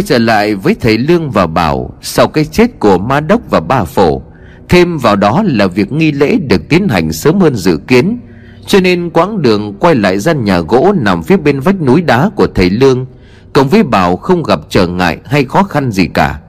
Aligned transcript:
Quay 0.00 0.06
trở 0.06 0.18
lại 0.18 0.54
với 0.54 0.76
thầy 0.80 0.98
Lương 0.98 1.30
và 1.30 1.46
Bảo 1.46 1.94
Sau 2.02 2.28
cái 2.28 2.44
chết 2.44 2.78
của 2.78 2.98
Ma 2.98 3.20
Đốc 3.20 3.40
và 3.50 3.60
Ba 3.60 3.84
Phổ 3.84 4.22
Thêm 4.68 4.98
vào 4.98 5.16
đó 5.16 5.42
là 5.46 5.66
việc 5.66 5.92
nghi 5.92 6.12
lễ 6.12 6.36
được 6.48 6.68
tiến 6.68 6.88
hành 6.88 7.12
sớm 7.12 7.40
hơn 7.40 7.54
dự 7.54 7.78
kiến. 7.88 8.20
Cho 8.66 8.80
nên 8.80 9.10
quãng 9.10 9.42
đường 9.42 9.74
quay 9.80 9.94
lại 9.94 10.18
gian 10.18 10.44
nhà 10.44 10.60
gỗ 10.60 10.94
nằm 11.00 11.22
phía 11.22 11.36
bên 11.36 11.60
vách 11.60 11.82
núi 11.82 12.02
đá 12.02 12.30
của 12.36 12.46
thầy 12.54 12.70
Lương 12.70 13.06
Cộng 13.52 13.68
với 13.68 13.82
Bảo 13.82 14.16
không 14.16 14.42
gặp 14.42 14.60
trở 14.68 14.86
ngại 14.86 15.18
hay 15.24 15.44
khó 15.44 15.62
khăn 15.62 15.92
gì 15.92 16.06
cả. 16.14 16.40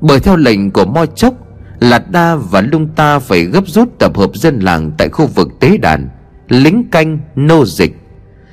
Bởi 0.00 0.20
theo 0.20 0.36
lệnh 0.36 0.70
của 0.70 0.84
Mo 0.84 1.06
Chốc 1.06 1.34
Lạt 1.80 2.10
Đa 2.10 2.36
và 2.36 2.60
Lung 2.60 2.88
Ta 2.96 3.18
phải 3.18 3.44
gấp 3.44 3.68
rút 3.68 3.98
tập 3.98 4.16
hợp 4.16 4.30
dân 4.34 4.60
làng 4.60 4.90
tại 4.98 5.08
khu 5.08 5.26
vực 5.26 5.48
tế 5.60 5.76
đàn 5.76 6.08
Lính 6.48 6.90
canh, 6.90 7.18
nô 7.36 7.64
dịch. 7.64 7.96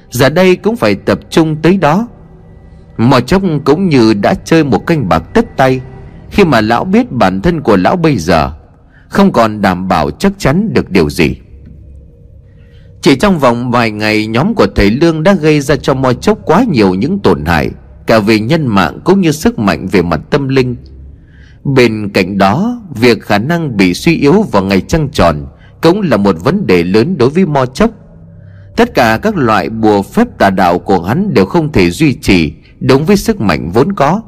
Giờ 0.09 0.29
đây 0.29 0.55
cũng 0.55 0.75
phải 0.75 0.95
tập 0.95 1.19
trung 1.29 1.55
tới 1.55 1.77
đó 1.77 2.07
Mò 2.97 3.19
chốc 3.19 3.41
cũng 3.65 3.89
như 3.89 4.13
đã 4.13 4.33
chơi 4.33 4.63
một 4.63 4.87
canh 4.87 5.09
bạc 5.09 5.23
tất 5.33 5.57
tay. 5.57 5.81
Khi 6.29 6.45
mà 6.45 6.61
lão 6.61 6.85
biết 6.85 7.11
bản 7.11 7.41
thân 7.41 7.61
của 7.61 7.77
lão 7.77 7.95
bây 7.95 8.17
giờ, 8.17 8.51
Không 9.09 9.31
còn 9.31 9.61
đảm 9.61 9.87
bảo 9.87 10.11
chắc 10.11 10.31
chắn 10.37 10.73
được 10.73 10.89
điều 10.89 11.09
gì. 11.09 11.35
Chỉ 13.01 13.15
trong 13.15 13.39
vòng 13.39 13.71
vài 13.71 13.91
ngày, 13.91 14.27
Nhóm 14.27 14.53
của 14.53 14.67
thầy 14.75 14.91
Lương 14.91 15.23
đã 15.23 15.33
gây 15.33 15.61
ra 15.61 15.75
cho 15.75 15.93
Mò 15.93 16.13
chốc 16.13 16.39
quá 16.45 16.63
nhiều 16.71 16.93
những 16.93 17.19
tổn 17.19 17.45
hại, 17.45 17.69
Cả 18.07 18.19
về 18.19 18.39
nhân 18.39 18.67
mạng 18.67 18.99
cũng 19.03 19.21
như 19.21 19.31
sức 19.31 19.59
mạnh 19.59 19.87
về 19.91 20.01
mặt 20.01 20.19
tâm 20.29 20.47
linh. 20.47 20.75
Bên 21.63 22.09
cạnh 22.13 22.37
đó, 22.37 22.81
Việc 22.95 23.21
khả 23.21 23.37
năng 23.37 23.77
bị 23.77 23.93
suy 23.93 24.15
yếu 24.15 24.41
vào 24.41 24.63
ngày 24.63 24.81
trăng 24.81 25.09
tròn 25.09 25.45
Cũng 25.81 26.01
là 26.01 26.17
một 26.17 26.35
vấn 26.43 26.67
đề 26.67 26.83
lớn 26.83 27.17
đối 27.17 27.29
với 27.29 27.45
Mo 27.45 27.65
chốc 27.65 27.91
Tất 28.75 28.93
cả 28.93 29.19
các 29.21 29.37
loại 29.37 29.69
bùa 29.69 30.01
phép 30.01 30.27
tà 30.37 30.49
đạo 30.49 30.79
của 30.79 31.01
hắn 31.03 31.33
đều 31.33 31.45
không 31.45 31.71
thể 31.71 31.89
duy 31.89 32.13
trì 32.13 32.53
đúng 32.83 33.05
với 33.05 33.17
sức 33.17 33.41
mạnh 33.41 33.71
vốn 33.73 33.93
có. 33.93 34.21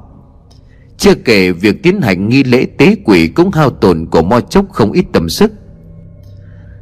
Chưa 0.98 1.16
kể 1.16 1.52
việc 1.52 1.84
tiến 1.84 2.02
hành 2.02 2.30
nghi 2.30 2.44
lễ 2.44 2.66
tế 2.78 2.96
quỷ 3.06 3.28
cũng 3.28 3.52
hao 3.52 3.70
tổn 3.70 4.06
của 4.06 4.22
mo 4.22 4.40
chốc 4.40 4.66
không 4.72 4.92
ít 4.92 5.06
tâm 5.14 5.30
sức. 5.30 5.52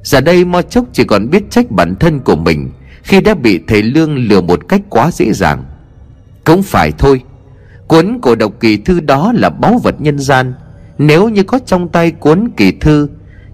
Giờ 0.04 0.22
đây 0.22 0.46
mo 0.46 0.62
chốc 0.62 0.86
chỉ 0.94 1.04
còn 1.04 1.30
biết 1.30 1.44
trách 1.50 1.72
bản 1.72 1.96
thân 2.00 2.20
của 2.20 2.36
mình 2.36 2.70
khi 3.04 3.22
đã 3.22 3.34
bị 3.34 3.60
thầy 3.68 3.84
lương 3.84 4.16
lừa 4.16 4.42
một 4.42 4.68
cách 4.68 4.82
quá 4.90 5.12
dễ 5.12 5.34
dàng. 5.34 5.64
Cũng 6.44 6.64
phải 6.64 6.92
thôi, 6.92 7.22
cuốn 7.88 8.20
cổ 8.22 8.36
độc 8.36 8.54
kỳ 8.60 8.78
thư 8.78 9.00
đó 9.00 9.34
là 9.36 9.50
báu 9.50 9.80
vật 9.84 9.96
nhân 10.02 10.20
gian. 10.20 10.54
Nếu 10.98 11.30
như 11.30 11.44
có 11.44 11.60
trong 11.66 11.88
tay 11.88 12.12
cuốn 12.12 12.50
kỳ 12.58 12.72
thư, 12.72 13.08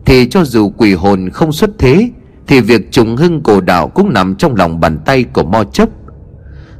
thì 0.05 0.29
cho 0.29 0.43
dù 0.43 0.69
quỷ 0.69 0.93
hồn 0.93 1.29
không 1.29 1.51
xuất 1.51 1.69
thế, 1.77 2.09
thì 2.47 2.61
việc 2.61 2.91
trùng 2.91 3.15
hưng 3.15 3.43
cổ 3.43 3.61
đạo 3.61 3.87
cũng 3.87 4.13
nằm 4.13 4.35
trong 4.35 4.55
lòng 4.55 4.79
bàn 4.79 4.99
tay 5.05 5.23
của 5.23 5.43
mo 5.43 5.63
chốc 5.63 5.89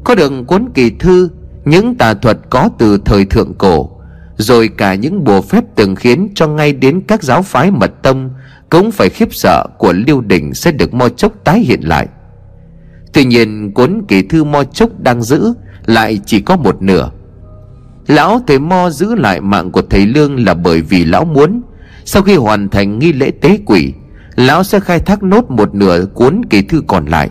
có 0.09 0.15
được 0.15 0.31
cuốn 0.47 0.69
kỳ 0.73 0.89
thư, 0.89 1.29
Những 1.65 1.95
tà 1.95 2.13
thuật 2.13 2.37
có 2.49 2.69
từ 2.77 2.97
thời 3.05 3.25
thượng 3.25 3.53
cổ, 3.53 3.89
Rồi 4.37 4.69
cả 4.77 4.95
những 4.95 5.23
bùa 5.23 5.41
phép 5.41 5.63
từng 5.75 5.95
khiến 5.95 6.29
cho 6.35 6.47
ngay 6.47 6.73
đến 6.73 7.01
các 7.07 7.23
giáo 7.23 7.41
phái 7.41 7.71
mật 7.71 7.91
tông 8.01 8.29
Cũng 8.69 8.91
phải 8.91 9.09
khiếp 9.09 9.33
sợ 9.33 9.65
của 9.77 9.93
liêu 9.93 10.21
đình 10.21 10.53
sẽ 10.53 10.71
được 10.71 10.93
mo 10.93 11.09
chốc 11.09 11.33
tái 11.43 11.59
hiện 11.59 11.81
lại. 11.83 12.07
Tuy 13.13 13.25
nhiên, 13.25 13.73
cuốn 13.73 14.01
kỳ 14.07 14.21
thư 14.21 14.43
mo 14.43 14.63
chốc 14.63 14.89
đang 14.99 15.21
giữ 15.21 15.53
Lại 15.85 16.19
chỉ 16.25 16.41
có 16.41 16.57
một 16.57 16.81
nửa. 16.81 17.11
Lão 18.07 18.41
thầy 18.47 18.59
mo 18.59 18.89
giữ 18.89 19.15
lại 19.15 19.41
mạng 19.41 19.71
của 19.71 19.81
thầy 19.89 20.05
Lương 20.05 20.45
là 20.45 20.53
bởi 20.53 20.81
vì 20.81 21.05
lão 21.05 21.25
muốn, 21.25 21.61
Sau 22.05 22.23
khi 22.23 22.35
hoàn 22.35 22.69
thành 22.69 22.99
nghi 22.99 23.13
lễ 23.13 23.31
tế 23.41 23.59
quỷ, 23.65 23.93
Lão 24.35 24.63
sẽ 24.63 24.79
khai 24.79 24.99
thác 24.99 25.23
nốt 25.23 25.51
một 25.51 25.75
nửa 25.75 26.05
cuốn 26.05 26.41
kỳ 26.49 26.61
thư 26.61 26.83
còn 26.87 27.05
lại 27.05 27.29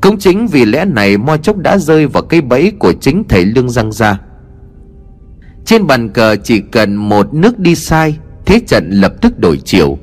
cũng 0.00 0.18
chính 0.18 0.46
vì 0.46 0.64
lẽ 0.64 0.84
này 0.84 1.16
Mo 1.16 1.36
Chốc 1.36 1.56
đã 1.56 1.78
rơi 1.78 2.06
vào 2.06 2.22
cây 2.22 2.40
bẫy 2.40 2.72
của 2.78 2.92
chính 2.92 3.24
thầy 3.28 3.44
Lương 3.44 3.70
Giang 3.70 3.92
Gia. 3.92 4.20
Trên 5.64 5.86
bàn 5.86 6.08
cờ 6.08 6.36
chỉ 6.36 6.60
cần 6.60 6.96
một 6.96 7.34
nước 7.34 7.58
đi 7.58 7.74
sai, 7.74 8.18
Thế 8.46 8.60
trận 8.66 8.90
lập 8.90 9.12
tức 9.20 9.38
đổi 9.38 9.60
chiều. 9.64 9.98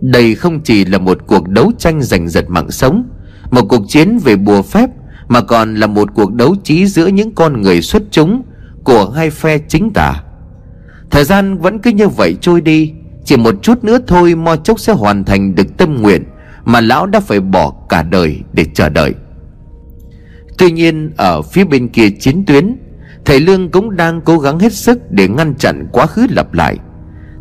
Đây 0.00 0.34
không 0.34 0.60
chỉ 0.60 0.84
là 0.84 0.98
một 0.98 1.18
cuộc 1.26 1.48
đấu 1.48 1.72
tranh 1.78 2.02
giành 2.02 2.28
giật 2.28 2.44
mạng 2.48 2.70
sống, 2.70 3.04
Một 3.50 3.66
cuộc 3.68 3.82
chiến 3.88 4.18
về 4.18 4.36
bùa 4.36 4.62
phép, 4.62 4.90
Mà 5.28 5.40
còn 5.40 5.74
là 5.74 5.86
một 5.86 6.08
cuộc 6.14 6.34
đấu 6.34 6.54
trí 6.64 6.86
giữa 6.86 7.06
những 7.06 7.34
con 7.34 7.62
người 7.62 7.82
xuất 7.82 8.02
chúng 8.10 8.42
Của 8.84 9.10
hai 9.10 9.30
phe 9.30 9.58
chính 9.58 9.92
tả 9.94 10.22
Thời 11.10 11.24
gian 11.24 11.58
vẫn 11.58 11.78
cứ 11.78 11.90
như 11.90 12.08
vậy 12.08 12.36
trôi 12.40 12.60
đi, 12.60 12.92
Chỉ 13.24 13.36
một 13.36 13.54
chút 13.62 13.84
nữa 13.84 13.98
thôi 14.06 14.34
Mo 14.34 14.56
Chốc 14.56 14.80
sẽ 14.80 14.92
hoàn 14.92 15.24
thành 15.24 15.54
được 15.54 15.76
tâm 15.76 16.02
nguyện 16.02 16.24
Mà 16.64 16.80
lão 16.80 17.06
đã 17.06 17.20
phải 17.20 17.40
bỏ 17.40 17.72
cả 17.88 18.02
đời 18.02 18.40
để 18.52 18.66
chờ 18.74 18.88
đợi. 18.88 19.14
Tuy 20.58 20.70
nhiên, 20.70 21.12
ở 21.16 21.42
phía 21.42 21.64
bên 21.64 21.88
kia 21.88 22.10
chiến 22.10 22.44
tuyến, 22.46 22.76
Thầy 23.24 23.40
Lương 23.40 23.70
cũng 23.70 23.96
đang 23.96 24.20
cố 24.20 24.38
gắng 24.38 24.58
hết 24.58 24.72
sức 24.72 24.98
để 25.10 25.28
ngăn 25.28 25.54
chặn 25.54 25.88
quá 25.92 26.06
khứ 26.06 26.26
lặp 26.30 26.54
lại. 26.54 26.76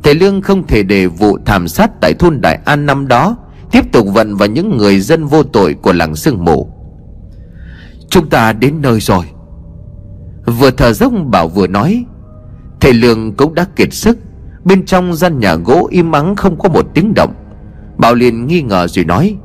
Thầy 0.03 0.15
Lương 0.15 0.41
không 0.41 0.67
thể 0.67 0.83
để 0.83 1.07
vụ 1.07 1.37
thảm 1.45 1.67
sát 1.67 1.91
tại 2.01 2.13
thôn 2.13 2.41
Đại 2.41 2.59
An 2.65 2.85
năm 2.85 3.07
đó 3.07 3.37
Tiếp 3.75 3.91
tục 3.91 4.07
vận 4.13 4.35
vào 4.35 4.47
những 4.47 4.77
người 4.77 4.99
dân 4.99 5.25
vô 5.25 5.43
tội 5.43 5.73
của 5.73 5.93
làng 5.93 6.15
sương 6.15 6.45
mù. 6.45 6.69
Chúng 8.09 8.29
ta 8.29 8.53
đến 8.53 8.81
nơi 8.81 8.99
rồi. 8.99 9.25
Vừa 10.45 10.71
thở 10.71 10.93
dốc 10.93 11.13
bảo 11.25 11.47
vừa 11.47 11.67
nói, 11.67 12.05
Thầy 12.79 12.93
Lương 12.93 13.33
cũng 13.33 13.53
đã 13.53 13.65
kiệt 13.75 13.93
sức. 13.93 14.17
Bên 14.63 14.85
trong 14.85 15.13
gian 15.13 15.39
nhà 15.39 15.55
gỗ 15.55 15.87
im 15.91 16.11
ắng 16.11 16.35
không 16.35 16.59
có 16.59 16.69
một 16.69 16.85
tiếng 16.93 17.13
động. 17.15 17.33
Bảo 17.97 18.15
liền 18.15 18.47
nghi 18.47 18.61
ngờ 18.61 18.87
rồi 18.87 19.05
nói, 19.05 19.37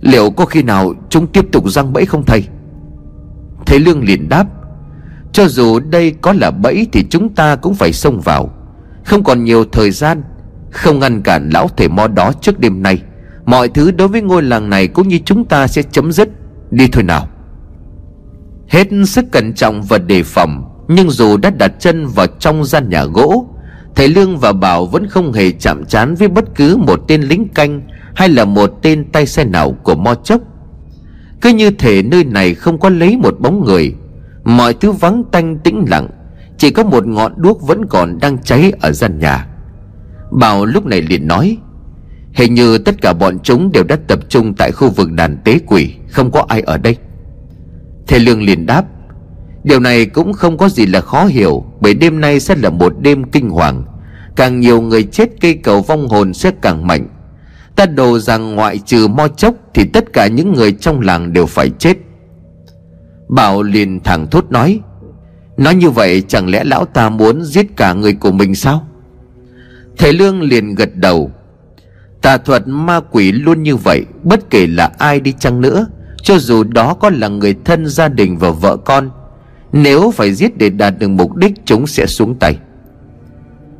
Liệu 0.00 0.30
có 0.30 0.44
khi 0.44 0.62
nào 0.62 0.94
chúng 1.08 1.26
tiếp 1.26 1.46
tục 1.52 1.70
răng 1.70 1.92
bẫy 1.92 2.06
không 2.06 2.24
thầy? 2.24 2.44
Thầy 3.66 3.80
Lương 3.80 4.04
liền 4.04 4.28
đáp, 4.28 4.46
Cho 5.32 5.48
dù 5.48 5.80
đây 5.80 6.14
có 6.20 6.32
là 6.32 6.50
bẫy 6.50 6.86
Thì 6.92 7.04
chúng 7.10 7.34
ta 7.34 7.56
cũng 7.56 7.74
phải 7.74 7.92
xông 7.92 8.20
vào. 8.20 8.50
Không 9.04 9.24
còn 9.24 9.44
nhiều 9.44 9.64
thời 9.64 9.90
gian, 9.90 10.22
Không 10.70 10.98
ngăn 10.98 11.22
cản 11.22 11.50
lão 11.50 11.68
thầy 11.76 11.88
mo 11.88 12.06
đó 12.08 12.32
trước 12.40 12.60
đêm 12.60 12.82
nay. 12.82 13.02
Mọi 13.44 13.68
thứ 13.68 13.90
đối 13.90 14.08
với 14.08 14.22
ngôi 14.22 14.42
làng 14.42 14.70
này 14.70 14.88
Cũng 14.88 15.08
như 15.08 15.18
chúng 15.24 15.44
ta 15.44 15.66
sẽ 15.66 15.82
chấm 15.82 16.12
dứt. 16.12 16.28
Đi 16.70 16.88
thôi 16.88 17.02
nào. 17.02 17.28
Hết 18.68 18.88
sức 19.06 19.24
cẩn 19.32 19.52
trọng 19.54 19.82
và 19.82 19.98
đề 19.98 20.22
phòng, 20.22 20.64
Nhưng 20.88 21.10
dù 21.10 21.36
đã 21.36 21.50
đặt 21.50 21.72
chân 21.78 22.06
vào 22.06 22.26
trong 22.38 22.64
gian 22.64 22.88
nhà 22.88 23.04
gỗ, 23.04 23.48
Thầy 23.94 24.08
Lương 24.08 24.38
và 24.38 24.52
Bảo 24.52 24.86
vẫn 24.86 25.06
không 25.06 25.32
hề 25.32 25.50
chạm 25.50 25.84
trán 25.84 26.14
với 26.14 26.28
bất 26.28 26.44
cứ 26.54 26.76
một 26.76 27.00
tên 27.08 27.22
lính 27.22 27.48
canh 27.48 27.80
Hay 28.14 28.28
là 28.28 28.44
một 28.44 28.70
tên 28.82 29.10
tay 29.12 29.26
xe 29.26 29.44
nào 29.44 29.72
của 29.82 29.94
Mo 29.94 30.14
Chốc 30.14 30.40
cứ 31.40 31.50
như 31.50 31.70
thể 31.70 32.02
nơi 32.02 32.24
này 32.24 32.54
không 32.54 32.78
có 32.80 32.88
lấy 32.88 33.16
một 33.16 33.40
bóng 33.40 33.64
người. 33.64 33.94
Mọi 34.44 34.74
thứ 34.74 34.92
vắng 34.92 35.24
tanh 35.32 35.58
tĩnh 35.58 35.84
lặng. 35.88 36.08
Chỉ 36.58 36.70
có 36.70 36.84
một 36.84 37.06
ngọn 37.06 37.32
đuốc 37.36 37.62
vẫn 37.62 37.86
còn 37.86 38.18
đang 38.20 38.42
cháy 38.42 38.72
ở 38.80 38.92
gian 38.92 39.18
nhà. 39.18 39.46
Bảo 40.30 40.64
lúc 40.64 40.86
này 40.86 41.02
liền 41.02 41.28
nói, 41.28 41.58
Hình 42.32 42.54
như 42.54 42.78
tất 42.78 43.02
cả 43.02 43.12
bọn 43.12 43.38
chúng 43.42 43.72
đều 43.72 43.84
đã 43.84 43.96
tập 44.08 44.18
trung 44.28 44.54
tại 44.54 44.72
khu 44.72 44.90
vực 44.90 45.12
đàn 45.12 45.38
tế 45.44 45.58
quỷ, 45.66 45.94
Không 46.10 46.30
có 46.30 46.44
ai 46.48 46.60
ở 46.60 46.78
đây. 46.78 46.96
Thầy 48.06 48.20
Lương 48.20 48.42
liền 48.42 48.66
đáp, 48.66 48.84
Điều 49.64 49.80
này 49.80 50.06
cũng 50.06 50.32
không 50.32 50.58
có 50.58 50.68
gì 50.68 50.86
là 50.86 51.00
khó 51.00 51.24
hiểu, 51.24 51.64
Bởi 51.80 51.94
đêm 51.94 52.20
nay 52.20 52.40
sẽ 52.40 52.56
là 52.56 52.70
một 52.70 52.92
đêm 53.00 53.24
kinh 53.24 53.50
hoàng. 53.50 53.84
Càng 54.36 54.60
nhiều 54.60 54.80
người 54.80 55.02
chết, 55.02 55.28
cây 55.40 55.54
cầu 55.54 55.82
vong 55.82 56.08
hồn 56.08 56.34
sẽ 56.34 56.50
càng 56.62 56.86
mạnh. 56.86 57.06
Ta 57.76 57.86
đồ 57.86 58.18
rằng 58.18 58.54
ngoại 58.54 58.78
trừ 58.78 59.08
mo 59.08 59.28
chốc 59.28 59.54
Thì 59.74 59.84
tất 59.92 60.12
cả 60.12 60.26
những 60.26 60.52
người 60.52 60.72
trong 60.72 61.00
làng 61.00 61.32
đều 61.32 61.46
phải 61.46 61.70
chết. 61.78 61.96
Bảo 63.28 63.62
liền 63.62 64.00
thẳng 64.00 64.26
thốt 64.30 64.44
nói 64.50 64.80
Nói 65.56 65.74
như 65.74 65.90
vậy 65.90 66.22
chẳng 66.28 66.48
lẽ 66.50 66.64
lão 66.64 66.84
ta 66.84 67.08
muốn 67.08 67.42
giết 67.42 67.76
cả 67.76 67.92
người 67.92 68.12
của 68.12 68.32
mình 68.32 68.54
sao? 68.54 68.88
Thầy 69.98 70.12
Lương 70.12 70.42
liền 70.42 70.74
gật 70.74 70.96
đầu, 70.96 71.30
Tà 72.22 72.36
thuật 72.36 72.62
ma 72.66 73.00
quỷ 73.10 73.32
luôn 73.32 73.62
như 73.62 73.76
vậy, 73.76 74.04
Bất 74.22 74.50
kể 74.50 74.66
là 74.66 74.92
ai 74.98 75.20
đi 75.20 75.32
chăng 75.38 75.60
nữa, 75.60 75.86
Cho 76.22 76.38
dù 76.38 76.64
đó 76.64 76.94
có 76.94 77.10
là 77.10 77.28
người 77.28 77.54
thân 77.64 77.86
gia 77.86 78.08
đình 78.08 78.38
và 78.38 78.50
vợ 78.50 78.76
con, 78.76 79.10
Nếu 79.72 80.10
phải 80.10 80.34
giết 80.34 80.58
để 80.58 80.70
đạt 80.70 80.94
được 80.98 81.08
mục 81.08 81.36
đích, 81.36 81.52
Chúng 81.64 81.86
sẽ 81.86 82.06
xuống 82.06 82.38
tay. 82.38 82.58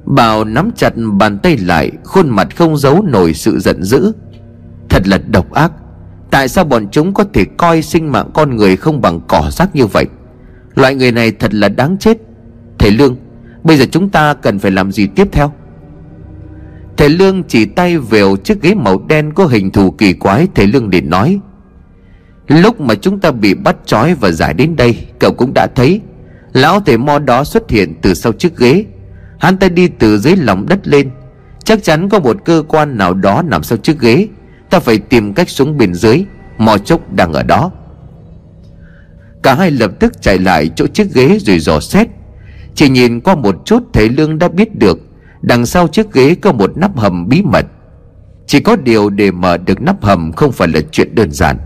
Bảo 0.06 0.44
nắm 0.44 0.70
chặt 0.76 0.92
bàn 1.12 1.38
tay 1.38 1.56
lại, 1.56 1.92
Khuôn 2.04 2.28
mặt 2.28 2.56
không 2.56 2.76
giấu 2.76 3.02
nổi 3.02 3.34
sự 3.34 3.58
giận 3.58 3.82
dữ. 3.82 4.12
Thật 4.88 5.02
là 5.08 5.18
độc 5.18 5.52
ác. 5.52 5.72
Tại 6.30 6.48
sao 6.48 6.64
bọn 6.64 6.88
chúng 6.90 7.14
có 7.14 7.24
thể 7.32 7.44
coi 7.56 7.82
sinh 7.82 8.12
mạng 8.12 8.30
con 8.34 8.56
người 8.56 8.76
không 8.76 9.00
bằng 9.00 9.20
cỏ 9.28 9.50
rác 9.52 9.76
như 9.76 9.86
vậy? 9.86 10.06
Loại 10.74 10.94
người 10.94 11.12
này 11.12 11.32
thật 11.32 11.54
là 11.54 11.68
đáng 11.68 11.96
chết. 12.00 12.18
Thầy 12.78 12.90
Lương, 12.90 13.16
Bây 13.66 13.76
giờ 13.76 13.84
chúng 13.90 14.08
ta 14.08 14.34
cần 14.34 14.58
phải 14.58 14.70
làm 14.70 14.92
gì 14.92 15.06
tiếp 15.06 15.28
theo? 15.32 15.52
Thầy 16.96 17.08
Lương 17.08 17.42
chỉ 17.42 17.64
tay 17.64 17.98
vèo 17.98 18.36
chiếc 18.36 18.62
ghế 18.62 18.74
màu 18.74 19.02
đen 19.08 19.32
có 19.32 19.46
hình 19.46 19.70
thù 19.70 19.90
kỳ 19.90 20.12
quái, 20.12 20.48
Thầy 20.54 20.66
Lương 20.66 20.88
liền 20.88 21.10
nói. 21.10 21.40
Lúc 22.48 22.80
mà 22.80 22.94
chúng 22.94 23.20
ta 23.20 23.30
bị 23.30 23.54
bắt 23.54 23.76
trói 23.86 24.14
và 24.14 24.30
giải 24.30 24.54
đến 24.54 24.76
đây, 24.76 25.06
Cậu 25.20 25.32
cũng 25.32 25.52
đã 25.54 25.66
thấy. 25.74 26.00
Lão 26.52 26.80
thầy 26.80 26.98
mo 26.98 27.18
đó 27.18 27.44
xuất 27.44 27.70
hiện 27.70 27.94
từ 28.02 28.14
sau 28.14 28.32
chiếc 28.32 28.56
ghế. 28.58 28.84
Hắn 29.38 29.56
ta 29.56 29.68
đi 29.68 29.88
từ 29.88 30.18
dưới 30.18 30.36
lòng 30.36 30.66
đất 30.68 30.88
lên. 30.88 31.10
Chắc 31.64 31.82
chắn 31.82 32.08
có 32.08 32.20
một 32.20 32.36
cơ 32.44 32.62
quan 32.68 32.98
nào 32.98 33.14
đó 33.14 33.42
nằm 33.42 33.62
sau 33.62 33.78
chiếc 33.78 34.00
ghế. 34.00 34.28
Ta 34.70 34.80
phải 34.80 34.98
tìm 34.98 35.34
cách 35.34 35.48
xuống 35.48 35.78
bên 35.78 35.94
dưới. 35.94 36.24
Mò 36.58 36.78
chốc 36.78 37.12
đang 37.12 37.32
ở 37.32 37.42
đó. 37.42 37.70
Cả 39.42 39.54
hai 39.54 39.70
lập 39.70 39.90
tức 40.00 40.22
chạy 40.22 40.38
lại 40.38 40.70
chỗ 40.76 40.86
chiếc 40.86 41.14
ghế 41.14 41.38
rồi 41.40 41.58
dò 41.58 41.80
xét. 41.80 42.08
Chỉ 42.74 42.88
nhìn 42.88 43.20
qua 43.20 43.34
một 43.34 43.56
chút 43.64 43.82
Thầy 43.92 44.08
Lương 44.08 44.38
đã 44.38 44.48
biết 44.48 44.78
được, 44.78 44.98
Đằng 45.42 45.66
sau 45.66 45.88
chiếc 45.88 46.12
ghế 46.12 46.34
có 46.34 46.52
một 46.52 46.76
nắp 46.76 46.96
hầm 46.96 47.28
bí 47.28 47.42
mật. 47.42 47.66
Chỉ 48.46 48.60
có 48.60 48.76
điều 48.76 49.10
để 49.10 49.30
mở 49.30 49.56
được 49.56 49.82
nắp 49.82 50.04
hầm 50.04 50.32
Không 50.32 50.52
phải 50.52 50.68
là 50.68 50.80
chuyện 50.90 51.14
đơn 51.14 51.30
giản. 51.30 51.56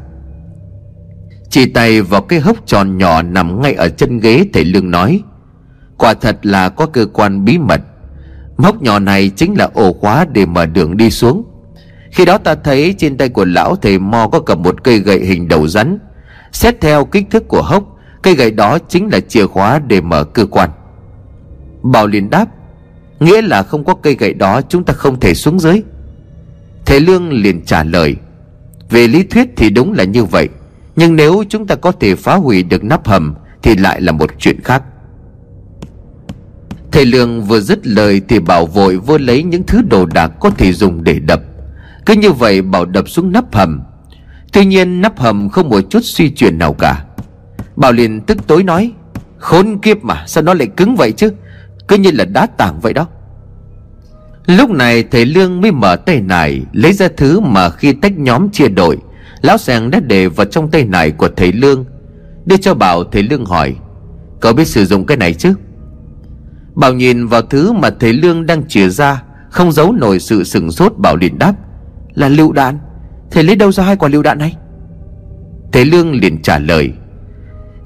Chỉ 1.51 1.67
tay 1.67 2.03
vào 2.03 2.23
cái 2.23 2.41
hốc 2.41 2.57
tròn 2.67 2.99
nhỏ 2.99 3.23
Nằm 3.23 3.63
ngay 3.63 3.75
ở 3.75 3.89
chân 3.89 4.19
ghế 4.21 4.45
Thầy 4.53 4.65
Lương 4.65 4.91
nói. 4.91 5.23
Quả 6.01 6.15
thật 6.15 6.39
là 6.43 6.69
có 6.69 6.87
cơ 6.87 7.07
quan 7.07 7.45
bí 7.45 7.59
mật. 7.59 7.81
Móc 8.57 8.83
nhỏ 8.83 8.99
này 8.99 9.31
chính 9.37 9.55
là 9.59 9.69
ổ 9.75 9.93
khóa 9.93 10.27
để 10.33 10.47
mở 10.47 10.67
đường 10.67 10.97
đi 10.97 11.11
xuống. 11.11 11.45
Khi 12.11 12.25
đó 12.25 12.39
ta 12.39 12.55
thấy 12.55 12.95
trên 12.99 13.17
tay 13.17 13.29
của 13.29 13.45
lão 13.45 13.77
thầy 13.77 13.99
Mo 13.99 14.29
có 14.29 14.41
cầm 14.41 14.63
một 14.63 14.85
cây 14.85 14.99
gậy 14.99 15.21
hình 15.21 15.49
đầu 15.49 15.69
rắn. 15.69 15.99
Xét 16.53 16.81
theo 16.81 17.05
kích 17.05 17.31
thước 17.31 17.49
của 17.49 17.63
hốc, 17.63 17.85
Cây 18.23 18.35
gậy 18.35 18.51
đó 18.51 18.79
chính 18.89 19.09
là 19.13 19.21
chìa 19.21 19.47
khóa 19.47 19.79
để 19.79 20.01
mở 20.01 20.25
cơ 20.25 20.47
quan. 20.47 20.71
Bảo 21.83 22.07
liền 22.07 22.31
đáp, 22.31 22.47
Nghĩa 23.21 23.43
là 23.43 23.63
không 23.63 23.85
có 23.85 23.95
cây 23.95 24.15
gậy 24.15 24.35
đó, 24.35 24.61
chúng 24.69 24.85
ta 24.85 24.95
không 24.95 25.21
thể 25.21 25.35
xuống 25.35 25.61
dưới. 25.61 25.83
Thầy 26.87 27.01
Lương 27.01 27.33
liền 27.33 27.65
trả 27.65 27.85
lời, 27.85 28.17
Về 28.91 29.09
lý 29.09 29.23
thuyết 29.23 29.49
thì 29.57 29.71
đúng 29.71 29.93
là 29.93 30.05
như 30.05 30.25
vậy, 30.25 30.49
Nhưng 30.97 31.17
nếu 31.17 31.45
chúng 31.49 31.67
ta 31.67 31.75
có 31.75 31.93
thể 31.93 32.15
phá 32.15 32.35
hủy 32.35 32.63
được 32.63 32.85
nắp 32.85 33.07
hầm 33.07 33.35
Thì 33.63 33.77
lại 33.77 34.01
là 34.01 34.13
một 34.13 34.31
chuyện 34.39 34.61
khác. 34.61 34.83
Thầy 36.93 37.07
Lương 37.07 37.43
vừa 37.43 37.61
dứt 37.61 37.87
lời 37.87 38.21
Thì 38.29 38.39
Bảo 38.39 38.67
vội 38.67 38.97
vô 38.97 39.19
lấy 39.19 39.43
những 39.43 39.63
thứ 39.67 39.83
đồ 39.83 40.07
đạc 40.07 40.29
Có 40.41 40.51
thể 40.51 40.73
dùng 40.73 41.05
để 41.05 41.19
đập. 41.19 41.41
Cứ 42.07 42.15
như 42.15 42.33
vậy 42.33 42.63
Bảo 42.63 42.85
đập 42.85 43.09
xuống 43.09 43.33
nắp 43.33 43.55
hầm. 43.55 43.83
Tuy 44.53 44.65
nhiên 44.65 45.01
nắp 45.01 45.19
hầm 45.19 45.49
không 45.49 45.69
một 45.69 45.81
chút 45.91 46.01
suy 46.03 46.31
chuyển 46.31 46.59
nào 46.59 46.73
cả. 46.73 47.05
Bảo 47.77 47.93
liền 47.93 48.21
tức 48.21 48.47
tối 48.47 48.63
nói, 48.63 48.93
Khốn 49.39 49.79
kiếp 49.79 50.05
mà, 50.05 50.25
sao 50.27 50.45
nó 50.45 50.55
lại 50.55 50.67
cứng 50.77 50.97
vậy 50.97 51.13
chứ? 51.13 51.33
Cứ 51.89 51.97
như 51.97 52.11
là 52.11 52.25
đá 52.25 52.47
tảng 52.47 52.81
vậy 52.81 52.93
đó. 52.93 53.07
Lúc 54.47 54.71
này 54.71 55.03
thầy 55.03 55.27
Lương 55.27 55.61
mới 55.61 55.73
mở 55.73 55.97
tay 55.97 56.21
nải, 56.21 56.63
Lấy 56.73 56.93
ra 56.93 57.09
thứ 57.17 57.41
mà 57.41 57.71
khi 57.71 57.93
tách 57.93 58.19
nhóm 58.19 58.51
chia 58.51 58.69
đội, 58.69 58.99
Lão 59.43 59.59
sàng 59.59 59.91
đã 59.91 60.01
để 60.01 60.29
vào 60.29 60.47
trong 60.47 60.71
tay 60.71 60.85
nải 60.85 61.11
của 61.11 61.29
thầy 61.37 61.53
Lương. 61.53 61.85
Đưa 62.47 62.57
cho 62.57 62.75
Bảo 62.75 63.05
thầy 63.05 63.23
Lương 63.23 63.45
hỏi, 63.45 63.77
Cậu 64.41 64.53
biết 64.53 64.67
sử 64.67 64.85
dụng 64.85 65.07
cái 65.07 65.17
này 65.17 65.35
chứ? 65.35 65.55
Bảo 66.81 66.95
nhìn 66.95 67.27
vào 67.27 67.43
thứ 67.43 67.73
mà 67.73 67.91
thầy 67.91 68.13
Lương 68.13 68.47
đang 68.47 68.69
chìa 68.69 68.89
ra, 68.89 69.23
Không 69.51 69.73
giấu 69.73 69.93
nổi 69.93 70.21
sự 70.21 70.45
sừng 70.45 70.71
sốt 70.71 70.93
Bảo 70.97 71.17
liền 71.17 71.39
đáp, 71.39 71.55
Là 72.15 72.29
lựu 72.29 72.53
đạn. 72.53 72.79
Thầy 73.31 73.45
lấy 73.45 73.57
đâu 73.57 73.73
ra 73.73 73.85
hai 73.85 73.97
quả 73.97 74.09
lựu 74.09 74.23
đạn 74.23 74.39
này? 74.39 74.57
Thầy 75.73 75.85
Lương 75.85 76.13
liền 76.13 76.43
trả 76.43 76.59
lời, 76.59 76.93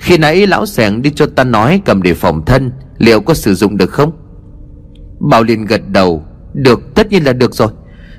Khi 0.00 0.18
nãy 0.18 0.46
lão 0.46 0.66
sẻng 0.66 1.02
đi 1.02 1.10
cho 1.10 1.26
ta 1.26 1.44
nói 1.44 1.82
cầm 1.84 2.02
để 2.02 2.14
phòng 2.14 2.44
thân, 2.44 2.72
Liệu 2.98 3.20
có 3.20 3.34
sử 3.34 3.54
dụng 3.54 3.76
được 3.76 3.90
không? 3.90 4.12
Bảo 5.30 5.42
liền 5.42 5.64
gật 5.64 5.88
đầu, 5.88 6.24
Được, 6.52 6.94
tất 6.94 7.10
nhiên 7.10 7.24
là 7.24 7.32
được 7.32 7.54
rồi. 7.54 7.68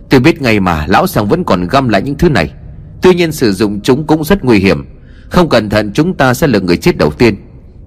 Tôi 0.09 0.19
biết 0.19 0.41
ngay 0.41 0.59
mà, 0.59 0.85
lão 0.87 1.07
sẻng 1.07 1.27
vẫn 1.27 1.43
còn 1.43 1.67
găm 1.67 1.89
lại 1.89 2.01
những 2.01 2.15
thứ 2.15 2.29
này. 2.29 2.53
Tuy 3.01 3.13
nhiên 3.13 3.31
sử 3.31 3.53
dụng 3.53 3.81
chúng 3.81 4.07
cũng 4.07 4.23
rất 4.23 4.43
nguy 4.43 4.59
hiểm. 4.59 4.85
Không 5.29 5.49
cẩn 5.49 5.69
thận, 5.69 5.91
chúng 5.93 6.13
ta 6.13 6.33
sẽ 6.33 6.47
là 6.47 6.59
người 6.59 6.77
chết 6.77 6.97
đầu 6.97 7.11
tiên. 7.11 7.35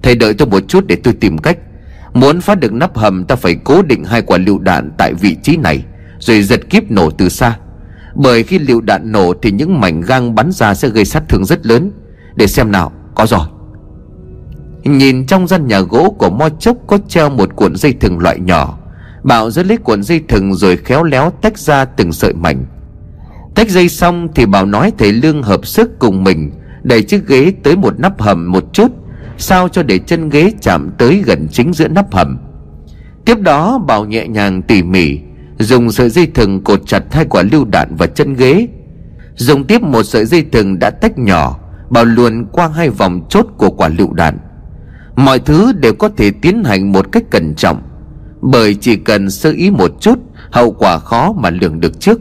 Thầy 0.02 0.14
đợi 0.14 0.34
tôi 0.34 0.48
một 0.48 0.68
chút 0.68 0.84
để 0.86 0.96
tôi 0.96 1.14
tìm 1.14 1.38
cách. 1.38 1.58
Muốn 2.14 2.40
phá 2.40 2.54
được 2.54 2.72
nắp 2.72 2.96
hầm, 2.96 3.24
ta 3.24 3.36
phải 3.36 3.56
cố 3.64 3.82
định 3.82 4.04
hai 4.04 4.22
quả 4.22 4.38
lựu 4.38 4.58
đạn 4.58 4.90
tại 4.98 5.14
vị 5.14 5.36
trí 5.42 5.56
này, 5.56 5.84
Rồi 6.18 6.42
giật 6.42 6.60
kiếp 6.70 6.90
nổ 6.90 7.10
từ 7.10 7.28
xa. 7.28 7.58
Bởi 8.14 8.42
khi 8.42 8.58
lựu 8.58 8.80
đạn 8.80 9.12
nổ 9.12 9.34
thì 9.42 9.50
những 9.50 9.80
mảnh 9.80 10.00
gang 10.00 10.34
bắn 10.34 10.52
ra 10.52 10.74
sẽ 10.74 10.88
gây 10.88 11.04
sát 11.04 11.22
thương 11.28 11.44
rất 11.44 11.66
lớn. 11.66 11.92
Để 12.34 12.46
xem 12.46 12.72
nào, 12.72 12.92
có 13.14 13.26
rồi. 13.26 13.46
Nhìn 14.84 15.26
trong 15.26 15.46
gian 15.46 15.66
nhà 15.66 15.80
gỗ 15.80 16.14
của 16.18 16.30
Mo 16.30 16.48
Chốc 16.48 16.76
có 16.86 16.98
treo 17.08 17.30
một 17.30 17.56
cuộn 17.56 17.76
dây 17.76 17.92
thừng 17.92 18.18
loại 18.18 18.40
nhỏ. 18.40 18.78
Bảo 19.22 19.50
rất 19.50 19.66
lấy 19.66 19.76
cuộn 19.76 20.02
dây 20.02 20.20
thừng 20.28 20.54
rồi 20.54 20.76
khéo 20.76 21.02
léo 21.02 21.32
tách 21.42 21.58
ra 21.58 21.84
từng 21.84 22.12
sợi 22.12 22.32
mảnh. 22.32 22.66
Tách 23.54 23.70
dây 23.70 23.88
xong 23.88 24.28
thì 24.34 24.46
Bảo 24.46 24.66
nói 24.66 24.92
thầy 24.98 25.12
Lương 25.12 25.42
hợp 25.42 25.66
sức 25.66 25.98
cùng 25.98 26.24
mình, 26.24 26.50
Đẩy 26.82 27.02
chiếc 27.02 27.26
ghế 27.26 27.52
tới 27.62 27.76
một 27.76 28.00
nắp 28.00 28.20
hầm 28.20 28.52
một 28.52 28.64
chút. 28.72 28.92
Sao 29.38 29.68
cho 29.68 29.82
để 29.82 29.98
chân 29.98 30.28
ghế 30.28 30.52
chạm 30.60 30.90
tới 30.98 31.22
gần 31.26 31.48
chính 31.52 31.72
giữa 31.72 31.88
nắp 31.88 32.14
hầm. 32.14 32.38
Tiếp 33.24 33.40
đó, 33.40 33.78
Bảo 33.78 34.04
nhẹ 34.04 34.28
nhàng 34.28 34.62
tỉ 34.62 34.82
mỉ, 34.82 35.18
Dùng 35.58 35.92
sợi 35.92 36.10
dây 36.10 36.26
thừng 36.26 36.64
cột 36.64 36.82
chặt 36.86 37.02
hai 37.10 37.24
quả 37.24 37.42
lưu 37.52 37.64
đạn 37.64 37.96
vào 37.96 38.08
chân 38.08 38.34
ghế. 38.34 38.68
Dùng 39.34 39.64
tiếp 39.64 39.82
một 39.82 40.02
sợi 40.02 40.24
dây 40.24 40.44
thừng 40.52 40.78
đã 40.78 40.90
tách 40.90 41.18
nhỏ, 41.18 41.58
Bảo 41.90 42.04
luồn 42.04 42.46
qua 42.52 42.68
hai 42.68 42.90
vòng 42.90 43.26
chốt 43.28 43.46
của 43.56 43.70
quả 43.70 43.88
lựu 43.88 44.12
đạn. 44.12 44.38
Mọi 45.16 45.38
thứ 45.38 45.72
đều 45.72 45.94
có 45.94 46.08
thể 46.08 46.30
tiến 46.30 46.64
hành 46.64 46.92
một 46.92 47.12
cách 47.12 47.24
cẩn 47.30 47.54
trọng, 47.54 47.82
Bởi 48.40 48.74
chỉ 48.74 48.96
cần 48.96 49.30
sơ 49.30 49.50
ý 49.50 49.70
một 49.70 49.90
chút, 50.00 50.18
Hậu 50.50 50.70
quả 50.70 50.98
khó 50.98 51.32
mà 51.32 51.50
lường 51.50 51.80
được 51.80 52.00
trước. 52.00 52.20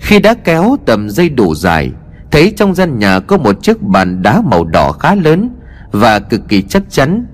Khi 0.00 0.18
đã 0.18 0.34
kéo 0.34 0.76
tầm 0.86 1.10
dây 1.10 1.28
đủ 1.28 1.54
dài, 1.54 1.90
Thấy 2.30 2.52
trong 2.56 2.74
gian 2.74 2.98
nhà 2.98 3.20
có 3.20 3.36
một 3.36 3.62
chiếc 3.62 3.82
bàn 3.82 4.22
đá 4.22 4.42
màu 4.50 4.64
đỏ 4.64 4.92
khá 4.92 5.14
lớn 5.14 5.50
và 5.94 6.18
cực 6.18 6.40
kỳ 6.48 6.62
chắc 6.62 6.82
chắn 6.90 7.26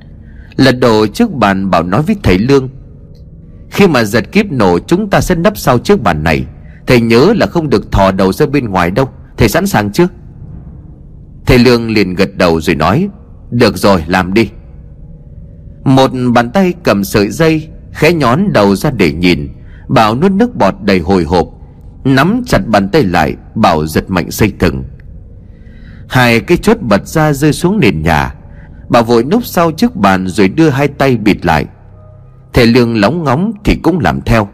lật 0.57 0.73
đổ 0.81 1.07
trước 1.07 1.33
bàn 1.33 1.71
bảo 1.71 1.83
nói 1.83 2.03
với 2.03 2.17
thầy 2.23 2.39
lương, 2.39 2.69
khi 3.71 3.87
mà 3.87 4.05
giật 4.05 4.33
kiếp 4.33 4.53
nổ, 4.53 4.79
chúng 4.79 5.11
ta 5.11 5.21
sẽ 5.21 5.35
nấp 5.35 5.59
sau 5.59 5.79
trước 5.79 6.03
bàn 6.03 6.23
này. 6.25 6.47
Thầy 6.87 7.01
nhớ 7.01 7.33
là 7.37 7.47
không 7.47 7.71
được 7.71 7.93
thò 7.93 8.13
đầu 8.13 8.33
ra 8.33 8.47
bên 8.47 8.69
ngoài 8.69 8.91
đâu. 8.91 9.09
Thầy 9.37 9.49
sẵn 9.49 9.67
sàng 9.67 9.93
chưa? 9.93 10.09
Thầy 11.47 11.59
lương 11.59 11.91
liền 11.91 12.15
gật 12.15 12.37
đầu 12.37 12.61
rồi 12.61 12.77
nói, 12.77 13.09
được 13.51 13.77
rồi, 13.77 14.05
làm 14.07 14.35
đi. 14.35 14.51
Một 15.85 16.11
bàn 16.35 16.51
tay 16.51 16.75
cầm 16.83 17.05
sợi 17.05 17.29
dây, 17.29 17.69
khẽ 17.93 18.13
nhón 18.13 18.53
đầu 18.53 18.77
ra 18.77 18.91
để 18.91 19.13
nhìn, 19.13 19.49
bảo 19.89 20.17
nuốt 20.17 20.33
nước 20.33 20.57
bọt 20.57 20.75
đầy 20.83 20.99
hồi 20.99 21.25
hộp, 21.25 21.49
nắm 22.05 22.43
chặt 22.47 22.67
bàn 22.67 22.89
tay 22.89 23.03
lại, 23.03 23.37
bảo 23.55 23.87
giật 23.87 24.11
mạnh 24.11 24.31
xây 24.31 24.53
thừng. 24.59 24.85
Hai 26.09 26.41
cái 26.41 26.59
chốt 26.59 26.77
bật 26.81 27.07
ra 27.07 27.33
rơi 27.33 27.53
xuống 27.53 27.81
nền 27.81 28.03
nhà. 28.03 28.35
Bà 28.91 29.03
vội 29.03 29.25
núp 29.25 29.45
sau 29.45 29.71
trước 29.71 29.97
bàn 29.97 30.29
rồi 30.29 30.49
đưa 30.49 30.69
hai 30.69 30.89
tay 30.89 31.17
bịt 31.17 31.47
lại. 31.47 31.67
Thầy 32.53 32.67
Lương 32.67 33.01
lóng 33.01 33.25
ngóng 33.25 33.53
thì 33.65 33.77
cũng 33.83 33.99
làm 33.99 34.21
theo. 34.21 34.49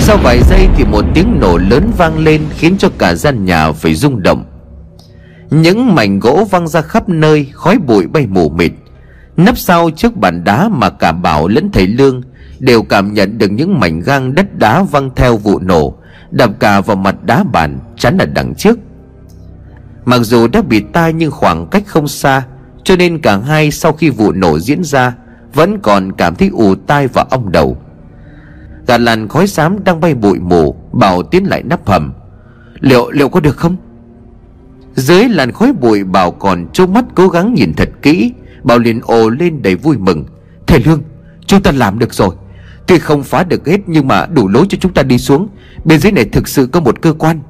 Sau 0.00 0.16
vài 0.22 0.40
giây 0.48 0.68
thì 0.76 0.84
một 0.84 1.04
tiếng 1.14 1.40
nổ 1.40 1.58
lớn 1.58 1.90
vang 1.98 2.18
lên 2.18 2.42
Khiến 2.50 2.76
cho 2.78 2.88
cả 2.98 3.14
gian 3.14 3.44
nhà 3.44 3.72
phải 3.72 3.94
rung 3.94 4.22
động. 4.22 4.44
Những 5.50 5.94
mảnh 5.94 6.20
gỗ 6.20 6.46
văng 6.50 6.68
ra 6.68 6.80
khắp 6.80 7.08
nơi, 7.08 7.46
Khói 7.52 7.78
bụi 7.78 8.06
bay 8.06 8.26
mù 8.26 8.48
mịt. 8.48 8.72
Nấp 9.36 9.58
sau 9.58 9.90
trước 9.96 10.16
bàn 10.16 10.44
đá 10.44 10.68
mà 10.68 10.90
cả 10.90 11.12
Bảo 11.12 11.48
lẫn 11.48 11.70
thầy 11.72 11.86
Lương 11.86 12.22
Đều 12.58 12.82
cảm 12.82 13.14
nhận 13.14 13.38
được 13.38 13.50
những 13.50 13.80
mảnh 13.80 14.00
gang 14.00 14.34
đất 14.34 14.58
đá 14.58 14.82
văng 14.82 15.10
theo 15.16 15.36
vụ 15.36 15.58
nổ, 15.58 15.94
Đập 16.30 16.50
cả 16.60 16.80
vào 16.80 16.96
mặt 16.96 17.24
đá 17.24 17.44
bàn 17.44 17.78
chắn 17.96 18.18
ở 18.18 18.26
đằng 18.26 18.54
trước. 18.54 18.78
Mặc 20.04 20.18
dù 20.18 20.48
đã 20.48 20.62
bị 20.62 20.84
tai 20.92 21.12
nhưng 21.12 21.30
khoảng 21.30 21.66
cách 21.66 21.82
không 21.86 22.08
xa 22.08 22.42
cho 22.84 22.96
nên 22.96 23.18
cả 23.18 23.38
hai 23.38 23.70
sau 23.70 23.92
khi 23.92 24.10
vụ 24.10 24.32
nổ 24.32 24.58
diễn 24.58 24.84
ra, 24.84 25.14
Vẫn 25.54 25.78
còn 25.80 26.12
cảm 26.12 26.34
thấy 26.34 26.50
ù 26.52 26.74
tai 26.74 27.08
và 27.08 27.26
ong 27.30 27.52
đầu. 27.52 27.76
Cả 28.86 28.98
làn 28.98 29.28
khói 29.28 29.46
xám 29.46 29.84
đang 29.84 30.00
bay 30.00 30.14
bụi 30.14 30.38
mù, 30.38 30.76
Bảo 30.92 31.22
tiến 31.22 31.44
lại 31.44 31.62
nắp 31.62 31.88
hầm. 31.88 32.12
Liệu 32.80 33.10
liệu 33.10 33.28
có 33.28 33.40
được 33.40 33.56
không? 33.56 33.76
Dưới 34.94 35.28
làn 35.28 35.52
khói 35.52 35.72
bụi, 35.72 36.04
Bảo 36.04 36.30
còn 36.30 36.66
trông 36.72 36.92
mắt 36.92 37.04
cố 37.14 37.28
gắng 37.28 37.54
nhìn 37.54 37.74
thật 37.74 37.88
kỹ, 38.02 38.32
Bảo 38.62 38.78
liền 38.78 39.00
ồ 39.02 39.28
lên 39.28 39.62
đầy 39.62 39.74
vui 39.74 39.98
mừng. 39.98 40.24
Thầy 40.66 40.80
Lương, 40.84 41.02
chúng 41.46 41.62
ta 41.62 41.72
làm 41.72 41.98
được 41.98 42.14
rồi. 42.14 42.34
Tuy 42.86 42.98
không 42.98 43.22
phá 43.22 43.44
được 43.44 43.66
hết 43.66 43.80
nhưng 43.86 44.08
mà 44.08 44.26
đủ 44.26 44.48
lối 44.48 44.66
cho 44.68 44.78
chúng 44.80 44.94
ta 44.94 45.02
đi 45.02 45.18
xuống. 45.18 45.48
Bên 45.84 45.98
dưới 45.98 46.12
này 46.12 46.24
thực 46.24 46.48
sự 46.48 46.66
có 46.66 46.80
một 46.80 47.02
cơ 47.02 47.12
quan. 47.12 47.40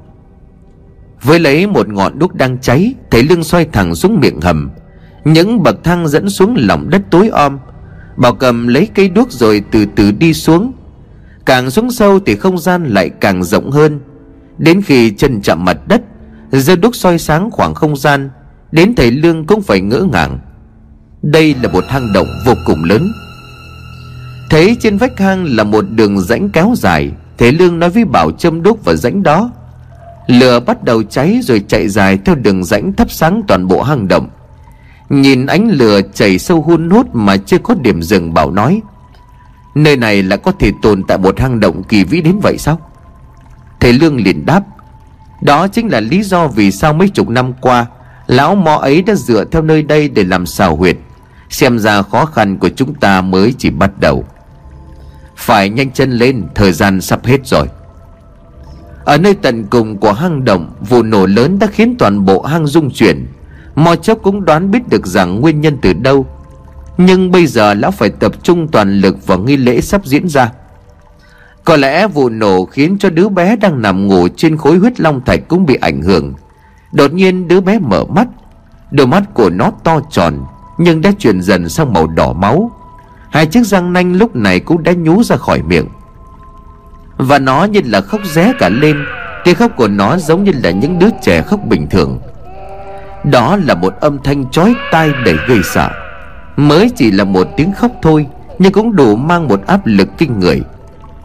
Với 1.23 1.39
lấy 1.39 1.67
một 1.67 1.89
ngọn 1.89 2.19
đuốc 2.19 2.35
đang 2.35 2.57
cháy, 2.57 2.93
Thầy 3.11 3.23
Lương 3.23 3.43
xoay 3.43 3.65
thẳng 3.65 3.95
xuống 3.95 4.19
miệng 4.19 4.41
hầm 4.41 4.69
những 5.25 5.63
bậc 5.63 5.83
thang 5.83 6.07
dẫn 6.07 6.29
xuống 6.29 6.55
lòng 6.57 6.89
đất 6.89 7.01
tối 7.11 7.29
om. 7.29 7.59
Bảo 8.17 8.33
cầm 8.33 8.67
lấy 8.67 8.87
cây 8.95 9.09
đuốc 9.09 9.31
rồi 9.31 9.63
từ 9.71 9.85
từ 9.95 10.11
đi 10.11 10.33
xuống. 10.33 10.71
Càng 11.45 11.71
xuống 11.71 11.91
sâu 11.91 12.19
thì 12.19 12.35
không 12.35 12.57
gian 12.57 12.85
lại 12.87 13.09
càng 13.09 13.43
rộng 13.43 13.71
hơn. 13.71 13.99
Đến 14.57 14.81
khi 14.81 15.11
chân 15.11 15.41
chạm 15.41 15.65
mặt 15.65 15.77
đất, 15.87 16.01
giơ 16.51 16.75
đuốc 16.75 16.95
soi 16.95 17.19
sáng 17.19 17.51
khoảng 17.51 17.73
không 17.73 17.95
gian, 17.95 18.29
Đến 18.71 18.95
thầy 18.95 19.11
Lương 19.11 19.45
cũng 19.45 19.61
phải 19.61 19.81
ngỡ 19.81 20.07
ngàng. 20.11 20.39
Đây 21.21 21.55
là 21.63 21.69
một 21.69 21.83
hang 21.87 22.13
động 22.13 22.27
vô 22.45 22.53
cùng 22.65 22.83
lớn. 22.83 23.11
Thấy 24.49 24.77
trên 24.79 24.97
vách 24.97 25.19
hang 25.19 25.45
là 25.45 25.63
một 25.63 25.85
đường 25.89 26.19
rãnh 26.19 26.49
kéo 26.49 26.73
dài, 26.77 27.11
Thầy 27.37 27.51
Lương 27.51 27.79
nói 27.79 27.89
với 27.89 28.05
Bảo 28.05 28.31
châm 28.31 28.63
đuốc 28.63 28.85
vào 28.85 28.95
rãnh 28.95 29.23
đó. 29.23 29.51
Lửa 30.27 30.59
bắt 30.59 30.83
đầu 30.83 31.03
cháy 31.03 31.39
rồi 31.43 31.63
chạy 31.67 31.87
dài 31.87 32.19
theo 32.25 32.35
đường 32.35 32.63
rãnh 32.63 32.93
thắp 32.93 33.11
sáng 33.11 33.41
toàn 33.47 33.67
bộ 33.67 33.83
hang 33.83 34.07
động. 34.07 34.29
Nhìn 35.09 35.45
ánh 35.45 35.67
lửa 35.71 36.01
chảy 36.13 36.39
sâu 36.39 36.61
hun 36.61 36.89
hút 36.89 37.15
mà 37.15 37.37
chưa 37.37 37.57
có 37.57 37.75
điểm 37.81 38.01
dừng 38.01 38.33
bảo 38.33 38.51
nói, 38.51 38.81
Nơi 39.75 39.95
này 39.95 40.23
là 40.23 40.37
có 40.37 40.51
thể 40.51 40.71
tồn 40.81 41.03
tại 41.03 41.17
một 41.17 41.39
hang 41.39 41.59
động 41.59 41.83
kỳ 41.83 42.03
vĩ 42.03 42.21
đến 42.21 42.39
vậy 42.43 42.57
sao? 42.57 42.79
Thầy 43.79 43.93
Lương 43.93 44.17
liền 44.23 44.45
đáp, 44.45 44.63
Đó 45.41 45.67
chính 45.67 45.87
là 45.87 45.99
lý 45.99 46.23
do 46.23 46.47
vì 46.47 46.71
sao 46.71 46.93
mấy 46.93 47.09
chục 47.09 47.29
năm 47.29 47.53
qua, 47.61 47.85
Lão 48.27 48.55
mò 48.55 48.75
ấy 48.75 49.01
đã 49.01 49.15
dựa 49.15 49.45
theo 49.45 49.61
nơi 49.61 49.83
đây 49.83 50.09
để 50.09 50.23
làm 50.23 50.45
xào 50.45 50.75
huyệt. 50.75 50.97
Xem 51.49 51.79
ra 51.79 52.01
khó 52.01 52.25
khăn 52.25 52.57
của 52.57 52.69
chúng 52.69 52.93
ta 52.93 53.21
mới 53.21 53.53
chỉ 53.57 53.69
bắt 53.69 53.91
đầu. 53.99 54.25
Phải 55.35 55.69
nhanh 55.69 55.91
chân 55.91 56.11
lên, 56.11 56.47
Thời 56.55 56.71
gian 56.71 57.01
sắp 57.01 57.25
hết 57.25 57.47
rồi. 57.47 57.67
Ở 59.05 59.17
nơi 59.17 59.33
tận 59.33 59.65
cùng 59.69 59.97
của 59.97 60.13
hang 60.13 60.45
động, 60.45 60.73
Vụ 60.89 61.03
nổ 61.03 61.25
lớn 61.25 61.59
đã 61.59 61.67
khiến 61.67 61.95
toàn 61.99 62.25
bộ 62.25 62.41
hang 62.41 62.67
rung 62.67 62.91
chuyển. 62.91 63.27
Mò 63.79 63.95
chốc 63.95 64.19
cũng 64.21 64.45
đoán 64.45 64.71
biết 64.71 64.89
được 64.89 65.07
rằng 65.07 65.41
nguyên 65.41 65.61
nhân 65.61 65.77
từ 65.81 65.93
đâu. 65.93 66.25
Nhưng 66.97 67.31
bây 67.31 67.47
giờ 67.47 67.73
lão 67.73 67.91
phải 67.91 68.09
tập 68.09 68.31
trung 68.43 68.67
toàn 68.67 68.99
lực 68.99 69.27
vào 69.27 69.39
nghi 69.39 69.57
lễ 69.57 69.81
sắp 69.81 70.05
diễn 70.05 70.29
ra. 70.29 70.51
Có 71.63 71.77
lẽ 71.77 72.07
vụ 72.07 72.29
nổ 72.29 72.65
khiến 72.65 72.97
cho 72.99 73.09
đứa 73.09 73.29
bé 73.29 73.55
đang 73.55 73.81
nằm 73.81 74.07
ngủ 74.07 74.27
trên 74.35 74.57
khối 74.57 74.77
huyết 74.77 74.99
long 74.99 75.21
thạch 75.25 75.39
cũng 75.47 75.65
bị 75.65 75.75
ảnh 75.75 76.01
hưởng. 76.01 76.33
Đột 76.91 77.13
nhiên 77.13 77.47
đứa 77.47 77.61
bé 77.61 77.79
mở 77.79 78.05
mắt. 78.05 78.27
Đôi 78.91 79.07
mắt 79.07 79.23
của 79.33 79.49
nó 79.49 79.71
to 79.83 79.99
tròn, 80.11 80.45
Nhưng 80.77 81.01
đã 81.01 81.11
chuyển 81.19 81.41
dần 81.41 81.69
sang 81.69 81.93
màu 81.93 82.07
đỏ 82.07 82.33
máu. 82.33 82.71
Hai 83.29 83.45
chiếc 83.45 83.63
răng 83.65 83.93
nanh 83.93 84.13
lúc 84.13 84.35
này 84.35 84.59
cũng 84.59 84.83
đã 84.83 84.93
nhú 84.93 85.23
ra 85.23 85.35
khỏi 85.35 85.61
miệng. 85.61 85.87
Và 87.17 87.39
nó 87.39 87.63
như 87.63 87.81
là 87.85 88.01
khóc 88.01 88.21
ré 88.25 88.53
cả 88.59 88.69
lên. 88.69 88.97
Tiếng 89.43 89.55
khóc 89.55 89.71
của 89.77 89.87
nó 89.87 90.17
giống 90.17 90.43
như 90.43 90.51
là 90.63 90.71
những 90.71 90.99
đứa 90.99 91.09
trẻ 91.21 91.41
khóc 91.41 91.59
bình 91.65 91.87
thường. 91.89 92.19
Đó 93.23 93.55
là 93.55 93.75
một 93.75 93.93
âm 93.99 94.17
thanh 94.23 94.51
chói 94.51 94.75
tai 94.91 95.11
đầy 95.25 95.35
gây 95.47 95.59
sợ. 95.63 95.89
Mới 96.57 96.89
chỉ 96.95 97.11
là 97.11 97.23
một 97.23 97.47
tiếng 97.57 97.73
khóc 97.73 97.91
thôi, 98.01 98.25
Nhưng 98.59 98.71
cũng 98.71 98.95
đủ 98.95 99.15
mang 99.15 99.47
một 99.47 99.65
áp 99.67 99.81
lực 99.85 100.07
kinh 100.17 100.39
người. 100.39 100.61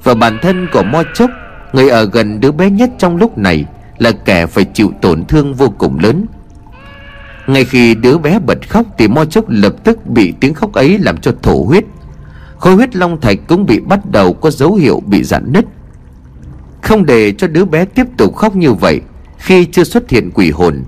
Và 0.03 0.15
bản 0.15 0.39
thân 0.43 0.67
của 0.73 0.83
Mo 0.83 1.03
Chốc, 1.15 1.31
Người 1.73 1.89
ở 1.89 2.05
gần 2.05 2.41
đứa 2.41 2.53
bé 2.53 2.71
nhất 2.71 2.91
trong 2.99 3.17
lúc 3.17 3.39
này, 3.39 3.65
Là 3.99 4.11
kẻ 4.25 4.47
phải 4.47 4.65
chịu 4.65 4.93
tổn 5.01 5.25
thương 5.25 5.55
vô 5.55 5.75
cùng 5.79 5.99
lớn. 5.99 6.27
Ngay 7.47 7.65
khi 7.65 7.95
đứa 7.95 8.19
bé 8.19 8.39
bật 8.39 8.69
khóc 8.69 8.87
Thì 8.99 9.09
Mo 9.09 9.25
Chốc 9.25 9.45
lập 9.49 9.75
tức 9.85 10.07
bị 10.07 10.35
tiếng 10.41 10.55
khóc 10.55 10.73
ấy 10.73 10.99
làm 10.99 11.17
cho 11.17 11.33
thổ 11.43 11.65
huyết. 11.65 11.85
Khối 12.59 12.75
huyết 12.75 12.97
long 12.97 13.21
thạch 13.21 13.39
cũng 13.49 13.67
bị 13.67 13.81
bắt 13.81 14.01
đầu 14.11 14.33
có 14.33 14.51
dấu 14.51 14.75
hiệu 14.75 15.03
bị 15.07 15.23
giãn 15.23 15.53
nứt. 15.53 15.65
Không 16.83 17.07
để 17.07 17.33
cho 17.33 17.47
đứa 17.47 17.65
bé 17.65 17.85
tiếp 17.85 18.07
tục 18.17 18.37
khóc 18.37 18.57
như 18.57 18.73
vậy, 18.73 19.01
Khi 19.39 19.65
chưa 19.65 19.85
xuất 19.85 20.11
hiện 20.11 20.31
quỷ 20.35 20.51
hồn 20.51 20.85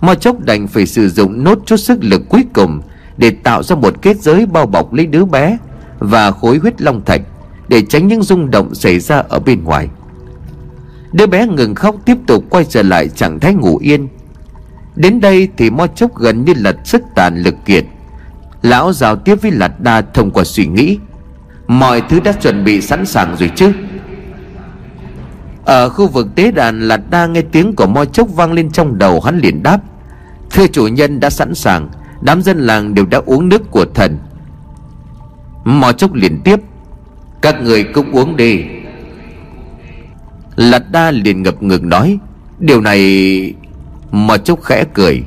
Mo 0.00 0.14
Chốc 0.14 0.40
đành 0.40 0.68
phải 0.68 0.86
sử 0.86 1.08
dụng 1.08 1.44
nốt 1.44 1.58
chút 1.66 1.76
sức 1.76 1.98
lực 2.04 2.22
cuối 2.28 2.44
cùng 2.52 2.80
Để 3.16 3.30
tạo 3.30 3.62
ra 3.62 3.76
một 3.76 4.02
kết 4.02 4.16
giới 4.16 4.46
bao 4.46 4.66
bọc 4.66 4.92
lấy 4.92 5.06
đứa 5.06 5.24
bé 5.24 5.58
Và 5.98 6.30
khối 6.30 6.58
huyết 6.58 6.82
long 6.82 7.04
thạch 7.04 7.20
Để 7.68 7.82
tránh 7.82 8.08
những 8.08 8.22
rung 8.22 8.50
động 8.50 8.74
xảy 8.74 9.00
ra 9.00 9.22
ở 9.28 9.38
bên 9.40 9.64
ngoài. 9.64 9.88
Đứa 11.12 11.26
bé 11.26 11.46
ngừng 11.46 11.74
khóc 11.74 11.96
tiếp 12.04 12.16
tục 12.26 12.44
quay 12.50 12.64
trở 12.64 12.82
lại 12.82 13.08
trạng 13.08 13.40
thái 13.40 13.54
ngủ 13.54 13.76
yên. 13.76 14.08
Đến 14.96 15.20
đây 15.20 15.48
thì 15.56 15.70
Mo 15.70 15.86
Chốc 15.86 16.16
gần 16.16 16.44
như 16.44 16.52
lật 16.56 16.76
sức 16.84 17.02
tàn 17.14 17.42
lực 17.42 17.54
kiệt. 17.64 17.84
Lão 18.62 18.92
giao 18.92 19.16
tiếp 19.16 19.42
với 19.42 19.50
Lạt 19.50 19.80
Đa 19.80 20.00
thông 20.00 20.30
qua 20.30 20.44
suy 20.44 20.66
nghĩ. 20.66 20.98
Mọi 21.66 22.02
thứ 22.08 22.20
đã 22.20 22.32
chuẩn 22.32 22.64
bị 22.64 22.80
sẵn 22.80 23.06
sàng 23.06 23.36
rồi 23.38 23.50
chứ? 23.56 23.72
Ở 25.64 25.88
khu 25.88 26.06
vực 26.08 26.26
tế 26.34 26.50
đàn 26.50 26.88
Lạt 26.88 27.00
Đa 27.10 27.26
nghe 27.26 27.42
tiếng 27.42 27.76
của 27.76 27.86
Mo 27.86 28.04
Chốc 28.04 28.28
vang 28.34 28.52
lên 28.52 28.70
trong 28.70 28.98
đầu 28.98 29.20
hắn 29.20 29.38
liền 29.38 29.62
đáp. 29.62 29.78
Thưa 30.50 30.66
chủ 30.66 30.86
nhân 30.86 31.20
đã 31.20 31.30
sẵn 31.30 31.54
sàng, 31.54 31.88
Đám 32.20 32.42
dân 32.42 32.58
làng 32.58 32.94
đều 32.94 33.06
đã 33.06 33.20
uống 33.26 33.48
nước 33.48 33.70
của 33.70 33.84
thần. 33.94 34.18
Mo 35.64 35.92
Chốc 35.92 36.14
liền 36.14 36.40
tiếp, 36.44 36.60
Các 37.42 37.62
người 37.62 37.84
cũng 37.84 38.12
uống 38.12 38.36
đi. 38.36 38.64
Lạt 40.56 40.82
Đa 40.92 41.10
liền 41.10 41.42
ngập 41.42 41.62
ngừng 41.62 41.88
nói, 41.88 42.18
Điều 42.58 42.80
này 42.80 43.54
Mò 44.10 44.36
chốc 44.36 44.62
khẽ 44.62 44.84
cười. 44.94 45.22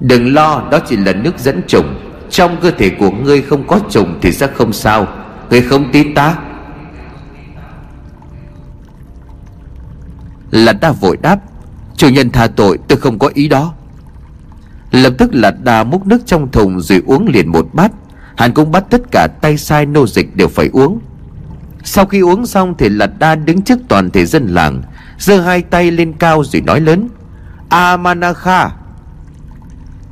Đừng 0.00 0.34
lo, 0.34 0.62
đó 0.70 0.78
chỉ 0.86 0.96
là 0.96 1.12
nước 1.12 1.38
dẫn 1.38 1.62
trùng. 1.66 1.94
Trong 2.30 2.56
cơ 2.62 2.70
thể 2.70 2.90
của 2.90 3.10
ngươi 3.10 3.42
không 3.42 3.66
có 3.66 3.80
trùng 3.90 4.18
Thì 4.22 4.32
sẽ 4.32 4.46
không 4.46 4.72
sao. 4.72 5.08
Ngươi 5.50 5.60
không 5.60 5.92
tin 5.92 6.14
ta? 6.14 6.36
Lạt 10.54 10.72
đa 10.80 10.92
vội 10.92 11.16
đáp 11.16 11.38
Chủ 11.96 12.08
nhân 12.08 12.30
tha 12.30 12.46
tội 12.46 12.78
tôi 12.88 12.98
không 12.98 13.18
có 13.18 13.30
ý 13.34 13.48
đó. 13.48 13.72
Lập 14.90 15.12
tức 15.18 15.34
lạt 15.34 15.54
đa 15.62 15.84
múc 15.84 16.06
nước 16.06 16.26
trong 16.26 16.50
thùng 16.50 16.80
Rồi 16.80 17.02
uống 17.06 17.28
liền 17.28 17.52
một 17.52 17.66
bát. 17.72 17.92
Hắn 18.36 18.52
cũng 18.52 18.72
bắt 18.72 18.84
tất 18.90 19.00
cả 19.10 19.28
tay 19.40 19.58
sai 19.58 19.86
nô 19.86 20.06
dịch 20.06 20.36
đều 20.36 20.48
phải 20.48 20.70
uống. 20.72 20.98
Sau 21.84 22.06
khi 22.06 22.20
uống 22.20 22.46
xong 22.46 22.74
Thì 22.78 22.88
lạt 22.88 23.10
đa 23.18 23.34
đứng 23.34 23.62
trước 23.62 23.78
toàn 23.88 24.10
thể 24.10 24.26
dân 24.26 24.46
làng 24.46 24.82
giơ 25.18 25.40
hai 25.40 25.62
tay 25.62 25.90
lên 25.90 26.12
cao 26.12 26.44
rồi 26.44 26.62
nói 26.62 26.80
lớn 26.80 27.08
Amanakha. 27.68 28.70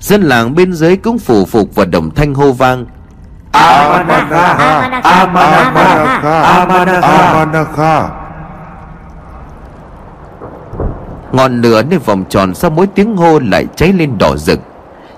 Dân 0.01 0.23
làng 0.23 0.55
bên 0.55 0.73
dưới 0.73 0.97
cũng 0.97 1.19
phủ 1.19 1.45
phục 1.45 1.75
và 1.75 1.85
đồng 1.85 2.15
thanh 2.15 2.35
hô 2.35 2.53
vang 2.53 2.87
Amanakha 3.53 4.47
Amanakha. 5.03 6.43
Amanakha 6.43 8.22
Ngọn 11.33 11.61
lửa 11.61 11.83
nơi 11.83 11.99
vòng 11.99 12.25
tròn 12.29 12.55
sau 12.55 12.71
mỗi 12.71 12.87
tiếng 12.87 13.17
hô 13.17 13.39
lại 13.39 13.67
cháy 13.77 13.93
lên 13.93 14.19
đỏ 14.19 14.37
rực. 14.37 14.61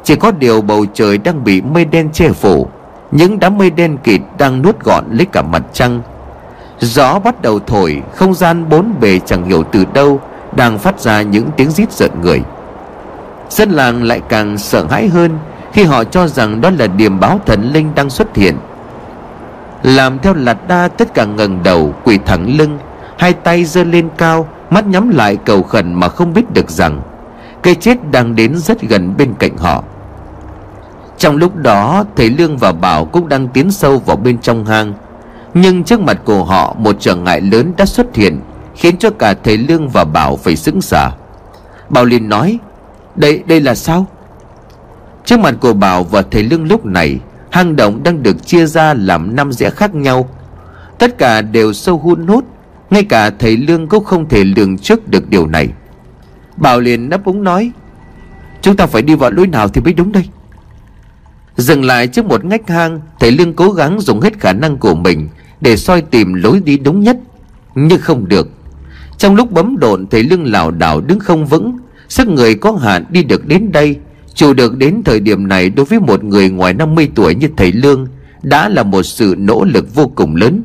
Chỉ 0.03 0.17
có 0.17 0.31
điều 0.31 0.61
bầu 0.61 0.87
trời 0.95 1.19
đang 1.19 1.45
bị 1.45 1.61
mây 1.61 1.85
đen 1.85 2.11
che 2.13 2.33
phủ. 2.33 2.69
Những 3.11 3.41
đám 3.41 3.59
mây 3.59 3.71
đen 3.71 3.97
kịt 3.97 4.21
đang 4.39 4.63
nuốt 4.63 4.81
gọn 4.81 5.05
lấy 5.11 5.27
cả 5.27 5.43
mặt 5.43 5.63
trăng. 5.73 6.03
Gió 6.81 7.19
bắt 7.19 7.43
đầu 7.43 7.61
thổi, 7.67 8.03
Không 8.15 8.35
gian 8.35 8.69
bốn 8.69 8.95
bề 9.01 9.19
chẳng 9.19 9.45
hiểu 9.45 9.63
từ 9.63 9.85
đâu, 9.95 10.21
đang 10.57 10.79
phát 10.79 11.01
ra 11.01 11.23
những 11.23 11.51
tiếng 11.57 11.71
rít 11.71 11.93
giận 11.93 12.11
người. 12.23 12.43
Dân 13.51 13.71
làng 13.71 14.03
lại 14.03 14.21
càng 14.29 14.59
sợ 14.59 14.87
hãi 14.91 15.09
hơn 15.09 15.39
khi 15.73 15.85
họ 15.85 16.05
cho 16.05 16.27
rằng 16.27 16.61
đó 16.61 16.71
là 16.79 16.87
điềm 16.87 17.21
báo 17.21 17.41
thần 17.47 17.73
linh 17.73 17.95
đang 17.95 18.11
xuất 18.11 18.37
hiện. 18.37 18.57
Làm 19.83 20.19
theo 20.19 20.35
lạt 20.35 20.69
đa, 20.69 20.89
tất 20.89 21.15
cả 21.15 21.25
ngẩng 21.25 21.63
đầu, 21.63 21.95
quỳ 22.05 22.19
thẳng 22.27 22.57
lưng, 22.59 22.79
hai 23.19 23.33
tay 23.33 23.65
giơ 23.65 23.85
lên 23.85 24.09
cao 24.17 24.49
mắt 24.71 24.87
nhắm 24.87 25.09
lại 25.09 25.37
cầu 25.37 25.63
khẩn 25.63 25.95
mà 25.95 26.09
không 26.09 26.33
biết 26.33 26.53
được 26.53 26.71
rằng 26.71 27.03
cây 27.63 27.75
chết 27.75 28.11
đang 28.11 28.37
đến 28.37 28.57
rất 28.57 28.83
gần 28.83 29.15
bên 29.19 29.35
cạnh 29.39 29.57
họ. 29.57 29.85
Trong 31.19 31.37
lúc 31.37 31.57
đó, 31.57 32.05
thầy 32.17 32.31
lương 32.31 32.57
và 32.57 32.73
bảo 32.73 33.05
cũng 33.05 33.29
đang 33.29 33.49
tiến 33.49 33.71
sâu 33.71 33.99
vào 33.99 34.17
bên 34.17 34.39
trong 34.39 34.65
hang, 34.65 34.93
nhưng 35.55 35.85
trước 35.85 36.01
mặt 36.01 36.21
của 36.25 36.45
họ 36.45 36.75
một 36.79 36.97
trở 37.01 37.15
ngại 37.17 37.41
lớn 37.41 37.73
đã 37.77 37.87
xuất 37.87 38.15
hiện, 38.15 38.41
Khiến 38.77 38.97
cho 38.97 39.11
cả 39.11 39.35
thầy 39.35 39.59
Lương 39.59 39.89
và 39.89 40.05
Bảo 40.05 40.37
phải 40.37 40.57
sững 40.57 40.81
sờ. 40.81 41.11
Bảo 41.89 42.05
liền 42.05 42.29
nói, 42.29 42.59
Đây 43.17 43.43
đây 43.47 43.61
là 43.61 43.75
sao? 43.75 44.07
Trước 45.25 45.41
mặt 45.41 45.55
của 45.61 45.73
Bảo 45.73 46.05
và 46.05 46.23
thầy 46.23 46.43
Lương 46.43 46.65
lúc 46.65 46.87
này, 46.87 47.19
Hang 47.51 47.77
động 47.77 48.03
đang 48.03 48.23
được 48.23 48.47
chia 48.47 48.67
ra 48.67 48.95
làm 48.95 49.37
năm 49.37 49.53
rẽ 49.53 49.71
khác 49.71 49.95
nhau. 49.95 50.29
Tất 50.99 51.19
cả 51.19 51.41
đều 51.41 51.73
sâu 51.73 51.99
hun 51.99 52.27
hút 52.27 52.45
ngay 52.91 53.05
cả 53.05 53.31
thầy 53.31 53.57
Lương 53.57 53.89
cũng 53.89 54.05
không 54.05 54.29
thể 54.29 54.45
lường 54.45 54.79
trước 54.79 55.09
được 55.09 55.29
điều 55.29 55.47
này. 55.47 55.69
Bảo 56.57 56.81
liền 56.81 57.09
nấp 57.09 57.25
úng 57.25 57.45
nói, 57.45 57.71
Chúng 58.63 58.77
ta 58.77 58.87
phải 58.87 59.03
đi 59.03 59.15
vào 59.15 59.31
lối 59.31 59.47
nào 59.47 59.69
thì 59.69 59.81
mới 59.81 59.93
đúng 59.93 60.13
đây? 60.13 60.25
Dừng 61.57 61.85
lại 61.85 62.07
trước 62.07 62.25
một 62.25 62.45
ngách 62.45 62.69
hang, 62.69 63.01
Thầy 63.21 63.31
Lương 63.31 63.55
cố 63.55 63.71
gắng 63.71 64.01
dùng 64.01 64.21
hết 64.21 64.41
khả 64.41 64.53
năng 64.53 64.77
của 64.77 64.95
mình 64.95 65.29
Để 65.61 65.77
soi 65.77 66.03
tìm 66.03 66.35
lối 66.35 66.61
đi 66.65 66.77
đúng 66.77 67.01
nhất, 67.01 67.17
Nhưng 67.75 68.01
không 68.01 68.29
được. 68.29 68.49
Trong 69.19 69.35
lúc 69.35 69.51
bấm 69.51 69.77
độn, 69.79 70.07
Thầy 70.07 70.23
lương 70.23 70.45
lảo 70.45 70.71
đảo 70.71 71.01
đứng 71.01 71.21
không 71.21 71.47
vững, 71.47 71.79
Sức 72.09 72.29
người 72.29 72.55
có 72.55 72.73
hạn 72.73 73.05
đi 73.11 73.23
được 73.23 73.47
đến 73.47 73.73
đây 73.73 73.97
Chủ 74.35 74.55
được 74.55 74.77
đến 74.77 75.03
thời 75.05 75.21
điểm 75.21 75.49
này 75.49 75.71
Đối 75.71 75.87
với 75.87 76.01
một 76.01 76.25
người 76.25 76.51
ngoài 76.51 76.75
50 76.75 77.11
tuổi 77.15 77.35
như 77.35 77.49
thầy 77.57 77.73
Lương 77.73 78.07
Đã 78.43 78.69
là 78.69 78.83
một 78.83 79.03
sự 79.03 79.35
nỗ 79.39 79.65
lực 79.65 79.95
vô 79.95 80.13
cùng 80.15 80.37
lớn. 80.37 80.63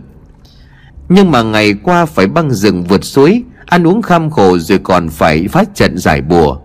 Nhưng 1.09 1.31
mà 1.31 1.43
ngày 1.43 1.73
qua 1.73 2.05
phải 2.05 2.27
băng 2.27 2.51
rừng 2.51 2.83
vượt 2.83 3.03
suối 3.03 3.43
Ăn 3.69 3.87
uống 3.87 4.01
kham 4.01 4.29
khổ 4.29 4.57
rồi 4.57 4.79
còn 4.83 5.09
phải 5.09 5.47
phát 5.47 5.75
trận 5.75 5.97
giải 5.97 6.21
bùa. 6.21 6.59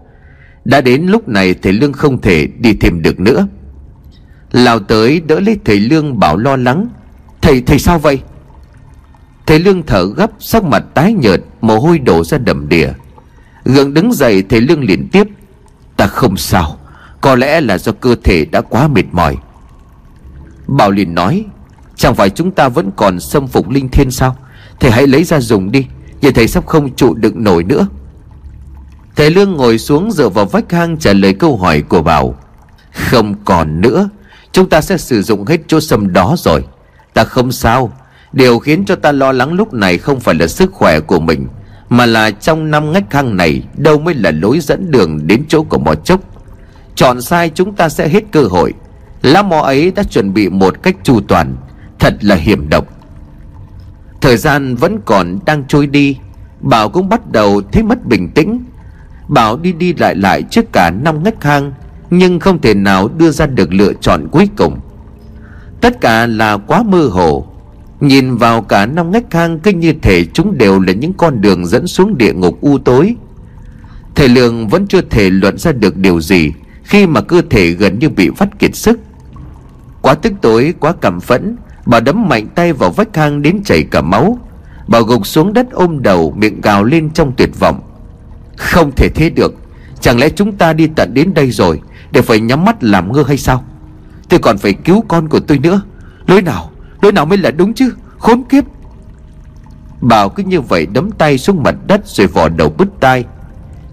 Đã 0.65 0.81
đến 0.81 1.07
lúc 1.07 1.29
này 1.29 1.55
thầy 1.55 1.73
Lương 1.73 1.93
không 1.93 2.21
thể 2.21 2.47
đi 2.47 2.75
thêm 2.75 3.03
được 3.03 3.21
nữa. 3.21 3.47
Lào 4.53 4.79
tới 4.79 5.21
đỡ 5.21 5.41
lấy 5.41 5.59
thầy 5.65 5.81
Lương 5.81 6.19
bảo 6.19 6.37
lo 6.37 6.57
lắng 6.57 6.89
Thầy, 7.43 7.63
thầy 7.63 7.79
sao 7.79 7.99
vậy? 7.99 8.21
Thầy 9.47 9.59
Lương 9.59 9.83
thở 9.83 10.07
gấp 10.17 10.31
sắc 10.39 10.65
mặt 10.65 10.85
tái 10.95 11.13
nhợt 11.13 11.41
Mồ 11.61 11.79
hôi 11.79 11.99
đổ 11.99 12.25
ra 12.25 12.39
đầm 12.39 12.69
đìa. 12.69 12.89
Gượng 13.65 13.95
đứng 13.95 14.13
dậy 14.13 14.43
thầy 14.49 14.61
Lương 14.61 14.85
liền 14.85 15.09
tiếp 15.09 15.29
Ta 15.97 16.07
không 16.07 16.37
sao 16.37 16.79
Có 17.21 17.35
lẽ 17.37 17.61
là 17.61 17.79
do 17.79 17.93
cơ 17.93 18.15
thể 18.25 18.45
đã 18.45 18.61
quá 18.61 18.89
mệt 18.89 19.05
mỏi. 19.13 19.37
Bảo 20.67 20.91
liền 20.91 21.15
nói 21.15 21.45
Chẳng 21.97 22.15
phải 22.15 22.31
chúng 22.31 22.51
ta 22.51 22.69
vẫn 22.69 22.91
còn 22.97 23.21
xâm 23.21 23.47
phục 23.47 23.71
linh 23.71 23.89
thiên 23.89 24.11
sao? 24.11 24.37
Thầy 24.81 24.91
hãy 24.91 25.07
lấy 25.07 25.25
ra 25.25 25.41
dùng 25.41 25.73
đi 25.73 25.87
vậy 26.25 26.33
thầy 26.33 26.49
sắp 26.49 26.67
không 26.67 26.95
trụ 26.95 27.15
đựng 27.15 27.45
nổi 27.45 27.65
nữa. 27.65 27.87
Thầy 29.17 29.31
Lương 29.31 29.53
ngồi 29.53 29.79
xuống 29.79 30.13
dựa 30.13 30.29
vào 30.29 30.45
vách 30.45 30.73
hang 30.73 30.99
trả 30.99 31.13
lời 31.13 31.35
câu 31.35 31.57
hỏi 31.57 31.83
của 31.89 32.03
Bảo, 32.03 32.35
Không 32.93 33.35
còn 33.45 33.81
nữa, 33.81 34.09
Chúng 34.53 34.69
ta 34.69 34.81
sẽ 34.81 34.97
sử 34.97 35.23
dụng 35.23 35.47
hết 35.47 35.61
chỗ 35.67 35.81
sâm 35.81 36.13
đó 36.13 36.35
rồi. 36.39 36.65
Ta 37.15 37.25
không 37.25 37.53
sao, 37.53 37.93
Điều 38.33 38.59
khiến 38.59 38.85
cho 38.85 38.97
ta 38.97 39.13
lo 39.13 39.33
lắng 39.33 39.53
lúc 39.53 39.75
này 39.75 39.99
không 39.99 40.21
phải 40.21 40.35
là 40.35 40.47
sức 40.47 40.73
khỏe 40.73 41.01
của 41.01 41.21
mình, 41.21 41.47
Mà 41.89 42.07
là 42.07 42.31
trong 42.31 42.71
năm 42.71 42.93
ngách 42.93 43.13
hang 43.13 43.37
này 43.37 43.63
Đâu 43.77 43.99
mới 43.99 44.15
là 44.15 44.31
lối 44.31 44.61
dẫn 44.61 44.91
đường 44.91 45.27
đến 45.27 45.45
chỗ 45.49 45.63
của 45.63 45.79
mò 45.79 45.95
chốc. 45.95 46.21
Chọn 46.95 47.21
sai 47.23 47.51
chúng 47.55 47.75
ta 47.75 47.89
sẽ 47.89 48.09
hết 48.09 48.25
cơ 48.33 48.43
hội. 48.43 48.73
Lá 49.23 49.43
mò 49.43 49.61
ấy 49.61 49.91
đã 49.91 50.03
chuẩn 50.03 50.35
bị 50.35 50.49
một 50.49 50.83
cách 50.83 50.97
chu 51.03 51.21
toàn 51.29 51.57
Thật 52.04 52.25
là 52.25 52.34
hiểm 52.34 52.68
độc. 52.68 52.87
Thời 54.20 54.37
gian 54.37 54.76
vẫn 54.76 55.00
còn 55.04 55.38
đang 55.46 55.64
trôi 55.68 55.87
đi 55.87 56.16
Bảo 56.61 56.88
cũng 56.88 57.08
bắt 57.08 57.32
đầu 57.32 57.62
thấy 57.73 57.82
mất 57.82 58.06
bình 58.06 58.30
tĩnh. 58.30 58.64
Bảo 59.28 59.56
đi 59.56 59.73
đi 59.73 59.94
lại 59.94 60.14
lại 60.14 60.42
trước 60.42 60.73
cả 60.73 60.90
năm 60.90 61.23
ngách 61.23 61.44
hang 61.44 61.73
Nhưng 62.11 62.40
không 62.40 62.61
thể 62.61 62.75
nào 62.75 63.08
đưa 63.08 63.30
ra 63.30 63.46
được 63.46 63.73
lựa 63.73 63.92
chọn 63.92 64.28
cuối 64.28 64.49
cùng. 64.56 64.80
Tất 65.80 66.00
cả 66.00 66.26
là 66.26 66.56
quá 66.56 66.82
mơ 66.82 67.08
hồ. 67.12 67.46
Nhìn 68.00 68.37
vào 68.37 68.62
cả 68.62 68.87
năm 68.87 69.11
ngách 69.11 69.32
hang 69.34 69.58
kinh 69.58 69.80
như 69.80 69.92
thể 70.02 70.25
chúng 70.25 70.58
đều 70.58 70.80
là 70.80 70.92
những 70.92 71.12
con 71.12 71.40
đường 71.40 71.66
dẫn 71.66 71.87
xuống 71.87 72.18
địa 72.18 72.32
ngục 72.32 72.61
u 72.61 72.78
tối. 72.78 73.16
Thầy 74.14 74.28
Lương 74.28 74.68
vẫn 74.68 74.87
chưa 74.87 75.00
thể 75.00 75.30
luận 75.30 75.58
ra 75.58 75.73
được 75.73 75.96
điều 75.96 76.20
gì 76.20 76.52
Khi 76.82 77.06
mà 77.06 77.20
cơ 77.20 77.42
thể 77.50 77.70
gần 77.70 77.99
như 77.99 78.08
bị 78.08 78.28
vắt 78.28 78.58
kiệt 78.58 78.76
sức. 78.76 79.00
Quá 80.02 80.14
tức 80.14 80.32
tối, 80.42 80.75
quá 80.80 80.94
cảm 81.00 81.20
phẫn 81.20 81.56
Bà 81.87 82.00
đấm 82.00 82.29
mạnh 82.29 82.47
tay 82.55 82.73
vào 82.73 82.91
vách 82.91 83.17
hang 83.17 83.43
đến 83.43 83.62
chảy 83.64 83.83
cả 83.83 84.00
máu. 84.00 84.38
Bà 84.88 85.00
gục 85.00 85.26
xuống 85.26 85.53
đất 85.53 85.71
ôm 85.71 86.03
đầu, 86.03 86.35
Miệng 86.37 86.61
gào 86.61 86.85
lên 86.85 87.11
trong 87.11 87.33
tuyệt 87.37 87.50
vọng. 87.59 87.81
Không 88.57 88.93
thể 88.97 89.09
thế 89.14 89.31
được. 89.31 89.55
Chẳng 90.00 90.19
lẽ 90.19 90.29
chúng 90.29 90.53
ta 90.53 90.73
đi 90.73 90.87
tận 90.97 91.14
đến 91.14 91.35
đây 91.35 91.50
rồi 91.50 91.81
Để 92.11 92.23
phải 92.23 92.41
nhắm 92.41 92.64
mắt 92.64 92.85
làm 92.85 93.12
ngơ 93.12 93.25
hay 93.26 93.38
sao? 93.38 93.64
Tôi 94.29 94.41
còn 94.41 94.59
phải 94.59 94.73
cứu 94.73 95.05
con 95.09 95.29
của 95.29 95.41
tôi 95.41 95.59
nữa. 95.59 95.81
Lối 96.26 96.43
nào? 96.43 96.71
Lối 97.03 97.12
nào 97.12 97.26
mới 97.26 97.38
là 97.38 97.50
đúng 97.50 97.75
chứ? 97.75 97.93
Khốn 98.19 98.43
kiếp! 98.45 98.64
Bảo 100.00 100.29
cứ 100.29 100.43
như 100.43 100.61
vậy 100.61 100.87
đấm 100.87 101.11
tay 101.11 101.38
xuống 101.38 101.62
mặt 101.62 101.75
đất 101.87 102.00
Rồi 102.05 102.26
vò 102.26 102.49
đầu 102.49 102.75
bứt 102.79 102.88
tai. 103.00 103.25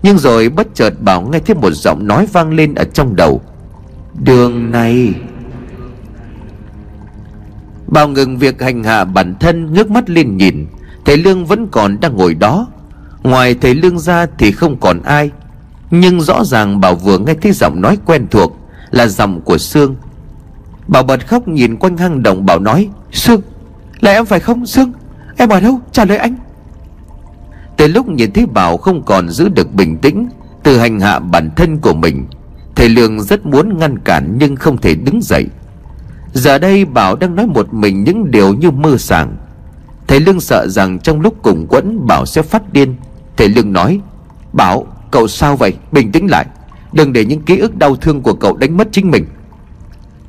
Nhưng 0.03 0.17
rồi 0.17 0.49
bất 0.49 0.67
chợt 0.73 0.93
Bảo 1.01 1.21
nghe 1.21 1.39
thấy 1.39 1.55
một 1.55 1.71
giọng 1.71 2.07
nói 2.07 2.25
vang 2.25 2.53
lên 2.53 2.75
ở 2.75 2.83
trong 2.83 3.15
đầu. 3.15 3.41
Đường 4.13 4.71
này 4.71 5.13
Bảo 7.91 8.07
ngừng 8.07 8.37
việc 8.37 8.61
hành 8.61 8.83
hạ 8.83 9.03
bản 9.03 9.35
thân 9.39 9.73
Ngước 9.73 9.91
mắt 9.91 10.09
lên 10.09 10.37
nhìn, 10.37 10.67
Thầy 11.05 11.17
Lương 11.17 11.45
vẫn 11.45 11.67
còn 11.67 11.99
đang 11.99 12.15
ngồi 12.15 12.33
đó. 12.33 12.67
Ngoài 13.23 13.55
thầy 13.61 13.75
Lương 13.75 13.99
ra 13.99 14.25
thì 14.37 14.51
không 14.51 14.79
còn 14.79 15.01
ai. 15.03 15.31
Nhưng 15.91 16.21
rõ 16.21 16.43
ràng 16.43 16.81
Bảo 16.81 16.95
vừa 16.95 17.17
nghe 17.17 17.33
thấy 17.33 17.51
giọng 17.51 17.81
nói 17.81 17.97
quen 18.05 18.27
thuộc 18.31 18.57
Là 18.91 19.07
giọng 19.07 19.41
của 19.41 19.57
Sương. 19.57 19.95
Bảo 20.87 21.03
bật 21.03 21.27
khóc 21.27 21.47
nhìn 21.47 21.77
quanh 21.77 21.97
hang 21.97 22.23
động 22.23 22.45
Bảo 22.45 22.59
nói, 22.59 22.89
Sương, 23.11 23.41
Là 23.99 24.11
em 24.11 24.25
phải 24.25 24.39
không, 24.39 24.65
Sương? 24.65 24.91
Em 25.37 25.49
ở 25.49 25.59
đâu? 25.59 25.79
Trả 25.91 26.05
lời 26.05 26.17
anh. 26.17 26.35
Từ 27.77 27.87
lúc 27.87 28.07
nhìn 28.09 28.31
thấy 28.31 28.45
Bảo 28.45 28.77
không 28.77 29.03
còn 29.05 29.29
giữ 29.29 29.49
được 29.49 29.73
bình 29.73 29.97
tĩnh 29.97 30.29
Từ 30.63 30.77
hành 30.77 30.99
hạ 30.99 31.19
bản 31.19 31.49
thân 31.55 31.77
của 31.77 31.93
mình, 31.93 32.25
Thầy 32.75 32.89
Lương 32.89 33.21
rất 33.21 33.45
muốn 33.45 33.77
ngăn 33.77 33.99
cản 33.99 34.35
Nhưng 34.39 34.55
không 34.55 34.77
thể 34.77 34.95
đứng 34.95 35.21
dậy. 35.21 35.47
Giờ 36.33 36.57
đây 36.57 36.85
Bảo 36.85 37.15
đang 37.15 37.35
nói 37.35 37.47
một 37.47 37.73
mình 37.73 38.03
những 38.03 38.31
điều 38.31 38.53
như 38.53 38.71
mơ 38.71 38.97
sảng. 38.97 39.35
Thầy 40.07 40.19
Lương 40.19 40.39
sợ 40.39 40.67
rằng 40.67 40.99
trong 40.99 41.21
lúc 41.21 41.35
cùng 41.41 41.67
quẫn, 41.67 42.07
Bảo 42.07 42.25
sẽ 42.25 42.41
phát 42.41 42.73
điên. 42.73 42.95
Thầy 43.37 43.49
Lương 43.49 43.73
nói, 43.73 43.99
Bảo, 44.53 44.85
cậu 45.11 45.27
sao 45.27 45.55
vậy? 45.55 45.73
Bình 45.91 46.11
tĩnh 46.11 46.27
lại. 46.27 46.45
Đừng 46.91 47.13
để 47.13 47.25
những 47.25 47.41
ký 47.41 47.57
ức 47.57 47.77
đau 47.77 47.95
thương 47.95 48.21
của 48.21 48.33
cậu 48.33 48.57
đánh 48.57 48.77
mất 48.77 48.87
chính 48.91 49.11
mình. 49.11 49.25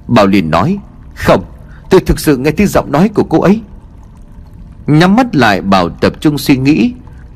Bảo 0.09 0.27
liền 0.27 0.51
nói, 0.51 0.79
Không, 1.15 1.45
tôi 1.91 2.01
thực 2.01 2.21
sự 2.21 2.37
nghe 2.37 2.51
thấy 2.51 2.67
giọng 2.67 2.93
nói 2.93 3.09
của 3.09 3.25
cô 3.25 3.41
ấy. 3.41 3.61
Nhắm 4.87 5.17
mắt 5.17 5.37
lại, 5.37 5.61
Bảo 5.61 5.89
tập 5.89 6.13
trung 6.21 6.39
suy 6.39 6.57
nghĩ. 6.57 6.93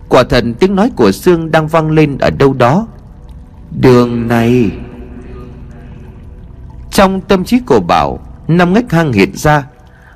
Quả 0.09 0.23
thật, 0.23 0.45
tiếng 0.61 0.75
nói 0.75 0.91
của 0.97 1.13
Sương 1.13 1.51
đang 1.51 1.69
vang 1.69 1.91
lên 1.91 2.19
ở 2.19 2.31
đâu 2.31 2.53
đó. 2.53 2.87
Đường 3.81 4.29
này. 4.29 4.71
Trong 6.91 7.21
tâm 7.21 7.45
trí 7.45 7.59
của 7.59 7.81
Bảo 7.81 8.19
Năm 8.49 8.73
ngách 8.73 8.93
hang 8.93 9.13
hiện 9.13 9.31
ra, 9.35 9.67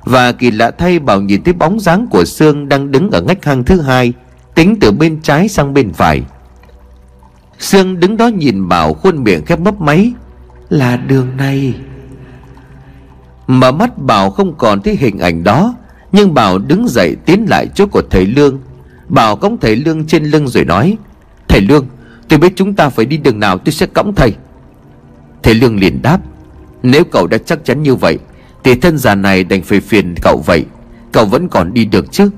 Và 0.03 0.31
kỳ 0.31 0.51
lạ 0.51 0.71
thay 0.71 0.99
Bảo 0.99 1.21
nhìn 1.21 1.43
thấy 1.43 1.53
bóng 1.53 1.79
dáng 1.79 2.07
của 2.11 2.25
Sương 2.25 2.69
Đang 2.69 2.91
đứng 2.91 3.11
ở 3.11 3.21
ngách 3.21 3.45
hang 3.45 3.63
thứ 3.63 3.81
hai, 3.81 4.13
Tính 4.55 4.77
từ 4.81 4.91
bên 4.91 5.21
trái 5.21 5.47
sang 5.47 5.73
bên 5.73 5.93
phải. 5.93 6.21
Sương 7.59 7.99
đứng 7.99 8.17
đó 8.17 8.27
nhìn 8.27 8.67
Bảo 8.67 8.93
khuôn 8.93 9.23
miệng 9.23 9.45
khép 9.45 9.59
mấp 9.59 9.81
máy, 9.81 10.13
Là 10.69 10.97
đường 10.97 11.37
này. 11.37 11.73
Mà 13.47 13.71
mắt 13.71 13.97
Bảo 13.97 14.31
không 14.31 14.57
còn 14.57 14.81
thấy 14.81 14.95
hình 14.95 15.19
ảnh 15.19 15.43
đó, 15.43 15.75
Nhưng 16.11 16.33
Bảo 16.33 16.57
đứng 16.57 16.87
dậy 16.87 17.15
tiến 17.25 17.45
lại 17.49 17.67
chỗ 17.75 17.85
của 17.85 18.01
thầy 18.09 18.25
Lương. 18.25 18.59
Bảo 19.07 19.35
cõng 19.35 19.57
thầy 19.57 19.75
Lương 19.75 20.05
trên 20.05 20.25
lưng 20.25 20.47
rồi 20.47 20.65
nói, 20.65 20.97
Thầy 21.47 21.61
Lương, 21.61 21.85
Tôi 22.29 22.39
biết 22.39 22.53
chúng 22.55 22.73
ta 22.73 22.89
phải 22.89 23.05
đi 23.05 23.17
đường 23.17 23.39
nào 23.39 23.57
tôi 23.57 23.73
sẽ 23.73 23.85
cõng 23.85 24.15
thầy. 24.15 24.35
Thầy 25.43 25.53
Lương 25.53 25.79
liền 25.79 26.01
đáp 26.01 26.19
nếu 26.83 27.03
cậu 27.03 27.27
đã 27.27 27.37
chắc 27.37 27.65
chắn 27.65 27.83
như 27.83 27.95
vậy, 27.95 28.17
Thì 28.63 28.75
thân 28.75 28.97
già 28.97 29.15
này 29.15 29.43
đành 29.43 29.61
phải 29.61 29.79
phiền 29.79 30.15
cậu 30.21 30.43
vậy. 30.45 30.65
Cậu 31.11 31.25
vẫn 31.25 31.49
còn 31.49 31.73
đi 31.73 31.85
được 31.85 32.11
chứ? 32.11 32.29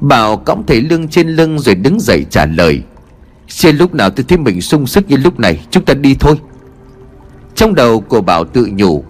Bảo 0.00 0.36
cõng 0.36 0.64
thầy 0.66 0.80
Lương 0.80 1.08
trên 1.08 1.28
lưng 1.28 1.58
rồi 1.58 1.74
đứng 1.74 2.00
dậy 2.00 2.26
trả 2.30 2.46
lời. 2.46 2.82
Trên 3.48 3.76
lúc 3.76 3.94
nào 3.94 4.10
tôi 4.10 4.24
thấy 4.28 4.38
mình 4.38 4.60
sung 4.60 4.86
sức 4.86 5.08
như 5.08 5.16
lúc 5.16 5.40
này, 5.40 5.60
Chúng 5.70 5.84
ta 5.84 5.94
đi 5.94 6.14
thôi. 6.20 6.36
Trong 7.54 7.74
đầu 7.74 8.00
của 8.00 8.20
Bảo 8.20 8.44
tự 8.44 8.68
nhủ, 8.72 9.04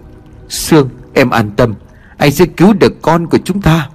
Sương, 0.49 0.89
em 1.13 1.29
an 1.29 1.51
tâm, 1.55 1.73
Anh 2.17 2.31
sẽ 2.31 2.45
cứu 2.45 2.73
được 2.73 3.01
con 3.01 3.27
của 3.27 3.37
chúng 3.37 3.61
ta. 3.61 3.89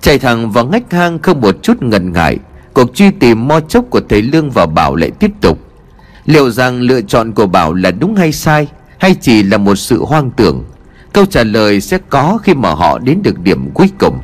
Chạy 0.00 0.18
thẳng 0.18 0.50
vào 0.50 0.66
ngách 0.66 0.92
hang 0.92 1.18
không 1.18 1.40
một 1.40 1.62
chút 1.62 1.82
ngần 1.82 2.12
ngại, 2.12 2.38
Cuộc 2.72 2.94
truy 2.94 3.10
tìm 3.10 3.48
mo 3.48 3.60
chốc 3.60 3.84
của 3.90 4.00
thầy 4.08 4.22
Lương 4.22 4.50
và 4.50 4.66
Bảo 4.66 4.96
lại 4.96 5.10
tiếp 5.10 5.30
tục. 5.40 5.58
Liệu 6.26 6.50
rằng 6.50 6.80
lựa 6.80 7.00
chọn 7.00 7.32
của 7.32 7.46
Bảo 7.46 7.74
là 7.74 7.90
đúng 7.90 8.14
hay 8.14 8.32
sai? 8.32 8.68
Hay 9.02 9.14
chỉ 9.20 9.42
là 9.42 9.58
một 9.58 9.74
sự 9.74 10.04
hoang 10.04 10.30
tưởng, 10.30 10.64
Câu 11.12 11.26
trả 11.26 11.44
lời 11.44 11.80
sẽ 11.80 11.98
có 12.08 12.38
khi 12.42 12.54
mà 12.54 12.70
họ 12.70 12.98
đến 12.98 13.22
được 13.22 13.40
điểm 13.40 13.70
cuối 13.74 13.90
cùng. 13.98 14.18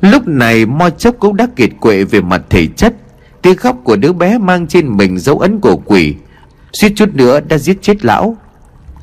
Lúc 0.00 0.28
này, 0.28 0.66
mo 0.66 0.90
chốc 0.90 1.14
cũng 1.18 1.36
đã 1.36 1.46
kiệt 1.56 1.70
quệ 1.80 2.04
về 2.04 2.20
mặt 2.20 2.42
thể 2.50 2.66
chất. 2.66 2.94
Tiếng 3.42 3.56
khóc 3.56 3.76
của 3.84 3.96
đứa 3.96 4.12
bé 4.12 4.38
mang 4.38 4.66
trên 4.66 4.96
mình 4.96 5.18
dấu 5.18 5.38
ấn 5.38 5.60
của 5.60 5.76
quỷ. 5.76 6.14
Suýt 6.72 6.92
chút 6.96 7.14
nữa 7.14 7.40
đã 7.40 7.58
giết 7.58 7.82
chết 7.82 8.04
lão. 8.04 8.36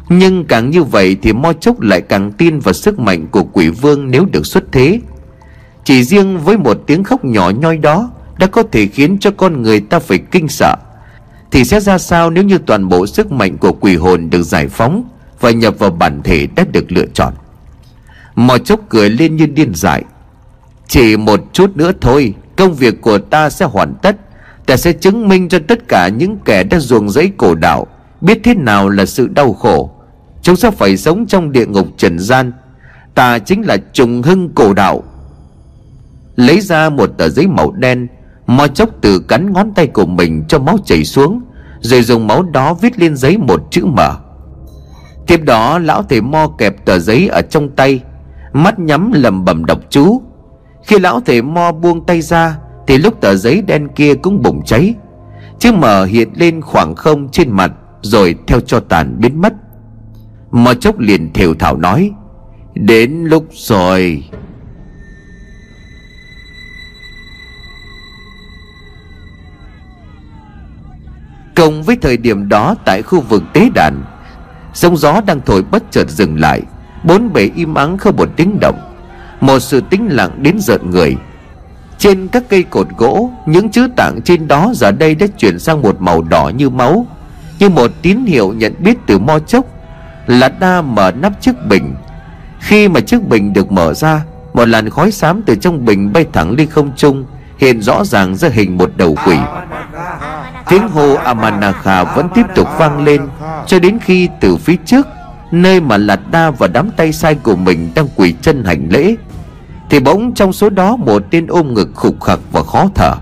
Nhưng 0.09 0.45
càng 0.45 0.69
như 0.69 0.83
vậy 0.83 1.17
thì 1.21 1.33
mo 1.33 1.53
chốc 1.53 1.81
lại 1.81 2.01
càng 2.01 2.31
tin 2.31 2.59
vào 2.59 2.73
sức 2.73 2.99
mạnh 2.99 3.27
của 3.31 3.43
quỷ 3.43 3.69
vương 3.69 4.11
nếu 4.11 4.25
được 4.25 4.45
xuất 4.45 4.63
thế. 4.71 4.99
Chỉ 5.83 6.03
riêng 6.03 6.39
với 6.39 6.57
một 6.57 6.77
tiếng 6.87 7.03
khóc 7.03 7.25
nhỏ 7.25 7.49
nhoi 7.49 7.77
đó 7.77 8.11
Đã 8.37 8.47
có 8.47 8.63
thể 8.63 8.87
khiến 8.87 9.17
cho 9.19 9.31
con 9.31 9.61
người 9.61 9.79
ta 9.79 9.99
phải 9.99 10.19
kinh 10.31 10.47
sợ. 10.47 10.75
Thì 11.51 11.63
sẽ 11.63 11.79
ra 11.79 11.97
sao 11.97 12.29
nếu 12.29 12.43
như 12.43 12.57
toàn 12.57 12.89
bộ 12.89 13.07
sức 13.07 13.31
mạnh 13.31 13.57
của 13.57 13.73
quỷ 13.73 13.95
hồn 13.95 14.29
được 14.29 14.43
giải 14.43 14.67
phóng 14.67 15.03
Và 15.39 15.51
nhập 15.51 15.75
vào 15.79 15.91
bản 15.91 16.21
thể 16.23 16.47
đã 16.55 16.65
được 16.73 16.91
lựa 16.91 17.05
chọn? 17.13 17.33
Mò 18.35 18.57
chốc 18.57 18.79
cười 18.89 19.09
lên 19.09 19.35
như 19.35 19.45
điên 19.45 19.71
dại. 19.75 20.03
Chỉ 20.87 21.17
một 21.17 21.39
chút 21.53 21.77
nữa 21.77 21.91
thôi, 22.01 22.33
Công 22.55 22.73
việc 22.73 23.01
của 23.01 23.17
ta 23.17 23.49
sẽ 23.49 23.65
hoàn 23.65 23.95
tất. 24.01 24.15
Ta 24.65 24.77
sẽ 24.77 24.93
chứng 24.93 25.27
minh 25.27 25.49
cho 25.49 25.59
tất 25.67 25.87
cả 25.87 26.07
những 26.07 26.37
kẻ 26.45 26.63
đã 26.63 26.79
ruồng 26.79 27.09
giấy 27.09 27.31
cổ 27.37 27.55
đạo 27.55 27.87
Biết 28.21 28.39
thế 28.43 28.53
nào 28.53 28.89
là 28.89 29.05
sự 29.05 29.27
đau 29.27 29.53
khổ. 29.53 29.91
Chúng 30.41 30.55
sẽ 30.55 30.71
phải 30.71 30.97
sống 30.97 31.25
trong 31.25 31.51
địa 31.51 31.65
ngục 31.65 31.87
trần 31.97 32.19
gian. 32.19 32.51
Ta 33.15 33.39
chính 33.39 33.61
là 33.61 33.77
trùng 33.93 34.21
hưng 34.21 34.49
cổ 34.49 34.73
đạo. 34.73 35.03
Lấy 36.35 36.61
ra 36.61 36.89
một 36.89 37.09
tờ 37.17 37.29
giấy 37.29 37.47
màu 37.47 37.71
đen 37.71 38.07
Mo 38.51 38.67
chốc 38.67 38.89
từ 39.01 39.19
cắn 39.19 39.53
ngón 39.53 39.73
tay 39.73 39.87
của 39.87 40.05
mình 40.05 40.43
cho 40.47 40.59
máu 40.59 40.77
chảy 40.85 41.03
xuống, 41.03 41.41
Rồi 41.79 42.01
dùng 42.01 42.27
máu 42.27 42.43
đó 42.43 42.73
viết 42.73 42.99
lên 42.99 43.15
giấy 43.15 43.37
một 43.37 43.61
chữ 43.71 43.85
mở 43.85 44.15
Tiếp 45.27 45.41
đó, 45.43 45.79
lão 45.79 46.03
thầy 46.03 46.21
mo 46.21 46.47
kẹp 46.57 46.85
tờ 46.85 46.99
giấy 46.99 47.27
ở 47.27 47.41
trong 47.41 47.69
tay, 47.69 48.01
Mắt 48.53 48.79
nhắm 48.79 49.11
lầm 49.11 49.45
bầm 49.45 49.65
đọc 49.65 49.79
chú. 49.89 50.21
Khi 50.83 50.99
lão 50.99 51.21
thầy 51.21 51.41
mo 51.41 51.71
buông 51.71 52.05
tay 52.05 52.21
ra, 52.21 52.57
Thì 52.87 52.97
lúc 52.97 53.21
tờ 53.21 53.35
giấy 53.35 53.61
đen 53.61 53.87
kia 53.95 54.15
cũng 54.15 54.41
bùng 54.41 54.61
cháy. 54.65 54.95
Chữ 55.59 55.71
mở 55.71 56.05
hiện 56.05 56.29
lên 56.35 56.61
khoảng 56.61 56.95
không 56.95 57.29
trên 57.29 57.51
mặt, 57.51 57.71
Rồi 58.01 58.35
theo 58.47 58.59
cho 58.59 58.79
tàn 58.79 59.15
biến 59.19 59.41
mất. 59.41 59.53
Mò 60.51 60.73
chốc 60.73 60.99
liền 60.99 61.33
thều 61.33 61.53
thảo 61.53 61.77
nói, 61.77 62.11
Đến 62.73 63.11
lúc 63.23 63.45
rồi. 63.51 64.23
Cùng 71.55 71.83
với 71.83 71.95
thời 72.01 72.17
điểm 72.17 72.49
đó 72.49 72.75
tại 72.85 73.01
khu 73.01 73.21
vực 73.21 73.43
tế 73.53 73.69
đàn. 73.75 74.03
Sông 74.73 74.97
gió 74.97 75.21
đang 75.25 75.41
thổi 75.45 75.63
bất 75.71 75.83
chợt 75.91 76.09
dừng 76.09 76.39
lại, 76.39 76.61
Bốn 77.03 77.33
bể 77.33 77.49
im 77.55 77.73
ắng 77.73 77.97
không 77.97 78.15
một 78.15 78.29
tiếng 78.35 78.59
động. 78.61 78.79
Một 79.41 79.59
sự 79.59 79.81
tĩnh 79.89 80.07
lặng 80.07 80.31
đến 80.37 80.59
giận 80.59 80.89
người. 80.89 81.15
Trên 81.97 82.27
các 82.27 82.43
cây 82.49 82.63
cột 82.63 82.87
gỗ, 82.97 83.31
Những 83.45 83.69
chữ 83.69 83.87
tạng 83.95 84.21
trên 84.21 84.47
đó 84.47 84.71
giờ 84.75 84.91
đây 84.91 85.15
đã 85.15 85.27
chuyển 85.37 85.59
sang 85.59 85.81
một 85.81 86.01
màu 86.01 86.21
đỏ 86.21 86.51
như 86.55 86.69
máu, 86.69 87.05
Như 87.59 87.69
một 87.69 87.91
tín 88.01 88.25
hiệu 88.25 88.53
nhận 88.53 88.73
biết 88.79 88.97
từ 89.07 89.19
mo 89.19 89.39
chốc, 89.39 89.65
là 90.27 90.49
đa 90.49 90.81
mở 90.81 91.11
nắp 91.11 91.41
chiếc 91.41 91.65
bình. 91.67 91.95
Khi 92.59 92.87
mà 92.87 92.99
chiếc 92.99 93.27
bình 93.27 93.53
được 93.53 93.71
mở 93.71 93.93
ra, 93.93 94.21
một 94.53 94.67
làn 94.67 94.89
khói 94.89 95.11
xám 95.11 95.41
từ 95.45 95.55
trong 95.55 95.85
bình 95.85 96.13
bay 96.13 96.25
thẳng 96.33 96.51
lên 96.51 96.69
không 96.69 96.91
trung, 96.95 97.25
hiện 97.57 97.81
rõ 97.81 98.03
ràng 98.05 98.35
ra 98.35 98.49
hình 98.49 98.77
một 98.77 98.91
đầu 98.97 99.15
quỷ. 99.25 99.37
Tiếng 100.69 100.87
hô 100.87 101.13
Amanakha 101.13 102.03
vẫn 102.03 102.27
tiếp 102.35 102.45
tục 102.55 102.67
vang 102.77 103.03
lên, 103.03 103.21
Cho 103.67 103.79
đến 103.79 103.99
khi 104.01 104.29
từ 104.39 104.57
phía 104.57 104.75
trước, 104.85 105.07
Nơi 105.51 105.81
mà 105.81 105.97
Lạt 105.97 106.19
Đa 106.31 106.51
và 106.51 106.67
đám 106.67 106.89
tay 106.97 107.13
sai 107.13 107.35
của 107.35 107.55
mình 107.55 107.91
đang 107.95 108.07
quỳ 108.15 108.33
chân 108.41 108.63
hành 108.63 108.87
lễ, 108.89 109.15
Thì 109.89 109.99
bỗng 109.99 110.33
trong 110.33 110.53
số 110.53 110.69
đó 110.69 110.95
một 110.95 111.23
tên 111.31 111.47
ôm 111.47 111.73
ngực 111.73 111.89
khục 111.93 112.21
khặc 112.21 112.39
và 112.51 112.63
khó 112.63 112.89
thở. 112.95 113.13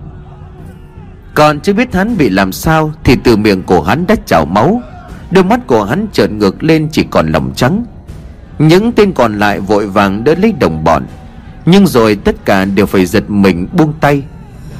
Còn 1.33 1.59
chưa 1.59 1.73
biết 1.73 1.95
hắn 1.95 2.17
bị 2.17 2.29
làm 2.29 2.51
sao 2.51 2.91
Thì 3.03 3.17
từ 3.23 3.37
miệng 3.37 3.63
của 3.63 3.81
hắn 3.81 4.07
đã 4.07 4.15
trào 4.25 4.45
máu, 4.45 4.81
Đôi 5.31 5.43
mắt 5.43 5.67
của 5.67 5.83
hắn 5.83 6.07
trợn 6.13 6.37
ngược 6.37 6.63
lên 6.63 6.87
chỉ 6.91 7.03
còn 7.11 7.31
lòng 7.31 7.51
trắng. 7.55 7.83
Những 8.59 8.91
tên 8.91 9.13
còn 9.13 9.39
lại 9.39 9.59
vội 9.59 9.87
vàng 9.87 10.23
đỡ 10.23 10.35
lấy 10.41 10.53
đồng 10.59 10.83
bọn, 10.83 11.05
Nhưng 11.65 11.87
rồi 11.87 12.15
tất 12.15 12.45
cả 12.45 12.65
đều 12.65 12.85
phải 12.85 13.05
giật 13.05 13.29
mình 13.29 13.67
buông 13.77 13.93
tay. 14.01 14.23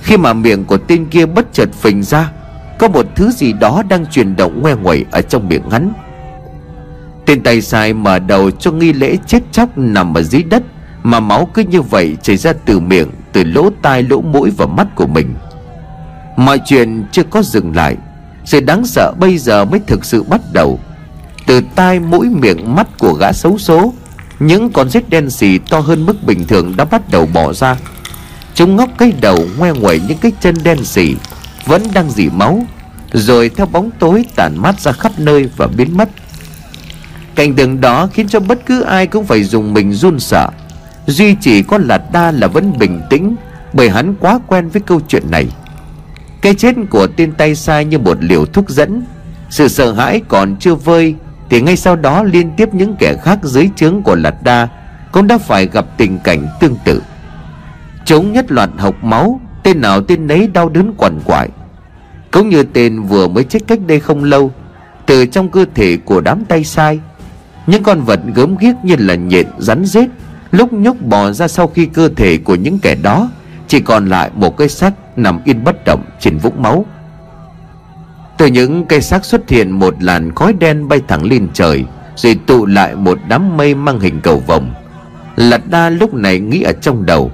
Khi 0.01 0.17
mà 0.17 0.33
miệng 0.33 0.65
của 0.65 0.77
tên 0.77 1.05
kia 1.05 1.25
bất 1.25 1.53
chợt 1.53 1.69
phình 1.73 2.03
ra 2.03 2.31
có 2.79 2.87
một 2.87 3.05
thứ 3.15 3.31
gì 3.31 3.53
đó 3.53 3.83
đang 3.89 4.05
chuyển 4.05 4.35
động 4.35 4.61
ngoe 4.61 4.75
nguẩy 4.75 5.05
ở 5.11 5.21
trong 5.21 5.47
miệng 5.47 5.69
hắn. 5.69 5.93
Tên 7.25 7.43
tay 7.43 7.61
sai 7.61 7.93
mở 7.93 8.19
đầu 8.19 8.51
cho 8.51 8.71
nghi 8.71 8.93
lễ 8.93 9.17
chết 9.27 9.39
chóc 9.51 9.77
nằm 9.77 10.13
ở 10.13 10.23
dưới 10.23 10.43
đất, 10.43 10.63
Mà 11.03 11.19
máu 11.19 11.49
cứ 11.53 11.63
như 11.63 11.81
vậy 11.81 12.17
chảy 12.21 12.37
ra 12.37 12.53
từ 12.65 12.79
miệng, 12.79 13.09
Từ 13.33 13.43
lỗ 13.43 13.69
tai, 13.81 14.03
lỗ 14.03 14.21
mũi 14.21 14.51
và 14.57 14.65
mắt 14.65 14.87
của 14.95 15.07
mình. 15.07 15.35
Mọi 16.37 16.59
chuyện 16.65 17.03
chưa 17.11 17.23
có 17.23 17.41
dừng 17.41 17.75
lại, 17.75 17.95
Sự 18.45 18.59
đáng 18.59 18.85
sợ 18.85 19.13
bây 19.19 19.37
giờ 19.37 19.65
mới 19.65 19.79
thực 19.87 20.05
sự 20.05 20.23
bắt 20.23 20.41
đầu. 20.53 20.79
Từ 21.47 21.61
tai, 21.75 21.99
mũi, 21.99 22.29
miệng, 22.29 22.75
mắt 22.75 22.87
của 22.99 23.13
gã 23.13 23.31
xấu 23.33 23.57
số, 23.57 23.93
Những 24.39 24.71
con 24.71 24.89
rết 24.89 25.09
đen 25.09 25.29
xì 25.29 25.57
to 25.57 25.79
hơn 25.79 26.05
mức 26.05 26.23
bình 26.23 26.47
thường 26.47 26.73
đã 26.77 26.85
bắt 26.85 27.01
đầu 27.11 27.25
bỏ 27.33 27.53
ra. 27.53 27.77
Chúng 28.53 28.75
ngóc 28.75 28.89
cái 28.97 29.13
đầu 29.21 29.37
ngoe 29.57 29.71
ngoẩy 29.71 30.01
những 30.07 30.17
cái 30.17 30.31
chân 30.41 30.55
đen 30.63 30.85
xì 30.85 31.15
vẫn 31.65 31.83
đang 31.93 32.09
dỉ 32.09 32.29
máu, 32.29 32.63
Rồi 33.13 33.49
theo 33.49 33.65
bóng 33.65 33.89
tối 33.99 34.25
tản 34.35 34.57
mát 34.57 34.79
ra 34.79 34.91
khắp 34.91 35.11
nơi 35.17 35.49
và 35.57 35.67
biến 35.67 35.97
mất. 35.97 36.09
Cảnh 37.35 37.55
tượng 37.55 37.81
đó 37.81 38.07
khiến 38.13 38.27
cho 38.27 38.39
bất 38.39 38.65
cứ 38.65 38.81
ai 38.81 39.07
cũng 39.07 39.25
phải 39.25 39.43
dùng 39.43 39.73
mình 39.73 39.93
run 39.93 40.19
sợ. 40.19 40.49
Duy 41.05 41.35
chỉ 41.41 41.63
có 41.63 41.77
Lạt 41.77 42.01
Đa 42.11 42.31
là 42.31 42.47
vẫn 42.47 42.77
bình 42.79 43.01
tĩnh, 43.09 43.35
Bởi 43.73 43.89
hắn 43.89 44.15
quá 44.19 44.39
quen 44.47 44.69
với 44.69 44.81
câu 44.81 45.01
chuyện 45.07 45.31
này. 45.31 45.47
Cái 46.41 46.55
chết 46.55 46.75
của 46.89 47.07
tên 47.07 47.31
tay 47.31 47.55
sai 47.55 47.85
như 47.85 47.99
một 47.99 48.17
liều 48.21 48.45
thuốc 48.45 48.69
dẫn. 48.69 49.03
Sự 49.49 49.67
sợ 49.67 49.93
hãi 49.93 50.21
còn 50.27 50.55
chưa 50.59 50.75
vơi, 50.75 51.15
Thì 51.49 51.61
ngay 51.61 51.77
sau 51.77 51.95
đó 51.95 52.23
liên 52.23 52.51
tiếp 52.57 52.73
những 52.73 52.95
kẻ 52.99 53.15
khác 53.23 53.39
dưới 53.43 53.69
trướng 53.75 54.01
của 54.01 54.15
Lạt 54.15 54.43
Đa 54.43 54.67
Cũng 55.11 55.27
đã 55.27 55.37
phải 55.37 55.67
gặp 55.67 55.85
tình 55.97 56.19
cảnh 56.23 56.47
tương 56.59 56.75
tự. 56.85 57.01
Chúng 58.05 58.33
nhất 58.33 58.51
loạt 58.51 58.69
học 58.77 58.95
máu 59.03 59.39
Tên 59.63 59.81
nào 59.81 60.01
tên 60.01 60.27
nấy 60.27 60.47
đau 60.53 60.69
đớn 60.69 60.93
quằn 60.97 61.19
quại. 61.25 61.49
Cũng 62.31 62.49
như 62.49 62.63
tên 62.63 63.01
vừa 63.01 63.27
mới 63.27 63.43
chết 63.43 63.59
cách 63.67 63.79
đây 63.87 63.99
không 63.99 64.23
lâu, 64.23 64.51
Từ 65.05 65.25
trong 65.25 65.49
cơ 65.49 65.65
thể 65.75 65.97
của 65.97 66.21
đám 66.21 66.45
tay 66.45 66.63
sai, 66.63 66.99
những 67.67 67.83
con 67.83 68.01
vật 68.01 68.19
gớm 68.35 68.57
ghiếc 68.57 68.75
như 68.83 68.95
là 68.99 69.15
nhện 69.15 69.47
rắn 69.57 69.85
rết 69.85 70.09
Lúc 70.51 70.73
nhúc 70.73 71.01
bò 71.01 71.31
ra 71.31 71.47
sau 71.47 71.67
khi 71.67 71.85
cơ 71.85 72.09
thể 72.15 72.37
của 72.37 72.55
những 72.55 72.79
kẻ 72.79 72.95
đó 72.95 73.29
Chỉ 73.67 73.79
còn 73.79 74.09
lại 74.09 74.29
một 74.35 74.57
cái 74.57 74.69
xác 74.69 75.17
nằm 75.17 75.39
yên 75.45 75.63
bất 75.63 75.85
động 75.85 76.03
trên 76.19 76.37
vũng 76.37 76.61
máu. 76.61 76.85
Từ 78.37 78.45
những 78.45 78.85
cây 78.85 79.01
xác 79.01 79.25
xuất 79.25 79.49
hiện 79.49 79.71
một 79.71 79.95
làn 79.99 80.35
khói 80.35 80.53
đen 80.53 80.87
bay 80.87 81.01
thẳng 81.07 81.23
lên 81.23 81.47
trời, 81.53 81.85
Rồi 82.15 82.39
tụ 82.45 82.65
lại 82.65 82.95
một 82.95 83.19
đám 83.27 83.57
mây 83.57 83.75
mang 83.75 83.99
hình 83.99 84.19
cầu 84.23 84.43
vồng. 84.47 84.73
Lạt 85.35 85.61
đa 85.69 85.89
lúc 85.89 86.13
này 86.13 86.39
nghĩ 86.39 86.61
ở 86.61 86.73
trong 86.73 87.05
đầu 87.05 87.31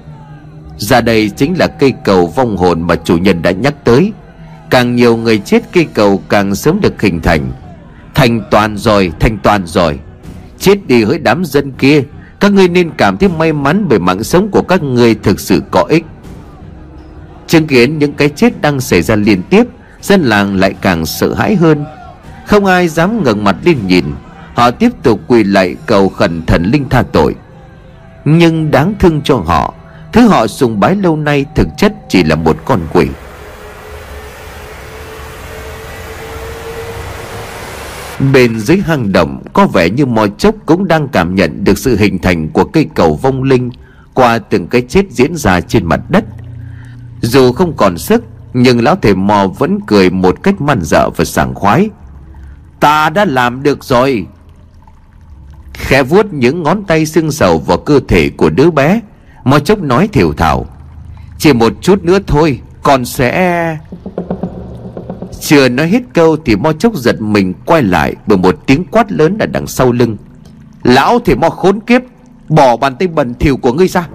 ra 0.78 1.00
đây 1.00 1.30
chính 1.36 1.58
là 1.58 1.66
cây 1.66 1.92
cầu 2.04 2.26
vong 2.26 2.56
hồn 2.56 2.82
mà 2.82 2.96
chủ 2.96 3.16
nhân 3.16 3.42
đã 3.42 3.50
nhắc 3.50 3.74
tới. 3.84 4.12
Càng 4.70 4.96
nhiều 4.96 5.16
người 5.16 5.38
chết 5.38 5.62
cây 5.72 5.86
cầu 5.94 6.22
càng 6.28 6.54
sớm 6.54 6.80
được 6.80 7.02
hình 7.02 7.20
thành. 7.20 7.52
Thành 8.14 8.40
toàn 8.50 8.76
rồi, 8.76 9.12
thành 9.20 9.38
toàn 9.42 9.66
rồi. 9.66 9.98
Chết 10.58 10.86
đi 10.86 11.04
hỡi 11.04 11.18
đám 11.18 11.44
dân 11.44 11.72
kia 11.72 12.02
Các 12.40 12.52
ngươi 12.52 12.68
nên 12.68 12.90
cảm 12.96 13.16
thấy 13.16 13.28
may 13.28 13.52
mắn 13.52 13.86
Bởi 13.88 13.98
mạng 13.98 14.24
sống 14.24 14.48
của 14.50 14.62
các 14.62 14.82
ngươi 14.82 15.14
thực 15.14 15.40
sự 15.40 15.62
có 15.70 15.82
ích. 15.88 16.04
Chứng 17.46 17.66
kiến 17.66 17.98
những 17.98 18.12
cái 18.12 18.28
chết 18.28 18.60
đang 18.60 18.80
xảy 18.80 19.02
ra 19.02 19.16
liên 19.16 19.42
tiếp 19.42 19.64
Dân 20.02 20.22
làng 20.22 20.56
lại 20.56 20.74
càng 20.80 21.06
sợ 21.06 21.34
hãi 21.34 21.54
hơn. 21.54 21.84
Không 22.46 22.64
ai 22.64 22.88
dám 22.88 23.24
ngẩng 23.24 23.44
mặt 23.44 23.56
lên 23.64 23.76
nhìn. 23.86 24.04
Họ 24.54 24.70
tiếp 24.70 24.90
tục 25.02 25.20
quỳ 25.26 25.44
lạy 25.44 25.76
cầu 25.86 26.08
khẩn 26.08 26.46
thần 26.46 26.62
linh 26.64 26.88
tha 26.88 27.02
tội. 27.02 27.34
Nhưng 28.24 28.70
đáng 28.70 28.94
thương 28.98 29.20
cho 29.24 29.36
họ 29.36 29.74
Thứ 30.16 30.28
họ 30.28 30.46
sùng 30.46 30.80
bái 30.80 30.96
lâu 30.96 31.16
nay 31.16 31.44
thực 31.54 31.68
chất 31.76 31.94
chỉ 32.08 32.22
là 32.22 32.36
một 32.36 32.56
con 32.64 32.80
quỷ 32.92 33.08
Bên 38.32 38.60
dưới 38.60 38.78
hang 38.86 39.12
động 39.12 39.42
có 39.52 39.66
vẻ 39.66 39.90
như 39.90 40.06
mọi 40.06 40.30
chốc 40.38 40.54
cũng 40.66 40.88
đang 40.88 41.08
cảm 41.08 41.34
nhận 41.34 41.64
được 41.64 41.78
sự 41.78 41.96
hình 41.96 42.18
thành 42.18 42.48
của 42.48 42.64
cây 42.64 42.88
cầu 42.94 43.14
vong 43.14 43.42
linh 43.42 43.70
qua 44.14 44.38
từng 44.38 44.66
cái 44.66 44.82
chết 44.88 45.04
diễn 45.10 45.36
ra 45.36 45.60
trên 45.60 45.84
mặt 45.84 46.00
đất. 46.08 46.24
Dù 47.20 47.52
không 47.52 47.76
còn 47.76 47.98
sức, 47.98 48.24
nhưng 48.54 48.82
lão 48.82 48.96
thầy 48.96 49.14
mò 49.14 49.46
vẫn 49.58 49.78
cười 49.86 50.10
một 50.10 50.42
cách 50.42 50.60
man 50.60 50.80
dợ 50.82 51.10
và 51.10 51.24
sảng 51.24 51.54
khoái. 51.54 51.90
Ta 52.80 53.10
đã 53.10 53.24
làm 53.24 53.62
được 53.62 53.84
rồi. 53.84 54.26
Khẽ 55.72 56.02
vuốt 56.02 56.32
những 56.32 56.62
ngón 56.62 56.84
tay 56.84 57.06
sưng 57.06 57.32
sầu 57.32 57.58
vào 57.58 57.78
cơ 57.78 58.00
thể 58.08 58.30
của 58.36 58.50
đứa 58.50 58.70
bé, 58.70 59.00
mò 59.46 59.58
chốc 59.58 59.82
nói 59.82 60.08
thiểu 60.08 60.32
thảo. 60.32 60.66
Chỉ 61.38 61.52
một 61.52 61.72
chút 61.80 62.04
nữa 62.04 62.18
thôi, 62.26 62.60
con 62.82 63.04
sẽ... 63.04 63.78
Chưa 65.40 65.68
nói 65.68 65.88
hết 65.88 66.02
câu 66.14 66.36
thì 66.44 66.56
mo 66.56 66.72
chốc 66.72 66.94
giật 66.96 67.20
mình 67.20 67.54
quay 67.64 67.82
lại 67.82 68.14
Bởi 68.26 68.38
một 68.38 68.66
tiếng 68.66 68.84
quát 68.84 69.12
lớn 69.12 69.38
ở 69.38 69.46
đằng 69.46 69.66
sau 69.66 69.92
lưng. 69.92 70.16
Lão 70.82 71.18
thì 71.24 71.34
mo 71.34 71.50
khốn 71.50 71.80
kiếp 71.80 72.02
Bỏ 72.48 72.76
bàn 72.76 72.96
tay 72.96 73.08
bẩn 73.08 73.34
thỉu 73.34 73.56
của 73.56 73.72
ngươi 73.72 73.88
ra. 73.88 74.08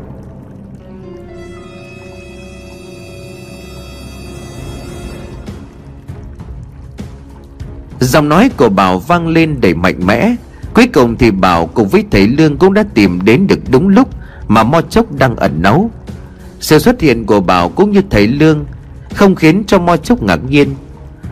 Giọng 8.00 8.30
nói 8.30 8.50
của 8.58 8.70
Bảo 8.70 9.00
vang 9.00 9.28
lên 9.28 9.62
đầy 9.62 9.74
mạnh 9.74 10.00
mẽ. 10.06 10.36
Cuối 10.74 10.88
cùng 10.88 11.18
thì 11.18 11.32
Bảo 11.32 11.68
cùng 11.68 11.88
với 11.88 12.06
thầy 12.12 12.28
Lương 12.28 12.58
cũng 12.58 12.74
đã 12.74 12.84
tìm 12.94 13.26
đến 13.26 13.48
được 13.48 13.60
đúng 13.70 13.88
lúc. 13.88 14.21
Mà 14.52 14.64
Mo 14.64 14.82
Chốc 14.82 15.06
đang 15.18 15.36
ẩn 15.36 15.62
náu. 15.62 15.92
Sự 16.60 16.80
xuất 16.80 17.02
hiện 17.02 17.26
của 17.26 17.40
Bảo 17.40 17.70
cũng 17.70 17.92
như 17.92 18.02
thầy 18.10 18.28
Lương 18.28 18.66
Không 19.14 19.36
khiến 19.36 19.64
cho 19.68 19.80
Mo 19.80 19.98
Chốc 19.98 20.24
ngạc 20.24 20.40
nhiên, 20.50 20.76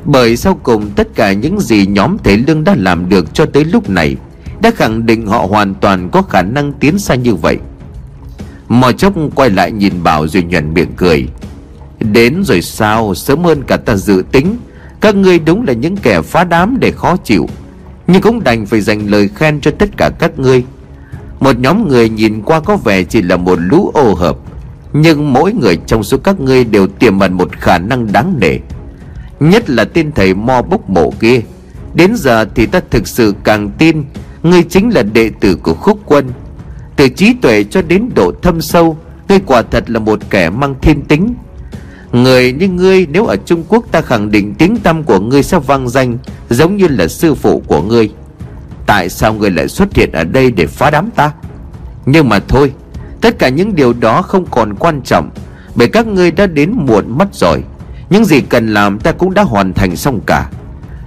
bởi 0.06 0.38
sau 0.38 0.60
cùng 0.64 0.90
tất 0.96 1.08
cả 1.16 1.34
những 1.34 1.60
gì 1.60 1.88
nhóm 1.88 2.18
thầy 2.24 2.38
Lương 2.38 2.64
đã 2.64 2.76
làm 2.78 3.10
được 3.10 3.34
cho 3.34 3.46
tới 3.46 3.66
lúc 3.66 3.90
này 3.90 4.16
Đã 4.62 4.72
khẳng 4.72 5.06
định 5.06 5.28
họ 5.28 5.46
hoàn 5.50 5.76
toàn 5.76 6.10
có 6.10 6.22
khả 6.22 6.42
năng 6.42 6.74
tiến 6.74 7.00
xa 7.00 7.16
như 7.16 7.36
vậy. 7.36 7.58
Mò 8.68 8.92
chốc 8.92 9.14
quay 9.36 9.50
lại 9.50 9.72
nhìn 9.72 10.04
Bảo 10.04 10.28
rồi 10.28 10.44
nhuận 10.44 10.74
miệng 10.74 10.94
cười. 10.98 11.28
Đến 12.00 12.44
rồi 12.44 12.62
sao? 12.62 13.16
Sớm 13.16 13.44
hơn 13.44 13.64
cả 13.68 13.78
ta 13.78 13.96
dự 13.96 14.24
tính. 14.32 14.58
Các 15.02 15.16
ngươi 15.16 15.40
đúng 15.40 15.68
là 15.68 15.74
những 15.74 15.98
kẻ 15.98 16.22
phá 16.22 16.44
đám 16.44 16.78
để 16.80 16.92
khó 16.92 17.18
chịu, 17.18 17.48
Nhưng 18.08 18.22
cũng 18.22 18.44
đành 18.44 18.66
phải 18.66 18.82
dành 18.82 19.08
lời 19.08 19.30
khen 19.36 19.62
cho 19.62 19.72
tất 19.72 19.90
cả 19.98 20.10
các 20.20 20.40
ngươi. 20.40 20.64
Một 21.40 21.60
nhóm 21.60 21.88
người 21.88 22.10
nhìn 22.10 22.42
qua 22.42 22.60
có 22.60 22.78
vẻ 22.78 23.04
chỉ 23.04 23.22
là 23.22 23.38
một 23.38 23.60
lũ 23.60 23.92
ô 23.94 24.14
hợp, 24.14 24.38
Nhưng 24.94 25.34
mỗi 25.34 25.54
người 25.54 25.78
trong 25.88 26.04
số 26.04 26.18
các 26.18 26.40
ngươi 26.40 26.64
đều 26.64 26.88
tiềm 26.88 27.20
ẩn 27.20 27.34
một 27.34 27.52
khả 27.52 27.78
năng 27.78 28.12
đáng 28.12 28.36
nể. 28.40 28.58
Nhất 29.40 29.70
là 29.70 29.86
tên 29.86 30.12
thầy 30.12 30.34
mo 30.34 30.62
bốc 30.62 30.90
mộ 30.90 31.14
kia. 31.20 31.42
Đến 31.94 32.16
giờ 32.16 32.46
thì 32.56 32.66
ta 32.66 32.82
thực 32.90 33.08
sự 33.08 33.34
càng 33.44 33.72
tin, 33.78 34.04
Ngươi 34.44 34.64
chính 34.64 34.90
là 34.90 35.04
đệ 35.04 35.30
tử 35.40 35.56
của 35.56 35.74
khúc 35.74 36.00
quân. 36.06 36.32
Từ 36.96 37.10
trí 37.10 37.34
tuệ 37.34 37.64
cho 37.64 37.82
đến 37.82 38.10
độ 38.16 38.32
thâm 38.42 38.62
sâu, 38.62 38.98
Ngươi 39.30 39.40
quả 39.46 39.62
thật 39.62 39.90
là 39.90 40.00
một 40.00 40.20
kẻ 40.30 40.50
mang 40.50 40.76
thiên 40.82 41.02
tính. 41.02 41.34
Người 42.12 42.54
như 42.54 42.68
ngươi 42.68 43.08
nếu 43.12 43.26
ở 43.26 43.36
Trung 43.46 43.64
Quốc 43.70 43.86
ta 43.92 44.02
khẳng 44.02 44.32
định 44.32 44.54
tiếng 44.58 44.78
tâm 44.78 45.04
của 45.04 45.20
ngươi 45.20 45.44
sẽ 45.44 45.60
vang 45.60 45.90
danh, 45.90 46.18
Giống 46.50 46.78
như 46.78 46.88
là 46.88 47.08
sư 47.08 47.36
phụ 47.36 47.64
của 47.68 47.82
ngươi. 47.82 48.12
Tại 48.90 49.10
sao 49.10 49.34
ngươi 49.34 49.52
lại 49.52 49.68
xuất 49.68 49.96
hiện 49.96 50.12
ở 50.12 50.24
đây 50.24 50.52
để 50.52 50.68
phá 50.68 50.92
đám 50.92 51.10
ta? 51.12 51.32
Nhưng 52.06 52.30
mà 52.30 52.40
thôi, 52.48 52.74
Tất 53.22 53.40
cả 53.40 53.50
những 53.50 53.76
điều 53.76 53.94
đó 53.94 54.22
không 54.22 54.46
còn 54.52 54.76
quan 54.76 55.02
trọng, 55.02 55.30
Bởi 55.76 55.88
các 55.88 56.08
ngươi 56.08 56.32
đã 56.32 56.48
đến 56.48 56.74
muộn 56.74 57.18
mất 57.18 57.28
rồi. 57.34 57.64
Những 58.10 58.26
gì 58.26 58.42
cần 58.42 58.74
làm 58.74 59.00
ta 59.00 59.12
cũng 59.12 59.34
đã 59.34 59.44
hoàn 59.44 59.74
thành 59.74 59.96
xong 59.96 60.22
cả. 60.26 60.50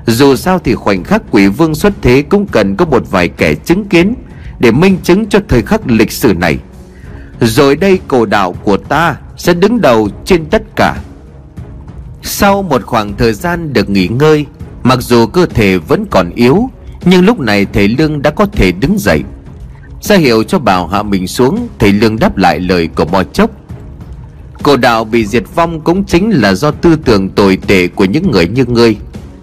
Dù 0.06 0.36
sao 0.36 0.58
thì 0.58 0.74
khoảnh 0.74 1.04
khắc 1.04 1.22
quỷ 1.30 1.48
vương 1.48 1.74
xuất 1.74 1.92
thế 2.02 2.22
Cũng 2.22 2.46
cần 2.46 2.76
có 2.76 2.84
một 2.84 3.10
vài 3.10 3.28
kẻ 3.28 3.54
chứng 3.54 3.84
kiến 3.84 4.14
Để 4.58 4.70
minh 4.70 4.98
chứng 5.02 5.26
cho 5.28 5.38
thời 5.48 5.62
khắc 5.62 5.90
lịch 5.90 6.12
sử 6.12 6.34
này. 6.34 6.58
Rồi 7.40 7.76
đây 7.76 7.98
cổ 8.08 8.26
đạo 8.26 8.52
của 8.52 8.76
ta 8.76 9.16
Sẽ 9.36 9.54
đứng 9.54 9.80
đầu 9.80 10.08
trên 10.24 10.46
tất 10.46 10.62
cả. 10.76 10.96
Sau 12.22 12.62
một 12.62 12.82
khoảng 12.82 13.16
thời 13.16 13.32
gian 13.32 13.72
được 13.72 13.90
nghỉ 13.90 14.08
ngơi, 14.08 14.46
Mặc 14.82 14.98
dù 15.00 15.26
cơ 15.26 15.46
thể 15.46 15.78
vẫn 15.78 16.06
còn 16.10 16.30
yếu 16.30 16.68
nhưng 17.04 17.24
lúc 17.24 17.40
này 17.40 17.66
thầy 17.72 17.88
Lương 17.88 18.22
đã 18.22 18.30
có 18.30 18.46
thể 18.46 18.72
đứng 18.72 18.98
dậy. 18.98 19.22
Ra 20.00 20.16
hiệu 20.16 20.42
cho 20.42 20.58
bảo 20.58 20.86
hạ 20.86 21.02
mình 21.02 21.26
xuống, 21.26 21.68
Thầy 21.78 21.92
Lương 21.92 22.18
đáp 22.18 22.36
lại 22.36 22.60
lời 22.60 22.88
của 22.96 23.04
Mo 23.04 23.22
Chốc. 23.22 23.50
Cổ 24.62 24.76
đạo 24.76 25.04
bị 25.04 25.26
diệt 25.26 25.44
vong 25.54 25.80
cũng 25.80 26.04
chính 26.04 26.30
là 26.30 26.54
do 26.54 26.70
tư 26.70 26.96
tưởng 27.04 27.28
tồi 27.28 27.58
tệ 27.66 27.88
của 27.88 28.04
những 28.04 28.30
người 28.30 28.48
như 28.48 28.64
ngươi. 28.64 28.96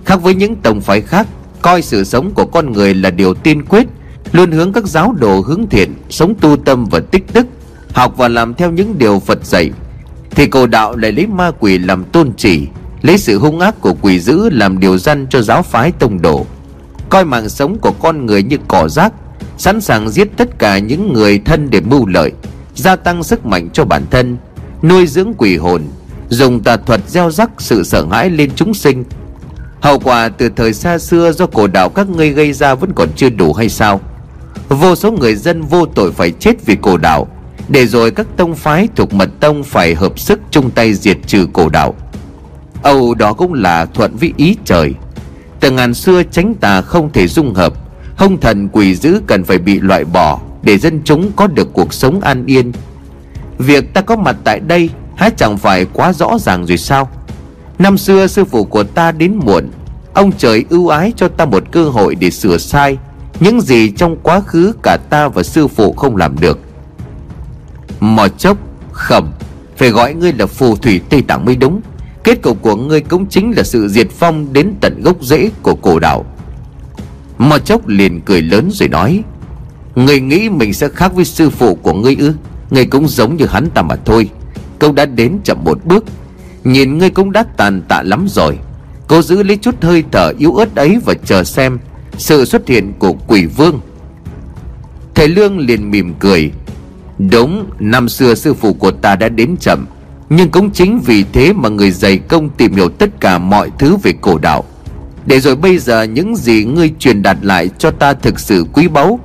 Khác 0.05 0.21
với 0.21 0.35
những 0.35 0.55
tông 0.55 0.81
phái 0.81 1.01
khác, 1.01 1.27
Coi 1.61 1.81
sự 1.81 2.03
sống 2.03 2.31
của 2.31 2.45
con 2.45 2.71
người 2.71 2.93
là 2.93 3.09
điều 3.09 3.33
tiên 3.33 3.65
quyết, 3.65 3.87
Luôn 4.31 4.51
hướng 4.51 4.73
các 4.73 4.85
giáo 4.85 5.15
đồ 5.19 5.41
hướng 5.41 5.67
thiện, 5.69 5.93
Sống 6.09 6.33
tu 6.41 6.57
tâm 6.57 6.85
và 6.85 6.99
tích 6.99 7.25
đức, 7.33 7.47
Học 7.93 8.13
và 8.17 8.27
làm 8.27 8.53
theo 8.53 8.71
những 8.71 8.97
điều 8.97 9.19
Phật 9.19 9.45
dạy. 9.45 9.71
Thì 10.31 10.45
cổ 10.45 10.67
đạo 10.67 10.95
lại 10.95 11.11
lấy 11.11 11.27
ma 11.27 11.51
quỷ 11.59 11.77
làm 11.77 12.03
tôn 12.03 12.31
chỉ, 12.37 12.67
Lấy 13.01 13.17
sự 13.17 13.39
hung 13.39 13.59
ác 13.59 13.81
của 13.81 13.93
quỷ 14.01 14.19
dữ 14.19 14.49
Làm 14.49 14.79
điều 14.79 14.97
dân 14.97 15.27
cho 15.29 15.41
giáo 15.41 15.63
phái 15.63 15.91
tông 15.91 16.21
đồ. 16.21 16.45
Coi 17.09 17.25
mạng 17.25 17.49
sống 17.49 17.77
của 17.81 17.91
con 17.91 18.25
người 18.25 18.43
như 18.43 18.57
cỏ 18.67 18.89
rác, 18.89 19.13
Sẵn 19.57 19.81
sàng 19.81 20.09
giết 20.09 20.27
tất 20.37 20.59
cả 20.59 20.79
những 20.79 21.13
người 21.13 21.39
thân 21.45 21.69
để 21.69 21.81
mưu 21.81 22.05
lợi, 22.05 22.31
Gia 22.75 22.95
tăng 22.95 23.23
sức 23.23 23.45
mạnh 23.45 23.69
cho 23.73 23.85
bản 23.85 24.05
thân, 24.11 24.37
Nuôi 24.83 25.07
dưỡng 25.07 25.33
quỷ 25.37 25.57
hồn, 25.57 25.81
Dùng 26.29 26.63
tà 26.63 26.77
thuật 26.77 27.01
gieo 27.07 27.31
rắc 27.31 27.49
sự 27.57 27.83
sợ 27.83 28.05
hãi 28.11 28.29
lên 28.29 28.49
chúng 28.55 28.73
sinh. 28.73 29.03
Hậu 29.81 29.99
quả 29.99 30.29
từ 30.29 30.49
thời 30.55 30.73
xa 30.73 30.97
xưa 30.97 31.31
do 31.31 31.47
cổ 31.47 31.67
đạo 31.67 31.89
các 31.89 32.09
ngươi 32.09 32.29
gây 32.29 32.53
ra 32.53 32.75
vẫn 32.75 32.93
còn 32.95 33.09
chưa 33.15 33.29
đủ 33.29 33.53
hay 33.53 33.69
sao? 33.69 34.01
Vô 34.69 34.95
số 34.95 35.11
người 35.11 35.35
dân 35.35 35.61
vô 35.61 35.85
tội 35.85 36.11
phải 36.11 36.31
chết 36.31 36.65
vì 36.65 36.77
cổ 36.81 36.97
đạo, 36.97 37.27
Để 37.69 37.87
rồi 37.87 38.11
các 38.11 38.27
tông 38.37 38.55
phái 38.55 38.87
thuộc 38.95 39.13
mật 39.13 39.29
tông 39.39 39.63
phải 39.63 39.95
hợp 39.95 40.19
sức 40.19 40.39
chung 40.51 40.71
tay 40.71 40.93
diệt 40.93 41.17
trừ 41.27 41.47
cổ 41.53 41.69
đạo. 41.69 41.95
Âu 42.83 43.13
đó 43.13 43.33
cũng 43.33 43.53
là 43.53 43.85
thuận 43.85 44.15
với 44.15 44.33
ý 44.37 44.55
trời. 44.65 44.93
Từ 45.59 45.71
ngàn 45.71 45.93
xưa 45.93 46.23
tránh 46.23 46.55
tà 46.55 46.81
không 46.81 47.11
thể 47.11 47.27
dung 47.27 47.53
hợp. 47.53 47.73
Hông 48.15 48.39
thần 48.39 48.69
quỷ 48.71 48.95
dữ 48.95 49.21
cần 49.27 49.43
phải 49.43 49.57
bị 49.57 49.79
loại 49.79 50.05
bỏ 50.05 50.39
Để 50.61 50.77
dân 50.77 51.01
chúng 51.03 51.31
có 51.35 51.47
được 51.47 51.73
cuộc 51.73 51.93
sống 51.93 52.21
an 52.21 52.45
yên. 52.45 52.71
Việc 53.57 53.93
ta 53.93 54.01
có 54.01 54.15
mặt 54.15 54.35
tại 54.43 54.59
đây 54.59 54.89
Há 55.19 55.29
chẳng 55.29 55.57
phải 55.57 55.85
quá 55.93 56.13
rõ 56.13 56.37
ràng 56.39 56.65
rồi 56.65 56.77
sao? 56.77 57.09
Năm 57.79 57.97
xưa 57.97 58.27
sư 58.27 58.45
phụ 58.45 58.63
của 58.63 58.83
ta 58.83 59.11
đến 59.11 59.35
muộn. 59.35 59.69
Ông 60.13 60.31
trời 60.37 60.65
ưu 60.69 60.87
ái 60.87 61.13
cho 61.15 61.27
ta 61.27 61.45
một 61.45 61.63
cơ 61.71 61.83
hội 61.83 62.15
để 62.15 62.31
sửa 62.31 62.57
sai. 62.57 62.97
Những 63.39 63.61
gì 63.61 63.91
trong 63.91 64.17
quá 64.23 64.41
khứ 64.41 64.73
cả 64.83 64.97
ta 65.09 65.27
và 65.27 65.43
sư 65.43 65.67
phụ 65.67 65.93
không 65.93 66.15
làm 66.15 66.39
được. 66.39 66.59
Mò 67.99 68.27
chốc, 68.27 68.57
khẩm, 68.91 69.31
Phải 69.77 69.89
gọi 69.89 70.13
ngươi 70.13 70.33
là 70.33 70.45
phù 70.45 70.75
thủy 70.75 71.01
Tây 71.09 71.21
Tạng 71.21 71.45
mới 71.45 71.55
đúng. 71.55 71.81
Kết 72.23 72.41
cục 72.41 72.61
của 72.61 72.75
ngươi 72.75 73.01
cũng 73.01 73.25
chính 73.25 73.51
là 73.51 73.63
sự 73.63 73.87
diệt 73.87 74.07
phong 74.11 74.53
Đến 74.53 74.73
tận 74.81 75.01
gốc 75.03 75.23
rễ 75.23 75.49
của 75.61 75.75
cổ 75.75 75.99
đạo. 75.99 76.25
Mò 77.37 77.57
chốc 77.57 77.87
liền 77.87 78.21
cười 78.21 78.41
lớn 78.41 78.69
rồi 78.71 78.89
nói, 78.89 79.23
Ngươi 79.95 80.19
nghĩ 80.19 80.49
mình 80.49 80.73
sẽ 80.73 80.89
khác 80.89 81.13
với 81.13 81.25
sư 81.25 81.49
phụ 81.49 81.75
của 81.75 81.93
ngươi 81.93 82.15
ư? 82.19 82.33
Ngươi 82.69 82.85
cũng 82.85 83.07
giống 83.07 83.37
như 83.37 83.45
hắn 83.45 83.69
ta 83.69 83.81
mà 83.81 83.95
thôi. 83.95 84.29
Câu 84.79 84.91
đã 84.91 85.05
đến 85.05 85.39
chậm 85.43 85.63
một 85.63 85.85
bước, 85.85 86.05
Nhìn 86.63 86.97
ngươi 86.97 87.09
cũng 87.09 87.31
đã 87.31 87.43
tàn 87.57 87.81
tạ 87.87 88.03
lắm 88.03 88.25
rồi. 88.29 88.57
Cô 89.07 89.21
giữ 89.21 89.43
lấy 89.43 89.57
chút 89.57 89.83
hơi 89.83 90.03
thở 90.11 90.33
yếu 90.37 90.55
ớt 90.55 90.75
ấy 90.75 90.97
Và 91.05 91.13
chờ 91.25 91.43
xem 91.43 91.79
Sự 92.17 92.45
xuất 92.45 92.67
hiện 92.67 92.93
của 92.99 93.13
quỷ 93.27 93.45
vương. 93.45 93.79
Thầy 95.15 95.27
Lương 95.27 95.59
liền 95.59 95.91
mỉm 95.91 96.13
cười, 96.19 96.51
Đúng, 97.31 97.69
Năm 97.79 98.09
xưa 98.09 98.35
sư 98.35 98.53
phụ 98.53 98.73
của 98.73 98.91
ta 98.91 99.15
đã 99.15 99.29
đến 99.29 99.55
chậm. 99.59 99.85
Nhưng 100.29 100.49
cũng 100.49 100.71
chính 100.71 100.99
vì 100.99 101.23
thế 101.33 101.53
mà 101.53 101.69
người 101.69 101.91
dày 101.91 102.17
công 102.17 102.49
tìm 102.49 102.73
hiểu 102.73 102.89
tất 102.89 103.09
cả 103.19 103.37
mọi 103.37 103.71
thứ 103.79 103.97
về 104.03 104.13
cổ 104.21 104.37
đạo. 104.37 104.63
Để 105.25 105.39
rồi 105.39 105.55
bây 105.55 105.77
giờ 105.77 106.03
những 106.03 106.35
gì 106.35 106.65
ngươi 106.65 106.91
truyền 106.99 107.23
đạt 107.23 107.37
lại 107.41 107.69
cho 107.77 107.91
ta 107.91 108.13
thực 108.13 108.39
sự 108.39 108.65
quý 108.73 108.87
báu, 108.87 109.19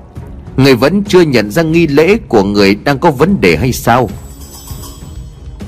Người 0.56 0.76
vẫn 0.76 1.04
chưa 1.04 1.20
nhận 1.20 1.50
ra 1.50 1.62
nghi 1.62 1.86
lễ 1.86 2.16
của 2.28 2.42
người 2.42 2.74
đang 2.74 2.98
có 2.98 3.10
vấn 3.10 3.40
đề 3.40 3.56
hay 3.56 3.72
sao? 3.72 4.10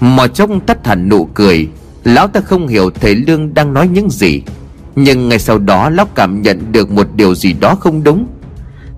Mò 0.01 0.27
trông 0.27 0.61
tắt 0.61 0.87
hẳn 0.87 1.09
nụ 1.09 1.25
cười, 1.25 1.68
Lão 2.05 2.29
ta 2.29 2.40
không 2.40 2.68
hiểu 2.68 2.90
thầy 2.90 3.14
Lương 3.14 3.55
đang 3.55 3.75
nói 3.75 3.88
những 3.88 4.11
gì. 4.11 4.42
Nhưng 4.96 5.29
ngay 5.29 5.38
sau 5.38 5.59
đó 5.59 5.90
lão 5.90 6.07
cảm 6.07 6.42
nhận 6.42 6.72
được 6.72 6.90
một 6.90 7.07
điều 7.14 7.35
gì 7.35 7.53
đó 7.53 7.75
không 7.75 8.03
đúng. 8.03 8.27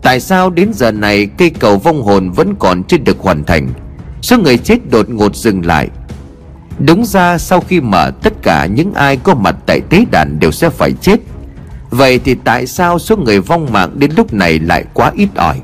Tại 0.02 0.20
sao 0.20 0.50
đến 0.50 0.72
giờ 0.74 0.90
này 0.90 1.26
cây 1.26 1.50
cầu 1.50 1.78
vong 1.78 2.02
hồn 2.02 2.30
vẫn 2.30 2.54
còn 2.58 2.84
chưa 2.84 2.96
được 2.96 3.18
hoàn 3.18 3.44
thành? 3.44 3.68
Số 4.22 4.38
người 4.38 4.58
chết 4.58 4.90
đột 4.90 5.08
ngột 5.08 5.36
dừng 5.36 5.66
lại. 5.66 5.88
Đúng 6.86 7.04
ra 7.04 7.38
sau 7.38 7.60
khi 7.60 7.80
mở 7.80 8.10
tất 8.22 8.32
cả 8.42 8.66
những 8.66 8.94
ai 8.94 9.16
có 9.16 9.34
mặt 9.34 9.56
tại 9.66 9.80
tế 9.90 10.04
đàn 10.10 10.40
đều 10.40 10.50
sẽ 10.52 10.70
phải 10.70 10.92
chết. 10.92 11.20
Vậy 11.90 12.20
thì 12.24 12.36
tại 12.44 12.66
sao 12.66 12.98
số 12.98 13.16
người 13.16 13.40
vong 13.40 13.72
mạng 13.72 13.90
đến 13.94 14.10
lúc 14.16 14.34
này 14.34 14.58
lại 14.58 14.84
quá 14.94 15.12
ít 15.14 15.28
ỏi? 15.34 15.60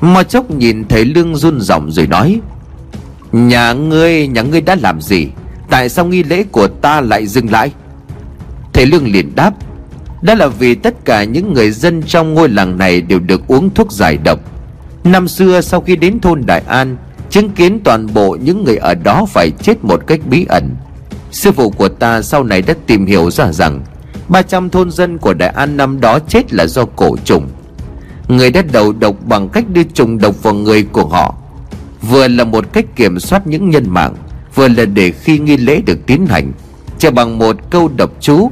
Mò 0.00 0.22
chốc 0.22 0.50
nhìn 0.50 0.84
thấy 0.88 1.04
lương 1.04 1.36
run 1.36 1.60
giọng 1.60 1.90
rồi 1.90 2.06
nói 2.06 2.40
Nhà 3.32 3.72
ngươi, 3.72 4.28
nhà 4.28 4.42
ngươi 4.42 4.60
đã 4.60 4.76
làm 4.82 5.00
gì? 5.00 5.28
Tại 5.70 5.88
sao 5.88 6.04
nghi 6.04 6.22
lễ 6.22 6.44
của 6.52 6.68
ta 6.68 7.00
lại 7.00 7.26
dừng 7.26 7.50
lại? 7.50 7.72
Thầy 8.72 8.86
Lương 8.86 9.12
liền 9.12 9.34
đáp 9.34 9.54
Đó 10.22 10.34
là 10.34 10.46
vì 10.46 10.74
tất 10.74 11.04
cả 11.04 11.24
những 11.24 11.52
người 11.52 11.70
dân 11.70 12.02
trong 12.02 12.34
ngôi 12.34 12.48
làng 12.48 12.78
này 12.78 13.00
đều 13.00 13.18
được 13.18 13.46
uống 13.48 13.70
thuốc 13.74 13.92
giải 13.92 14.18
độc. 14.24 14.40
Năm 15.04 15.28
xưa 15.28 15.60
sau 15.60 15.80
khi 15.80 15.96
đến 15.96 16.20
thôn 16.20 16.42
Đại 16.46 16.62
An 16.68 16.96
Chứng 17.30 17.50
kiến 17.50 17.80
toàn 17.84 18.06
bộ 18.14 18.36
những 18.42 18.64
người 18.64 18.76
ở 18.76 18.94
đó 18.94 19.26
phải 19.28 19.50
chết 19.62 19.84
một 19.84 20.06
cách 20.06 20.20
bí 20.30 20.46
ẩn. 20.48 20.76
Sư 21.30 21.52
phụ 21.52 21.70
của 21.70 21.88
ta 21.88 22.22
sau 22.22 22.44
này 22.44 22.62
đã 22.62 22.74
tìm 22.86 23.06
hiểu 23.06 23.30
ra 23.30 23.52
rằng 23.52 23.80
300 24.28 24.70
thôn 24.70 24.90
dân 24.90 25.18
của 25.18 25.34
Đại 25.34 25.48
An 25.48 25.76
năm 25.76 26.00
đó 26.00 26.18
chết 26.18 26.52
là 26.52 26.66
do 26.66 26.84
cổ 26.84 27.16
trùng 27.24 27.48
Người 28.28 28.50
đã 28.50 28.62
đầu 28.72 28.92
độc 28.92 29.16
bằng 29.26 29.48
cách 29.48 29.64
đưa 29.68 29.82
trùng 29.82 30.18
độc 30.18 30.42
vào 30.42 30.54
người 30.54 30.82
của 30.82 31.06
họ. 31.06 31.34
Vừa 32.02 32.28
là 32.28 32.44
một 32.44 32.72
cách 32.72 32.84
kiểm 32.96 33.20
soát 33.20 33.46
những 33.46 33.70
nhân 33.70 33.84
mạng, 33.88 34.14
Vừa 34.54 34.68
là 34.68 34.84
để 34.84 35.10
khi 35.10 35.38
nghi 35.38 35.56
lễ 35.56 35.80
được 35.86 35.98
tiến 36.06 36.26
hành. 36.26 36.52
Chỉ 36.98 37.10
bằng 37.10 37.38
một 37.38 37.56
câu 37.70 37.90
độc 37.96 38.10
chú, 38.20 38.50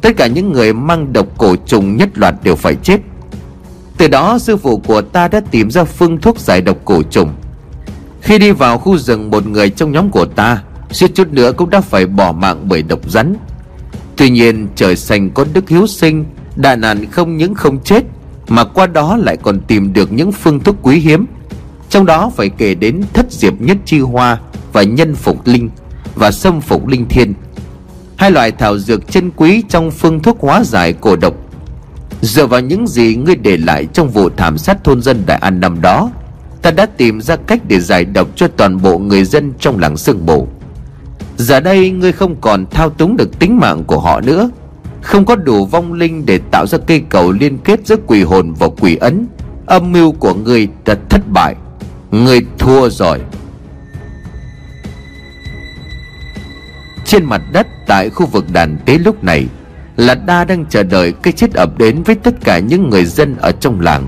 Tất 0.00 0.16
cả 0.16 0.26
những 0.26 0.52
người 0.52 0.72
mang 0.72 1.12
độc 1.12 1.26
cổ 1.38 1.56
trùng 1.56 1.96
nhất 1.96 2.08
loạt 2.14 2.34
đều 2.42 2.56
phải 2.56 2.74
chết. 2.82 2.98
Từ 3.96 4.08
đó, 4.08 4.38
sư 4.38 4.56
phụ 4.56 4.78
của 4.86 5.00
ta 5.00 5.28
đã 5.28 5.40
tìm 5.50 5.70
ra 5.70 5.84
phương 5.84 6.20
thuốc 6.20 6.38
giải 6.38 6.60
độc 6.60 6.76
cổ 6.84 7.02
trùng 7.02 7.32
khi 8.20 8.38
đi 8.38 8.50
vào 8.50 8.78
khu 8.78 8.98
rừng, 8.98 9.30
một 9.30 9.46
người 9.46 9.70
trong 9.70 9.92
nhóm 9.92 10.10
của 10.10 10.24
ta 10.24 10.62
suýt 10.90 11.14
chút 11.14 11.28
nữa 11.32 11.52
cũng 11.52 11.70
đã 11.70 11.80
phải 11.80 12.06
bỏ 12.06 12.32
mạng 12.32 12.68
bởi 12.68 12.82
độc 12.82 13.10
rắn. 13.10 13.36
Tuy 14.16 14.30
nhiên, 14.30 14.68
trời 14.76 14.96
xanh 14.96 15.30
có 15.30 15.44
đức 15.52 15.68
hiếu 15.68 15.86
sinh 15.86 16.24
Đà 16.56 16.76
nạn 16.76 17.06
không 17.10 17.36
những 17.36 17.54
không 17.54 17.82
chết, 17.84 18.04
Mà 18.48 18.64
qua 18.64 18.86
đó 18.86 19.16
lại 19.16 19.36
còn 19.36 19.60
tìm 19.60 19.92
được 19.92 20.12
những 20.12 20.32
phương 20.32 20.60
thuốc 20.60 20.76
quý 20.82 20.98
hiếm. 20.98 21.26
Trong 21.90 22.06
đó 22.06 22.30
phải 22.36 22.48
kể 22.48 22.74
đến 22.74 23.02
thất 23.14 23.32
diệp 23.32 23.60
nhất 23.60 23.76
chi 23.84 24.00
hoa 24.00 24.38
Và 24.72 24.82
nhân 24.82 25.14
phục 25.14 25.46
linh 25.46 25.70
Và 26.14 26.30
sâm 26.30 26.60
phục 26.60 26.86
linh 26.86 27.08
thiên. 27.08 27.34
Hai 28.16 28.30
loại 28.30 28.52
thảo 28.52 28.78
dược 28.78 29.10
chân 29.10 29.30
quý 29.36 29.62
trong 29.68 29.90
phương 29.90 30.22
thuốc 30.22 30.40
hóa 30.40 30.64
giải 30.64 30.92
cổ 30.92 31.16
độc. 31.16 31.34
Dựa 32.22 32.46
vào 32.46 32.60
những 32.60 32.86
gì 32.86 33.16
ngươi 33.16 33.36
để 33.36 33.56
lại 33.56 33.86
trong 33.92 34.08
vụ 34.08 34.28
thảm 34.36 34.58
sát 34.58 34.84
thôn 34.84 35.02
dân 35.02 35.22
Đại 35.26 35.38
An 35.38 35.60
năm 35.60 35.80
đó 35.80 36.10
Ta 36.62 36.70
đã 36.70 36.86
tìm 36.86 37.20
ra 37.20 37.36
cách 37.36 37.60
để 37.68 37.80
giải 37.80 38.04
độc 38.04 38.28
cho 38.36 38.48
toàn 38.48 38.82
bộ 38.82 38.98
người 38.98 39.24
dân 39.24 39.52
trong 39.60 39.78
làng 39.78 39.96
sương 39.96 40.26
mù. 40.26 40.48
Giờ 41.36 41.60
đây 41.60 41.90
ngươi 41.90 42.12
không 42.12 42.36
còn 42.40 42.66
thao 42.66 42.90
túng 42.90 43.16
được 43.16 43.38
tính 43.38 43.58
mạng 43.58 43.84
của 43.84 43.98
họ 43.98 44.20
nữa. 44.20 44.50
Không 45.02 45.24
có 45.24 45.36
đủ 45.36 45.66
vong 45.66 45.92
linh 45.92 46.26
để 46.26 46.40
tạo 46.50 46.66
ra 46.66 46.78
cây 46.86 47.02
cầu 47.08 47.32
liên 47.32 47.58
kết 47.58 47.80
giữa 47.84 47.96
quỷ 48.06 48.22
hồn 48.22 48.54
và 48.58 48.68
quỷ 48.80 48.96
ấn. 48.96 49.26
Âm 49.66 49.92
mưu 49.92 50.12
của 50.12 50.34
ngươi 50.34 50.68
đã 50.84 50.94
thất 51.08 51.28
bại. 51.28 51.54
Ngươi 52.10 52.40
thua 52.58 52.88
rồi. 52.88 53.20
Trên 57.04 57.24
mặt 57.24 57.42
đất 57.52 57.66
tại 57.86 58.10
khu 58.10 58.26
vực 58.26 58.44
đàn 58.52 58.76
tế 58.86 58.98
lúc 58.98 59.24
này, 59.24 59.46
Là 59.98 60.14
đa 60.14 60.44
đang 60.44 60.64
chờ 60.66 60.82
đợi 60.82 61.12
cái 61.22 61.32
chết 61.32 61.54
ập 61.54 61.78
đến 61.78 62.02
với 62.02 62.14
tất 62.14 62.34
cả 62.44 62.58
những 62.58 62.90
người 62.90 63.04
dân 63.04 63.36
ở 63.36 63.52
trong 63.52 63.80
làng. 63.80 64.06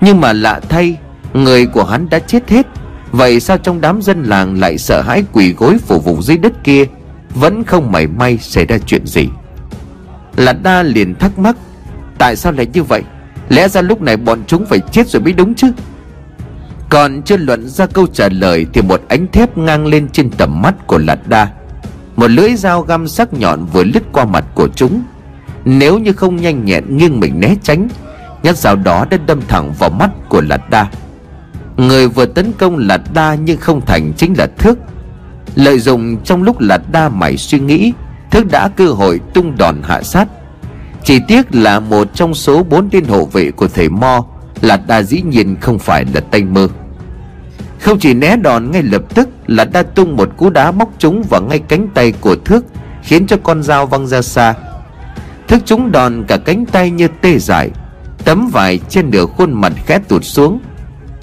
Nhưng 0.00 0.20
mà 0.20 0.32
lạ 0.32 0.60
thay 0.68 0.96
Người 1.36 1.66
của 1.66 1.84
hắn 1.84 2.08
đã 2.10 2.18
chết 2.18 2.50
hết. 2.50 2.66
Vậy 3.12 3.40
sao 3.40 3.58
trong 3.58 3.80
đám 3.80 4.02
dân 4.02 4.22
làng 4.22 4.60
lại 4.60 4.78
sợ 4.78 5.02
hãi 5.02 5.24
quỳ 5.32 5.52
gối 5.52 5.78
phủ 5.78 6.00
vùng 6.00 6.22
dưới 6.22 6.36
đất 6.36 6.52
kia? 6.64 6.84
Vẫn 7.34 7.64
không 7.64 7.92
mảy 7.92 8.06
may 8.06 8.38
xảy 8.38 8.66
ra 8.66 8.78
chuyện 8.86 9.06
gì. 9.06 9.28
Là 10.36 10.52
đa 10.52 10.82
liền 10.82 11.14
thắc 11.14 11.38
mắc, 11.38 11.56
Tại 12.18 12.36
sao 12.36 12.52
lại 12.52 12.66
như 12.72 12.82
vậy? 12.82 13.02
Lẽ 13.48 13.68
ra 13.68 13.82
lúc 13.82 14.02
này 14.02 14.16
bọn 14.16 14.42
chúng 14.46 14.66
phải 14.66 14.78
chết 14.78 15.08
rồi 15.08 15.22
mới 15.22 15.32
đúng 15.32 15.54
chứ? 15.54 15.72
Còn 16.88 17.22
chưa 17.22 17.36
luận 17.36 17.68
ra 17.68 17.86
câu 17.86 18.06
trả 18.06 18.28
lời 18.28 18.66
Thì 18.72 18.82
một 18.82 19.02
ánh 19.08 19.26
thép 19.32 19.58
ngang 19.58 19.86
lên 19.86 20.08
trên 20.08 20.30
tầm 20.30 20.62
mắt 20.62 20.86
của 20.86 20.98
Lạt 20.98 21.18
Đa. 21.28 21.48
Một 22.16 22.30
lưỡi 22.30 22.54
dao 22.56 22.82
găm 22.82 23.08
sắc 23.08 23.34
nhọn 23.34 23.66
vừa 23.72 23.84
lướt 23.84 24.02
qua 24.12 24.24
mặt 24.24 24.44
của 24.54 24.68
chúng. 24.76 25.02
Nếu 25.64 25.98
như 25.98 26.12
không 26.12 26.36
nhanh 26.36 26.64
nhẹn 26.64 26.96
nghiêng 26.96 27.20
mình 27.20 27.40
né 27.40 27.54
tránh, 27.62 27.88
Nhát 28.42 28.58
dao 28.58 28.76
đó 28.76 29.06
đã 29.10 29.18
đâm 29.26 29.40
thẳng 29.48 29.72
vào 29.78 29.90
mắt 29.90 30.10
của 30.28 30.40
Lạt 30.40 30.70
Đa. 30.70 30.88
Người 31.76 32.08
vừa 32.08 32.26
tấn 32.26 32.52
công 32.58 32.78
là 32.78 32.98
đa 33.14 33.34
nhưng 33.34 33.58
không 33.58 33.80
thành 33.86 34.12
chính 34.16 34.34
là 34.38 34.46
thước. 34.58 34.78
Lợi 35.54 35.78
dụng 35.78 36.16
trong 36.24 36.42
lúc 36.42 36.60
là 36.60 36.78
đa 36.92 37.08
mày 37.08 37.36
suy 37.36 37.58
nghĩ, 37.58 37.92
Thước 38.30 38.50
đã 38.50 38.68
cơ 38.68 38.86
hội 38.86 39.20
tung 39.34 39.56
đòn 39.58 39.82
hạ 39.82 40.02
sát. 40.02 40.28
Chỉ 41.04 41.20
tiếc 41.28 41.54
là 41.54 41.80
một 41.80 42.14
trong 42.14 42.34
số 42.34 42.62
bốn 42.62 42.90
tên 42.90 43.04
hộ 43.04 43.24
vệ 43.24 43.50
của 43.50 43.68
thầy 43.68 43.88
Mo 43.88 44.24
Là 44.60 44.76
đa 44.76 45.02
dĩ 45.02 45.22
nhiên 45.22 45.56
không 45.60 45.78
phải 45.78 46.04
là 46.14 46.20
tay 46.20 46.44
mơ. 46.44 46.68
Không 47.80 47.98
chỉ 47.98 48.14
né 48.14 48.36
đòn 48.36 48.70
ngay 48.70 48.82
lập 48.82 49.02
tức 49.14 49.28
Là 49.46 49.64
đa 49.64 49.82
tung 49.82 50.16
một 50.16 50.28
cú 50.36 50.50
đá 50.50 50.70
móc 50.70 50.90
trúng 50.98 51.22
vào 51.30 51.42
ngay 51.42 51.58
cánh 51.58 51.88
tay 51.94 52.12
của 52.20 52.36
thước, 52.44 52.64
Khiến 53.02 53.26
cho 53.26 53.36
con 53.42 53.62
dao 53.62 53.86
văng 53.86 54.06
ra 54.06 54.22
xa. 54.22 54.54
Thức 55.48 55.62
trúng 55.64 55.92
đòn 55.92 56.24
cả 56.28 56.36
cánh 56.36 56.66
tay 56.66 56.90
như 56.90 57.08
tê 57.20 57.38
dại, 57.38 57.70
Tấm 58.24 58.48
vải 58.52 58.80
trên 58.88 59.10
nửa 59.10 59.26
khuôn 59.26 59.52
mặt 59.52 59.72
khẽ 59.86 59.98
tụt 60.08 60.24
xuống 60.24 60.60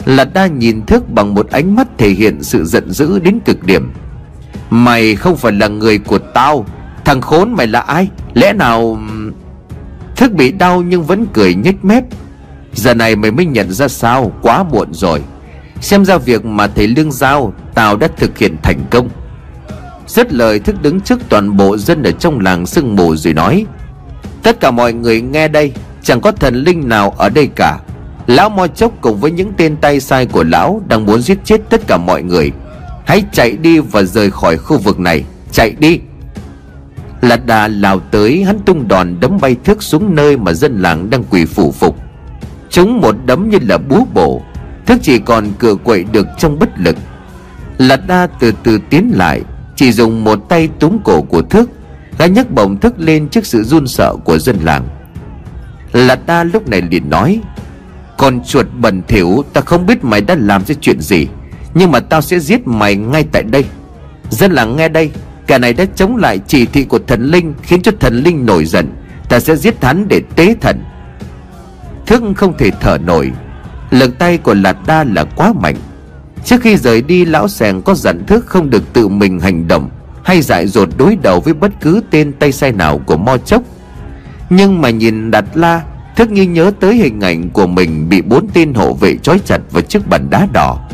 là 0.05 0.25
đa 0.25 0.47
nhìn 0.47 0.85
thức 0.85 1.09
bằng 1.09 1.33
một 1.33 1.49
ánh 1.49 1.75
mắt 1.75 1.87
thể 1.97 2.09
hiện 2.09 2.43
sự 2.43 2.65
giận 2.65 2.91
dữ 2.91 3.19
đến 3.19 3.39
cực 3.45 3.63
điểm. 3.63 3.91
Mày 4.69 5.15
không 5.15 5.37
phải 5.37 5.51
là 5.51 5.67
người 5.67 5.97
của 5.99 6.17
tao, 6.17 6.65
Thằng 7.05 7.21
khốn 7.21 7.53
mày 7.53 7.67
là 7.67 7.79
ai? 7.79 8.07
Lẽ 8.33 8.53
nào 8.53 8.99
Thức 10.15 10.31
bị 10.31 10.51
đau 10.51 10.81
nhưng 10.81 11.03
vẫn 11.03 11.25
cười 11.33 11.55
nhếch 11.55 11.85
mép? 11.85 12.03
Giờ 12.73 12.93
này 12.93 13.15
mày 13.15 13.31
mới 13.31 13.45
nhận 13.45 13.71
ra 13.71 13.87
sao? 13.87 14.31
Quá 14.41 14.63
muộn 14.63 14.93
rồi. 14.93 15.21
Xem 15.81 16.05
ra 16.05 16.17
việc 16.17 16.45
mà 16.45 16.67
thầy 16.67 16.87
Lương 16.87 17.11
Giao, 17.11 17.53
Tao 17.73 17.97
đã 17.97 18.07
thực 18.17 18.37
hiện 18.37 18.55
thành 18.63 18.79
công. 18.89 19.09
Rất 20.07 20.33
lời, 20.33 20.59
thức 20.59 20.81
đứng 20.81 21.01
trước 21.01 21.19
toàn 21.29 21.57
bộ 21.57 21.77
dân 21.77 22.03
ở 22.03 22.11
trong 22.11 22.39
làng 22.39 22.65
sương 22.65 22.95
mù 22.95 23.15
rồi 23.15 23.33
nói, 23.33 23.65
Tất 24.43 24.59
cả 24.59 24.71
mọi 24.71 24.93
người 24.93 25.21
nghe 25.21 25.47
đây, 25.47 25.73
Chẳng 26.03 26.21
có 26.21 26.31
thần 26.31 26.55
linh 26.55 26.89
nào 26.89 27.09
ở 27.17 27.29
đây 27.29 27.49
cả. 27.55 27.79
Lão 28.27 28.49
Mo 28.49 28.67
Chốc 28.67 28.91
cùng 29.01 29.19
với 29.19 29.31
những 29.31 29.53
tên 29.57 29.77
tay 29.77 29.99
sai 29.99 30.25
của 30.25 30.43
lão 30.43 30.81
Đang 30.87 31.05
muốn 31.05 31.21
giết 31.21 31.37
chết 31.43 31.61
tất 31.69 31.81
cả 31.87 31.97
mọi 31.97 32.23
người. 32.23 32.51
Hãy 33.05 33.23
chạy 33.31 33.51
đi 33.51 33.79
và 33.79 34.03
rời 34.03 34.31
khỏi 34.31 34.57
khu 34.57 34.77
vực 34.77 34.99
này. 34.99 35.23
Chạy 35.51 35.75
đi. 35.79 35.99
Lạt 37.21 37.45
đà 37.45 37.67
lao 37.67 37.99
tới, 37.99 38.43
hắn 38.43 38.59
tung 38.59 38.87
đòn 38.87 39.19
đấm 39.19 39.37
bay 39.41 39.55
thước 39.63 39.83
xuống 39.83 40.15
nơi 40.15 40.37
mà 40.37 40.53
dân 40.53 40.81
làng 40.81 41.09
đang 41.09 41.23
quỳ 41.23 41.45
phủ 41.45 41.71
phục. 41.71 41.97
Chúng 42.69 43.01
một 43.01 43.15
đấm 43.25 43.49
như 43.49 43.57
là 43.61 43.77
búa 43.77 44.03
bổ 44.13 44.41
Thước 44.85 44.97
chỉ 45.01 45.19
còn 45.19 45.51
cửa 45.59 45.75
quậy 45.75 46.03
được 46.03 46.27
trong 46.37 46.59
bất 46.59 46.69
lực. 46.79 46.95
Lạt 47.77 48.07
đa 48.07 48.27
từ 48.39 48.53
từ 48.63 48.79
tiến 48.89 49.11
lại, 49.15 49.41
Chỉ 49.75 49.91
dùng 49.91 50.23
một 50.23 50.39
tay 50.49 50.69
túm 50.79 50.97
cổ 51.03 51.21
của 51.21 51.41
thước 51.41 51.69
Gã 52.17 52.25
nhấc 52.25 52.51
bổng 52.51 52.79
thức 52.79 52.93
lên 52.97 53.29
trước 53.29 53.45
sự 53.45 53.63
run 53.63 53.87
sợ 53.87 54.15
của 54.25 54.39
dân 54.39 54.57
làng. 54.63 54.87
Lạt 55.93 56.25
đa 56.25 56.43
lúc 56.43 56.69
này 56.69 56.81
liền 56.81 57.09
nói 57.09 57.41
con 58.17 58.43
chuột 58.43 58.65
bẩn 58.79 59.01
thỉu, 59.07 59.43
Ta 59.53 59.61
không 59.61 59.85
biết 59.85 60.03
mày 60.03 60.21
đã 60.21 60.35
làm 60.39 60.65
ra 60.65 60.75
chuyện 60.81 61.01
gì, 61.01 61.27
Nhưng 61.73 61.91
mà 61.91 61.99
tao 61.99 62.21
sẽ 62.21 62.39
giết 62.39 62.67
mày 62.67 62.95
ngay 62.95 63.25
tại 63.31 63.43
đây. 63.43 63.65
Dân 64.29 64.51
làng 64.51 64.75
nghe 64.75 64.89
đây 64.89 65.11
Cả 65.47 65.57
này 65.57 65.73
đã 65.73 65.85
chống 65.95 66.15
lại 66.15 66.39
chỉ 66.47 66.65
thị 66.65 66.83
của 66.83 66.99
thần 67.07 67.25
linh, 67.25 67.53
Khiến 67.61 67.81
cho 67.81 67.91
thần 67.99 68.23
linh 68.23 68.45
nổi 68.45 68.65
giận. 68.65 68.93
Ta 69.29 69.39
sẽ 69.39 69.55
giết 69.55 69.83
hắn 69.83 70.07
để 70.07 70.21
tế 70.35 70.55
thần. 70.61 70.83
Thức 72.05 72.23
không 72.35 72.57
thể 72.57 72.71
thở 72.81 72.97
nổi, 73.05 73.31
Lực 73.91 74.17
tay 74.19 74.37
của 74.37 74.53
Lạt 74.53 74.77
Đa 74.87 75.03
là 75.03 75.23
quá 75.23 75.53
mạnh. 75.53 75.75
Trước 76.45 76.61
khi 76.61 76.77
rời 76.77 77.01
đi, 77.01 77.25
lão 77.25 77.47
sèng 77.47 77.81
có 77.81 77.93
dặn 77.93 78.25
thức 78.25 78.45
không 78.45 78.69
được 78.69 78.93
tự 78.93 79.07
mình 79.07 79.39
hành 79.39 79.67
động, 79.67 79.89
Hay 80.23 80.41
dại 80.41 80.67
dột 80.67 80.89
đối 80.97 81.15
đầu 81.15 81.39
với 81.39 81.53
bất 81.53 81.71
cứ 81.81 82.01
tên 82.11 82.33
tay 82.33 82.51
sai 82.51 82.71
nào 82.71 83.01
của 83.05 83.17
Mo 83.17 83.37
Chốc. 83.37 83.63
Nhưng 84.49 84.81
mà 84.81 84.89
nhìn 84.89 85.31
đặt 85.31 85.45
La 85.53 85.81
Thức 86.15 86.31
như 86.31 86.43
nhớ 86.43 86.71
tới 86.79 86.95
hình 86.95 87.21
ảnh 87.21 87.49
của 87.49 87.67
mình 87.67 88.09
bị 88.09 88.21
bốn 88.21 88.47
tên 88.53 88.73
hộ 88.73 88.93
vệ 88.93 89.17
trói 89.17 89.39
chặt 89.45 89.59
vào 89.71 89.81
chiếc 89.81 90.07
bàn 90.07 90.29
đá 90.29 90.47
đỏ. 90.53 90.89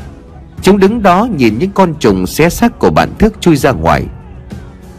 Chúng 0.61 0.79
đứng 0.79 1.03
đó 1.03 1.27
nhìn 1.37 1.59
những 1.59 1.71
con 1.71 1.93
trùng 1.99 2.27
xé 2.27 2.49
xác 2.49 2.79
của 2.79 2.89
bản 2.89 3.09
thức 3.19 3.33
chui 3.39 3.55
ra 3.55 3.71
ngoài. 3.71 4.03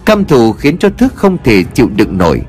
Căm 0.04 0.24
thù 0.24 0.52
khiến 0.52 0.78
cho 0.78 0.88
Thức 0.98 1.12
không 1.14 1.38
thể 1.44 1.62
chịu 1.62 1.88
đựng 1.96 2.18
nổi. 2.18 2.42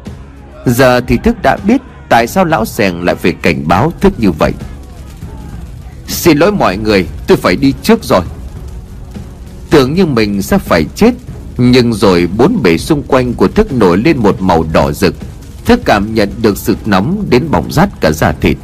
Giờ 0.66 1.02
thì 1.08 1.18
Thức 1.18 1.42
đã 1.44 1.58
biết 1.68 1.82
Tại 2.12 2.28
sao 2.28 2.46
lão 2.46 2.66
sèng 2.66 3.04
lại 3.04 3.16
phải 3.16 3.32
cảnh 3.32 3.68
báo 3.68 3.94
Thức 4.02 4.14
như 4.20 4.32
vậy. 4.32 4.54
Xin 6.08 6.38
lỗi 6.38 6.52
mọi 6.52 6.78
người, 6.78 7.08
tôi 7.28 7.38
phải 7.38 7.56
đi 7.56 7.74
trước 7.84 8.04
rồi. 8.04 8.22
Tưởng 9.70 9.94
như 9.94 10.06
mình 10.06 10.42
sẽ 10.42 10.58
phải 10.58 10.86
chết, 10.96 11.14
Nhưng 11.58 11.94
rồi 11.94 12.28
bốn 12.38 12.64
bể 12.64 12.78
xung 12.78 13.04
quanh 13.04 13.34
của 13.34 13.48
Thức 13.48 13.72
nổi 13.72 13.98
lên 13.98 14.18
một 14.18 14.42
màu 14.42 14.66
đỏ 14.74 14.92
rực. 14.92 15.16
Thức 15.72 15.82
cảm 15.86 16.16
nhận 16.16 16.30
được 16.42 16.58
sự 16.58 16.76
nóng 16.86 17.26
đến 17.30 17.52
bỏng 17.52 17.72
rát 17.72 17.90
cả 18.02 18.12
da 18.12 18.32
thịt. 18.32 18.58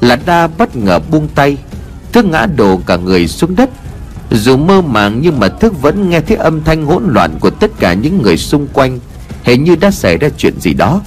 Là 0.00 0.16
đa 0.26 0.46
bất 0.46 0.76
ngờ 0.76 0.98
buông 1.10 1.28
tay, 1.34 1.56
Thức 2.12 2.24
ngã 2.24 2.46
đổ 2.46 2.80
cả 2.86 2.96
người 2.96 3.28
xuống 3.28 3.56
đất. 3.56 3.70
Dù 4.30 4.56
mơ 4.56 4.82
màng 4.82 5.18
nhưng 5.22 5.40
mà 5.40 5.48
Thức 5.48 5.82
vẫn 5.82 6.10
nghe 6.10 6.20
thấy 6.20 6.36
âm 6.36 6.64
thanh 6.64 6.86
hỗn 6.86 7.02
loạn 7.06 7.38
của 7.40 7.50
tất 7.50 7.70
cả 7.78 7.94
những 7.94 8.22
người 8.22 8.36
xung 8.36 8.66
quanh. 8.72 8.98
Hình 9.42 9.64
như 9.64 9.76
đã 9.76 9.90
xảy 9.90 10.18
ra 10.18 10.28
chuyện 10.38 10.60
gì 10.60 10.74
đó. 10.74 11.02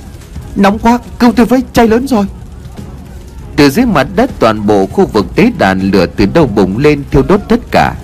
Nóng 0.56 0.80
quá, 0.80 1.00
cứu 1.19 1.32
tôi 1.36 1.45
với, 1.45 1.63
cháy 1.74 1.88
lớn 1.88 2.08
rồi. 2.08 2.26
Từ 3.56 3.69
dưới 3.69 3.86
mặt 3.86 4.08
đất 4.15 4.32
toàn 4.39 4.67
bộ 4.67 4.86
khu 4.86 5.06
vực 5.06 5.26
tế 5.36 5.52
đàn 5.58 5.91
lửa 5.91 6.06
từ 6.06 6.26
đâu 6.34 6.48
bùng 6.48 6.78
lên 6.78 7.04
thiêu 7.12 7.24
đốt 7.28 7.41
tất 7.50 7.60
cả. 7.72 7.95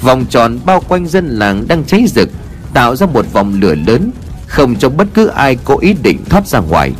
Vòng 0.00 0.26
tròn 0.30 0.58
bao 0.64 0.80
quanh 0.88 1.06
dân 1.06 1.28
làng 1.28 1.68
đang 1.68 1.84
cháy 1.84 2.04
rực, 2.08 2.28
Tạo 2.74 2.96
ra 2.96 3.06
một 3.06 3.32
vòng 3.32 3.60
lửa 3.60 3.74
lớn. 3.74 4.10
Không 4.46 4.76
cho 4.76 4.88
bất 4.88 5.08
cứ 5.14 5.26
ai 5.26 5.56
có 5.64 5.76
ý 5.80 5.94
định 6.02 6.24
thoát 6.24 6.46
ra 6.46 6.58
ngoài. 6.58 6.92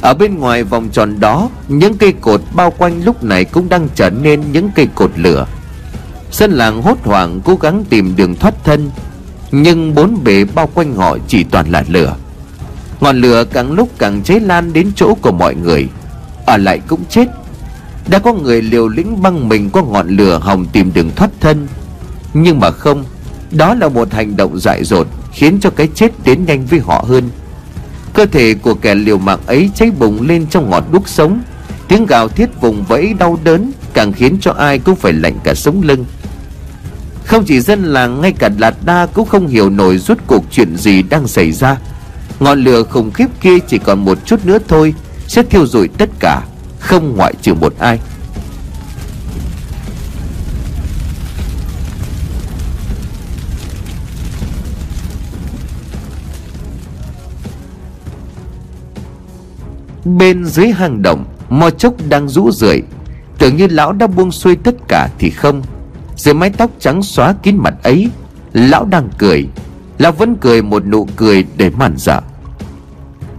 Ở 0.00 0.14
bên 0.14 0.38
ngoài 0.38 0.64
vòng 0.64 0.88
tròn 0.88 1.20
đó, 1.20 1.48
Những 1.68 1.96
cây 1.96 2.12
cột 2.12 2.40
bao 2.54 2.70
quanh 2.70 3.04
lúc 3.04 3.24
này 3.24 3.44
cũng 3.44 3.68
đang 3.68 3.88
trở 3.94 4.10
nên 4.10 4.52
những 4.52 4.70
cây 4.74 4.88
cột 4.94 5.10
lửa. 5.16 5.46
Dân 6.32 6.52
làng 6.52 6.82
hốt 6.82 6.98
hoảng 7.04 7.40
cố 7.44 7.56
gắng 7.56 7.84
tìm 7.90 8.16
đường 8.16 8.34
thoát 8.34 8.54
thân, 8.64 8.90
Nhưng 9.52 9.94
bốn 9.94 10.24
bề 10.24 10.44
bao 10.44 10.66
quanh 10.74 10.94
họ 10.94 11.18
chỉ 11.28 11.44
toàn 11.44 11.70
là 11.70 11.84
lửa. 11.88 12.16
Ngọn 13.00 13.20
lửa 13.20 13.44
càng 13.52 13.72
lúc 13.72 13.88
càng 13.98 14.22
cháy 14.22 14.40
lan 14.40 14.72
đến 14.72 14.92
chỗ 14.96 15.14
của 15.14 15.32
mọi 15.32 15.54
người, 15.54 15.88
Ở 16.46 16.56
lại 16.56 16.80
cũng 16.86 17.04
chết. 17.08 17.26
Đã 18.08 18.18
có 18.18 18.32
người 18.32 18.62
liều 18.62 18.88
lĩnh 18.88 19.22
băng 19.22 19.48
mình 19.48 19.70
qua 19.70 19.82
ngọn 19.82 20.08
lửa 20.08 20.38
hòng 20.42 20.66
tìm 20.66 20.92
đường 20.94 21.10
thoát 21.16 21.30
thân, 21.40 21.66
Nhưng 22.34 22.60
mà 22.60 22.70
không, 22.70 23.04
Đó 23.50 23.74
là 23.74 23.88
một 23.88 24.12
hành 24.12 24.36
động 24.36 24.58
dại 24.58 24.84
dột. 24.84 25.06
Khiến 25.36 25.60
cho 25.60 25.70
cái 25.70 25.88
chết 25.94 26.12
đến 26.24 26.44
nhanh 26.44 26.66
với 26.66 26.80
họ 26.80 27.04
hơn. 27.08 27.30
Cơ 28.14 28.26
thể 28.26 28.54
của 28.54 28.74
kẻ 28.74 28.94
liều 28.94 29.18
mạng 29.18 29.40
ấy 29.46 29.70
cháy 29.74 29.90
bùng 29.98 30.28
lên 30.28 30.46
trong 30.50 30.70
ngọn 30.70 30.82
đuốc 30.92 31.08
sống. 31.08 31.42
Tiếng 31.88 32.06
gào 32.06 32.28
thiết 32.28 32.60
vùng 32.60 32.84
vẫy 32.84 33.14
đau 33.18 33.38
đớn 33.44 33.72
Càng 33.92 34.12
khiến 34.12 34.38
cho 34.40 34.52
ai 34.52 34.78
cũng 34.78 34.96
phải 34.96 35.12
lạnh 35.12 35.38
cả 35.44 35.54
sống 35.54 35.82
lưng. 35.82 36.04
Không 37.24 37.44
chỉ 37.44 37.60
dân 37.60 37.84
làng, 37.84 38.20
ngay 38.20 38.32
cả 38.32 38.50
Lạt 38.58 38.74
Đa 38.84 39.06
cũng 39.06 39.28
không 39.28 39.46
hiểu 39.46 39.70
nổi 39.70 39.98
rốt 39.98 40.18
cuộc 40.26 40.44
chuyện 40.50 40.76
gì 40.76 41.02
đang 41.02 41.28
xảy 41.28 41.52
ra. 41.52 41.76
Ngọn 42.40 42.64
lửa 42.64 42.82
khủng 42.82 43.10
khiếp 43.10 43.26
kia 43.40 43.58
chỉ 43.68 43.78
còn 43.78 44.04
một 44.04 44.18
chút 44.26 44.46
nữa 44.46 44.58
thôi, 44.68 44.94
Sẽ 45.26 45.42
thiêu 45.42 45.66
rụi 45.66 45.88
tất 45.88 46.10
cả, 46.20 46.42
Không 46.80 47.16
ngoại 47.16 47.34
trừ 47.42 47.54
một 47.54 47.74
ai. 47.78 47.98
Bên 60.06 60.44
dưới 60.44 60.68
hang 60.68 61.02
động 61.02 61.24
Mo 61.48 61.70
chốc 61.70 61.94
đang 62.08 62.28
rũ 62.28 62.50
rượi. 62.50 62.82
Tưởng 63.38 63.56
như 63.56 63.66
lão 63.66 63.92
đã 63.92 64.06
buông 64.06 64.32
xuôi 64.32 64.56
tất 64.56 64.74
cả 64.88 65.08
thì 65.18 65.30
không. 65.30 65.62
Dưới 66.16 66.34
mái 66.34 66.50
tóc 66.50 66.70
trắng 66.78 67.02
xóa 67.02 67.34
kín 67.42 67.56
mặt 67.56 67.74
ấy, 67.82 68.10
Lão 68.52 68.84
đang 68.84 69.08
cười. 69.18 69.48
Lão 69.98 70.12
vẫn 70.12 70.36
cười 70.40 70.62
một 70.62 70.86
nụ 70.86 71.08
cười 71.16 71.44
để 71.56 71.70
màn 71.70 71.94
dở 71.96 72.20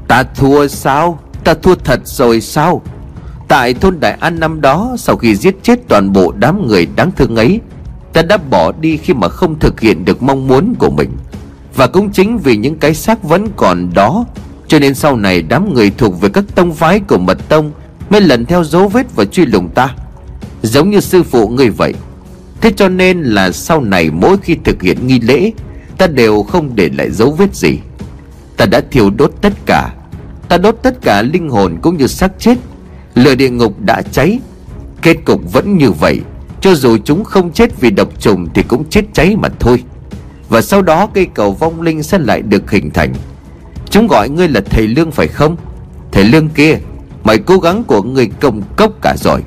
Ta 0.07 0.23
thua 0.23 0.67
sao? 0.67 1.19
Ta 1.43 1.53
thua 1.53 1.75
thật 1.75 1.99
rồi 2.03 2.41
sao? 2.41 2.81
Tại 3.47 3.73
thôn 3.73 3.99
Đại 3.99 4.17
An 4.19 4.39
năm 4.39 4.61
đó, 4.61 4.95
Sau 4.97 5.17
khi 5.17 5.35
giết 5.35 5.55
chết 5.63 5.79
toàn 5.87 6.13
bộ 6.13 6.33
đám 6.37 6.67
người 6.67 6.87
đáng 6.95 7.11
thương 7.11 7.35
ấy, 7.35 7.61
Ta 8.13 8.21
đã 8.21 8.37
bỏ 8.37 8.71
đi 8.81 8.97
khi 8.97 9.13
mà 9.13 9.29
không 9.29 9.59
thực 9.59 9.79
hiện 9.79 10.05
được 10.05 10.23
mong 10.23 10.47
muốn 10.47 10.73
của 10.79 10.89
mình. 10.89 11.11
Và 11.75 11.87
cũng 11.87 12.11
chính 12.11 12.37
vì 12.37 12.57
những 12.57 12.77
cái 12.77 12.93
xác 12.93 13.23
vẫn 13.23 13.47
còn 13.55 13.89
đó 13.93 14.25
cho 14.67 14.79
nên 14.79 14.95
sau 14.95 15.15
này 15.15 15.41
đám 15.41 15.73
người 15.73 15.91
thuộc 15.97 16.21
về 16.21 16.29
các 16.29 16.43
tông 16.55 16.75
phái 16.75 16.99
của 16.99 17.17
mật 17.17 17.49
tông 17.49 17.71
Mới 18.09 18.21
lần 18.21 18.45
theo 18.45 18.63
dấu 18.63 18.87
vết 18.87 19.15
và 19.15 19.25
truy 19.25 19.45
lùng 19.45 19.69
ta. 19.69 19.95
Giống 20.61 20.89
như 20.89 20.99
sư 20.99 21.23
phụ 21.23 21.47
người 21.47 21.69
vậy. 21.69 21.93
Thế 22.61 22.71
cho 22.75 22.89
nên 22.89 23.21
là 23.21 23.51
sau 23.51 23.81
này 23.81 24.09
mỗi 24.11 24.37
khi 24.37 24.57
thực 24.63 24.81
hiện 24.81 25.07
nghi 25.07 25.19
lễ, 25.19 25.51
Ta 25.97 26.07
đều 26.07 26.43
không 26.43 26.75
để 26.75 26.89
lại 26.97 27.11
dấu 27.11 27.31
vết 27.31 27.55
gì. 27.55 27.79
Ta 28.57 28.65
đã 28.65 28.81
thiêu 28.91 29.09
đốt 29.09 29.31
tất 29.41 29.53
cả. 29.65 29.93
Ta 30.49 30.57
đốt 30.57 30.77
tất 30.83 30.97
cả 31.01 31.21
linh 31.21 31.49
hồn 31.49 31.77
cũng 31.81 31.97
như 31.97 32.07
xác 32.07 32.31
chết. 32.39 32.57
Lửa 33.15 33.35
địa 33.35 33.49
ngục 33.49 33.81
đã 33.81 34.01
cháy. 34.01 34.39
Kết 35.01 35.17
cục 35.25 35.53
vẫn 35.53 35.77
như 35.77 35.91
vậy. 35.91 36.19
Cho 36.61 36.75
dù 36.75 36.97
chúng 37.03 37.23
không 37.23 37.51
chết 37.51 37.81
vì 37.81 37.91
độc 37.91 38.21
trùng 38.21 38.47
Thì 38.53 38.63
cũng 38.63 38.89
chết 38.89 39.05
cháy 39.13 39.35
mà 39.35 39.49
thôi. 39.59 39.83
Và 40.49 40.61
sau 40.61 40.81
đó 40.81 41.07
cây 41.13 41.27
cầu 41.33 41.51
vong 41.51 41.81
linh 41.81 42.03
sẽ 42.03 42.17
lại 42.17 42.41
được 42.41 42.71
hình 42.71 42.91
thành. 42.91 43.13
Chúng 43.89 44.07
gọi 44.07 44.29
ngươi 44.29 44.47
là 44.47 44.61
thầy 44.61 44.87
Lương 44.87 45.11
phải 45.11 45.27
không? 45.27 45.57
Thầy 46.11 46.23
Lương 46.23 46.49
kia 46.49 46.77
Mọi 47.23 47.37
cố 47.37 47.57
gắng 47.57 47.83
của 47.83 48.01
ngươi 48.01 48.29
công 48.41 48.61
cốc 48.77 48.91
cả 49.01 49.15
rồi. 49.17 49.43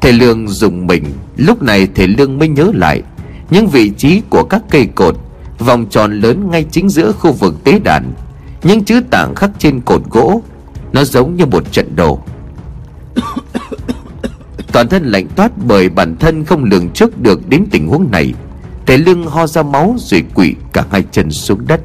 Thầy 0.00 0.12
Lương 0.12 0.48
dùng 0.48 0.86
mình. 0.86 1.04
Lúc 1.36 1.62
này 1.62 1.88
thầy 1.94 2.08
Lương 2.08 2.38
mới 2.38 2.48
nhớ 2.48 2.70
lại 2.74 3.02
Những 3.50 3.66
vị 3.66 3.90
trí 3.96 4.22
của 4.30 4.44
các 4.44 4.62
cây 4.70 4.86
cột, 4.94 5.16
Vòng 5.58 5.86
tròn 5.90 6.20
lớn 6.20 6.50
ngay 6.50 6.66
chính 6.70 6.88
giữa 6.88 7.12
khu 7.12 7.32
vực 7.32 7.64
tế 7.64 7.78
đàn. 7.78 8.12
Những 8.62 8.84
chữ 8.84 9.00
tảng 9.10 9.34
khắc 9.34 9.50
trên 9.58 9.80
cột 9.80 10.02
gỗ, 10.10 10.42
Nó 10.92 11.04
giống 11.04 11.36
như 11.36 11.46
một 11.46 11.72
trận 11.72 11.96
đồ. 11.96 12.18
Toàn 14.72 14.88
thân 14.88 15.04
lạnh 15.04 15.26
toát 15.36 15.52
bởi 15.66 15.88
bản 15.88 16.16
thân 16.16 16.44
không 16.44 16.64
lường 16.64 16.90
trước 16.90 17.22
được 17.22 17.48
đến 17.48 17.64
tình 17.70 17.88
huống 17.88 18.10
này. 18.10 18.34
Thầy 18.86 18.98
lưng 18.98 19.26
ho 19.26 19.46
ra 19.46 19.62
máu 19.62 19.96
rồi 19.98 20.24
quỵ 20.34 20.54
cả 20.72 20.84
hai 20.90 21.04
chân 21.10 21.30
xuống 21.30 21.66
đất. 21.66 21.80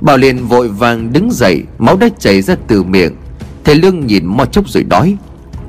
Bảo 0.00 0.16
liền 0.16 0.46
vội 0.46 0.68
vàng 0.68 1.12
đứng 1.12 1.28
dậy, 1.32 1.62
Máu 1.78 1.96
đã 1.96 2.08
chảy 2.18 2.42
ra 2.42 2.54
từ 2.66 2.82
miệng. 2.82 3.16
Thầy 3.64 3.74
lương 3.74 4.06
nhìn 4.06 4.26
mo 4.26 4.44
chốc 4.44 4.68
rồi 4.68 4.84
nói, 4.84 5.16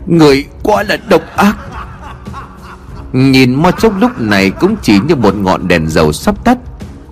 Người 0.07 0.45
quá 0.63 0.83
là 0.83 0.97
độc 1.09 1.21
ác. 1.35 1.57
Nhìn 3.13 3.55
mo 3.55 3.71
chốc 3.71 3.93
lúc 3.99 4.21
này 4.21 4.49
cũng 4.49 4.75
chỉ 4.81 4.99
như 5.07 5.15
một 5.15 5.35
ngọn 5.35 5.67
đèn 5.67 5.87
dầu 5.87 6.13
sắp 6.13 6.45
tắt. 6.45 6.57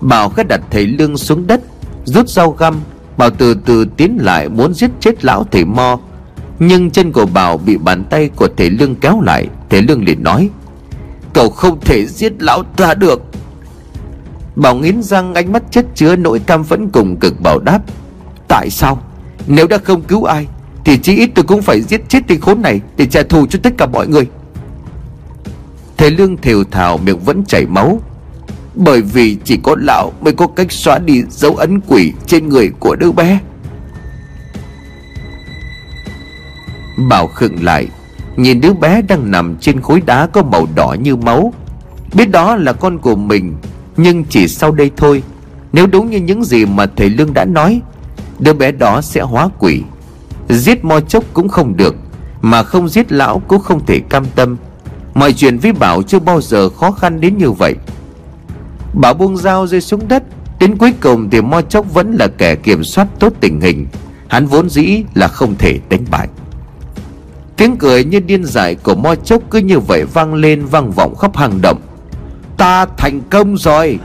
Bảo 0.00 0.28
khẽ 0.28 0.42
đặt 0.44 0.60
thầy 0.70 0.86
lương 0.86 1.16
xuống 1.16 1.46
đất, 1.46 1.60
Rút 2.04 2.28
dao 2.28 2.50
găm, 2.50 2.80
Bảo 3.16 3.30
từ 3.30 3.54
từ 3.54 3.84
tiến 3.96 4.18
lại 4.20 4.48
muốn 4.48 4.74
giết 4.74 4.90
chết 5.00 5.24
lão 5.24 5.46
thầy 5.50 5.64
mo. 5.64 5.98
Nhưng 6.58 6.90
chân 6.90 7.12
của 7.12 7.26
Bảo 7.26 7.58
bị 7.58 7.76
bàn 7.76 8.04
tay 8.10 8.30
của 8.36 8.48
thầy 8.56 8.70
lương 8.70 8.94
kéo 8.94 9.20
lại. 9.20 9.46
Thầy 9.70 9.82
lương 9.82 10.04
liền 10.04 10.22
nói, 10.22 10.50
Cậu 11.32 11.50
không 11.50 11.80
thể 11.80 12.06
giết 12.06 12.32
lão 12.38 12.62
ta 12.62 12.94
được. 12.94 13.22
Bảo 14.58 14.74
nghiến 14.74 15.02
răng, 15.02 15.34
ánh 15.34 15.52
mắt 15.52 15.62
chất 15.70 15.86
chứa 15.94 16.16
nỗi 16.16 16.38
cam 16.38 16.64
phẫn 16.64 16.88
cùng 16.88 17.16
cực 17.16 17.40
bảo 17.40 17.58
đáp. 17.58 17.80
Tại 18.48 18.70
sao? 18.70 19.02
Nếu 19.46 19.66
đã 19.66 19.78
không 19.78 20.02
cứu 20.02 20.24
ai, 20.24 20.46
Thì 20.84 20.98
chí 20.98 21.16
ít 21.16 21.30
tôi 21.34 21.44
cũng 21.44 21.62
phải 21.62 21.82
giết 21.82 22.08
chết 22.08 22.20
tên 22.26 22.40
khốn 22.40 22.62
này 22.62 22.80
Để 22.96 23.06
trả 23.06 23.22
thù 23.22 23.46
cho 23.46 23.58
tất 23.62 23.72
cả 23.78 23.86
mọi 23.86 24.08
người. 24.08 24.26
Thầy 25.96 26.10
Lương 26.10 26.36
thều 26.36 26.64
thào 26.64 26.98
miệng 26.98 27.18
vẫn 27.18 27.44
chảy 27.44 27.66
máu. 27.66 28.00
Bởi 28.74 29.02
vì 29.02 29.36
chỉ 29.44 29.58
có 29.62 29.76
lão 29.78 30.12
mới 30.20 30.32
có 30.32 30.46
cách 30.46 30.72
xóa 30.72 30.98
đi 30.98 31.22
dấu 31.30 31.56
ấn 31.56 31.80
quỷ 31.80 32.12
trên 32.26 32.48
người 32.48 32.70
của 32.80 32.96
đứa 32.96 33.12
bé. 33.12 33.38
Bảo 37.08 37.26
khựng 37.26 37.64
lại, 37.64 37.88
Nhìn 38.36 38.60
đứa 38.60 38.72
bé 38.72 39.02
đang 39.02 39.30
nằm 39.30 39.56
trên 39.60 39.80
khối 39.80 40.02
đá 40.06 40.26
có 40.26 40.42
màu 40.42 40.66
đỏ 40.74 40.96
như 41.00 41.16
máu. 41.16 41.52
Biết 42.14 42.30
đó 42.30 42.56
là 42.56 42.72
con 42.72 42.98
của 42.98 43.16
mình 43.16 43.56
nhưng 43.98 44.24
chỉ 44.24 44.48
sau 44.48 44.72
đây 44.72 44.90
thôi, 44.96 45.22
Nếu 45.72 45.86
đúng 45.86 46.10
như 46.10 46.18
những 46.18 46.44
gì 46.44 46.66
mà 46.66 46.86
thầy 46.96 47.10
Lương 47.10 47.34
đã 47.34 47.44
nói, 47.44 47.80
Đứa 48.38 48.52
bé 48.52 48.72
đó 48.72 49.00
sẽ 49.00 49.20
hóa 49.20 49.48
quỷ. 49.58 49.82
Giết 50.48 50.84
mo 50.84 51.00
chốc 51.00 51.24
cũng 51.32 51.48
không 51.48 51.76
được, 51.76 51.94
Mà 52.42 52.62
không 52.62 52.88
giết 52.88 53.12
lão 53.12 53.42
cũng 53.48 53.62
không 53.62 53.86
thể 53.86 54.00
cam 54.00 54.24
tâm. 54.34 54.56
Mọi 55.14 55.32
chuyện 55.32 55.58
với 55.58 55.72
Bảo 55.72 56.02
chưa 56.02 56.18
bao 56.18 56.40
giờ 56.40 56.68
khó 56.68 56.90
khăn 56.90 57.20
đến 57.20 57.38
như 57.38 57.50
vậy. 57.50 57.74
Bảo 58.94 59.14
buông 59.14 59.36
dao 59.36 59.66
rơi 59.66 59.80
xuống 59.80 60.08
đất, 60.08 60.22
Đến 60.58 60.76
cuối 60.76 60.92
cùng 61.00 61.30
thì 61.30 61.40
mo 61.40 61.62
chốc 61.62 61.94
vẫn 61.94 62.12
là 62.12 62.26
kẻ 62.38 62.54
kiểm 62.54 62.84
soát 62.84 63.08
tốt 63.18 63.32
tình 63.40 63.60
hình. 63.60 63.86
Hắn 64.28 64.46
vốn 64.46 64.70
dĩ 64.70 65.02
là 65.14 65.28
không 65.28 65.54
thể 65.58 65.78
đánh 65.88 66.04
bại. 66.10 66.28
Tiếng 67.56 67.76
cười 67.76 68.04
như 68.04 68.20
điên 68.20 68.44
dại 68.44 68.74
của 68.74 68.94
mo 68.94 69.14
chốc 69.14 69.42
cứ 69.50 69.58
như 69.58 69.78
vậy 69.78 70.04
vang 70.04 70.34
lên 70.34 70.64
vang 70.64 70.90
vọng 70.90 71.14
khắp 71.16 71.36
hang 71.36 71.62
động. 71.62 71.80
Ta 72.58 72.86
thành 72.96 73.20
công 73.30 73.56
rồi. 73.56 73.98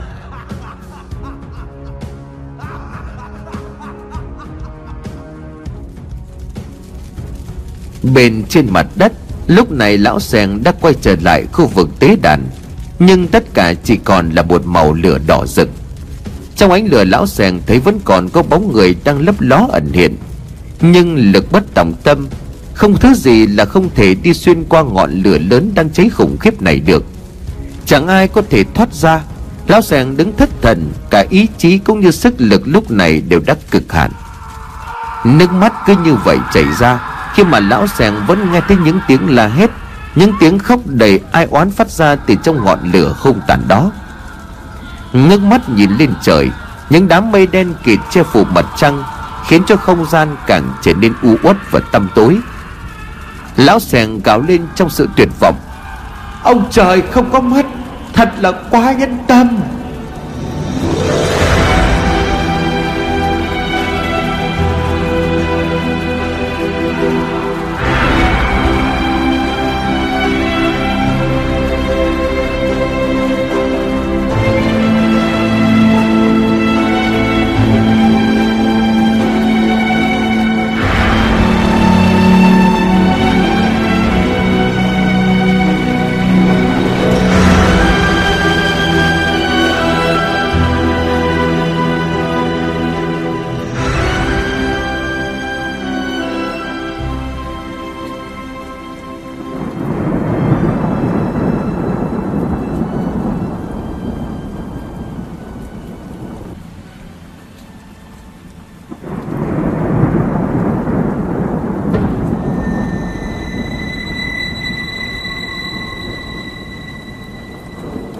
Bên 8.02 8.44
trên 8.48 8.66
mặt 8.70 8.86
đất, 8.96 9.12
Lúc 9.46 9.70
này 9.70 9.98
lão 9.98 10.20
sèn 10.20 10.62
đã 10.64 10.72
quay 10.80 10.94
trở 11.00 11.16
lại 11.22 11.46
khu 11.52 11.66
vực 11.66 11.88
tế 11.98 12.16
đàn, 12.22 12.42
Nhưng 12.98 13.28
tất 13.28 13.54
cả 13.54 13.74
chỉ 13.74 13.96
còn 13.96 14.30
là 14.30 14.42
một 14.42 14.66
màu 14.66 14.92
lửa 14.92 15.18
đỏ 15.26 15.46
rực. 15.46 15.68
Trong 16.56 16.70
ánh 16.70 16.86
lửa, 16.86 17.04
lão 17.04 17.26
sèn 17.26 17.60
thấy 17.66 17.78
vẫn 17.78 18.00
còn 18.04 18.28
có 18.28 18.42
bóng 18.42 18.72
người 18.72 18.96
đang 19.04 19.20
lấp 19.20 19.34
ló 19.40 19.68
ẩn 19.72 19.92
hiện, 19.92 20.16
Nhưng 20.80 21.32
lực 21.32 21.52
bất 21.52 21.74
tòng 21.74 21.92
tâm, 22.02 22.28
Không 22.74 22.96
thứ 22.96 23.14
gì 23.14 23.46
là 23.46 23.64
không 23.64 23.88
thể 23.94 24.14
đi 24.14 24.34
xuyên 24.34 24.64
qua 24.64 24.82
ngọn 24.82 25.22
lửa 25.22 25.38
lớn 25.38 25.70
đang 25.74 25.90
cháy 25.90 26.08
khủng 26.08 26.36
khiếp 26.40 26.62
này 26.62 26.80
được. 26.80 27.04
Chẳng 27.86 28.06
ai 28.06 28.28
có 28.28 28.42
thể 28.50 28.64
thoát 28.74 28.92
ra. 28.92 29.20
Lão 29.66 29.82
sèn 29.82 30.16
đứng 30.16 30.36
thất 30.36 30.48
thần, 30.62 30.92
Cả 31.10 31.24
ý 31.30 31.48
chí 31.58 31.78
cũng 31.78 32.00
như 32.00 32.10
sức 32.10 32.34
lực 32.38 32.62
lúc 32.64 32.90
này 32.90 33.20
đều 33.28 33.40
đã 33.46 33.54
cực 33.70 33.92
hạn. 33.92 34.10
Nước 35.24 35.52
mắt 35.52 35.72
cứ 35.86 35.96
như 36.04 36.14
vậy 36.14 36.38
chảy 36.52 36.64
ra, 36.78 37.00
Khi 37.34 37.44
mà 37.44 37.60
lão 37.60 37.86
sèn 37.86 38.14
vẫn 38.26 38.52
nghe 38.52 38.60
thấy 38.68 38.76
những 38.76 39.00
tiếng 39.08 39.34
la 39.34 39.46
hét, 39.46 39.70
Những 40.14 40.32
tiếng 40.40 40.58
khóc 40.58 40.80
đầy 40.84 41.20
ai 41.32 41.46
oán 41.50 41.70
phát 41.70 41.90
ra 41.90 42.16
từ 42.16 42.34
trong 42.34 42.64
ngọn 42.64 42.78
lửa 42.92 43.14
hung 43.18 43.40
tàn 43.46 43.62
đó. 43.68 43.90
Ngước 45.12 45.40
mắt 45.40 45.68
nhìn 45.68 45.90
lên 45.98 46.14
trời, 46.22 46.50
Những 46.90 47.08
đám 47.08 47.32
mây 47.32 47.46
đen 47.46 47.74
kịt 47.84 47.98
che 48.10 48.22
phủ 48.22 48.44
mặt 48.44 48.66
trăng, 48.76 49.02
Khiến 49.46 49.62
cho 49.66 49.76
không 49.76 50.04
gian 50.10 50.36
càng 50.46 50.72
trở 50.82 50.94
nên 50.94 51.12
u 51.22 51.36
uất 51.42 51.56
và 51.70 51.80
tăm 51.92 52.08
tối. 52.14 52.38
Lão 53.56 53.80
sèn 53.80 54.20
gào 54.24 54.40
lên 54.40 54.66
trong 54.74 54.90
sự 54.90 55.08
tuyệt 55.16 55.28
vọng. 55.40 55.56
Ông 56.42 56.70
trời 56.70 57.02
không 57.10 57.30
có 57.32 57.40
mắt 57.40 57.66
Thật 58.14 58.30
là 58.40 58.52
quá 58.70 58.92
nhân 58.92 59.18
tâm. 59.26 59.58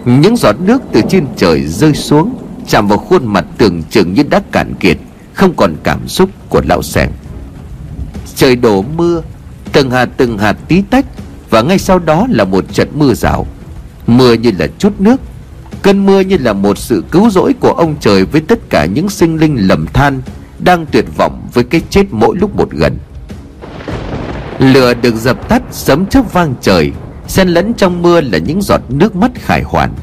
Những 0.05 0.37
giọt 0.37 0.55
nước 0.59 0.81
từ 0.91 1.01
trên 1.09 1.25
trời 1.35 1.67
rơi 1.67 1.93
xuống, 1.93 2.35
Chạm 2.67 2.87
vào 2.87 2.97
khuôn 2.97 3.25
mặt 3.25 3.45
tưởng 3.57 3.83
chừng 3.83 4.13
như 4.13 4.23
đã 4.29 4.41
cạn 4.51 4.73
kiệt, 4.79 4.97
Không 5.33 5.53
còn 5.53 5.75
cảm 5.83 6.07
xúc 6.07 6.29
của 6.49 6.61
lão 6.67 6.81
sẻng 6.81 7.11
Trời 8.35 8.55
đổ 8.55 8.81
mưa, 8.81 9.21
Từng 9.71 9.91
hạt 9.91 10.09
từng 10.17 10.37
hạt 10.37 10.57
tí 10.67 10.81
tách, 10.81 11.05
Và 11.49 11.61
ngay 11.61 11.79
sau 11.79 11.99
đó 11.99 12.27
là 12.29 12.43
một 12.43 12.73
trận 12.73 12.87
mưa 12.93 13.13
rào. 13.13 13.47
Mưa 14.07 14.33
như 14.33 14.51
là 14.59 14.67
chút 14.77 14.93
nước, 14.99 15.21
Cơn 15.81 16.05
mưa 16.05 16.19
như 16.19 16.37
là 16.37 16.53
một 16.53 16.77
sự 16.77 17.03
cứu 17.11 17.29
rỗi 17.29 17.53
của 17.59 17.71
ông 17.71 17.95
trời 17.99 18.25
Với 18.25 18.41
tất 18.41 18.59
cả 18.69 18.85
những 18.85 19.09
sinh 19.09 19.37
linh 19.37 19.67
lầm 19.67 19.85
than 19.93 20.21
Đang 20.59 20.85
tuyệt 20.85 21.05
vọng 21.17 21.47
với 21.53 21.63
cái 21.63 21.81
chết 21.89 22.05
mỗi 22.11 22.37
lúc 22.37 22.55
một 22.55 22.71
gần. 22.71 22.97
Lửa 24.59 24.93
được 24.93 25.15
dập 25.15 25.49
tắt 25.49 25.63
sấm 25.71 26.05
chớp 26.05 26.33
vang 26.33 26.53
trời 26.61 26.91
Xen 27.27 27.47
lẫn 27.47 27.73
trong 27.73 28.01
mưa 28.01 28.21
là 28.21 28.37
những 28.37 28.61
giọt 28.61 28.81
nước 28.89 29.15
mắt 29.15 29.31
khải 29.35 29.63
hoàn. 29.63 29.93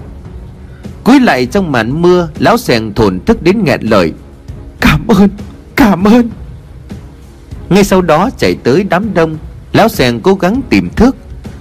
Cúi 1.05 1.21
lại 1.21 1.47
trong 1.47 1.73
màn 1.73 2.03
mưa, 2.03 2.29
Lão 2.39 2.57
sèn 2.57 2.95
thổn 2.95 3.21
thức 3.21 3.43
đến 3.43 3.65
nghẹn 3.65 3.81
lời. 3.83 4.13
Cảm 4.81 5.07
ơn 5.09 5.29
Cảm 5.77 6.05
ơn. 6.05 6.31
Ngay 7.69 7.85
sau 7.85 8.03
đó 8.03 8.31
chạy 8.39 8.57
tới 8.65 8.85
đám 8.91 9.15
đông, 9.15 9.37
Lão 9.73 9.89
sèn 9.89 10.21
cố 10.21 10.35
gắng 10.35 10.61
tìm 10.71 10.89
thước. 10.97 11.17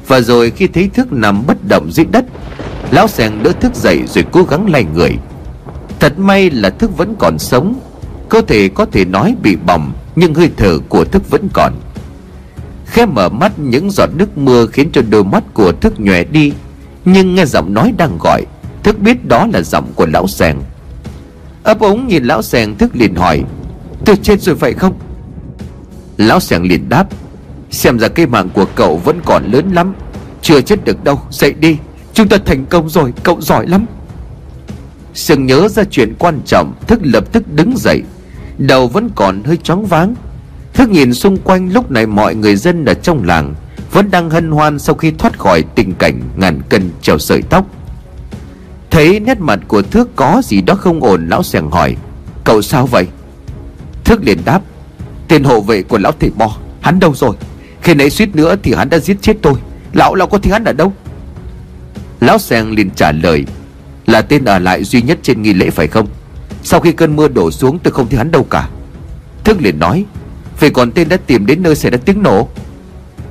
Và 0.07 0.22
rồi 0.22 0.51
khi 0.51 0.68
thấy 0.68 0.89
thước 0.93 1.14
nằm 1.14 1.45
bất 1.47 1.57
động 1.68 1.91
dưới 1.91 2.05
đất, 2.05 2.26
Lão 2.91 3.07
sèn 3.07 3.32
đỡ 3.43 3.51
thức 3.51 3.76
dậy 3.76 3.99
rồi 4.07 4.26
cố 4.32 4.43
gắng 4.43 4.70
lay 4.70 4.86
người. 4.93 5.18
Thật 5.99 6.20
may 6.20 6.49
là 6.49 6.70
thức 6.70 6.97
vẫn 6.97 7.16
còn 7.20 7.39
sống, 7.39 7.80
Cơ 8.30 8.41
thể 8.41 8.70
có 8.70 8.86
thể 8.86 9.05
nói 9.05 9.36
bị 9.43 9.55
bỏng, 9.55 9.93
Nhưng 10.16 10.34
hơi 10.34 10.51
thở 10.57 10.80
của 10.89 11.05
thức 11.05 11.30
vẫn 11.30 11.49
còn. 11.53 11.74
Khẽ 12.91 13.05
mở 13.05 13.29
mắt 13.29 13.59
những 13.59 13.91
giọt 13.91 14.09
nước 14.15 14.37
mưa 14.37 14.67
khiến 14.67 14.89
cho 14.93 15.01
đôi 15.09 15.23
mắt 15.23 15.43
của 15.53 15.71
thức 15.71 15.99
nhòe 15.99 16.23
đi, 16.23 16.53
Nhưng 17.05 17.35
nghe 17.35 17.45
giọng 17.45 17.73
nói 17.73 17.93
đang 17.97 18.17
gọi, 18.19 18.45
Thức 18.83 18.99
biết 18.99 19.25
đó 19.25 19.47
là 19.53 19.61
giọng 19.61 19.91
của 19.95 20.05
lão 20.05 20.27
sèn 20.27 20.57
ấp 21.63 21.79
ống 21.79 22.07
nhìn 22.07 22.23
lão 22.23 22.41
sèn 22.41 22.75
thức 22.75 22.95
liền 22.95 23.15
hỏi 23.15 23.43
Tôi 24.05 24.15
chết 24.15 24.41
rồi 24.41 24.55
phải 24.55 24.73
không? 24.73 24.93
Lão 26.17 26.39
sèn 26.39 26.63
liền 26.63 26.89
đáp, 26.89 27.07
Xem 27.71 27.99
ra 27.99 28.07
cây 28.07 28.25
mạng 28.25 28.49
của 28.53 28.65
cậu 28.75 28.97
vẫn 28.97 29.19
còn 29.25 29.51
lớn 29.51 29.71
lắm, 29.73 29.93
Chưa 30.41 30.61
chết 30.61 30.85
được 30.85 31.03
đâu, 31.03 31.21
Dậy 31.29 31.53
đi, 31.53 31.77
Chúng 32.13 32.27
ta 32.27 32.37
thành 32.45 32.65
công 32.65 32.89
rồi, 32.89 33.13
Cậu 33.23 33.41
giỏi 33.41 33.67
lắm. 33.67 33.85
Sừng 35.13 35.45
nhớ 35.45 35.67
ra 35.67 35.83
chuyện 35.91 36.13
quan 36.19 36.39
trọng, 36.45 36.73
Thức 36.87 36.99
lập 37.03 37.23
tức 37.31 37.43
đứng 37.55 37.73
dậy, 37.77 38.03
Đầu 38.57 38.87
vẫn 38.87 39.09
còn 39.15 39.43
hơi 39.43 39.57
chóng 39.63 39.85
váng. 39.85 40.15
Thức 40.74 40.89
nhìn 40.89 41.13
xung 41.13 41.38
quanh, 41.38 41.74
lúc 41.74 41.91
này 41.91 42.05
mọi 42.05 42.36
người 42.36 42.55
dân 42.55 42.86
ở 42.86 42.93
trong 42.93 43.24
làng 43.24 43.53
Vẫn 43.91 44.11
đang 44.11 44.30
hân 44.30 44.51
hoan 44.51 44.80
sau 44.80 44.95
khi 44.95 45.11
thoát 45.11 45.39
khỏi 45.39 45.63
tình 45.76 45.93
cảnh 45.93 46.22
ngàn 46.36 46.61
cân 46.69 46.89
treo 47.01 47.17
sợi 47.17 47.41
tóc. 47.41 47.65
Thấy 48.91 49.19
nét 49.19 49.39
mặt 49.39 49.59
của 49.67 49.82
Thước 49.82 50.15
có 50.15 50.41
gì 50.45 50.61
đó 50.61 50.76
không 50.76 51.03
ổn, 51.03 51.28
Lão 51.30 51.43
sẻng 51.43 51.72
hỏi, 51.72 51.95
Cậu 52.43 52.61
sao 52.61 52.86
vậy? 52.86 53.07
Thước 54.03 54.24
liền 54.24 54.38
đáp, 54.45 54.61
Tên 55.28 55.43
hộ 55.43 55.61
vệ 55.61 55.84
của 55.84 55.97
lão 55.97 56.11
thầy 56.19 56.30
bò 56.30 56.57
Hắn 56.82 56.99
đâu 56.99 57.15
rồi? 57.15 57.36
Khi 57.82 57.93
nãy 57.93 58.09
suýt 58.09 58.36
nữa 58.36 58.55
thì 58.63 58.74
hắn 58.74 58.89
đã 58.89 58.99
giết 58.99 59.17
chết 59.22 59.38
tôi. 59.41 59.53
Lão 59.93 60.15
lão 60.15 60.28
có 60.28 60.38
thấy 60.38 60.51
hắn 60.51 60.63
ở 60.63 60.74
đâu? 60.74 60.93
Lão 62.19 62.38
sẻng 62.38 62.72
liền 62.72 62.89
trả 62.89 63.11
lời, 63.11 63.45
Là 64.05 64.22
tên 64.22 64.45
ở 64.45 64.59
lại 64.59 64.84
duy 64.84 65.01
nhất 65.01 65.19
trên 65.24 65.41
nghi 65.41 65.53
lễ 65.53 65.69
phải 65.69 65.88
không? 65.88 66.07
Sau 66.63 66.80
khi 66.80 66.91
cơn 66.91 67.15
mưa 67.15 67.28
đổ 67.28 67.51
xuống 67.51 67.80
tôi 67.80 67.93
không 67.93 68.07
thấy 68.09 68.17
hắn 68.17 68.32
đâu 68.32 68.43
cả. 68.43 68.69
Thước 69.43 69.61
liền 69.61 69.80
nói 69.80 70.05
Vậy 70.62 70.70
còn 70.70 70.91
tên 70.91 71.09
đã 71.09 71.18
tìm 71.18 71.45
đến 71.45 71.64
nơi 71.64 71.76
xảy 71.76 71.91
ra 71.91 71.97
tiếng 72.05 72.24
nổ. 72.24 72.47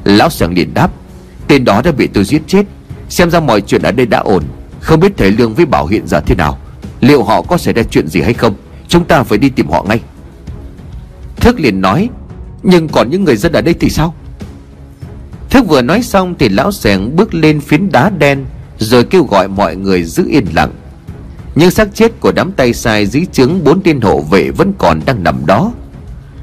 Lão 0.04 0.30
sẻng 0.30 0.54
liền 0.54 0.74
đáp, 0.74 0.90
Tên 1.48 1.64
đó 1.64 1.82
đã 1.84 1.92
bị 1.92 2.06
tôi 2.06 2.24
giết 2.24 2.42
chết. 2.46 2.66
Xem 3.08 3.30
ra 3.30 3.40
mọi 3.40 3.60
chuyện 3.60 3.82
ở 3.82 3.92
đây 3.92 4.06
đã 4.06 4.18
ổn. 4.18 4.42
Không 4.80 5.00
biết 5.00 5.12
thầy 5.16 5.30
Lương 5.30 5.54
với 5.54 5.66
Bảo 5.66 5.86
hiện 5.86 6.06
giờ 6.06 6.20
thế 6.20 6.34
nào. 6.34 6.58
Liệu 7.00 7.22
họ 7.22 7.42
có 7.42 7.58
xảy 7.58 7.74
ra 7.74 7.82
chuyện 7.82 8.08
gì 8.08 8.20
hay 8.20 8.34
không? 8.34 8.54
Chúng 8.88 9.04
ta 9.04 9.22
phải 9.22 9.38
đi 9.38 9.48
tìm 9.48 9.68
họ 9.68 9.82
ngay. 9.88 10.00
Thức 11.36 11.60
liền 11.60 11.80
nói, 11.80 12.08
Nhưng 12.62 12.88
còn 12.88 13.10
những 13.10 13.24
người 13.24 13.36
dân 13.36 13.52
ở 13.52 13.60
đây 13.60 13.74
thì 13.74 13.90
sao? 13.90 14.14
Thức 15.50 15.64
vừa 15.68 15.82
nói 15.82 16.02
xong 16.02 16.34
thì 16.38 16.48
lão 16.48 16.72
sẻng 16.72 17.16
bước 17.16 17.34
lên 17.34 17.60
phiến 17.60 17.92
đá 17.92 18.10
đen, 18.10 18.44
Rồi 18.78 19.04
kêu 19.04 19.24
gọi 19.24 19.48
mọi 19.48 19.76
người 19.76 20.04
giữ 20.04 20.24
yên 20.28 20.46
lặng. 20.54 20.72
Nhưng 21.54 21.70
xác 21.70 21.94
chết 21.94 22.20
của 22.20 22.32
đám 22.32 22.52
tay 22.52 22.74
sai 22.74 23.06
dí 23.06 23.26
chứng 23.32 23.64
bốn 23.64 23.82
tiên 23.82 24.00
hộ 24.00 24.20
vệ 24.20 24.50
vẫn 24.50 24.72
còn 24.78 25.00
đang 25.06 25.24
nằm 25.24 25.46
đó. 25.46 25.72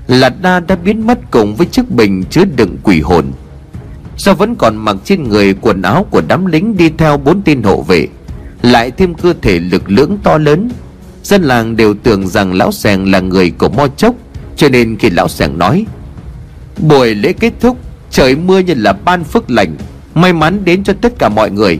Lạt 0.07 0.33
đa 0.41 0.59
đã 0.59 0.75
biến 0.75 1.07
mất 1.07 1.19
cùng 1.31 1.55
với 1.55 1.67
chiếc 1.67 1.91
bình 1.91 2.23
chứa 2.29 2.45
đựng 2.55 2.77
quỷ 2.83 3.01
hồn. 3.01 3.25
Do 4.17 4.33
vẫn 4.33 4.55
còn 4.55 4.77
mặc 4.77 4.95
trên 5.03 5.29
người 5.29 5.53
quần 5.53 5.81
áo 5.81 6.05
của 6.11 6.21
đám 6.27 6.45
lính 6.45 6.77
đi 6.77 6.89
theo 6.97 7.17
bốn 7.17 7.41
tên 7.41 7.63
hộ 7.63 7.81
vệ, 7.81 8.07
Lại 8.61 8.91
thêm 8.91 9.13
cơ 9.13 9.33
thể 9.41 9.59
lực 9.59 9.83
lưỡng 9.87 10.17
to 10.23 10.37
lớn? 10.37 10.69
Dân 11.23 11.43
làng 11.43 11.75
đều 11.75 11.93
tưởng 11.93 12.27
rằng 12.27 12.53
lão 12.53 12.71
sèng 12.71 13.11
là 13.11 13.19
người 13.19 13.49
của 13.49 13.69
mo 13.69 13.87
chốc, 13.87 14.15
Cho 14.55 14.69
nên 14.69 14.97
khi 14.97 15.09
lão 15.09 15.27
sèng 15.27 15.57
nói, 15.57 15.85
Buổi 16.77 17.15
lễ 17.15 17.33
kết 17.33 17.53
thúc, 17.59 17.77
Trời 18.11 18.35
mưa 18.35 18.59
như 18.59 18.73
là 18.73 18.93
ban 18.93 19.23
phước 19.23 19.51
lành, 19.51 19.75
May 20.13 20.33
mắn 20.33 20.65
đến 20.65 20.83
cho 20.83 20.93
tất 21.01 21.19
cả 21.19 21.29
mọi 21.29 21.51
người. 21.51 21.79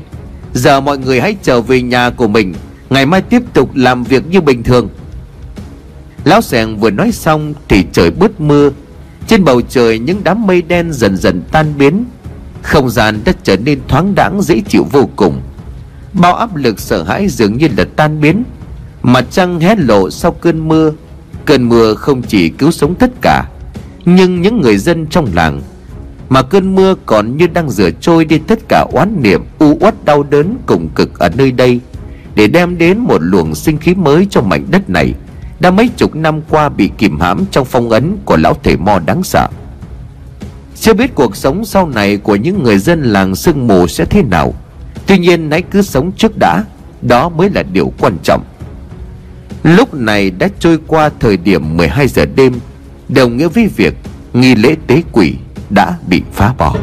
Giờ 0.53 0.81
mọi 0.81 0.97
người 0.97 1.21
hãy 1.21 1.35
trở 1.43 1.61
về 1.61 1.81
nhà 1.81 2.09
của 2.09 2.27
mình, 2.27 2.53
Ngày 2.89 3.05
mai 3.05 3.21
tiếp 3.21 3.41
tục 3.53 3.69
làm 3.75 4.03
việc 4.03 4.23
như 4.27 4.41
bình 4.41 4.63
thường. 4.63 4.89
Lão 6.27 6.41
sẻng 6.41 6.77
vừa 6.77 6.89
nói 6.89 7.11
xong 7.11 7.53
Thì 7.67 7.85
trời 7.91 8.11
bớt 8.11 8.41
mưa. 8.41 8.69
Trên 9.27 9.43
bầu 9.43 9.61
trời 9.61 9.99
những 9.99 10.21
đám 10.23 10.47
mây 10.47 10.61
đen 10.61 10.93
dần 10.93 11.17
dần 11.17 11.41
tan 11.51 11.73
biến. 11.77 12.05
Không 12.61 12.89
gian 12.89 13.19
đã 13.25 13.33
trở 13.43 13.57
nên 13.57 13.79
thoáng 13.87 14.15
đãng, 14.15 14.41
dễ 14.41 14.61
chịu 14.67 14.83
vô 14.91 15.09
cùng. 15.15 15.41
Bao 16.13 16.35
áp 16.35 16.55
lực 16.55 16.79
sợ 16.79 17.03
hãi 17.03 17.27
dường 17.27 17.57
như 17.57 17.67
là 17.77 17.85
tan 17.95 18.21
biến. 18.21 18.43
Mặt 19.01 19.25
trăng 19.31 19.59
hé 19.59 19.75
lộ 19.75 20.09
sau 20.09 20.31
cơn 20.31 20.67
mưa. 20.67 20.91
Cơn 21.45 21.69
mưa 21.69 21.93
không 21.93 22.21
chỉ 22.21 22.49
cứu 22.49 22.71
sống 22.71 22.95
tất 22.95 23.11
cả, 23.21 23.43
Nhưng 24.05 24.41
những 24.41 24.61
người 24.61 24.77
dân 24.77 25.07
trong 25.07 25.27
làng, 25.33 25.61
Mà 26.29 26.41
cơn 26.43 26.75
mưa 26.75 26.95
còn 27.05 27.37
như 27.37 27.47
đang 27.47 27.69
rửa 27.69 27.89
trôi 27.91 28.25
đi 28.25 28.37
tất 28.37 28.59
cả 28.69 28.85
oán 28.91 29.21
niệm, 29.21 29.41
U 29.59 29.77
uất, 29.79 30.05
đau 30.05 30.23
đớn 30.23 30.57
cùng 30.65 30.89
cực 30.95 31.19
ở 31.19 31.29
nơi 31.29 31.51
đây, 31.51 31.79
Để 32.35 32.47
đem 32.47 32.77
đến 32.77 32.99
một 32.99 33.17
luồng 33.21 33.55
sinh 33.55 33.77
khí 33.77 33.95
mới 33.95 34.27
cho 34.29 34.41
mảnh 34.41 34.65
đất 34.71 34.89
này. 34.89 35.13
Đã 35.59 35.71
mấy 35.71 35.89
chục 35.97 36.15
năm 36.15 36.41
qua 36.49 36.69
bị 36.69 36.91
kìm 36.97 37.19
hãm 37.19 37.45
trong 37.51 37.65
phong 37.65 37.89
ấn 37.89 38.17
của 38.25 38.37
lão 38.37 38.53
thể 38.63 38.75
mo 38.77 38.99
đáng 39.05 39.23
sợ. 39.23 39.47
Chưa 40.75 40.93
biết 40.93 41.15
cuộc 41.15 41.35
sống 41.35 41.65
sau 41.65 41.89
này 41.89 42.17
của 42.17 42.35
những 42.35 42.63
người 42.63 42.77
dân 42.77 43.03
làng 43.03 43.35
sương 43.35 43.67
mù 43.67 43.87
sẽ 43.87 44.05
thế 44.05 44.21
nào. 44.21 44.53
Tuy 45.07 45.17
nhiên 45.17 45.51
hãy 45.51 45.61
cứ 45.61 45.81
sống 45.81 46.11
trước 46.11 46.31
đã, 46.39 46.63
Đó 47.01 47.29
mới 47.29 47.49
là 47.49 47.63
điều 47.63 47.93
quan 47.99 48.17
trọng. 48.23 48.43
Lúc 49.63 49.93
này 49.93 50.31
đã 50.31 50.47
trôi 50.59 50.79
qua 50.87 51.09
thời 51.19 51.37
điểm 51.37 51.77
12 51.77 52.07
giờ 52.07 52.25
đêm, 52.35 52.53
Đồng 53.09 53.37
nghĩa 53.37 53.47
với 53.47 53.67
việc 53.75 53.93
nghi 54.33 54.55
lễ 54.55 54.75
tế 54.87 55.03
quỷ 55.11 55.35
đã 55.69 55.97
bị 56.07 56.21
phá 56.33 56.53
bỏ. 56.57 56.75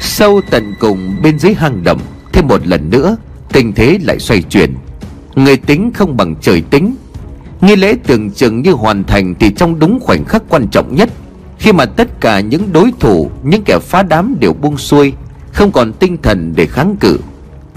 Sâu 0.00 0.40
tận 0.50 0.74
cùng 0.80 1.16
bên 1.22 1.38
dưới 1.38 1.54
hang 1.54 1.84
động, 1.84 2.00
Thêm 2.32 2.48
một 2.48 2.66
lần 2.66 2.90
nữa 2.90 3.16
Tình 3.52 3.72
thế 3.72 3.98
lại 4.02 4.18
xoay 4.18 4.42
chuyển. 4.42 4.74
Người 5.34 5.56
tính 5.56 5.90
không 5.94 6.16
bằng 6.16 6.34
trời 6.40 6.62
tính. 6.70 6.94
Nghi 7.60 7.76
lễ 7.76 7.96
tưởng 8.06 8.30
chừng 8.30 8.62
như 8.62 8.72
hoàn 8.72 9.04
thành 9.04 9.34
Thì 9.40 9.50
trong 9.56 9.78
đúng 9.78 10.00
khoảnh 10.00 10.24
khắc 10.24 10.42
quan 10.48 10.68
trọng 10.68 10.94
nhất, 10.94 11.10
Khi 11.58 11.72
mà 11.72 11.84
tất 11.84 12.20
cả 12.20 12.40
những 12.40 12.72
đối 12.72 12.92
thủ, 13.00 13.30
Những 13.42 13.62
kẻ 13.64 13.78
phá 13.78 14.02
đám 14.02 14.34
đều 14.40 14.52
buông 14.52 14.78
xuôi, 14.78 15.12
Không 15.52 15.72
còn 15.72 15.92
tinh 15.92 16.16
thần 16.22 16.52
để 16.56 16.66
kháng 16.66 16.96
cự. 17.00 17.18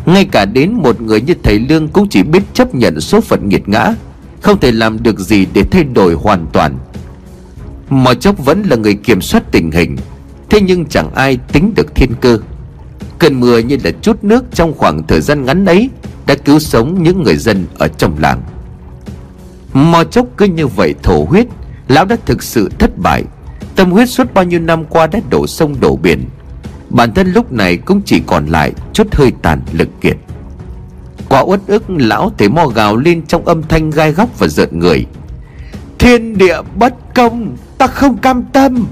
Ngay 0.05 0.25
cả 0.25 0.45
đến 0.45 0.73
một 0.73 1.01
người 1.01 1.21
như 1.21 1.33
thầy 1.43 1.59
Lương 1.59 1.87
cũng 1.87 2.09
chỉ 2.09 2.23
biết 2.23 2.43
chấp 2.53 2.75
nhận 2.75 3.01
số 3.01 3.21
phận 3.21 3.49
nghiệt 3.49 3.69
ngã, 3.69 3.93
Không 4.41 4.59
thể 4.59 4.71
làm 4.71 5.03
được 5.03 5.19
gì 5.19 5.45
để 5.53 5.63
thay 5.71 5.83
đổi 5.83 6.13
hoàn 6.13 6.45
toàn. 6.53 6.77
Mò 7.89 8.13
chốc 8.13 8.45
vẫn 8.45 8.63
là 8.63 8.75
người 8.75 8.93
kiểm 8.93 9.21
soát 9.21 9.43
tình 9.51 9.71
hình, 9.71 9.97
Thế 10.49 10.61
nhưng 10.61 10.85
chẳng 10.85 11.13
ai 11.15 11.37
tính 11.51 11.73
được 11.75 11.95
thiên 11.95 12.11
cơ. 12.21 12.39
Cơn 13.19 13.39
mưa 13.39 13.57
như 13.57 13.77
là 13.83 13.91
chút 14.01 14.23
nước 14.23 14.45
trong 14.53 14.73
khoảng 14.73 15.07
thời 15.07 15.21
gian 15.21 15.45
ngắn 15.45 15.65
ấy 15.65 15.89
Đã 16.27 16.35
cứu 16.35 16.59
sống 16.59 17.03
những 17.03 17.23
người 17.23 17.37
dân 17.37 17.65
ở 17.77 17.87
trong 17.87 18.15
làng. 18.19 18.41
Mò 19.73 20.03
chốc 20.03 20.27
cứ 20.37 20.45
như 20.45 20.67
vậy 20.67 20.95
thổ 21.03 21.25
huyết, 21.29 21.47
Lão 21.87 22.05
đã 22.05 22.15
thực 22.25 22.43
sự 22.43 22.69
thất 22.79 22.97
bại. 22.97 23.23
Tâm 23.75 23.91
huyết 23.91 24.09
suốt 24.09 24.33
bao 24.33 24.43
nhiêu 24.43 24.59
năm 24.59 24.85
qua 24.85 25.07
đã 25.07 25.19
đổ 25.29 25.47
sông 25.47 25.75
đổ 25.79 25.95
biển. 25.95 26.25
Bản 26.89 27.13
thân 27.13 27.31
lúc 27.31 27.51
này 27.51 27.77
cũng 27.77 28.01
chỉ 28.05 28.21
còn 28.27 28.45
lại 28.45 28.73
chút 28.93 29.15
hơi 29.15 29.31
tàn 29.41 29.61
lực 29.71 29.89
kiệt. 30.01 30.17
Quá 31.29 31.41
uất 31.41 31.59
ức, 31.67 31.83
lão 31.87 32.31
thấy 32.37 32.49
mò 32.49 32.65
gào 32.65 32.97
lên 32.97 33.25
trong 33.27 33.45
âm 33.45 33.63
thanh 33.63 33.89
gai 33.89 34.11
góc 34.11 34.39
và 34.39 34.47
rợn 34.47 34.79
người. 34.79 35.05
Thiên 35.99 36.37
địa 36.37 36.61
bất 36.75 36.93
công, 37.15 37.55
Ta 37.77 37.87
không 37.87 38.17
cam 38.17 38.43
tâm. 38.43 38.87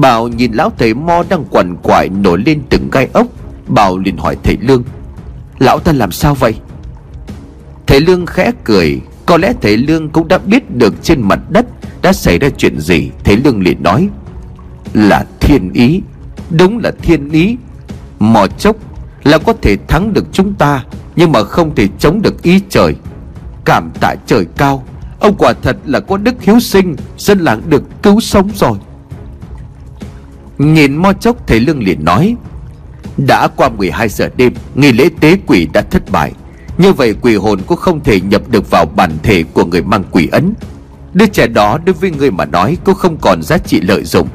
Bảo 0.00 0.28
nhìn 0.28 0.52
lão 0.52 0.72
thầy 0.78 0.94
mo 0.94 1.22
đang 1.28 1.44
quằn 1.50 1.76
quại 1.82 2.08
nổi 2.08 2.42
lên 2.46 2.62
từng 2.70 2.90
gai 2.92 3.08
ốc. 3.12 3.26
Bảo 3.66 3.98
liền 3.98 4.16
hỏi 4.16 4.36
thầy 4.42 4.56
Lương, 4.60 4.84
Lão 5.58 5.78
ta 5.78 5.92
làm 5.92 6.12
sao 6.12 6.34
vậy? 6.34 6.54
Thầy 7.86 8.00
Lương 8.00 8.26
khẽ 8.26 8.52
cười, 8.64 9.00
Có 9.26 9.36
lẽ 9.36 9.52
thầy 9.62 9.76
Lương 9.76 10.08
cũng 10.08 10.28
đã 10.28 10.38
biết 10.38 10.76
được 10.76 10.94
trên 11.02 11.22
mặt 11.22 11.38
đất 11.50 11.66
Đã 12.02 12.12
xảy 12.12 12.38
ra 12.38 12.48
chuyện 12.56 12.80
gì. 12.80 13.10
Thầy 13.24 13.36
Lương 13.36 13.62
liền 13.62 13.82
nói, 13.82 14.08
Là 14.94 15.24
thiên 15.40 15.72
ý. 15.72 16.02
Đúng 16.50 16.78
là 16.78 16.90
thiên 17.02 17.30
ý. 17.30 17.56
Mò 18.18 18.46
chốc 18.46 18.76
là 19.24 19.38
có 19.38 19.52
thể 19.62 19.76
thắng 19.88 20.12
được 20.12 20.24
chúng 20.32 20.54
ta, 20.54 20.84
Nhưng 21.16 21.32
mà 21.32 21.42
không 21.44 21.74
thể 21.74 21.88
chống 21.98 22.22
được 22.22 22.42
ý 22.42 22.60
trời. 22.68 22.94
Cảm 23.64 23.90
tạ 24.00 24.14
trời 24.26 24.46
cao, 24.56 24.84
Ông 25.20 25.34
quả 25.38 25.52
thật 25.62 25.76
là 25.84 26.00
có 26.00 26.16
đức 26.16 26.34
hiếu 26.40 26.60
sinh, 26.60 26.96
Dân 27.18 27.38
làng 27.38 27.62
được 27.68 27.82
cứu 28.02 28.20
sống 28.20 28.50
rồi. 28.54 28.78
Nhìn 30.58 30.96
mo 30.96 31.12
chốc 31.12 31.46
thầy 31.46 31.60
lương 31.60 31.82
liền 31.82 32.04
nói, 32.04 32.36
Đã 33.16 33.48
qua 33.56 33.68
12 33.68 34.08
giờ 34.08 34.28
đêm, 34.36 34.52
Nghi 34.74 34.92
lễ 34.92 35.08
tế 35.20 35.36
quỷ 35.46 35.68
đã 35.72 35.82
thất 35.82 36.10
bại. 36.10 36.32
Như 36.78 36.92
vậy 36.92 37.14
quỷ 37.20 37.36
hồn 37.36 37.60
cũng 37.66 37.78
không 37.78 38.00
thể 38.04 38.20
nhập 38.20 38.42
được 38.50 38.70
vào 38.70 38.86
bản 38.96 39.10
thể 39.22 39.44
của 39.52 39.64
người 39.64 39.82
mang 39.82 40.04
quỷ 40.10 40.28
ấn. 40.32 40.54
Đứa 41.14 41.26
trẻ 41.26 41.46
đó 41.46 41.78
đối 41.84 41.94
với 41.94 42.10
người 42.10 42.30
mà 42.30 42.44
nói 42.44 42.76
Cũng 42.84 42.94
không 42.94 43.16
còn 43.20 43.42
giá 43.42 43.58
trị 43.58 43.80
lợi 43.80 44.04
dụng. 44.04 44.28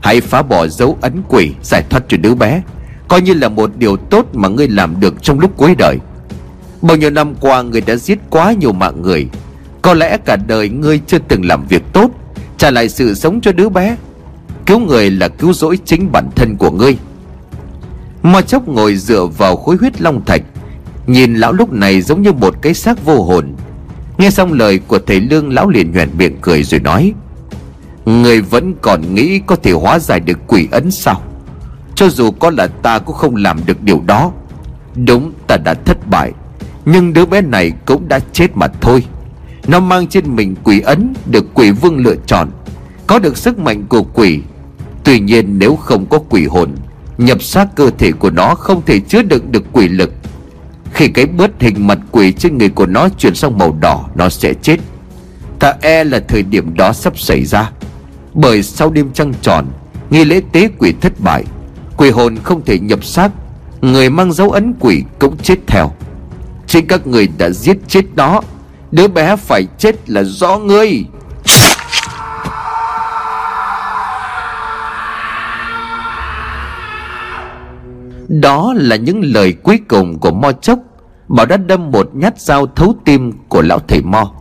Hãy 0.00 0.20
phá 0.20 0.42
bỏ 0.42 0.66
dấu 0.66 0.98
ấn 1.00 1.22
quỷ, 1.28 1.50
Giải 1.62 1.82
thoát 1.90 2.04
cho 2.08 2.16
đứa 2.16 2.34
bé. 2.34 2.62
Coi 3.08 3.20
như 3.20 3.34
là 3.34 3.48
một 3.48 3.70
điều 3.76 3.96
tốt 3.96 4.26
mà 4.32 4.48
ngươi 4.48 4.68
làm 4.68 5.00
được 5.00 5.22
trong 5.22 5.40
lúc 5.40 5.56
cuối 5.56 5.74
đời. 5.78 5.98
Bao 6.82 6.96
nhiêu 6.96 7.10
năm 7.10 7.34
qua 7.40 7.62
người 7.62 7.80
đã 7.80 7.96
giết 7.96 8.18
quá 8.30 8.52
nhiều 8.52 8.72
mạng 8.72 9.02
người. 9.02 9.28
Có 9.82 9.94
lẽ 9.94 10.16
cả 10.16 10.36
đời 10.36 10.68
ngươi 10.68 11.00
chưa 11.06 11.18
từng 11.18 11.44
làm 11.44 11.66
việc 11.66 11.82
tốt, 11.92 12.10
Trả 12.58 12.70
lại 12.70 12.88
sự 12.88 13.14
sống 13.14 13.40
cho 13.40 13.52
đứa 13.52 13.68
bé. 13.68 13.96
Cứu 14.66 14.78
người 14.78 15.10
là 15.10 15.28
cứu 15.28 15.52
rỗi 15.52 15.78
chính 15.84 16.12
bản 16.12 16.30
thân 16.36 16.56
của 16.56 16.70
ngươi. 16.70 16.98
Mo 18.22 18.40
chốc 18.40 18.68
ngồi 18.68 18.96
dựa 18.96 19.26
vào 19.26 19.56
khối 19.56 19.76
huyết 19.76 20.00
long 20.00 20.24
thạch, 20.24 20.42
Nhìn 21.06 21.34
lão 21.34 21.52
lúc 21.52 21.72
này 21.72 22.02
giống 22.02 22.22
như 22.22 22.32
một 22.32 22.62
cái 22.62 22.74
xác 22.74 23.04
vô 23.04 23.22
hồn. 23.22 23.54
Nghe 24.18 24.30
xong 24.30 24.52
lời 24.52 24.78
của 24.78 24.98
thầy 25.06 25.20
Lương, 25.20 25.52
lão 25.52 25.68
liền 25.68 25.92
nhoẻn 25.92 26.08
miệng 26.18 26.36
cười 26.40 26.62
rồi 26.62 26.80
nói, 26.80 27.12
Người 28.04 28.40
vẫn 28.40 28.74
còn 28.82 29.14
nghĩ 29.14 29.40
có 29.46 29.56
thể 29.56 29.72
hóa 29.72 29.98
giải 29.98 30.20
được 30.20 30.38
quỷ 30.46 30.68
ấn 30.70 30.90
sao? 30.90 31.22
Cho 31.94 32.08
dù 32.08 32.30
có 32.30 32.50
là 32.50 32.66
ta 32.66 32.98
cũng 32.98 33.16
không 33.16 33.36
làm 33.36 33.60
được 33.66 33.82
điều 33.82 34.02
đó. 34.06 34.32
Đúng, 35.06 35.32
ta 35.46 35.56
đã 35.56 35.74
thất 35.74 36.06
bại, 36.10 36.32
Nhưng 36.84 37.12
đứa 37.12 37.26
bé 37.26 37.40
này 37.40 37.72
cũng 37.86 38.08
đã 38.08 38.18
chết 38.32 38.56
mà 38.56 38.66
thôi. 38.80 39.04
Nó 39.68 39.80
mang 39.80 40.06
trên 40.06 40.36
mình 40.36 40.54
quỷ 40.64 40.80
ấn 40.80 41.14
Được 41.30 41.44
quỷ 41.54 41.70
vương 41.70 41.96
lựa 41.96 42.16
chọn. 42.26 42.50
Có 43.06 43.18
được 43.18 43.36
sức 43.36 43.58
mạnh 43.58 43.84
của 43.88 44.02
quỷ 44.02 44.40
Tuy 45.06 45.20
nhiên 45.20 45.58
nếu 45.58 45.76
không 45.76 46.06
có 46.06 46.18
quỷ 46.18 46.46
hồn, 46.46 46.70
Nhập 47.18 47.42
xác 47.42 47.76
cơ 47.76 47.90
thể 47.98 48.12
của 48.12 48.30
nó 48.30 48.54
không 48.54 48.82
thể 48.86 49.00
chứa 49.00 49.22
đựng 49.22 49.52
được 49.52 49.64
quỷ 49.72 49.88
lực. 49.88 50.12
Khi 50.92 51.08
cái 51.08 51.26
bớt 51.26 51.50
hình 51.60 51.86
mặt 51.86 51.98
quỷ 52.10 52.32
trên 52.32 52.58
người 52.58 52.68
của 52.68 52.86
nó 52.86 53.08
chuyển 53.18 53.34
sang 53.34 53.58
màu 53.58 53.76
đỏ, 53.80 54.08
Nó 54.14 54.28
sẽ 54.28 54.54
chết. 54.62 54.76
Ta 55.58 55.74
e 55.80 56.04
là 56.04 56.20
thời 56.28 56.42
điểm 56.42 56.74
đó 56.76 56.92
sắp 56.92 57.18
xảy 57.18 57.44
ra. 57.44 57.70
Bởi 58.34 58.62
sau 58.62 58.90
đêm 58.90 59.10
trăng 59.14 59.32
tròn, 59.42 59.66
Nghi 60.10 60.24
lễ 60.24 60.40
tế 60.52 60.68
quỷ 60.78 60.94
thất 61.00 61.12
bại, 61.20 61.44
Quỷ 61.96 62.10
hồn 62.10 62.36
không 62.42 62.64
thể 62.64 62.78
nhập 62.78 63.04
xác, 63.04 63.30
Người 63.80 64.10
mang 64.10 64.32
dấu 64.32 64.50
ấn 64.50 64.74
quỷ 64.80 65.04
cũng 65.18 65.36
chết 65.36 65.56
theo. 65.66 65.92
Chính 66.66 66.86
các 66.86 67.06
người 67.06 67.28
đã 67.38 67.50
giết 67.50 67.76
chết 67.88 68.04
nó, 68.16 68.40
Đứa 68.92 69.08
bé 69.08 69.36
phải 69.36 69.64
chết 69.78 70.10
là 70.10 70.22
do 70.22 70.58
ngươi. 70.58 71.04
Đó 78.40 78.74
là 78.76 78.96
những 78.96 79.20
lời 79.24 79.52
cuối 79.52 79.80
cùng 79.88 80.18
của 80.18 80.30
Mo 80.30 80.52
Chốc. 80.52 80.78
Bảo 81.28 81.46
đã 81.46 81.56
đâm 81.56 81.90
một 81.90 82.10
nhát 82.14 82.40
dao 82.40 82.66
thấu 82.66 82.94
tim 83.04 83.32
của 83.48 83.62
lão 83.62 83.78
thầy 83.78 84.02
Mo. 84.02 84.32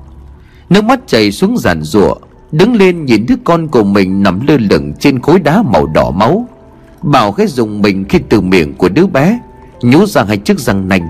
Nước 0.70 0.84
mắt 0.84 1.00
chảy 1.08 1.32
xuống 1.32 1.58
giàn 1.58 1.82
rụa 1.82 2.16
Đứng 2.52 2.76
lên 2.76 3.06
nhìn 3.06 3.26
đứa 3.28 3.36
con 3.44 3.68
của 3.68 3.84
mình 3.84 4.24
nằm 4.24 4.48
lơ 4.48 4.58
lửng 4.58 4.94
trên 5.00 5.22
khối 5.22 5.40
đá 5.40 5.62
màu 5.62 5.86
đỏ 5.86 6.12
máu. 6.12 6.48
Bảo 7.02 7.32
khẽ 7.32 7.48
dùng 7.48 7.82
mình 7.82 8.06
khi 8.10 8.20
từ 8.30 8.42
miệng 8.42 8.74
của 8.74 8.90
đứa 8.90 9.08
bé, 9.08 9.40
Nhú 9.82 10.06
ra 10.06 10.24
hai 10.24 10.38
chiếc 10.38 10.60
răng 10.60 10.88
nành. 10.88 11.08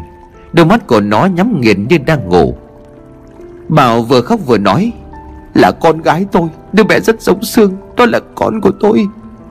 Đôi 0.53 0.65
mắt 0.65 0.87
của 0.87 1.01
nó 1.01 1.25
nhắm 1.25 1.61
nghiền 1.61 1.87
như 1.87 1.97
đang 1.97 2.29
ngủ. 2.29 2.55
Bảo 3.67 4.01
vừa 4.01 4.21
khóc 4.21 4.39
vừa 4.45 4.57
nói, 4.57 4.91
Là 5.53 5.71
con 5.71 6.01
gái 6.01 6.25
tôi, 6.31 6.47
Đứa 6.73 6.83
bé 6.83 6.99
rất 6.99 7.21
giống 7.21 7.43
xương 7.43 7.73
Đó 7.97 8.05
là 8.05 8.19
con 8.35 8.61
của 8.61 8.71
tôi. 8.79 9.07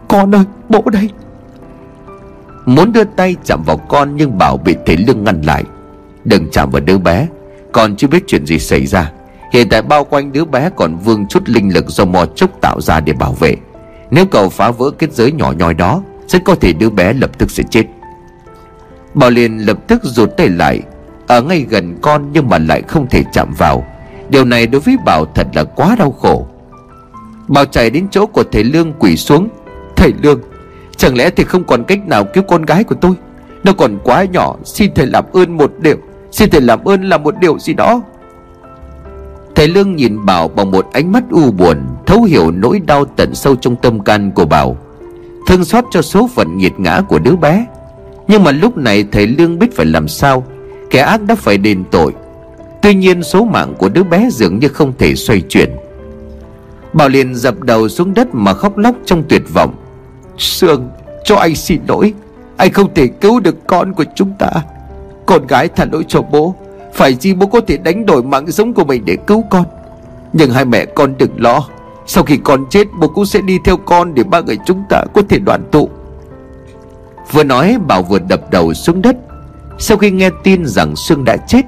Con 0.08 0.34
ơi, 0.34 0.44
bố 0.68 0.82
đây. 0.92 1.10
Muốn 2.66 2.92
đưa 2.92 3.04
tay 3.04 3.36
chạm 3.44 3.62
vào 3.66 3.76
con 3.76 4.16
Nhưng 4.16 4.38
Bảo 4.38 4.56
bị 4.56 4.76
Thế 4.86 4.96
lưng 4.96 5.24
ngăn 5.24 5.42
lại. 5.42 5.64
Đừng 6.24 6.50
chạm 6.50 6.70
vào 6.70 6.82
đứa 6.82 6.98
bé, 6.98 7.28
Con 7.72 7.96
chưa 7.96 8.08
biết 8.08 8.24
chuyện 8.26 8.46
gì 8.46 8.58
xảy 8.58 8.86
ra. 8.86 9.12
Hiện 9.52 9.68
tại 9.68 9.82
bao 9.82 10.04
quanh 10.04 10.32
đứa 10.32 10.44
bé 10.44 10.70
còn 10.76 10.96
vương 10.96 11.26
chút 11.26 11.42
linh 11.48 11.74
lực 11.74 11.88
do 11.88 12.04
mò 12.04 12.26
chốc 12.26 12.50
tạo 12.60 12.80
ra 12.80 13.00
để 13.00 13.12
bảo 13.12 13.32
vệ. 13.32 13.56
Nếu 14.10 14.26
cậu 14.26 14.48
phá 14.48 14.70
vỡ 14.70 14.90
kết 14.98 15.12
giới 15.12 15.32
nhỏ 15.32 15.52
nhoi 15.58 15.74
đó, 15.74 16.02
Rất 16.26 16.44
có 16.44 16.54
thể 16.54 16.72
đứa 16.72 16.90
bé 16.90 17.12
lập 17.12 17.38
tức 17.38 17.50
sẽ 17.50 17.62
chết. 17.70 17.84
Bảo 19.14 19.30
liền 19.30 19.58
lập 19.58 19.78
tức 19.86 20.00
rụt 20.04 20.30
tay 20.36 20.48
lại. 20.48 20.80
Ở 21.26 21.42
ngay 21.42 21.66
gần 21.68 21.98
con 22.02 22.30
nhưng 22.32 22.48
mà 22.48 22.58
lại 22.58 22.82
không 22.88 23.06
thể 23.10 23.24
chạm 23.32 23.54
vào. 23.58 23.86
Điều 24.28 24.44
này 24.44 24.66
đối 24.66 24.80
với 24.80 24.96
Bảo 25.04 25.24
thật 25.34 25.46
là 25.54 25.64
quá 25.64 25.96
đau 25.98 26.10
khổ. 26.12 26.46
Bảo 27.48 27.64
chạy 27.64 27.90
đến 27.90 28.06
chỗ 28.10 28.26
của 28.26 28.44
thầy 28.52 28.64
Lương 28.64 28.92
quỳ 28.92 29.16
xuống. 29.16 29.48
Thầy 29.96 30.12
Lương 30.22 30.40
Chẳng 30.96 31.16
lẽ 31.16 31.30
thì 31.30 31.44
không 31.44 31.64
còn 31.64 31.84
cách 31.84 32.08
nào 32.08 32.24
cứu 32.24 32.44
con 32.48 32.62
gái 32.62 32.84
của 32.84 32.94
tôi? 33.00 33.12
Nó 33.64 33.72
còn 33.72 33.98
quá 34.04 34.24
nhỏ, 34.24 34.56
Xin 34.64 34.90
thầy 34.94 35.06
làm 35.06 35.24
ơn 35.32 35.56
một 35.56 35.72
điều. 35.80 35.96
Xin 36.30 36.50
thầy 36.50 36.60
làm 36.60 36.84
ơn 36.84 37.08
làm 37.08 37.22
một 37.22 37.34
điều 37.40 37.58
gì 37.58 37.74
đó. 37.74 38.02
Thầy 39.54 39.68
Lương 39.68 39.96
nhìn 39.96 40.26
Bảo 40.26 40.48
bằng 40.48 40.70
một 40.70 40.86
ánh 40.92 41.12
mắt 41.12 41.24
u 41.30 41.50
buồn, 41.50 41.76
Thấu 42.06 42.22
hiểu 42.22 42.50
nỗi 42.50 42.80
đau 42.86 43.04
tận 43.04 43.34
sâu 43.34 43.56
trong 43.56 43.76
tâm 43.76 44.00
can 44.00 44.30
của 44.30 44.44
Bảo. 44.44 44.76
Thương 45.46 45.64
xót 45.64 45.84
cho 45.90 46.02
số 46.02 46.30
phận 46.34 46.58
nghiệt 46.58 46.72
ngã 46.78 47.00
của 47.08 47.18
đứa 47.18 47.36
bé. 47.36 47.66
Nhưng 48.28 48.44
mà 48.44 48.50
lúc 48.50 48.76
này 48.76 49.04
thầy 49.12 49.26
Lương 49.26 49.58
biết 49.58 49.76
phải 49.76 49.86
làm 49.86 50.08
sao. 50.08 50.44
Kẻ 50.90 51.00
ác 51.00 51.22
đã 51.22 51.34
phải 51.34 51.58
đền 51.58 51.84
tội. 51.90 52.12
Tuy 52.82 52.94
nhiên 52.94 53.22
số 53.22 53.44
mạng 53.44 53.74
của 53.78 53.88
đứa 53.88 54.02
bé 54.02 54.28
dường 54.30 54.58
như 54.58 54.68
không 54.68 54.92
thể 54.98 55.14
xoay 55.14 55.40
chuyển. 55.40 55.70
Bảo 56.92 57.08
liền 57.08 57.34
dập 57.34 57.60
đầu 57.60 57.88
xuống 57.88 58.14
đất 58.14 58.28
mà 58.32 58.54
khóc 58.54 58.78
lóc 58.78 58.96
trong 59.04 59.22
tuyệt 59.28 59.42
vọng. 59.54 59.74
Sương 60.38 60.90
cho 61.24 61.36
anh 61.36 61.54
xin 61.54 61.80
lỗi. 61.88 62.14
Anh 62.56 62.72
không 62.72 62.94
thể 62.94 63.06
cứu 63.06 63.40
được 63.40 63.66
con 63.66 63.92
của 63.92 64.04
chúng 64.14 64.32
ta. 64.38 64.50
Con 65.26 65.46
gái 65.46 65.68
thả 65.68 65.84
lỗi 65.92 66.04
cho 66.08 66.22
bố. 66.22 66.54
Phải 66.92 67.14
gì 67.14 67.34
bố 67.34 67.46
có 67.46 67.60
thể 67.60 67.76
đánh 67.76 68.06
đổi 68.06 68.22
mạng 68.22 68.52
sống 68.52 68.74
của 68.74 68.84
mình 68.84 69.02
để 69.04 69.16
cứu 69.26 69.44
con. 69.50 69.64
Nhưng 70.32 70.50
hai 70.50 70.64
mẹ 70.64 70.84
con 70.84 71.14
đừng 71.18 71.40
lo. 71.40 71.68
Sau 72.06 72.24
khi 72.24 72.36
con 72.36 72.64
chết, 72.70 72.86
bố 73.00 73.08
cũng 73.08 73.26
sẽ 73.26 73.40
đi 73.40 73.58
theo 73.64 73.76
con 73.76 74.14
Để 74.14 74.22
ba 74.22 74.40
người 74.40 74.58
chúng 74.66 74.82
ta 74.90 75.04
có 75.14 75.22
thể 75.28 75.38
đoàn 75.38 75.62
tụ. 75.70 75.88
Vừa 77.32 77.44
nói 77.44 77.78
Bảo 77.86 78.02
vừa 78.02 78.18
đập 78.18 78.50
đầu 78.50 78.74
xuống 78.74 79.02
đất. 79.02 79.16
Sau 79.78 79.96
khi 79.96 80.10
nghe 80.10 80.30
tin 80.42 80.66
rằng 80.66 80.96
Sương 80.96 81.24
đã 81.24 81.36
chết 81.36 81.62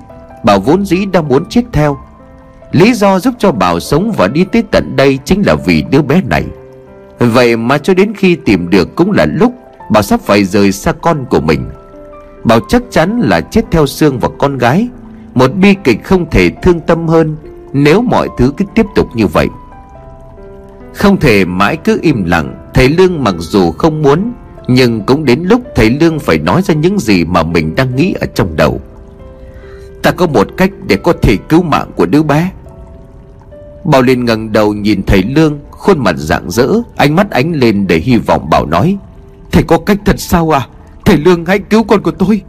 Bảo 0.44 0.60
vốn 0.60 0.84
dĩ 0.84 1.06
đang 1.06 1.28
muốn 1.28 1.44
chết 1.48 1.62
theo. 1.72 1.98
Lý 2.72 2.94
do 2.94 3.18
giúp 3.18 3.34
cho 3.38 3.52
Bảo 3.52 3.80
sống 3.80 4.12
và 4.16 4.28
đi 4.28 4.44
tới 4.52 4.62
tận 4.70 4.96
đây 4.96 5.18
Chính 5.24 5.42
là 5.46 5.54
vì 5.54 5.82
đứa 5.90 6.02
bé 6.02 6.20
này. 6.30 6.44
Vậy 7.18 7.56
mà 7.56 7.78
cho 7.78 7.94
đến 7.94 8.12
khi 8.16 8.36
tìm 8.36 8.70
được 8.70 8.96
cũng 8.96 9.12
là 9.12 9.26
lúc 9.26 9.52
Bảo 9.90 10.02
sắp 10.02 10.20
phải 10.20 10.44
rời 10.44 10.72
xa 10.72 10.92
con 10.92 11.24
của 11.30 11.40
mình. 11.40 11.68
Bảo 12.44 12.60
chắc 12.68 12.82
chắn 12.90 13.20
là 13.20 13.40
chết 13.40 13.64
theo 13.70 13.86
xương 13.86 14.18
và 14.18 14.28
con 14.38 14.58
gái, 14.58 14.88
Một 15.34 15.54
bi 15.54 15.74
kịch 15.84 16.04
không 16.04 16.30
thể 16.30 16.50
thương 16.62 16.80
tâm 16.80 17.08
hơn 17.08 17.36
Nếu 17.72 18.02
mọi 18.02 18.28
thứ 18.38 18.52
cứ 18.56 18.64
tiếp 18.74 18.86
tục 18.94 19.08
như 19.14 19.26
vậy. 19.26 19.48
Không 20.94 21.16
thể 21.16 21.44
mãi 21.44 21.76
cứ 21.76 21.98
im 22.02 22.24
lặng, 22.24 22.70
Thầy 22.74 22.88
Lương 22.88 23.24
mặc 23.24 23.34
dù 23.38 23.70
không 23.70 24.02
muốn, 24.02 24.32
Nhưng 24.68 25.00
cũng 25.00 25.24
đến 25.24 25.42
lúc 25.42 25.62
thầy 25.74 25.90
Lương 25.90 26.18
phải 26.18 26.38
nói 26.38 26.62
ra 26.62 26.74
những 26.74 26.98
gì 26.98 27.24
mà 27.24 27.42
mình 27.42 27.74
đang 27.74 27.96
nghĩ 27.96 28.14
ở 28.20 28.26
trong 28.34 28.56
đầu. 28.56 28.80
Ta 30.02 30.10
có 30.10 30.26
một 30.26 30.48
cách 30.56 30.70
để 30.88 30.96
có 30.96 31.12
thể 31.22 31.36
cứu 31.48 31.62
mạng 31.62 31.90
của 31.96 32.06
đứa 32.06 32.22
bé. 32.22 32.50
Bảo 33.84 34.02
liền 34.02 34.24
ngẩng 34.24 34.52
đầu 34.52 34.72
nhìn 34.72 35.02
thầy 35.06 35.22
Lương 35.22 35.58
Khuôn 35.76 36.04
mặt 36.04 36.14
rạng 36.18 36.50
rỡ, 36.50 36.68
Ánh 36.96 37.16
mắt 37.16 37.30
ánh 37.30 37.52
lên 37.52 37.86
để 37.86 37.98
hy 37.98 38.16
vọng 38.16 38.50
Bảo 38.50 38.66
nói, 38.66 38.98
Thầy 39.52 39.62
có 39.62 39.78
cách 39.78 39.98
thật 40.04 40.20
sao 40.20 40.50
à? 40.50 40.66
Thầy 41.04 41.16
Lương 41.16 41.44
hãy 41.44 41.58
cứu 41.58 41.84
con 41.84 42.02
của 42.02 42.10
tôi. 42.10 42.42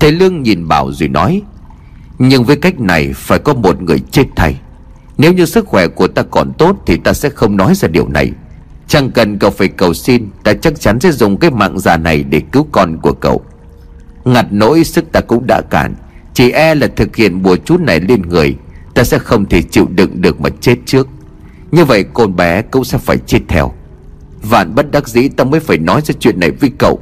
Thầy 0.00 0.12
Lương 0.12 0.42
nhìn 0.42 0.68
Bảo 0.68 0.92
rồi 0.92 1.08
nói, 1.08 1.42
Nhưng 2.18 2.44
với 2.44 2.56
cách 2.56 2.80
này 2.80 3.12
phải 3.16 3.38
có 3.38 3.54
một 3.54 3.82
người 3.82 4.00
chết 4.10 4.24
thầy 4.36 4.56
Nếu 5.18 5.32
như 5.32 5.46
sức 5.46 5.66
khỏe 5.66 5.88
của 5.88 6.08
ta 6.08 6.22
còn 6.30 6.52
tốt 6.58 6.76
Thì 6.86 6.96
ta 6.96 7.12
sẽ 7.12 7.28
không 7.28 7.56
nói 7.56 7.74
ra 7.74 7.88
điều 7.88 8.08
này. 8.08 8.32
Chẳng 8.88 9.10
cần 9.10 9.38
cậu 9.38 9.50
phải 9.50 9.68
cầu 9.68 9.94
xin, 9.94 10.28
Ta 10.44 10.54
chắc 10.54 10.80
chắn 10.80 11.00
sẽ 11.00 11.12
dùng 11.12 11.36
cái 11.36 11.50
mạng 11.50 11.78
già 11.78 11.96
này 11.96 12.22
Để 12.22 12.42
cứu 12.52 12.66
con 12.72 12.98
của 13.02 13.12
cậu. 13.12 13.42
Ngặt 14.24 14.46
nỗi 14.50 14.84
sức 14.84 15.12
ta 15.12 15.20
cũng 15.20 15.46
đã 15.46 15.60
cản 15.70 15.94
Chỉ 16.34 16.50
e 16.50 16.74
là 16.74 16.86
thực 16.96 17.16
hiện 17.16 17.42
bùa 17.42 17.56
chú 17.64 17.76
này 17.76 18.00
lên 18.00 18.22
người, 18.22 18.56
Ta 18.94 19.04
sẽ 19.04 19.18
không 19.18 19.46
thể 19.46 19.62
chịu 19.62 19.86
đựng 19.90 20.22
được 20.22 20.40
mà 20.40 20.50
chết 20.60 20.76
trước. 20.86 21.08
Như 21.72 21.84
vậy 21.84 22.04
con 22.14 22.36
bé 22.36 22.62
cũng 22.62 22.84
sẽ 22.84 22.98
phải 22.98 23.18
chết 23.18 23.40
theo. 23.48 23.72
Vạn 24.42 24.74
bất 24.74 24.90
đắc 24.90 25.08
dĩ 25.08 25.28
ta 25.28 25.44
mới 25.44 25.60
phải 25.60 25.78
nói 25.78 26.00
ra 26.04 26.14
chuyện 26.20 26.40
này 26.40 26.50
với 26.50 26.70
cậu. 26.78 27.00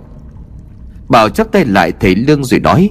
Bảo 1.09 1.29
chắc 1.29 1.53
tay 1.53 1.65
lại 1.65 1.93
thầy 2.01 2.15
Lương 2.15 2.45
rồi 2.45 2.61
nói, 2.61 2.91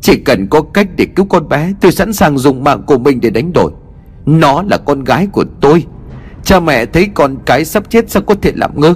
Chỉ 0.00 0.16
cần 0.16 0.46
có 0.46 0.62
cách 0.62 0.88
để 0.96 1.04
cứu 1.04 1.26
con 1.26 1.48
bé, 1.48 1.72
Tôi 1.80 1.92
sẵn 1.92 2.12
sàng 2.12 2.38
dùng 2.38 2.64
mạng 2.64 2.82
của 2.86 2.98
mình 2.98 3.20
để 3.20 3.30
đánh 3.30 3.52
đổi. 3.52 3.72
Nó 4.26 4.62
là 4.62 4.76
con 4.76 5.04
gái 5.04 5.26
của 5.26 5.44
tôi. 5.60 5.84
Cha 6.44 6.60
mẹ 6.60 6.86
thấy 6.86 7.08
con 7.14 7.36
cái 7.46 7.64
sắp 7.64 7.90
chết 7.90 8.10
sao 8.10 8.22
có 8.22 8.34
thể 8.42 8.52
làm 8.54 8.80
ngơ? 8.80 8.94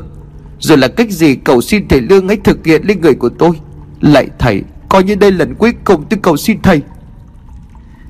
Rồi 0.58 0.78
là 0.78 0.88
cách 0.88 1.10
gì 1.10 1.34
cầu 1.34 1.60
xin 1.60 1.88
thầy 1.88 2.00
Lương 2.00 2.28
ấy 2.28 2.36
thực 2.36 2.66
hiện 2.66 2.82
lên 2.84 3.00
người 3.00 3.14
của 3.14 3.28
tôi? 3.28 3.50
Lại 4.00 4.28
thầy, 4.38 4.62
Coi 4.88 5.04
như 5.04 5.14
đây 5.14 5.30
lần 5.32 5.54
cuối 5.54 5.72
cùng 5.84 6.04
tôi 6.10 6.18
cầu 6.22 6.36
xin 6.36 6.62
thầy. 6.62 6.82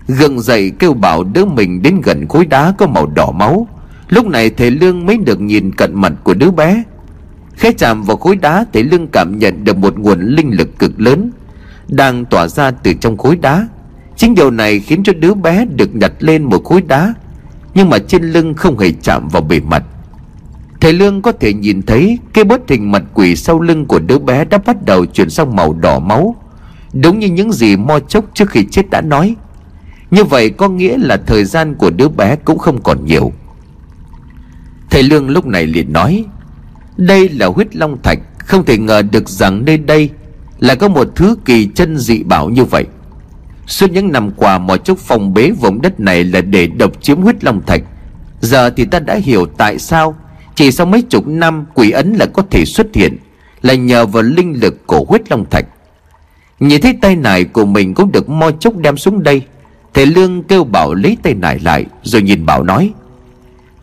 Gượng 0.09 0.41
dậy 0.41 0.73
kêu 0.79 0.95
bảo 0.95 1.25
đứa 1.25 1.45
mình 1.45 1.83
đến 1.83 2.01
gần 2.05 2.29
khối 2.29 2.47
đá 2.47 2.75
có 2.79 2.87
màu 2.87 3.07
đỏ 3.07 3.31
máu 3.31 3.69
lúc 4.11 4.27
này 4.27 4.51
thầy 4.51 4.71
lương 4.71 5.07
mới 5.07 5.17
được 5.17 5.41
nhìn 5.41 5.75
cận 5.75 5.95
mặt 5.95 6.13
của 6.25 6.35
đứa 6.35 6.51
bé. 6.51 6.83
Khẽ 7.57 7.73
chạm 7.73 8.03
vào 8.03 8.17
khối 8.17 8.37
đá, 8.37 8.67
thầy 8.73 8.83
lương 8.83 9.07
cảm 9.07 9.39
nhận 9.39 9.65
được 9.65 9.77
một 9.77 9.99
nguồn 9.99 10.21
linh 10.21 10.51
lực 10.57 10.79
cực 10.79 11.01
lớn 11.01 11.31
đang 11.89 12.25
tỏa 12.25 12.49
ra 12.49 12.71
từ 12.71 12.93
trong 12.93 13.17
khối 13.17 13.37
đá. 13.37 13.69
Chính 14.17 14.35
điều 14.35 14.51
này 14.51 14.81
khiến 14.81 15.03
cho 15.03 15.13
đứa 15.13 15.35
bé 15.35 15.65
được 15.65 15.97
nhặt 15.97 16.13
lên 16.19 16.43
một 16.43 16.65
khối 16.65 16.83
đá, 16.83 17.15
nhưng 17.75 17.91
mà 17.91 17.99
trên 17.99 18.23
lưng 18.23 18.55
không 18.55 18.79
hề 18.79 18.93
chạm 19.03 19.29
vào 19.29 19.43
bề 19.43 19.61
mặt. 19.61 19.83
Thầy 20.81 20.93
lương 20.93 21.23
có 21.23 21.33
thể 21.33 21.53
nhìn 21.53 21.83
thấy 21.83 22.19
cái 22.33 22.45
bớt 22.45 22.69
hình 22.69 22.93
mặt 22.93 23.03
quỷ 23.15 23.37
sau 23.37 23.61
lưng 23.61 23.87
của 23.87 23.99
đứa 23.99 24.19
bé 24.19 24.45
đã 24.45 24.59
bắt 24.59 24.77
đầu 24.87 25.07
chuyển 25.07 25.31
sang 25.31 25.57
màu 25.57 25.73
đỏ 25.73 25.99
máu, 25.99 26.37
đúng 26.93 27.19
như 27.19 27.27
những 27.27 27.53
gì 27.53 27.77
mo 27.77 27.99
chốc 27.99 28.25
trước 28.35 28.51
khi 28.51 28.65
chết 28.71 28.91
đã 28.91 29.01
nói. 29.01 29.37
Như 30.11 30.25
vậy 30.25 30.51
có 30.51 30.69
nghĩa 30.69 30.97
là 30.99 31.17
thời 31.17 31.45
gian 31.45 31.75
của 31.75 31.91
đứa 31.91 32.09
bé 32.09 32.37
cũng 32.37 32.59
không 32.59 32.83
còn 32.83 33.05
nhiều. 33.05 33.33
Thầy 34.91 35.03
Lương 35.03 35.30
lúc 35.30 35.47
này 35.47 35.66
liền 35.66 35.93
nói, 35.93 36.24
Đây 36.97 37.28
là 37.28 37.47
huyết 37.47 37.76
long 37.76 38.03
thạch, 38.03 38.18
Không 38.38 38.64
thể 38.64 38.78
ngờ 38.78 39.03
được 39.03 39.28
rằng 39.28 39.64
nơi 39.64 39.78
đây 39.78 40.11
Là 40.59 40.74
có 40.74 40.88
một 40.88 41.09
thứ 41.16 41.36
kỳ 41.45 41.68
chân 41.74 41.99
dị 41.99 42.22
bảo 42.22 42.49
như 42.49 42.64
vậy. 42.64 42.84
Suốt 43.66 43.91
những 43.91 44.12
năm 44.12 44.30
qua, 44.36 44.59
Mọi 44.59 44.78
chốc 44.78 44.99
phòng 44.99 45.34
bế 45.34 45.51
vùng 45.51 45.82
đất 45.82 46.01
này 46.01 46.24
Là 46.24 46.41
để 46.41 46.66
độc 46.66 47.03
chiếm 47.03 47.20
huyết 47.20 47.45
long 47.45 47.62
thạch. 47.66 47.82
Giờ 48.41 48.70
thì 48.70 48.84
ta 48.84 48.99
đã 48.99 49.14
hiểu 49.14 49.47
tại 49.59 49.78
sao 49.78 50.16
Chỉ 50.55 50.70
sau 50.70 50.86
mấy 50.86 51.03
chục 51.03 51.26
năm 51.26 51.66
quỷ 51.74 51.91
ấn 51.91 52.14
lại 52.14 52.28
có 52.32 52.43
thể 52.51 52.64
xuất 52.64 52.86
hiện, 52.95 53.16
Là 53.62 53.74
nhờ 53.74 54.07
vào 54.07 54.22
linh 54.22 54.61
lực 54.61 54.86
của 54.86 55.05
huyết 55.09 55.30
long 55.30 55.45
thạch. 55.51 55.64
Nhìn 56.61 56.80
thấy 56.80 56.99
tay 57.01 57.16
nải 57.16 57.45
của 57.45 57.64
mình 57.64 57.95
cũng 57.95 58.12
được 58.12 58.28
mo 58.28 58.51
chốc 58.51 58.76
đem 58.76 58.97
xuống 58.97 59.22
đây. 59.22 59.43
Thầy 59.95 60.07
Lương 60.07 60.43
kêu 60.43 60.64
Bảo 60.64 60.95
lấy 60.95 61.16
tay 61.22 61.34
nải 61.34 61.59
lại, 61.59 61.86
Rồi 62.03 62.22
nhìn 62.22 62.47
Bảo 62.47 62.62
nói 62.62 62.93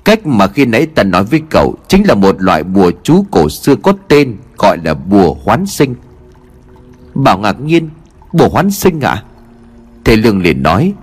Cách 0.08 0.28
mà 0.28 0.48
khi 0.48 0.66
nãy 0.66 0.86
ta 0.86 1.04
nói 1.04 1.24
với 1.24 1.42
cậu 1.50 1.76
Chính 1.88 2.08
là 2.08 2.16
một 2.16 2.42
loại 2.42 2.64
bùa 2.64 2.92
chú 3.04 3.26
cổ 3.32 3.50
xưa 3.50 3.76
có 3.76 3.94
tên 4.08 4.36
Gọi 4.58 4.78
là 4.84 4.94
bùa 4.94 5.34
hoán 5.44 5.66
sinh. 5.66 5.96
Bảo 7.14 7.38
ngạc 7.38 7.62
nhiên, 7.62 7.90
Bùa 8.34 8.50
hoán 8.50 8.72
sinh 8.72 9.02
ạ? 9.02 9.12
À? 9.12 9.24
Thầy 10.04 10.18
Lương 10.18 10.42
liền 10.42 10.64
nói, 10.64 10.94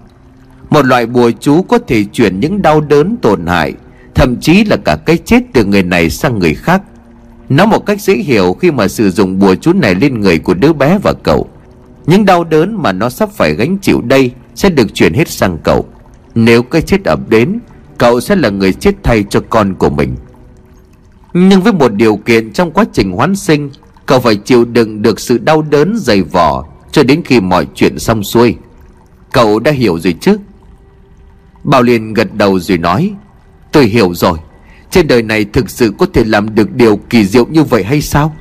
Một 0.71 0.87
loại 0.87 1.07
bùa 1.07 1.31
chú 1.41 1.63
có 1.63 1.79
thể 1.79 2.05
chuyển 2.05 2.41
những 2.41 2.63
đau 2.63 2.81
đớn 2.81 3.17
tổn 3.23 3.47
hại, 3.47 3.73
Thậm 4.15 4.37
chí 4.41 4.65
là 4.65 4.77
cả 4.77 4.97
cái 4.97 5.19
chết 5.25 5.43
từ 5.53 5.65
người 5.65 5.83
này 5.83 6.11
sang 6.11 6.39
người 6.39 6.55
khác. 6.55 6.83
Nó 7.49 7.67
một 7.67 7.87
cách 7.87 8.01
dễ 8.01 8.15
hiểu 8.15 8.57
khi 8.61 8.71
mà 8.71 8.89
sử 8.89 9.11
dụng 9.11 9.39
bùa 9.39 9.55
chú 9.55 9.73
này 9.73 9.95
lên 9.95 10.21
người 10.21 10.39
của 10.39 10.55
đứa 10.55 10.73
bé 10.73 10.99
và 11.03 11.13
cậu. 11.23 11.49
Những 12.07 12.25
đau 12.25 12.45
đớn 12.45 12.83
mà 12.83 12.93
nó 12.93 13.09
sắp 13.11 13.31
phải 13.31 13.55
gánh 13.55 13.79
chịu 13.79 14.01
đây 14.01 14.31
Sẽ 14.55 14.71
được 14.71 14.95
chuyển 14.95 15.15
hết 15.15 15.29
sang 15.29 15.59
cậu. 15.63 15.87
Nếu 16.35 16.63
cái 16.63 16.83
chết 16.83 17.05
ập 17.05 17.21
đến 17.29 17.59
Cậu 17.99 18.21
sẽ 18.21 18.37
là 18.37 18.49
người 18.49 18.73
chết 18.73 18.95
thay 19.03 19.25
cho 19.31 19.41
con 19.51 19.75
của 19.75 19.91
mình. 19.91 20.17
Nhưng 21.35 21.63
với 21.63 21.73
một 21.73 21.93
điều 21.95 22.17
kiện 22.17 22.53
trong 22.53 22.71
quá 22.71 22.85
trình 22.93 23.13
hoán 23.13 23.37
sinh, 23.37 23.71
Cậu 24.07 24.21
phải 24.21 24.37
chịu 24.37 24.65
đựng 24.65 25.03
được 25.03 25.21
sự 25.21 25.39
đau 25.39 25.63
đớn 25.63 25.95
dày 25.97 26.23
vò 26.23 26.65
Cho 26.93 27.03
đến 27.03 27.23
khi 27.25 27.41
mọi 27.41 27.67
chuyện 27.75 27.99
xong 27.99 28.25
xuôi. 28.25 28.57
Cậu 29.33 29.59
đã 29.59 29.71
hiểu 29.71 29.99
rồi 29.99 30.15
chứ? 30.21 30.39
Bảo 31.65 31.83
liền 31.83 32.15
gật 32.15 32.35
đầu 32.35 32.59
rồi 32.59 32.79
nói, 32.79 33.13
Tôi 33.73 33.85
hiểu 33.85 34.15
rồi. 34.15 34.39
Trên 34.91 35.09
đời 35.09 35.23
này 35.23 35.45
thực 35.45 35.71
sự 35.71 35.93
có 35.99 36.07
thể 36.13 36.25
làm 36.25 36.55
được 36.55 36.73
điều 36.73 36.97
kỳ 36.97 37.25
diệu 37.25 37.47
như 37.47 37.63
vậy 37.63 37.85
hay 37.85 38.01
sao? 38.01 38.37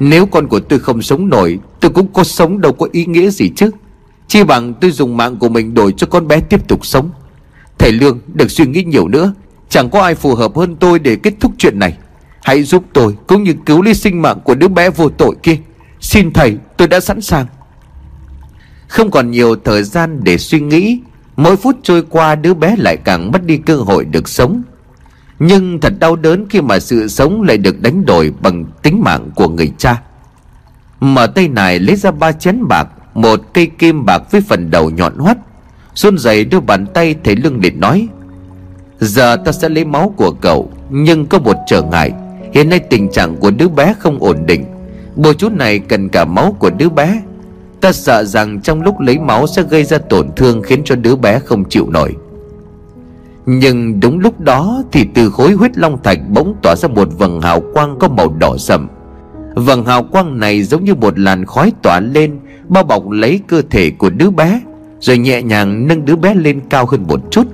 Nếu 0.00 0.26
con 0.26 0.48
của 0.48 0.60
tôi 0.60 0.78
không 0.78 1.02
sống 1.02 1.28
nổi, 1.28 1.58
Tôi 1.80 1.90
cũng 1.90 2.12
có 2.12 2.24
sống 2.24 2.60
đâu 2.60 2.72
có 2.72 2.88
ý 2.92 3.06
nghĩa 3.06 3.30
gì 3.30 3.50
chứ? 3.56 3.70
Chi 4.28 4.44
bằng 4.44 4.74
tôi 4.74 4.90
dùng 4.90 5.16
mạng 5.16 5.36
của 5.36 5.48
mình 5.48 5.74
đổi 5.74 5.94
cho 5.96 6.06
con 6.06 6.28
bé 6.28 6.40
tiếp 6.40 6.68
tục 6.68 6.86
sống. 6.86 7.10
Thầy 7.78 7.92
Lương 7.92 8.20
đừng 8.34 8.48
suy 8.48 8.66
nghĩ 8.66 8.84
nhiều 8.84 9.08
nữa. 9.08 9.32
Chẳng 9.68 9.90
có 9.90 10.02
ai 10.02 10.14
phù 10.14 10.34
hợp 10.34 10.56
hơn 10.56 10.76
tôi 10.76 10.98
để 10.98 11.16
kết 11.16 11.34
thúc 11.40 11.52
chuyện 11.58 11.78
này. 11.78 11.98
Hãy 12.42 12.62
giúp 12.62 12.84
tôi 12.92 13.16
cũng 13.26 13.42
như 13.42 13.54
cứu 13.66 13.82
lấy 13.82 13.94
sinh 13.94 14.22
mạng 14.22 14.40
của 14.44 14.54
đứa 14.54 14.68
bé 14.68 14.90
vô 14.90 15.08
tội 15.08 15.34
kia. 15.42 15.56
Xin 16.00 16.32
thầy, 16.32 16.56
tôi 16.76 16.88
đã 16.88 17.00
sẵn 17.00 17.20
sàng. 17.20 17.46
Không 18.88 19.10
còn 19.10 19.30
nhiều 19.30 19.56
thời 19.64 19.82
gian 19.82 20.20
để 20.24 20.38
suy 20.38 20.60
nghĩ, 20.60 21.00
Mỗi 21.38 21.56
phút 21.56 21.76
trôi 21.82 22.02
qua 22.02 22.34
đứa 22.34 22.54
bé 22.54 22.76
lại 22.78 22.96
càng 22.96 23.32
mất 23.32 23.44
đi 23.44 23.56
cơ 23.56 23.76
hội 23.76 24.04
được 24.04 24.28
sống. 24.28 24.62
Nhưng 25.38 25.80
thật 25.80 25.92
đau 25.98 26.16
đớn 26.16 26.46
khi 26.50 26.60
mà 26.60 26.80
sự 26.80 27.08
sống 27.08 27.42
lại 27.42 27.58
được 27.58 27.82
đánh 27.82 28.04
đổi 28.04 28.32
bằng 28.40 28.64
tính 28.82 29.02
mạng 29.04 29.30
của 29.34 29.48
người 29.48 29.72
cha. 29.78 30.02
Mở 31.00 31.26
tay 31.26 31.48
này 31.48 31.78
lấy 31.78 31.96
ra 31.96 32.10
ba 32.10 32.32
chén 32.32 32.68
bạc, 32.68 32.88
Một 33.14 33.40
cây 33.54 33.66
kim 33.66 34.04
bạc 34.04 34.22
với 34.30 34.40
phần 34.40 34.70
đầu 34.70 34.90
nhọn 34.90 35.18
hoắt 35.18 35.38
run 35.98 36.18
rẩy 36.18 36.44
đưa 36.44 36.60
bàn 36.60 36.86
tay 36.86 37.14
thấy 37.24 37.36
lưng 37.36 37.58
liệt 37.62 37.76
nói, 37.76 38.08
Giờ 39.00 39.36
ta 39.44 39.52
sẽ 39.52 39.68
lấy 39.68 39.84
máu 39.84 40.14
của 40.16 40.30
cậu, 40.40 40.70
Nhưng 40.90 41.26
có 41.26 41.38
một 41.38 41.56
trở 41.66 41.82
ngại. 41.82 42.12
Hiện 42.52 42.68
nay 42.68 42.78
tình 42.78 43.10
trạng 43.10 43.36
của 43.36 43.50
đứa 43.50 43.68
bé 43.68 43.94
không 43.98 44.18
ổn 44.20 44.36
định. 44.46 44.64
Bùa 45.16 45.32
chú 45.32 45.48
này 45.48 45.78
cần 45.78 46.08
cả 46.08 46.24
máu 46.24 46.56
của 46.58 46.70
đứa 46.70 46.88
bé. 46.88 47.22
Ta 47.80 47.92
sợ 47.92 48.24
rằng 48.24 48.60
trong 48.60 48.82
lúc 48.82 49.00
lấy 49.00 49.18
máu 49.18 49.46
sẽ 49.46 49.62
gây 49.62 49.84
ra 49.84 49.98
tổn 49.98 50.28
thương 50.36 50.62
Khiến 50.62 50.82
cho 50.84 50.96
đứa 50.96 51.16
bé 51.16 51.38
không 51.38 51.64
chịu 51.64 51.86
nổi. 51.90 52.14
Nhưng 53.46 54.00
đúng 54.00 54.18
lúc 54.18 54.40
đó 54.40 54.82
Thì 54.92 55.06
từ 55.14 55.30
khối 55.30 55.52
huyết 55.52 55.78
long 55.78 56.02
thạch 56.02 56.18
bỗng 56.28 56.54
tỏa 56.62 56.76
ra 56.76 56.88
một 56.88 57.08
vầng 57.18 57.40
hào 57.40 57.62
quang 57.74 57.98
có 57.98 58.08
màu 58.08 58.28
đỏ 58.38 58.56
sậm. 58.58 58.88
Vầng 59.54 59.84
hào 59.84 60.02
quang 60.02 60.40
này 60.40 60.62
giống 60.62 60.84
như 60.84 60.94
một 60.94 61.18
làn 61.18 61.44
khói 61.44 61.72
tỏa 61.82 62.00
lên, 62.00 62.38
Bao 62.68 62.84
bọc 62.84 63.10
lấy 63.10 63.40
cơ 63.46 63.62
thể 63.70 63.90
của 63.90 64.10
đứa 64.10 64.30
bé. 64.30 64.60
Rồi 65.00 65.18
nhẹ 65.18 65.42
nhàng 65.42 65.86
nâng 65.86 66.04
đứa 66.04 66.16
bé 66.16 66.34
lên 66.34 66.60
cao 66.70 66.86
hơn 66.86 67.04
một 67.08 67.20
chút. 67.30 67.46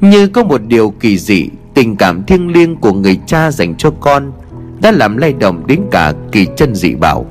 Như 0.00 0.26
có 0.26 0.44
một 0.44 0.60
điều 0.66 0.90
kỳ 0.90 1.18
dị, 1.18 1.48
Tình 1.74 1.96
cảm 1.96 2.24
thiêng 2.24 2.52
liêng 2.52 2.76
của 2.76 2.92
người 2.92 3.20
cha 3.26 3.50
dành 3.50 3.74
cho 3.78 3.90
con 4.00 4.32
Đã 4.82 4.92
làm 4.92 5.16
lay 5.16 5.32
động 5.32 5.66
đến 5.66 5.80
cả 5.90 6.12
kỳ 6.32 6.46
chân 6.56 6.74
dị 6.74 6.94
bảo. 6.94 7.26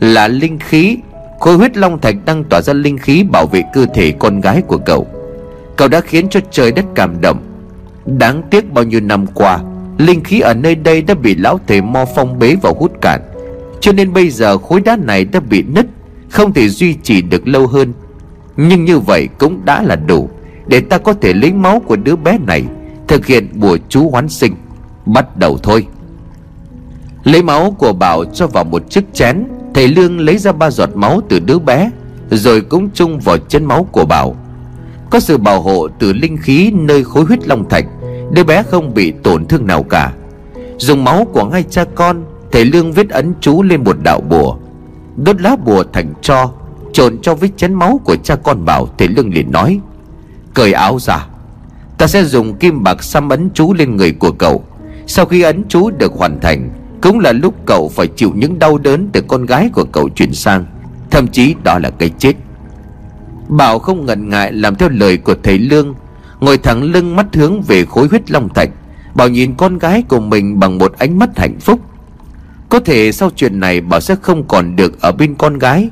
Là 0.00 0.28
linh 0.28 0.58
khí, 0.58 0.96
Khối 1.40 1.56
huyết 1.56 1.76
long 1.76 2.00
thạch 2.00 2.16
đang 2.24 2.44
tỏa 2.44 2.60
ra 2.60 2.72
linh 2.72 2.98
khí 2.98 3.24
bảo 3.24 3.46
vệ 3.46 3.62
cơ 3.72 3.86
thể 3.94 4.12
con 4.18 4.40
gái 4.40 4.62
của 4.62 4.78
cậu. 4.78 5.06
Cậu 5.76 5.88
đã 5.88 6.00
khiến 6.00 6.28
cho 6.28 6.40
trời 6.50 6.72
đất 6.72 6.84
cảm 6.94 7.20
động. 7.20 7.38
Đáng 8.06 8.42
tiếc 8.50 8.72
bao 8.72 8.84
nhiêu 8.84 9.00
năm 9.00 9.26
qua, 9.34 9.58
Linh 9.98 10.24
khí 10.24 10.40
ở 10.40 10.54
nơi 10.54 10.74
đây 10.74 11.02
đã 11.02 11.14
bị 11.14 11.34
lão 11.34 11.60
thể 11.66 11.80
mo 11.80 12.04
phong 12.16 12.38
bế 12.38 12.56
vào 12.62 12.74
hút 12.74 12.92
cạn. 13.00 13.20
Cho 13.80 13.92
nên 13.92 14.12
bây 14.12 14.30
giờ 14.30 14.58
khối 14.58 14.80
đá 14.80 14.96
này 14.96 15.24
đã 15.24 15.40
bị 15.40 15.62
nứt, 15.62 15.86
Không 16.30 16.52
thể 16.52 16.68
duy 16.68 16.94
trì 17.02 17.22
được 17.22 17.48
lâu 17.48 17.66
hơn. 17.66 17.92
Nhưng 18.68 18.84
như 18.84 18.98
vậy 18.98 19.28
cũng 19.38 19.64
đã 19.64 19.82
là 19.82 19.96
đủ 19.96 20.28
Để 20.66 20.80
ta 20.80 20.98
có 20.98 21.12
thể 21.12 21.32
lấy 21.32 21.52
máu 21.52 21.80
của 21.80 21.96
đứa 21.96 22.16
bé 22.16 22.38
này 22.46 22.64
Thực 23.10 23.26
hiện 23.26 23.48
bùa 23.54 23.78
chú 23.88 24.10
hoán 24.10 24.28
sinh. 24.28 24.54
Bắt 25.06 25.36
đầu 25.36 25.58
thôi. 25.62 25.86
Lấy 27.24 27.42
máu 27.42 27.74
của 27.78 27.92
Bảo 27.92 28.24
cho 28.24 28.46
vào 28.46 28.64
một 28.64 28.90
chiếc 28.90 29.14
chén, 29.14 29.44
Thầy 29.74 29.88
Lương 29.88 30.20
lấy 30.20 30.38
ra 30.38 30.52
ba 30.52 30.70
giọt 30.70 30.96
máu 30.96 31.20
từ 31.28 31.38
đứa 31.38 31.58
bé, 31.58 31.90
Rồi 32.30 32.60
cũng 32.60 32.90
chung 32.94 33.18
vào 33.20 33.38
chân 33.38 33.64
máu 33.64 33.84
của 33.92 34.04
Bảo. 34.04 34.36
Có 35.10 35.20
sự 35.20 35.38
bảo 35.38 35.62
hộ 35.62 35.88
từ 35.98 36.12
linh 36.12 36.36
khí 36.36 36.72
nơi 36.74 37.04
khối 37.04 37.24
huyết 37.24 37.48
long 37.48 37.68
thạch, 37.68 37.84
Đứa 38.32 38.44
bé 38.44 38.62
không 38.62 38.94
bị 38.94 39.12
tổn 39.22 39.46
thương 39.46 39.66
nào 39.66 39.82
cả. 39.82 40.12
Dùng 40.78 41.04
máu 41.04 41.26
của 41.32 41.48
hai 41.52 41.62
cha 41.70 41.84
con, 41.94 42.24
Thầy 42.52 42.64
Lương 42.64 42.92
viết 42.92 43.10
ấn 43.10 43.34
chú 43.40 43.62
lên 43.62 43.84
một 43.84 43.96
đạo 44.02 44.20
bùa, 44.20 44.56
Đốt 45.16 45.40
lá 45.40 45.56
bùa 45.64 45.84
thành 45.92 46.12
cho 46.22 46.52
Trộn 46.92 47.18
cho 47.22 47.34
với 47.34 47.50
chén 47.56 47.74
máu 47.74 48.00
của 48.04 48.16
cha 48.16 48.36
con 48.36 48.64
Bảo 48.64 48.88
Thầy 48.98 49.08
Lương 49.08 49.34
liền 49.34 49.52
nói, 49.52 49.80
Cởi 50.54 50.72
áo 50.72 50.98
ra, 51.00 51.26
Ta 51.98 52.06
sẽ 52.06 52.24
dùng 52.24 52.54
kim 52.54 52.82
bạc 52.82 53.02
xăm 53.02 53.28
ấn 53.28 53.50
chú 53.54 53.74
lên 53.74 53.96
người 53.96 54.12
của 54.12 54.32
cậu. 54.32 54.64
Sau 55.06 55.26
khi 55.26 55.42
ấn 55.42 55.64
chú 55.68 55.90
được 55.90 56.12
hoàn 56.12 56.40
thành, 56.40 56.70
Cũng 57.00 57.18
là 57.18 57.32
lúc 57.32 57.54
cậu 57.66 57.88
phải 57.88 58.06
chịu 58.06 58.32
những 58.34 58.58
đau 58.58 58.78
đớn 58.78 59.08
Từ 59.12 59.20
con 59.28 59.46
gái 59.46 59.70
của 59.72 59.84
cậu 59.84 60.08
chuyển 60.08 60.32
sang. 60.32 60.64
Thậm 61.10 61.28
chí 61.28 61.54
đó 61.64 61.78
là 61.78 61.90
cái 61.90 62.10
chết. 62.18 62.32
Bảo 63.48 63.78
không 63.78 64.06
ngần 64.06 64.28
ngại 64.28 64.52
làm 64.52 64.74
theo 64.74 64.88
lời 64.88 65.16
của 65.16 65.34
thầy 65.42 65.58
Lương, 65.58 65.94
Ngồi 66.40 66.58
thẳng 66.58 66.82
lưng 66.82 67.16
mắt 67.16 67.26
hướng 67.34 67.62
về 67.62 67.84
khối 67.84 68.08
huyết 68.08 68.30
long 68.30 68.48
thạch, 68.48 68.70
Bảo 69.14 69.28
nhìn 69.28 69.54
con 69.54 69.78
gái 69.78 70.02
của 70.08 70.20
mình 70.20 70.60
bằng 70.60 70.78
một 70.78 70.98
ánh 70.98 71.18
mắt 71.18 71.38
hạnh 71.38 71.60
phúc. 71.60 71.80
Có 72.68 72.80
thể 72.80 73.12
sau 73.12 73.30
chuyện 73.36 73.60
này, 73.60 73.80
Bảo 73.80 74.00
sẽ 74.00 74.16
không 74.22 74.48
còn 74.48 74.76
được 74.76 75.00
ở 75.00 75.12
bên 75.12 75.34
con 75.34 75.58
gái. 75.58 75.90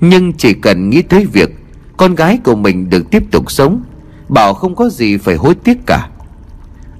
Nhưng 0.00 0.32
chỉ 0.32 0.54
cần 0.54 0.90
nghĩ 0.90 1.02
tới 1.02 1.26
việc 1.32 1.50
Con 1.96 2.14
gái 2.14 2.38
của 2.44 2.54
mình 2.54 2.90
được 2.90 3.10
tiếp 3.10 3.22
tục 3.30 3.50
sống, 3.50 3.82
Bảo 4.28 4.54
không 4.54 4.74
có 4.74 4.88
gì 4.88 5.16
phải 5.16 5.34
hối 5.34 5.54
tiếc 5.54 5.78
cả. 5.86 6.08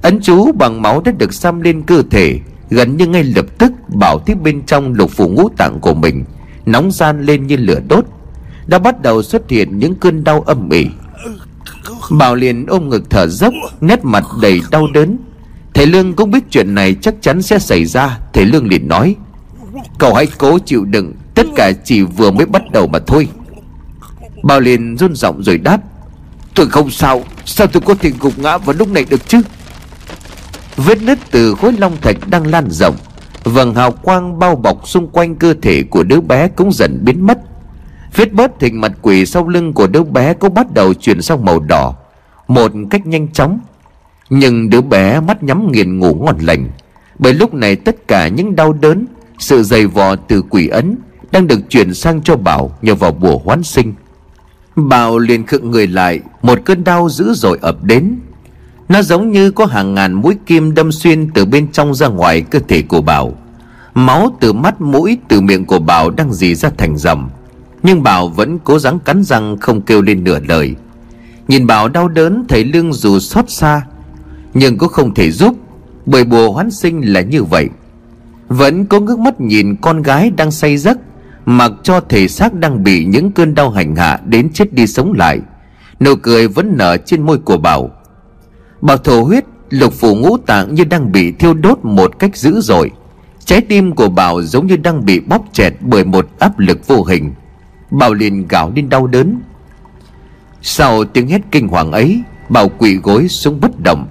Ấn 0.03 0.21
chú 0.23 0.53
bằng 0.53 0.83
máu 0.83 1.01
đã 1.01 1.13
được 1.13 1.35
xăm 1.35 1.61
lên 1.61 1.83
cơ 1.83 2.03
thể, 2.11 2.39
Gần 2.71 2.97
như 2.97 3.07
ngay 3.07 3.25
lập 3.25 3.47
tức 3.59 3.73
Bảo 3.89 4.19
thấy 4.19 4.37
bên 4.37 4.63
trong 4.67 4.93
lục 4.93 5.11
phủ 5.11 5.29
ngũ 5.29 5.49
tạng 5.49 5.81
của 5.81 5.95
mình, 5.95 6.25
Nóng 6.67 6.91
gian 6.91 7.23
lên 7.23 7.47
như 7.47 7.57
lửa 7.57 7.81
đốt. 7.89 8.05
Đã 8.67 8.79
bắt 8.79 9.03
đầu 9.03 9.23
xuất 9.23 9.51
hiện 9.51 9.79
những 9.79 9.95
cơn 9.95 10.25
đau 10.25 10.41
âm 10.41 10.71
ỉ. 10.71 10.87
Bảo 12.11 12.35
liền 12.35 12.67
ôm 12.67 12.89
ngực 12.89 13.11
thở 13.11 13.27
dốc, 13.27 13.55
Nét 13.81 14.05
mặt 14.05 14.25
đầy 14.43 14.61
đau 14.71 14.87
đớn. 14.95 15.17
Thầy 15.75 15.87
Lương 15.87 16.13
cũng 16.13 16.31
biết 16.31 16.45
chuyện 16.51 16.75
này 16.75 16.97
chắc 17.03 17.15
chắn 17.21 17.43
sẽ 17.43 17.59
xảy 17.59 17.85
ra, 17.85 18.19
Thầy 18.33 18.45
Lương 18.45 18.69
liền 18.69 18.89
nói, 18.89 19.17
Cậu 19.99 20.15
hãy 20.15 20.27
cố 20.39 20.59
chịu 20.59 20.85
đựng 20.85 21.13
Tất 21.35 21.47
cả 21.57 21.73
chỉ 21.85 22.03
vừa 22.03 22.31
mới 22.31 22.47
bắt 22.47 22.63
đầu 22.73 22.87
mà 22.87 22.99
thôi. 23.07 23.29
Bao 24.43 24.61
liền 24.61 24.97
run 24.97 25.15
giọng 25.15 25.43
rồi 25.43 25.59
đáp, 25.59 25.81
Tôi 26.55 26.67
không 26.69 26.91
sao 26.91 27.23
Sao 27.45 27.67
tôi 27.67 27.83
có 27.87 27.95
thể 27.95 28.13
gục 28.21 28.39
ngã 28.39 28.59
vào 28.59 28.77
lúc 28.79 28.89
này 28.89 29.05
được 29.11 29.29
chứ? 29.29 29.41
Vết 30.77 31.03
nứt 31.03 31.19
từ 31.31 31.55
khối 31.55 31.73
long 31.73 31.97
thạch 32.01 32.17
đang 32.29 32.47
lan 32.47 32.71
rộng, 32.71 32.97
Vầng 33.45 33.75
hào 33.75 33.93
quang 33.93 34.39
bao 34.39 34.57
bọc 34.57 34.89
xung 34.89 35.09
quanh 35.09 35.37
cơ 35.37 35.55
thể 35.63 35.83
của 35.83 36.03
đứa 36.03 36.21
bé 36.21 36.49
cũng 36.49 36.73
dần 36.73 36.99
biến 37.05 37.27
mất. 37.27 37.39
Vết 38.17 38.33
bớt 38.33 38.61
hình 38.61 38.81
mặt 38.81 38.93
quỷ 39.03 39.27
sau 39.27 39.49
lưng 39.49 39.73
của 39.73 39.87
đứa 39.87 40.03
bé 40.03 40.35
cũng 40.35 40.55
bắt 40.55 40.75
đầu 40.75 40.95
chuyển 40.95 41.23
sang 41.23 41.45
màu 41.45 41.61
đỏ, 41.61 41.95
Một 42.49 42.73
cách 42.91 43.07
nhanh 43.07 43.29
chóng. 43.29 43.61
Nhưng 44.31 44.71
đứa 44.71 44.81
bé 44.81 45.21
mắt 45.21 45.43
nhắm 45.43 45.73
nghiền 45.73 45.99
ngủ 45.99 46.15
ngon 46.15 46.39
lành, 46.39 46.71
Bởi 47.19 47.35
lúc 47.35 47.55
này 47.55 47.77
tất 47.77 48.09
cả 48.09 48.29
những 48.29 48.57
đau 48.57 48.73
đớn, 48.73 49.07
Sự 49.39 49.63
dày 49.63 49.87
vò 49.87 50.17
từ 50.17 50.43
quỷ 50.43 50.69
ấn 50.69 50.97
đang 51.35 51.47
được 51.47 51.71
chuyển 51.71 51.95
sang 51.95 52.23
cho 52.23 52.37
Bảo 52.37 52.79
nhờ 52.83 52.95
vào 52.95 53.13
bùa 53.13 53.39
hoán 53.39 53.63
sinh. 53.63 53.95
Bảo 54.77 55.19
liền 55.19 55.47
khựng 55.47 55.71
người 55.71 55.87
lại, 55.87 56.21
Một 56.43 56.59
cơn 56.65 56.85
đau 56.85 57.09
dữ 57.09 57.33
dội 57.35 57.59
ập 57.63 57.85
đến. 57.85 58.17
Nó 58.89 59.03
giống 59.03 59.33
như 59.33 59.51
có 59.51 59.67
hàng 59.67 59.95
ngàn 59.95 60.13
mũi 60.13 60.37
kim 60.47 60.75
đâm 60.75 60.93
xuyên 60.93 61.31
Từ 61.31 61.45
bên 61.45 61.73
trong 61.73 61.95
ra 61.95 62.09
ngoài 62.09 62.41
cơ 62.41 62.59
thể 62.69 62.83
của 62.83 63.01
Bảo. 63.01 63.33
Máu 63.95 64.37
từ 64.41 64.53
mắt 64.53 64.81
mũi 64.81 65.19
từ 65.29 65.41
miệng 65.41 65.65
của 65.65 65.79
Bảo 65.79 66.11
đang 66.11 66.33
dì 66.33 66.55
ra 66.55 66.71
thành 66.77 66.97
dầm. 66.97 67.31
Nhưng 67.83 68.03
Bảo 68.03 68.29
vẫn 68.29 68.59
cố 68.59 68.79
gắng 68.79 68.99
cắn 68.99 69.25
răng 69.25 69.57
không 69.61 69.81
kêu 69.81 70.03
lên 70.03 70.25
nửa 70.25 70.39
lời. 70.49 70.75
Nhìn 71.49 71.67
Bảo 71.67 71.89
đau 71.89 72.09
đớn, 72.09 72.45
thấy 72.49 72.65
Lương 72.65 72.93
dù 72.93 73.19
xót 73.19 73.51
xa, 73.51 73.83
Nhưng 74.55 74.79
cũng 74.79 74.89
không 74.89 75.15
thể 75.15 75.31
giúp, 75.31 75.57
Bởi 76.07 76.25
bùa 76.25 76.53
hoán 76.53 76.71
sinh 76.71 77.13
là 77.13 77.21
như 77.21 77.45
vậy. 77.45 77.69
Vẫn 78.49 78.87
có 78.87 79.01
ngước 79.01 79.19
mắt 79.19 79.41
nhìn 79.41 79.77
con 79.77 80.03
gái 80.03 80.31
đang 80.31 80.51
say 80.51 80.77
giấc. 80.77 80.99
Mặc 81.47 81.73
cho 81.83 82.01
thể 82.01 82.29
xác 82.29 82.55
đang 82.55 82.85
bị 82.85 83.05
những 83.05 83.33
cơn 83.33 83.55
đau 83.55 83.71
hành 83.71 83.97
hạ 83.97 84.21
Đến 84.27 84.51
chết 84.53 84.73
đi 84.73 84.87
sống 84.87 85.13
lại. 85.13 85.41
Nụ 86.01 86.15
cười 86.17 86.49
vẫn 86.49 86.77
nở 86.77 86.97
trên 86.97 87.23
môi 87.23 87.39
của 87.39 87.57
Bảo. 87.57 87.91
Bảo 88.81 88.97
thổ 88.97 89.23
huyết, 89.23 89.45
Lục 89.71 89.93
phủ 89.93 90.15
ngũ 90.15 90.39
tạng 90.39 90.75
như 90.75 90.85
đang 90.85 91.13
bị 91.13 91.33
thiêu 91.33 91.55
đốt 91.55 91.79
một 91.83 92.19
cách 92.19 92.37
dữ 92.37 92.61
dội. 92.61 92.91
Trái 93.45 93.61
tim 93.61 93.95
của 93.95 94.09
Bảo 94.09 94.43
giống 94.43 94.67
như 94.67 94.77
đang 94.77 95.05
bị 95.05 95.21
bóp 95.21 95.45
chẹt 95.53 95.75
bởi 95.81 96.05
một 96.05 96.29
áp 96.39 96.59
lực 96.59 96.87
vô 96.87 97.05
hình. 97.05 97.33
Bảo 97.91 98.15
liền 98.15 98.49
gào 98.49 98.73
lên 98.77 98.89
đau 98.89 99.07
đớn. 99.07 99.41
Sau 100.63 101.05
tiếng 101.05 101.29
hét 101.29 101.41
kinh 101.51 101.69
hoàng 101.69 101.93
ấy, 101.93 102.23
Bảo 102.49 102.69
quỳ 102.69 102.97
gối 102.97 103.29
xuống 103.29 103.61
bất 103.61 103.81
động. 103.81 104.07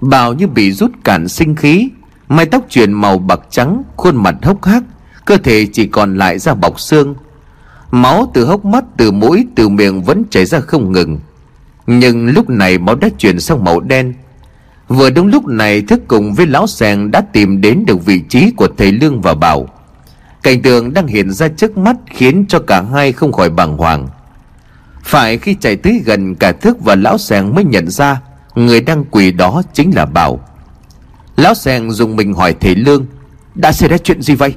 Bảo 0.00 0.34
như 0.34 0.46
bị 0.46 0.72
rút 0.72 0.90
cạn 1.04 1.28
sinh 1.28 1.54
khí, 1.54 1.88
Mái 2.28 2.46
tóc 2.46 2.64
chuyển 2.68 2.92
màu 2.92 3.18
bạc 3.18 3.40
trắng, 3.50 3.82
Khuôn 3.96 4.16
mặt 4.16 4.34
hốc 4.42 4.64
hác 4.64 4.82
Cơ 5.28 5.36
thể 5.36 5.66
chỉ 5.72 5.86
còn 5.86 6.18
lại 6.18 6.38
da 6.38 6.54
bọc 6.54 6.80
xương. 6.80 7.14
Máu 7.90 8.30
từ 8.34 8.44
hốc 8.44 8.64
mắt, 8.64 8.84
từ 8.96 9.10
mũi, 9.10 9.46
từ 9.54 9.68
miệng 9.68 10.02
vẫn 10.02 10.24
chảy 10.30 10.46
ra 10.46 10.60
không 10.60 10.92
ngừng. 10.92 11.18
Nhưng 11.86 12.28
lúc 12.28 12.50
này 12.50 12.78
máu 12.78 12.94
đã 12.94 13.08
chuyển 13.18 13.40
sang 13.40 13.64
màu 13.64 13.80
đen. 13.80 14.14
Vừa 14.88 15.10
đúng 15.10 15.26
lúc 15.26 15.46
này, 15.46 15.82
thức 15.82 16.00
cùng 16.08 16.34
với 16.34 16.46
lão 16.46 16.66
sèn 16.66 17.10
đã 17.10 17.20
tìm 17.32 17.60
đến 17.60 17.84
được 17.86 18.04
vị 18.04 18.20
trí 18.28 18.50
của 18.50 18.68
thầy 18.76 18.92
Lương 18.92 19.20
và 19.20 19.34
Bảo. 19.34 19.68
Cảnh 20.42 20.62
tượng 20.62 20.92
đang 20.92 21.06
hiện 21.06 21.30
ra 21.30 21.48
trước 21.48 21.78
mắt 21.78 21.96
khiến 22.10 22.44
cho 22.48 22.58
cả 22.58 22.82
hai 22.82 23.12
không 23.12 23.32
khỏi 23.32 23.50
bàng 23.50 23.76
hoàng. 23.76 24.08
Phải 25.04 25.38
khi 25.38 25.56
chạy 25.60 25.76
tới 25.76 26.02
gần, 26.04 26.34
cả 26.34 26.52
thức 26.52 26.76
và 26.80 26.94
lão 26.94 27.18
sèn 27.18 27.54
mới 27.54 27.64
nhận 27.64 27.90
ra 27.90 28.20
Người 28.54 28.80
đang 28.80 29.04
quỳ 29.04 29.32
đó 29.32 29.62
chính 29.72 29.94
là 29.94 30.06
Bảo. 30.06 30.40
Lão 31.36 31.54
sèn 31.54 31.90
dùng 31.90 32.16
mình 32.16 32.34
hỏi 32.34 32.54
thầy 32.60 32.74
Lương, 32.74 33.06
Đã 33.54 33.72
xảy 33.72 33.88
ra 33.88 33.98
chuyện 33.98 34.22
gì 34.22 34.34
vậy? 34.34 34.54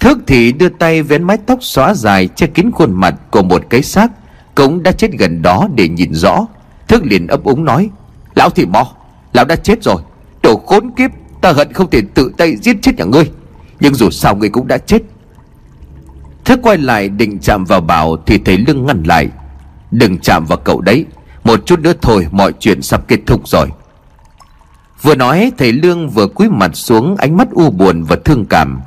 Thước 0.00 0.18
thì 0.26 0.52
đưa 0.52 0.68
tay 0.68 1.02
vén 1.02 1.22
mái 1.22 1.38
tóc 1.46 1.58
xóa 1.62 1.94
dài 1.94 2.28
che 2.28 2.46
kín 2.46 2.70
khuôn 2.70 2.92
mặt 2.92 3.14
của 3.30 3.42
một 3.42 3.62
cái 3.70 3.82
xác, 3.82 4.08
Cũng 4.54 4.82
đã 4.82 4.92
chết 4.92 5.10
gần 5.12 5.42
đó 5.42 5.68
để 5.74 5.88
nhìn 5.88 6.14
rõ. 6.14 6.46
Thước 6.88 7.04
liền 7.04 7.26
ấp 7.26 7.44
úng 7.44 7.64
nói, 7.64 7.90
Lão 8.34 8.50
thì 8.50 8.66
mò 8.66 8.86
Lão 9.32 9.44
đã 9.44 9.56
chết 9.56 9.82
rồi, 9.82 10.02
Đồ 10.42 10.56
khốn 10.66 10.90
kiếp, 10.96 11.10
Ta 11.40 11.52
hận 11.52 11.72
không 11.72 11.90
thể 11.90 12.02
tự 12.14 12.32
tay 12.38 12.56
giết 12.56 12.76
chết 12.82 12.96
nhà 12.96 13.04
ngươi, 13.04 13.30
Nhưng 13.80 13.94
dù 13.94 14.10
sao 14.10 14.36
ngươi 14.36 14.48
cũng 14.48 14.68
đã 14.68 14.78
chết. 14.78 15.02
Thước 16.44 16.58
quay 16.62 16.78
lại 16.78 17.08
định 17.08 17.38
chạm 17.38 17.64
vào 17.64 17.80
bảo 17.80 18.16
Thì 18.26 18.38
thấy 18.38 18.58
lưng 18.58 18.86
ngăn 18.86 19.02
lại. 19.02 19.28
Đừng 19.90 20.18
chạm 20.18 20.44
vào 20.44 20.58
cậu 20.58 20.80
đấy, 20.80 21.04
Một 21.44 21.66
chút 21.66 21.80
nữa 21.80 21.92
thôi 22.02 22.26
mọi 22.30 22.52
chuyện 22.60 22.82
sắp 22.82 23.08
kết 23.08 23.18
thúc 23.26 23.48
rồi. 23.48 23.68
Vừa 25.02 25.14
nói 25.14 25.52
thầy 25.58 25.72
Lương 25.72 26.08
vừa 26.08 26.26
cúi 26.26 26.48
mặt 26.48 26.70
xuống, 26.74 27.16
ánh 27.16 27.36
mắt 27.36 27.48
u 27.50 27.70
buồn 27.70 28.02
và 28.02 28.16
thương 28.24 28.44
cảm. 28.44 28.80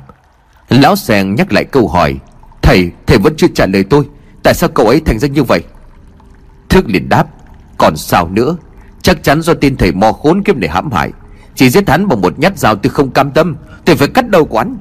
Lão 0.72 0.96
sèn 0.96 1.34
nhắc 1.34 1.52
lại 1.52 1.64
câu 1.64 1.88
hỏi 1.88 2.16
Thầy, 2.62 2.90
thầy 3.06 3.18
vẫn 3.18 3.34
chưa 3.36 3.46
trả 3.54 3.66
lời 3.66 3.84
tôi 3.84 4.04
Tại 4.42 4.54
sao 4.54 4.68
cậu 4.68 4.86
ấy 4.86 5.00
thành 5.00 5.18
ra 5.18 5.28
như 5.28 5.42
vậy? 5.42 5.62
Thức 6.68 6.88
liền 6.88 7.08
đáp 7.08 7.26
Còn 7.78 7.96
sao 7.96 8.28
nữa 8.28 8.56
Chắc 9.02 9.22
chắn 9.22 9.42
do 9.42 9.54
tin 9.54 9.76
thầy 9.76 9.92
mò 9.92 10.12
khốn 10.12 10.42
kiếp 10.42 10.56
để 10.56 10.68
hãm 10.68 10.92
hại 10.92 11.10
Chỉ 11.54 11.70
giết 11.70 11.88
hắn 11.88 12.08
bằng 12.08 12.20
một 12.20 12.38
nhát 12.38 12.58
dao 12.58 12.74
tôi 12.74 12.90
không 12.90 13.10
cam 13.10 13.30
tâm 13.30 13.56
Tôi 13.84 13.96
phải 13.96 14.08
cắt 14.08 14.28
đầu 14.28 14.44
quán 14.44 14.76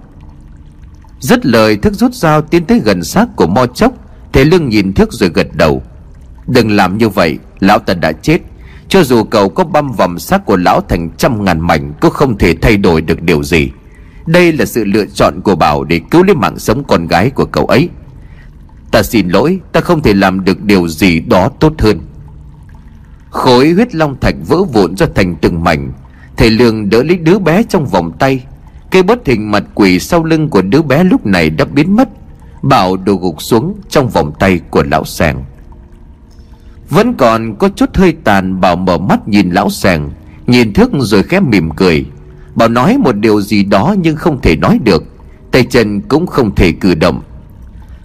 Dứt 1.19 1.45
lời 1.45 1.77
thức 1.77 1.93
rút 1.93 2.13
dao 2.13 2.41
tiến 2.41 2.65
tới 2.65 2.81
gần 2.85 3.03
xác 3.03 3.25
của 3.35 3.47
mo 3.47 3.65
chốc 3.65 3.93
Thầy 4.33 4.45
lưng 4.45 4.69
nhìn 4.69 4.93
thức 4.93 5.13
rồi 5.13 5.29
gật 5.33 5.47
đầu. 5.53 5.83
Đừng 6.47 6.71
làm 6.71 6.97
như 6.97 7.09
vậy 7.09 7.39
Lão 7.59 7.79
ta 7.79 7.93
đã 7.93 8.11
chết 8.11 8.39
Cho 8.89 9.03
dù 9.03 9.23
cậu 9.23 9.49
có 9.49 9.63
băm 9.63 9.91
vằm 9.91 10.19
xác 10.19 10.45
của 10.45 10.57
lão 10.57 10.81
thành 10.81 11.09
trăm 11.17 11.45
ngàn 11.45 11.59
mảnh 11.59 11.93
Cũng 12.01 12.11
không 12.11 12.37
thể 12.37 12.55
thay 12.61 12.77
đổi 12.77 13.01
được 13.01 13.21
điều 13.21 13.43
gì 13.43 13.71
đây 14.31 14.53
là 14.53 14.65
sự 14.65 14.83
lựa 14.83 15.05
chọn 15.05 15.41
của 15.41 15.55
Bảo 15.55 15.83
để 15.83 16.01
cứu 16.11 16.23
lấy 16.23 16.35
mạng 16.35 16.59
sống 16.59 16.83
con 16.83 17.07
gái 17.07 17.29
của 17.29 17.45
cậu 17.45 17.65
ấy. 17.65 17.89
Ta 18.91 19.03
xin 19.03 19.29
lỗi, 19.29 19.59
Ta 19.71 19.81
không 19.81 20.01
thể 20.01 20.13
làm 20.13 20.45
được 20.45 20.63
điều 20.63 20.87
gì 20.87 21.19
đó 21.19 21.49
tốt 21.59 21.73
hơn. 21.79 21.99
Khối 23.29 23.69
huyết 23.71 23.95
long 23.95 24.19
thạch 24.19 24.35
vỡ 24.47 24.63
vụn 24.63 24.97
ra 24.97 25.07
thành 25.15 25.35
từng 25.41 25.63
mảnh. 25.63 25.91
Thầy 26.37 26.49
Lương 26.49 26.89
đỡ 26.89 27.03
lấy 27.03 27.17
đứa 27.17 27.39
bé 27.39 27.63
trong 27.63 27.85
vòng 27.85 28.11
tay. 28.19 28.43
Cây 28.91 29.03
bất 29.03 29.27
hình 29.27 29.51
mặt 29.51 29.63
quỷ 29.75 29.99
sau 29.99 30.23
lưng 30.23 30.49
của 30.49 30.61
đứa 30.61 30.81
bé 30.81 31.03
lúc 31.03 31.25
này 31.25 31.49
đã 31.49 31.65
biến 31.65 31.95
mất. 31.95 32.09
Bảo 32.61 32.97
đổ 32.97 33.15
gục 33.15 33.41
xuống 33.41 33.75
trong 33.89 34.09
vòng 34.09 34.31
tay 34.39 34.59
của 34.69 34.83
lão 34.83 35.05
sàng. 35.05 35.43
Vẫn 36.89 37.13
còn 37.13 37.55
có 37.55 37.69
chút 37.69 37.95
hơi 37.95 38.15
tàn, 38.23 38.61
Bảo 38.61 38.75
mở 38.75 38.97
mắt 38.97 39.27
nhìn 39.27 39.49
lão 39.49 39.69
sàng, 39.69 40.11
Nhìn 40.47 40.73
thức 40.73 40.91
rồi 40.99 41.23
khép 41.23 41.43
mỉm 41.43 41.69
cười. 41.69 42.05
Bảo 42.55 42.69
nói 42.69 42.97
một 42.97 43.15
điều 43.15 43.41
gì 43.41 43.63
đó 43.63 43.95
nhưng 44.01 44.15
không 44.15 44.41
thể 44.41 44.55
nói 44.55 44.79
được. 44.83 45.03
Tay 45.51 45.63
chân 45.63 46.01
cũng 46.01 46.27
không 46.27 46.55
thể 46.55 46.71
cử 46.71 46.95
động. 46.95 47.21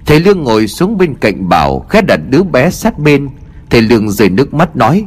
Thầy 0.07 0.21
Lương 0.21 0.43
ngồi 0.43 0.69
xuống 0.69 0.99
bên 0.99 1.15
cạnh 1.15 1.49
Bảo, 1.49 1.87
Khẽ 1.89 2.03
đặt 2.03 2.21
đứa 2.31 2.43
bé 2.43 2.71
sát 2.71 2.99
bên. 2.99 3.29
Thầy 3.71 3.83
Lương 3.83 4.11
rơi 4.11 4.29
nước 4.29 4.55
mắt 4.55 4.77
nói, 4.77 5.05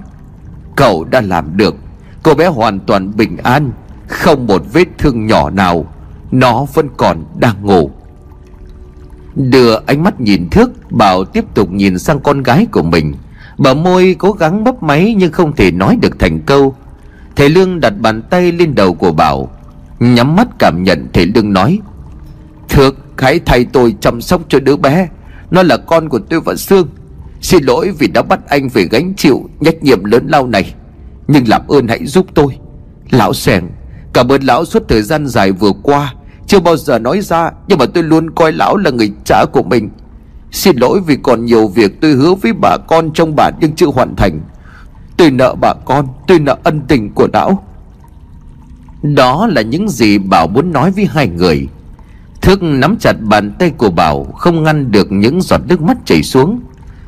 Cậu 0.76 1.04
đã 1.04 1.22
làm 1.22 1.58
được. 1.58 1.76
Cô 2.24 2.34
bé 2.34 2.48
hoàn 2.48 2.80
toàn 2.80 3.12
bình 3.18 3.38
an, 3.38 3.72
Không 4.08 4.48
một 4.48 4.64
vết 4.74 4.88
thương 4.98 5.28
nhỏ 5.28 5.50
nào. 5.50 5.86
Nó 6.32 6.66
vẫn 6.74 6.90
còn 6.98 7.26
đang 7.38 7.66
ngủ. 7.66 7.92
Đưa 9.36 9.80
ánh 9.86 10.04
mắt 10.04 10.22
nhìn 10.22 10.50
thước, 10.50 10.92
Bảo 10.92 11.26
tiếp 11.26 11.46
tục 11.54 11.72
nhìn 11.72 12.00
sang 12.00 12.20
con 12.20 12.44
gái 12.44 12.66
của 12.72 12.84
mình. 12.84 13.14
Bờ 13.58 13.74
môi 13.74 14.16
cố 14.20 14.32
gắng 14.32 14.64
bấp 14.64 14.84
máy 14.84 15.16
Nhưng 15.18 15.32
không 15.32 15.56
thể 15.56 15.72
nói 15.72 15.98
được 16.02 16.20
thành 16.20 16.40
câu. 16.40 16.76
Thầy 17.36 17.50
Lương 17.50 17.80
đặt 17.80 17.94
bàn 18.00 18.22
tay 18.22 18.52
lên 18.52 18.76
đầu 18.76 18.94
của 18.94 19.12
Bảo 19.12 19.50
Nhắm 20.00 20.36
mắt 20.36 20.48
cảm 20.60 20.84
nhận 20.84 21.08
thầy 21.14 21.26
Lương 21.26 21.54
nói 21.54 21.80
Thước 22.70 22.96
hãy 23.18 23.40
thay 23.46 23.66
tôi 23.74 23.96
chăm 24.02 24.22
sóc 24.22 24.42
cho 24.50 24.60
đứa 24.60 24.76
bé. 24.76 25.08
Nó 25.52 25.64
là 25.64 25.78
con 25.78 26.10
của 26.10 26.20
tôi 26.20 26.42
và 26.42 26.56
Sương. 26.56 26.88
Xin 27.42 27.64
lỗi 27.64 27.92
vì 28.00 28.08
đã 28.08 28.22
bắt 28.22 28.40
anh 28.48 28.70
phải 28.70 28.88
gánh 28.92 29.14
chịu 29.18 29.50
Trách 29.66 29.84
nhiệm 29.84 30.04
lớn 30.04 30.28
lao 30.28 30.48
này 30.48 30.74
Nhưng 31.28 31.48
làm 31.48 31.68
ơn 31.68 31.88
hãy 31.88 32.06
giúp 32.06 32.26
tôi. 32.34 32.58
Lão 33.12 33.34
Sẻng, 33.34 33.70
Cảm 34.14 34.32
ơn 34.32 34.42
lão 34.42 34.66
suốt 34.66 34.84
thời 34.88 35.02
gian 35.02 35.28
dài 35.28 35.52
vừa 35.52 35.72
qua 35.84 36.14
Chưa 36.48 36.60
bao 36.60 36.78
giờ 36.78 37.00
nói 37.00 37.22
ra 37.22 37.52
Nhưng 37.68 37.80
mà 37.80 37.86
tôi 37.86 38.04
luôn 38.04 38.30
coi 38.30 38.52
lão 38.52 38.78
là 38.78 38.92
người 38.92 39.12
cha 39.26 39.46
của 39.46 39.64
mình. 39.64 39.90
Xin 40.52 40.78
lỗi 40.78 41.00
vì 41.08 41.18
còn 41.24 41.46
nhiều 41.46 41.68
việc 41.68 42.02
tôi 42.02 42.12
hứa 42.12 42.34
với 42.34 42.54
bà 42.54 42.78
con 42.88 43.14
trong 43.14 43.36
bản 43.36 43.54
nhưng 43.60 43.76
chưa 43.76 43.86
hoàn 43.88 44.16
thành. 44.16 44.42
Tôi 45.20 45.32
nợ 45.32 45.56
bà 45.62 45.74
con 45.74 46.08
Tôi 46.28 46.40
nợ 46.40 46.58
ân 46.64 46.82
tình 46.88 47.14
của 47.14 47.28
lão 47.34 47.64
Đó 49.02 49.48
là 49.48 49.62
những 49.62 49.90
gì 49.90 50.18
Bảo 50.18 50.48
muốn 50.48 50.72
nói 50.72 50.92
với 50.92 51.06
hai 51.06 51.28
người. 51.28 51.68
Thức 52.42 52.64
nắm 52.64 52.98
chặt 53.00 53.14
bàn 53.22 53.52
tay 53.60 53.70
của 53.70 53.90
Bảo, 53.90 54.24
Không 54.24 54.64
ngăn 54.64 54.92
được 54.92 55.12
những 55.12 55.42
giọt 55.42 55.62
nước 55.68 55.82
mắt 55.82 55.98
chảy 56.06 56.24
xuống. 56.24 56.60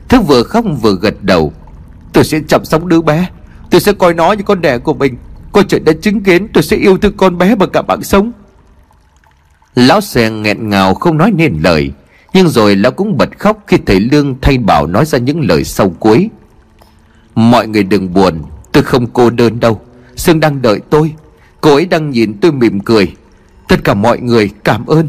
Thức 0.09 0.21
vừa 0.27 0.43
khóc 0.43 0.65
vừa 0.81 0.95
gật 0.95 1.23
đầu. 1.23 1.53
Tôi 2.13 2.23
sẽ 2.23 2.39
chăm 2.47 2.65
sóc 2.65 2.85
đứa 2.85 3.01
bé. 3.01 3.29
Tôi 3.69 3.81
sẽ 3.81 3.93
coi 3.93 4.13
nó 4.13 4.31
như 4.31 4.43
con 4.43 4.61
đẻ 4.61 4.77
của 4.77 4.93
mình. 4.93 5.17
Coi 5.51 5.63
chuyện 5.63 5.85
đã 5.85 5.93
chứng 6.01 6.21
kiến, 6.21 6.47
tôi 6.53 6.63
sẽ 6.63 6.77
yêu 6.77 6.97
thương 6.97 7.17
con 7.17 7.37
bé 7.37 7.55
bằng 7.55 7.69
cả 7.69 7.81
mạng 7.81 8.03
sống. 8.03 8.31
Lão 9.75 10.01
sen 10.01 10.41
nghẹn 10.41 10.69
ngào 10.69 10.93
không 10.93 11.17
nói 11.17 11.31
nên 11.31 11.59
lời. 11.61 11.91
Nhưng 12.33 12.47
rồi 12.47 12.75
lão 12.75 12.91
cũng 12.91 13.17
bật 13.17 13.29
khóc 13.39 13.63
khi 13.67 13.77
thầy 13.85 13.99
Lương 13.99 14.35
thay 14.41 14.57
Bảo 14.57 14.87
nói 14.87 15.05
ra 15.05 15.17
những 15.17 15.41
lời 15.41 15.63
sau 15.63 15.89
cuối. 15.99 16.29
Mọi 17.35 17.67
người 17.67 17.83
đừng 17.83 18.13
buồn, 18.13 18.41
Tôi 18.71 18.83
không 18.83 19.07
cô 19.07 19.29
đơn 19.29 19.59
đâu. 19.59 19.81
Sương 20.15 20.39
đang 20.39 20.61
đợi 20.61 20.79
tôi. 20.89 21.13
Cô 21.61 21.75
ấy 21.75 21.85
đang 21.85 22.09
nhìn 22.09 22.33
tôi 22.41 22.51
mỉm 22.51 22.79
cười. 22.79 23.15
Tất 23.67 23.83
cả 23.83 23.93
mọi 23.93 24.19
người 24.19 24.49
cảm 24.63 24.85
ơn. 24.85 25.07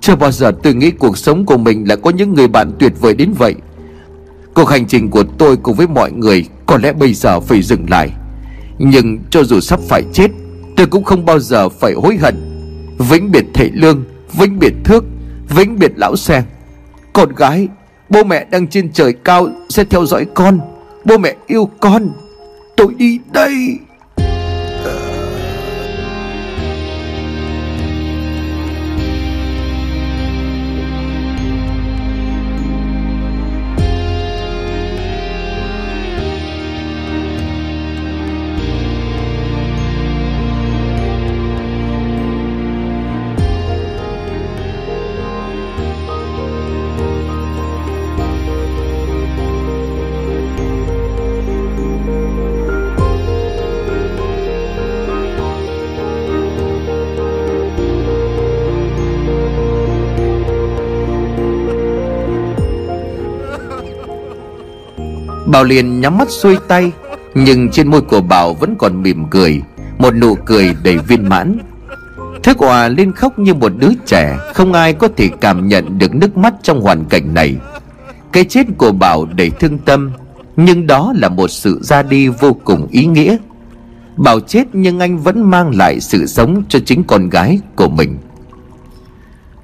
Chưa 0.00 0.16
bao 0.16 0.32
giờ 0.32 0.52
tôi 0.62 0.74
nghĩ 0.74 0.90
cuộc 0.90 1.18
sống 1.18 1.46
của 1.46 1.56
mình 1.56 1.88
Là 1.88 1.96
có 1.96 2.10
những 2.10 2.34
người 2.34 2.48
bạn 2.48 2.72
tuyệt 2.78 2.92
vời 3.00 3.14
đến 3.14 3.32
vậy. 3.38 3.54
Cuộc 4.54 4.64
hành 4.64 4.86
trình 4.86 5.10
của 5.10 5.22
tôi 5.38 5.56
cùng 5.56 5.74
với 5.74 5.86
mọi 5.86 6.12
người 6.12 6.48
Có 6.66 6.78
lẽ 6.82 6.92
bây 6.92 7.14
giờ 7.14 7.40
phải 7.40 7.62
dừng 7.62 7.90
lại. 7.90 8.10
Nhưng 8.78 9.18
cho 9.30 9.44
dù 9.44 9.60
sắp 9.60 9.80
phải 9.88 10.02
chết, 10.12 10.30
Tôi 10.76 10.86
cũng 10.86 11.04
không 11.04 11.24
bao 11.24 11.38
giờ 11.38 11.68
phải 11.68 11.92
hối 11.92 12.16
hận. 12.16 12.34
Vĩnh 12.98 13.30
biệt 13.30 13.44
thầy 13.54 13.70
lương, 13.74 14.04
Vĩnh 14.32 14.58
biệt 14.58 14.72
thước, 14.84 15.04
Vĩnh 15.48 15.78
biệt 15.78 15.92
lão 15.96 16.16
sen 16.16 16.42
Con 17.12 17.34
gái, 17.34 17.68
Bố 18.08 18.24
mẹ 18.24 18.46
đang 18.50 18.66
trên 18.66 18.92
trời 18.92 19.12
cao 19.12 19.48
Sẽ 19.68 19.84
theo 19.84 20.06
dõi 20.06 20.26
con. 20.34 20.71
Bố 21.04 21.18
mẹ 21.18 21.34
yêu 21.46 21.70
con 21.80 22.10
Tôi 22.76 22.94
đi 22.94 23.20
đây. 23.32 23.78
Bảo 65.52 65.64
liền 65.64 66.00
nhắm 66.00 66.18
mắt 66.18 66.30
xuôi 66.30 66.56
tay, 66.68 66.92
Nhưng 67.34 67.70
trên 67.70 67.88
môi 67.88 68.02
của 68.02 68.20
Bảo 68.20 68.54
vẫn 68.54 68.74
còn 68.78 69.02
mỉm 69.02 69.24
cười, 69.30 69.62
Một 69.98 70.14
nụ 70.14 70.34
cười 70.34 70.74
đầy 70.84 70.98
viên 70.98 71.28
mãn. 71.28 71.58
Thức 72.42 72.58
hòa 72.58 72.88
lên 72.88 73.12
khóc 73.12 73.38
như 73.38 73.54
một 73.54 73.72
đứa 73.76 73.90
trẻ, 74.06 74.38
Không 74.54 74.72
ai 74.72 74.92
có 74.92 75.08
thể 75.16 75.28
cảm 75.40 75.68
nhận 75.68 75.98
được 75.98 76.14
nước 76.14 76.36
mắt 76.36 76.54
trong 76.62 76.80
hoàn 76.80 77.04
cảnh 77.04 77.34
này. 77.34 77.56
Cái 78.32 78.44
chết 78.44 78.66
của 78.78 78.92
Bảo 78.92 79.24
đầy 79.24 79.50
thương 79.50 79.78
tâm, 79.78 80.12
Nhưng 80.56 80.86
đó 80.86 81.12
là 81.16 81.28
một 81.28 81.48
sự 81.48 81.80
ra 81.82 82.02
đi 82.02 82.28
vô 82.28 82.56
cùng 82.64 82.86
ý 82.90 83.06
nghĩa. 83.06 83.36
Bảo 84.16 84.40
chết 84.40 84.64
nhưng 84.72 85.00
anh 85.00 85.18
vẫn 85.18 85.50
mang 85.50 85.76
lại 85.76 86.00
sự 86.00 86.26
sống 86.26 86.62
cho 86.68 86.78
chính 86.86 87.04
con 87.04 87.28
gái 87.28 87.60
của 87.76 87.88
mình. 87.88 88.18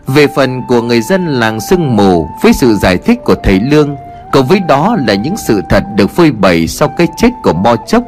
Về 0.06 0.26
phần 0.36 0.62
của 0.68 0.82
người 0.82 1.00
dân 1.00 1.26
làng 1.26 1.60
sưng 1.60 1.96
mù, 1.96 2.28
Với 2.42 2.52
sự 2.52 2.74
giải 2.74 2.96
thích 2.96 3.18
của 3.24 3.34
thầy 3.44 3.60
Lương 3.60 3.96
Cộng 4.32 4.46
với 4.46 4.60
đó 4.60 4.96
là 5.06 5.14
những 5.14 5.36
sự 5.36 5.62
thật 5.70 5.84
được 5.96 6.10
phơi 6.10 6.32
bày 6.32 6.68
sau 6.68 6.88
cái 6.88 7.06
chết 7.16 7.30
của 7.42 7.52
Mo 7.52 7.76
Chốc. 7.86 8.02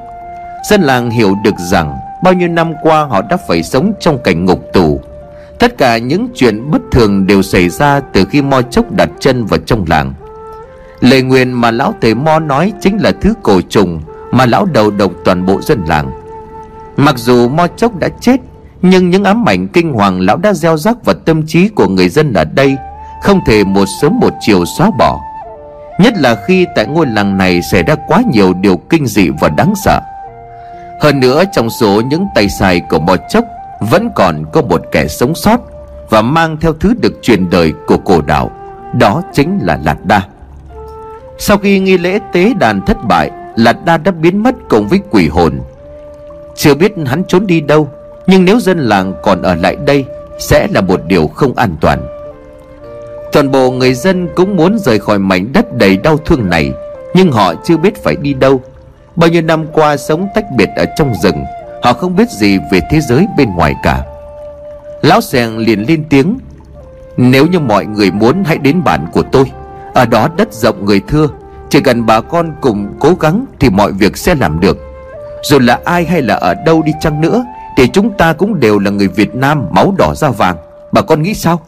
Dân 0.71 0.83
làng 0.83 1.11
hiểu 1.11 1.35
được 1.45 1.55
rằng 1.59 1.99
Bao 2.23 2.33
nhiêu 2.33 2.49
năm 2.49 2.73
qua 2.83 3.05
họ 3.05 3.23
đã 3.23 3.37
phải 3.49 3.63
sống 3.63 3.93
trong 4.01 4.19
cảnh 4.25 4.45
ngục 4.45 4.61
tù. 4.73 5.01
Tất 5.59 5.79
cả 5.79 5.99
những 5.99 6.29
chuyện 6.35 6.71
bất 6.71 6.83
thường 6.93 7.27
đều 7.27 7.43
xảy 7.43 7.69
ra 7.69 8.01
từ 8.13 8.25
khi 8.25 8.43
Mo 8.43 8.63
Chốc 8.63 8.93
đặt 8.93 9.11
chân 9.21 9.45
vào 9.45 9.61
trong 9.67 9.85
làng. 9.89 10.15
Lời 11.01 11.23
nguyện 11.23 11.53
mà 11.53 11.71
lão 11.71 11.95
thầy 12.01 12.15
Mo 12.15 12.39
nói 12.39 12.73
chính 12.81 13.03
là 13.03 13.13
thứ 13.21 13.35
cổ 13.43 13.61
trùng 13.69 14.01
Mà 14.31 14.47
lão 14.47 14.65
đầu 14.65 14.91
độc 14.91 15.13
toàn 15.25 15.47
bộ 15.47 15.61
dân 15.63 15.85
làng. 15.87 16.11
Mặc 16.97 17.19
dù 17.19 17.49
Mo 17.49 17.67
Chốc 17.67 17.97
đã 17.99 18.09
chết, 18.21 18.37
Nhưng 18.83 19.11
những 19.11 19.25
ám 19.25 19.49
ảnh 19.49 19.69
kinh 19.69 19.93
hoàng 19.93 20.21
lão 20.21 20.37
đã 20.37 20.53
gieo 20.53 20.77
rắc 20.77 21.05
vào 21.05 21.15
tâm 21.25 21.47
trí 21.47 21.69
của 21.69 21.89
người 21.89 22.09
dân 22.09 22.33
ở 22.33 22.45
đây 22.45 22.77
Không 23.23 23.41
thể 23.47 23.65
một 23.65 23.85
sớm 24.01 24.21
một 24.21 24.33
chiều 24.41 24.65
xóa 24.79 24.91
bỏ. 24.99 25.21
Nhất 26.01 26.15
là 26.17 26.45
khi 26.47 26.67
tại 26.75 26.87
ngôi 26.87 27.07
làng 27.07 27.39
này 27.39 27.63
xảy 27.63 27.83
ra 27.83 27.95
quá 28.07 28.23
nhiều 28.33 28.53
điều 28.55 28.77
kinh 28.77 29.07
dị 29.07 29.31
và 29.41 29.49
đáng 29.49 29.73
sợ. 29.85 30.01
Hơn 31.01 31.21
nữa, 31.21 31.45
trong 31.53 31.71
số 31.71 32.01
những 32.01 32.27
tay 32.35 32.49
sai 32.49 32.81
của 32.81 32.99
bò 32.99 33.17
Chốc, 33.29 33.45
Vẫn 33.91 34.11
còn 34.15 34.45
có 34.53 34.63
một 34.63 34.83
kẻ 34.93 35.07
sống 35.09 35.35
sót 35.35 35.61
Và 36.11 36.23
mang 36.23 36.57
theo 36.61 36.73
thứ 36.81 36.95
được 37.01 37.13
truyền 37.23 37.51
đời 37.51 37.73
của 37.87 37.97
cổ 37.97 38.21
đạo. 38.21 38.51
Đó 38.99 39.23
chính 39.33 39.59
là 39.63 39.79
Lạt 39.85 39.97
Đa. 40.05 40.23
Sau 41.39 41.59
khi 41.59 41.79
nghi 41.79 41.99
lễ 41.99 42.19
tế 42.33 42.53
đàn 42.59 42.87
thất 42.87 42.97
bại, 43.09 43.31
Lạt 43.57 43.85
Đa 43.85 43.97
đã 43.97 44.13
biến 44.13 44.43
mất 44.43 44.55
cùng 44.69 44.89
với 44.89 45.01
quỷ 45.11 45.29
hồn. 45.29 45.61
Chưa 46.55 46.75
biết 46.75 46.93
hắn 47.07 47.25
trốn 47.29 47.47
đi 47.47 47.61
đâu, 47.61 47.89
Nhưng 48.27 48.45
nếu 48.45 48.61
dân 48.61 48.79
làng 48.79 49.15
còn 49.23 49.43
ở 49.43 49.55
lại 49.55 49.77
đây, 49.87 50.05
Sẽ 50.39 50.67
là 50.71 50.81
một 50.81 51.01
điều 51.07 51.27
không 51.27 51.55
an 51.57 51.77
toàn. 51.81 52.20
Toàn 53.33 53.51
bộ 53.51 53.71
người 53.71 53.95
dân 53.95 54.29
cũng 54.35 54.57
muốn 54.57 54.79
rời 54.79 54.99
khỏi 54.99 55.19
mảnh 55.19 55.53
đất 55.53 55.77
đầy 55.77 55.97
đau 55.97 56.17
thương 56.17 56.51
này, 56.51 56.73
Nhưng 57.15 57.33
họ 57.33 57.55
chưa 57.65 57.77
biết 57.77 58.05
phải 58.05 58.17
đi 58.17 58.35
đâu. 58.35 58.61
Bao 59.17 59.31
nhiêu 59.31 59.43
năm 59.43 59.67
qua 59.73 59.97
sống 59.97 60.29
tách 60.35 60.45
biệt 60.57 60.69
ở 60.77 60.85
trong 60.97 61.15
rừng, 61.23 61.45
Họ 61.83 61.93
không 61.93 62.17
biết 62.17 62.31
gì 62.31 62.59
về 62.73 62.81
thế 62.91 63.01
giới 63.01 63.27
bên 63.37 63.55
ngoài 63.55 63.75
cả. 63.83 64.05
Lão 65.03 65.21
Sèng 65.21 65.59
liền 65.59 65.81
lên 65.89 66.05
tiếng, 66.11 66.39
Nếu 67.17 67.47
như 67.47 67.59
mọi 67.59 67.87
người 67.87 68.11
muốn 68.11 68.45
hãy 68.45 68.59
đến 68.59 68.85
bản 68.85 69.07
của 69.13 69.23
tôi. 69.23 69.45
Ở 69.95 70.07
đó 70.07 70.29
đất 70.37 70.53
rộng 70.53 70.85
người 70.85 71.01
thưa, 71.09 71.29
Chỉ 71.69 71.81
cần 71.81 72.07
bà 72.07 72.21
con 72.21 72.53
cùng 72.61 72.95
cố 73.01 73.15
gắng 73.21 73.45
Thì 73.61 73.71
mọi 73.71 73.93
việc 73.93 74.17
sẽ 74.17 74.35
làm 74.35 74.61
được. 74.61 74.79
Dù 75.43 75.59
là 75.59 75.79
ai 75.85 76.05
hay 76.05 76.23
là 76.23 76.35
ở 76.35 76.55
đâu 76.55 76.83
đi 76.83 76.93
chăng 77.01 77.21
nữa, 77.21 77.45
Thì 77.77 77.89
chúng 77.89 78.11
ta 78.19 78.33
cũng 78.33 78.61
đều 78.61 78.79
là 78.79 78.91
người 78.91 79.09
Việt 79.09 79.35
Nam 79.35 79.67
Máu 79.71 79.95
đỏ 79.99 80.15
da 80.15 80.31
vàng. 80.31 80.57
Bà 80.93 81.03
con 81.03 81.23
nghĩ 81.23 81.35
sao? 81.35 81.61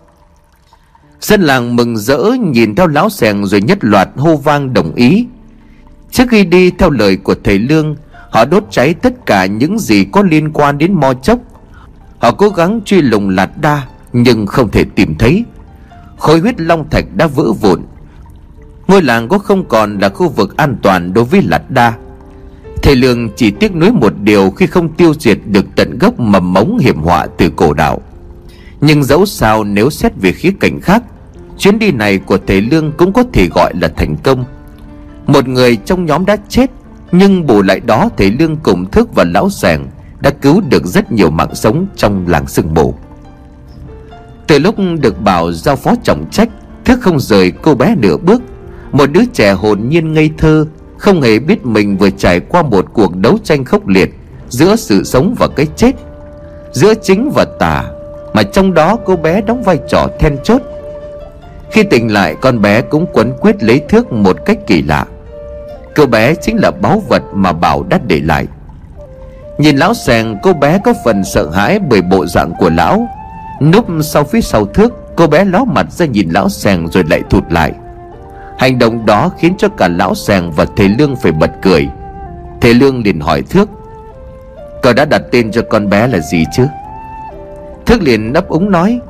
Dân 1.23 1.43
làng 1.43 1.77
mừng 1.77 1.97
rỡ 1.97 2.19
nhìn 2.41 2.75
theo 2.75 2.87
lão 2.87 3.11
sèng 3.11 3.47
Rồi 3.47 3.63
nhất 3.63 3.79
loạt 3.81 4.09
hô 4.17 4.37
vang 4.37 4.73
đồng 4.73 4.95
ý. 4.95 5.27
Trước 6.11 6.25
khi 6.31 6.45
đi, 6.45 6.71
theo 6.71 6.91
lời 6.91 7.17
của 7.17 7.35
thầy 7.45 7.59
Lương, 7.59 7.97
Họ 8.31 8.45
đốt 8.45 8.65
cháy 8.71 8.95
tất 8.95 9.27
cả 9.27 9.47
những 9.47 9.79
gì 9.79 10.05
có 10.05 10.23
liên 10.23 10.53
quan 10.53 10.79
đến 10.79 10.93
mo 10.93 11.15
chốc. 11.15 11.39
Họ 12.19 12.33
cố 12.33 12.49
gắng 12.49 12.81
truy 12.85 13.03
lùng 13.03 13.29
lạt 13.29 13.51
đa, 13.61 13.87
Nhưng 14.13 14.47
không 14.47 14.71
thể 14.71 14.85
tìm 14.85 15.15
thấy. 15.19 15.45
Khối 16.19 16.39
huyết 16.39 16.61
long 16.61 16.91
thạch 16.91 17.05
đã 17.15 17.27
vỡ 17.27 17.53
vụn. 17.53 17.81
Ngôi 18.87 19.03
làng 19.03 19.29
có 19.29 19.39
không 19.39 19.69
còn 19.69 19.99
là 19.99 20.09
khu 20.09 20.29
vực 20.29 20.57
an 20.57 20.77
toàn 20.83 21.13
đối 21.13 21.25
với 21.25 21.43
lạt 21.43 21.71
đa. 21.71 21.95
Thầy 22.83 22.97
Lương 22.97 23.29
chỉ 23.37 23.51
tiếc 23.51 23.75
nuối 23.75 23.93
một 23.93 24.13
điều 24.21 24.51
khi 24.51 24.67
không 24.67 24.89
tiêu 24.89 25.15
diệt 25.19 25.39
được 25.47 25.67
tận 25.77 25.99
gốc 25.99 26.21
mầm 26.21 26.53
mống 26.53 26.79
hiểm 26.79 26.99
họa 26.99 27.27
từ 27.39 27.51
cổ 27.57 27.73
đạo. 27.73 28.01
Nhưng 28.81 29.05
dẫu 29.05 29.27
sao 29.27 29.65
nếu 29.65 29.91
xét 29.91 30.13
về 30.17 30.33
khía 30.33 30.53
cạnh 30.61 30.81
khác 30.81 31.03
Chuyến 31.63 31.79
đi 31.79 31.93
này 31.93 32.19
của 32.19 32.39
thầy 32.47 32.61
Lương 32.61 32.93
cũng 32.93 33.13
có 33.13 33.25
thể 33.33 33.49
gọi 33.55 33.73
là 33.81 33.89
thành 33.89 34.17
công. 34.23 34.45
Một 35.27 35.49
người 35.49 35.77
trong 35.77 36.07
nhóm 36.07 36.27
đã 36.27 36.37
chết, 36.49 36.71
Nhưng 37.13 37.47
bù 37.47 37.63
lại 37.63 37.81
đó 37.81 38.09
thầy 38.17 38.31
Lương 38.31 38.57
cùng 38.57 38.91
thức 38.91 39.15
và 39.15 39.25
lão 39.25 39.51
sàng 39.51 39.87
Đã 40.21 40.31
cứu 40.31 40.63
được 40.69 40.87
rất 40.87 41.13
nhiều 41.13 41.31
mạng 41.31 41.55
sống 41.55 41.87
trong 41.97 42.29
làng 42.29 42.47
sương 42.47 42.75
mù. 42.75 42.95
Từ 44.47 44.59
lúc 44.59 44.75
được 45.01 45.21
bảo 45.21 45.53
giao 45.53 45.77
phó 45.77 45.95
trọng 46.03 46.25
trách, 46.31 46.49
Thức 46.85 47.01
không 47.01 47.21
rời 47.21 47.51
cô 47.51 47.75
bé 47.75 47.95
nửa 47.99 48.17
bước, 48.17 48.43
Một 48.93 49.11
đứa 49.13 49.25
trẻ 49.33 49.53
hồn 49.53 49.89
nhiên 49.89 50.13
ngây 50.13 50.31
thơ, 50.39 50.67
không 50.99 51.23
hề 51.23 51.39
biết 51.39 51.67
mình 51.67 51.97
vừa 51.97 52.11
trải 52.11 52.41
qua 52.41 52.63
một 52.63 52.87
cuộc 52.93 53.17
đấu 53.17 53.39
tranh 53.45 53.65
khốc 53.65 53.89
liệt 53.89 54.15
giữa 54.49 54.77
sự 54.77 55.05
sống 55.05 55.35
và 55.39 55.49
cái 55.49 55.67
chết, 55.77 55.93
giữa 56.73 56.95
chính 57.03 57.31
và 57.35 57.45
tà, 57.59 57.85
mà 58.35 58.43
trong 58.43 58.75
đó 58.75 58.99
cô 59.05 59.17
bé 59.17 59.41
đóng 59.41 59.63
vai 59.63 59.79
trò 59.89 60.09
then 60.21 60.37
chốt 60.45 60.63
khi 61.73 61.83
tỉnh 61.83 62.13
lại, 62.13 62.37
con 62.41 62.63
bé 62.63 62.81
cũng 62.81 63.07
quấn 63.13 63.33
quyết 63.41 63.63
lấy 63.63 63.81
thước 63.89 64.13
một 64.13 64.37
cách 64.45 64.59
kỳ 64.67 64.83
lạ. 64.83 65.07
Cô 65.97 66.07
bé 66.07 66.35
chính 66.35 66.57
là 66.57 66.71
báu 66.71 67.03
vật 67.09 67.23
mà 67.35 67.53
bảo 67.53 67.83
đã 67.83 67.99
để 68.07 68.21
lại. 68.25 68.47
Nhìn 69.59 69.77
lão 69.77 69.95
sèn 69.95 70.37
cô 70.43 70.53
bé 70.53 70.79
có 70.85 70.95
phần 71.05 71.25
sợ 71.25 71.51
hãi 71.51 71.79
bởi 71.79 72.03
bộ 72.03 72.27
dạng 72.27 72.53
của 72.59 72.71
lão. 72.71 73.07
Núp 73.61 73.87
sau 74.03 74.25
phía 74.25 74.41
sau 74.41 74.67
thước, 74.67 74.93
cô 75.17 75.27
bé 75.27 75.45
ló 75.45 75.65
mặt 75.65 75.87
ra 75.93 76.07
nhìn 76.07 76.31
lão 76.31 76.49
sèn 76.49 76.89
rồi 76.89 77.05
lại 77.11 77.23
thụt 77.31 77.45
lại. 77.51 77.73
Hành 78.59 78.79
động 78.79 79.07
đó 79.07 79.31
khiến 79.39 79.55
cho 79.59 79.69
cả 79.69 79.89
lão 79.89 80.15
sèn 80.15 80.51
và 80.57 80.67
thầy 80.77 80.89
Lương 80.89 81.17
phải 81.17 81.33
bật 81.33 81.51
cười. 81.63 81.89
Thầy 82.61 82.75
Lương 82.75 83.03
liền 83.05 83.21
hỏi 83.21 83.43
Thước, 83.43 83.71
Cậu 84.83 84.93
đã 84.93 85.05
đặt 85.05 85.23
tên 85.31 85.53
cho 85.53 85.63
con 85.71 85.89
bé 85.89 86.07
là 86.07 86.19
gì 86.19 86.45
chứ? 86.53 86.67
Thước 87.87 88.03
liền 88.03 88.33
đáp 88.33 88.49
úng 88.49 88.71
nói, 88.71 89.01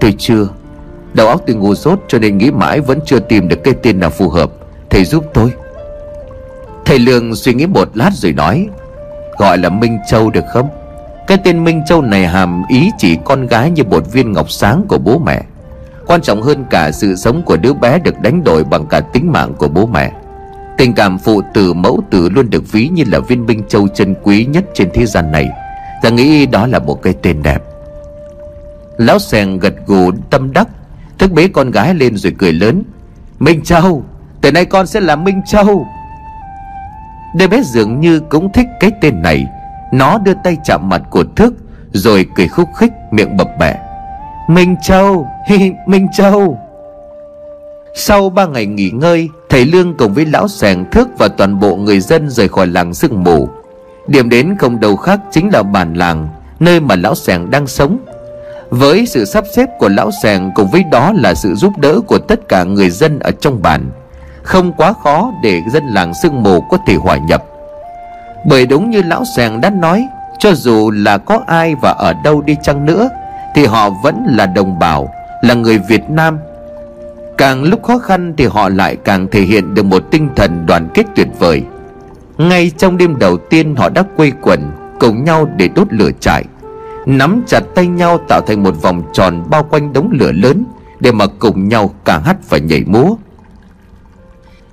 Tôi 0.00 0.14
chưa. 0.18 0.48
Đầu 1.14 1.26
óc 1.28 1.42
tôi 1.46 1.56
ngu 1.56 1.74
dốt 1.74 1.98
cho 2.08 2.18
nên 2.18 2.38
nghĩ 2.38 2.50
mãi 2.50 2.80
vẫn 2.80 2.98
chưa 3.06 3.18
tìm 3.18 3.48
được 3.48 3.64
cái 3.64 3.74
tên 3.82 4.00
nào 4.00 4.10
phù 4.10 4.28
hợp. 4.28 4.50
Thầy 4.90 5.04
giúp 5.04 5.24
tôi. 5.34 5.52
Thầy 6.84 6.98
Lương 6.98 7.34
suy 7.34 7.54
nghĩ 7.54 7.66
một 7.66 7.88
lát 7.94 8.10
rồi 8.14 8.32
nói, 8.32 8.68
Gọi 9.38 9.58
là 9.58 9.68
Minh 9.68 9.98
Châu 10.08 10.30
được 10.30 10.44
không? 10.48 10.68
Cái 11.26 11.38
tên 11.44 11.64
Minh 11.64 11.82
Châu 11.86 12.02
này 12.02 12.26
hàm 12.26 12.62
ý 12.68 12.90
chỉ 12.98 13.18
con 13.24 13.46
gái 13.46 13.70
như 13.70 13.84
một 13.84 14.12
viên 14.12 14.32
ngọc 14.32 14.50
sáng 14.50 14.84
của 14.88 14.98
bố 14.98 15.18
mẹ. 15.18 15.42
Quan 16.06 16.22
trọng 16.22 16.42
hơn 16.42 16.64
cả 16.70 16.90
sự 16.92 17.16
sống 17.16 17.42
của 17.42 17.56
đứa 17.56 17.72
bé 17.72 17.98
được 17.98 18.20
đánh 18.20 18.44
đổi 18.44 18.64
bằng 18.64 18.86
cả 18.86 19.00
tính 19.00 19.32
mạng 19.32 19.54
của 19.58 19.68
bố 19.68 19.86
mẹ. 19.86 20.12
Tình 20.78 20.92
cảm 20.94 21.18
phụ 21.18 21.42
tử 21.54 21.72
mẫu 21.72 22.00
tử 22.10 22.28
luôn 22.28 22.50
được 22.50 22.72
ví 22.72 22.88
như 22.88 23.04
là 23.06 23.18
viên 23.18 23.46
binh 23.46 23.62
châu 23.68 23.88
chân 23.88 24.14
quý 24.22 24.44
nhất 24.44 24.64
trên 24.74 24.90
thế 24.94 25.06
gian 25.06 25.32
này. 25.32 25.48
Ta 26.02 26.08
nghĩ 26.08 26.46
đó 26.46 26.66
là 26.66 26.78
một 26.78 27.02
cái 27.02 27.14
tên 27.22 27.42
đẹp. 27.42 27.62
Lão 28.96 29.18
sèn 29.18 29.58
gật 29.58 29.74
gù 29.86 30.10
tâm 30.30 30.52
đắc 30.52 30.68
Thức 31.18 31.32
bế 31.32 31.48
con 31.48 31.70
gái 31.70 31.94
lên 31.94 32.16
rồi 32.16 32.34
cười 32.38 32.52
lớn. 32.52 32.82
Minh 33.38 33.62
Châu, 33.62 34.04
Từ 34.40 34.52
nay 34.52 34.64
con 34.64 34.86
sẽ 34.86 35.00
là 35.00 35.16
Minh 35.16 35.42
Châu. 35.46 35.86
Đứa 37.34 37.48
bé 37.48 37.62
dường 37.62 38.00
như 38.00 38.20
cũng 38.20 38.52
thích 38.52 38.66
cái 38.80 38.90
tên 39.00 39.22
này. 39.22 39.46
Nó 39.92 40.18
đưa 40.18 40.34
tay 40.44 40.56
chạm 40.64 40.88
mặt 40.88 41.02
của 41.10 41.24
Thức, 41.36 41.54
Rồi 41.92 42.26
cười 42.36 42.48
khúc 42.48 42.68
khích, 42.76 42.92
miệng 43.10 43.36
bập 43.36 43.48
bẹ. 43.60 43.78
Minh 44.48 44.76
Châu, 44.82 45.28
hi 45.48 45.72
Minh 45.86 46.08
Châu. 46.12 46.58
Sau 47.94 48.30
ba 48.30 48.46
ngày 48.46 48.66
nghỉ 48.66 48.90
ngơi, 48.90 49.28
Thầy 49.48 49.66
Lương 49.66 49.96
cùng 49.96 50.14
với 50.14 50.26
lão 50.26 50.48
sèng 50.48 50.90
Thức 50.90 51.08
Và 51.18 51.28
toàn 51.28 51.60
bộ 51.60 51.76
người 51.76 52.00
dân 52.00 52.30
rời 52.30 52.48
khỏi 52.48 52.66
làng 52.66 52.94
sương 52.94 53.24
mù. 53.24 53.48
Điểm 54.06 54.28
đến 54.28 54.56
không 54.58 54.80
đâu 54.80 54.96
khác 54.96 55.20
chính 55.30 55.52
là 55.52 55.62
bản 55.62 55.94
làng, 55.94 56.28
Nơi 56.60 56.80
mà 56.80 56.96
lão 56.96 57.14
sèng 57.14 57.50
đang 57.50 57.66
sống. 57.66 57.98
Với 58.72 59.06
sự 59.06 59.24
sắp 59.24 59.44
xếp 59.56 59.68
của 59.78 59.88
lão 59.88 60.10
sèng 60.22 60.50
Cùng 60.54 60.68
với 60.70 60.84
đó 60.84 61.12
là 61.14 61.34
sự 61.34 61.54
giúp 61.54 61.72
đỡ 61.78 62.00
của 62.06 62.18
tất 62.18 62.48
cả 62.48 62.64
người 62.64 62.90
dân 62.90 63.18
ở 63.18 63.30
trong 63.30 63.62
bản. 63.62 63.90
Không 64.42 64.72
quá 64.72 64.92
khó 64.92 65.32
để 65.42 65.60
dân 65.72 65.86
làng 65.86 66.14
sương 66.14 66.42
mù 66.42 66.60
có 66.60 66.78
thể 66.86 66.94
hòa 66.94 67.16
nhập. 67.16 67.44
Bởi 68.48 68.66
đúng 68.66 68.90
như 68.90 69.02
lão 69.02 69.24
sèng 69.36 69.60
đã 69.60 69.70
nói, 69.70 70.06
Cho 70.38 70.54
dù 70.54 70.90
là 70.90 71.18
có 71.18 71.40
ai 71.46 71.74
và 71.74 71.90
ở 71.90 72.12
đâu 72.24 72.42
đi 72.42 72.56
chăng 72.62 72.86
nữa, 72.86 73.08
thì 73.54 73.66
họ 73.66 73.90
vẫn 73.90 74.24
là 74.28 74.46
đồng 74.46 74.78
bào, 74.78 75.08
là 75.42 75.54
người 75.54 75.78
việt 75.78 76.10
nam. 76.10 76.38
Càng 77.38 77.62
lúc 77.62 77.82
khó 77.82 77.98
khăn 77.98 78.34
thì 78.36 78.46
họ 78.46 78.68
lại 78.68 78.96
càng 79.04 79.28
thể 79.30 79.40
hiện 79.40 79.74
được 79.74 79.84
một 79.84 80.02
tinh 80.10 80.28
thần 80.36 80.66
đoàn 80.66 80.88
kết 80.94 81.06
tuyệt 81.16 81.28
vời. 81.38 81.62
Ngay 82.38 82.70
trong 82.78 82.96
đêm 82.96 83.18
đầu 83.18 83.36
tiên 83.36 83.76
họ 83.76 83.88
đã 83.88 84.02
quây 84.16 84.32
quần, 84.42 84.60
cùng 85.00 85.24
nhau 85.24 85.48
để 85.56 85.68
đốt 85.68 85.92
lửa 85.92 86.10
trại 86.20 86.44
nắm 87.06 87.42
chặt 87.46 87.60
tay 87.74 87.86
nhau 87.86 88.18
tạo 88.28 88.40
thành 88.40 88.62
một 88.62 88.82
vòng 88.82 89.02
tròn 89.12 89.44
bao 89.50 89.62
quanh 89.70 89.92
đống 89.92 90.10
lửa 90.12 90.32
lớn 90.32 90.64
để 91.00 91.12
mà 91.12 91.26
cùng 91.38 91.68
nhau 91.68 91.90
cả 92.04 92.18
hát 92.18 92.36
và 92.48 92.58
nhảy 92.58 92.84
múa. 92.86 93.14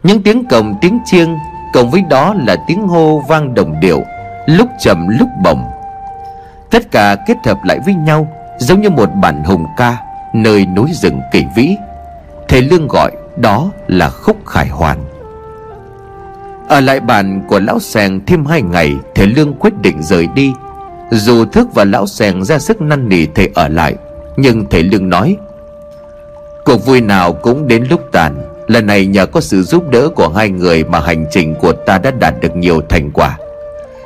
Những 0.03 0.23
tiếng 0.23 0.45
cồng, 0.45 0.75
tiếng 0.81 0.99
chiêng 1.05 1.37
cộng 1.73 1.91
với 1.91 2.03
đó 2.09 2.35
là 2.37 2.55
tiếng 2.67 2.87
hô 2.87 3.23
vang 3.27 3.53
đồng 3.53 3.79
điệu, 3.79 4.03
lúc 4.45 4.69
trầm 4.79 5.07
lúc 5.19 5.29
bổng. 5.43 5.63
Tất 6.71 6.91
cả 6.91 7.15
kết 7.27 7.37
hợp 7.45 7.57
lại 7.63 7.79
với 7.85 7.93
nhau, 7.93 8.27
Giống 8.59 8.81
như 8.81 8.89
một 8.89 9.09
bản 9.15 9.43
hùng 9.43 9.65
ca, 9.77 9.97
Nơi 10.33 10.65
núi 10.65 10.89
rừng 10.93 11.21
kỳ 11.31 11.45
vĩ. 11.55 11.75
Thầy 12.47 12.61
Lương 12.61 12.87
gọi 12.87 13.11
Đó 13.37 13.71
là 13.87 14.09
khúc 14.09 14.45
khải 14.45 14.67
hoàn. 14.67 14.97
Ở 16.67 16.79
lại 16.79 16.99
bàn 16.99 17.41
của 17.47 17.59
lão 17.59 17.79
sèng 17.79 18.25
thêm 18.25 18.45
hai 18.45 18.61
ngày, 18.61 18.95
Thầy 19.15 19.27
Lương 19.27 19.53
quyết 19.53 19.81
định 19.81 20.03
rời 20.03 20.27
đi. 20.35 20.53
Dù 21.11 21.45
Thức 21.45 21.67
và 21.73 21.83
lão 21.83 22.07
sèn 22.07 22.43
ra 22.43 22.59
sức 22.59 22.81
năn 22.81 23.09
nỉ 23.09 23.25
thầy 23.25 23.49
ở 23.55 23.67
lại, 23.67 23.95
Nhưng 24.37 24.65
thầy 24.69 24.83
Lương 24.83 25.09
nói, 25.09 25.37
Cuộc 26.65 26.85
vui 26.85 27.01
nào 27.01 27.33
cũng 27.33 27.67
đến 27.67 27.85
lúc 27.89 28.01
tàn. 28.11 28.35
Lần 28.67 28.85
này 28.85 29.05
nhờ 29.05 29.25
có 29.25 29.41
sự 29.41 29.63
giúp 29.63 29.89
đỡ 29.89 30.09
của 30.15 30.29
hai 30.29 30.49
người 30.49 30.83
Mà 30.83 30.99
hành 30.99 31.25
trình 31.31 31.55
của 31.55 31.73
ta 31.73 31.97
đã 31.97 32.11
đạt 32.11 32.33
được 32.41 32.55
nhiều 32.55 32.81
thành 32.89 33.11
quả. 33.11 33.37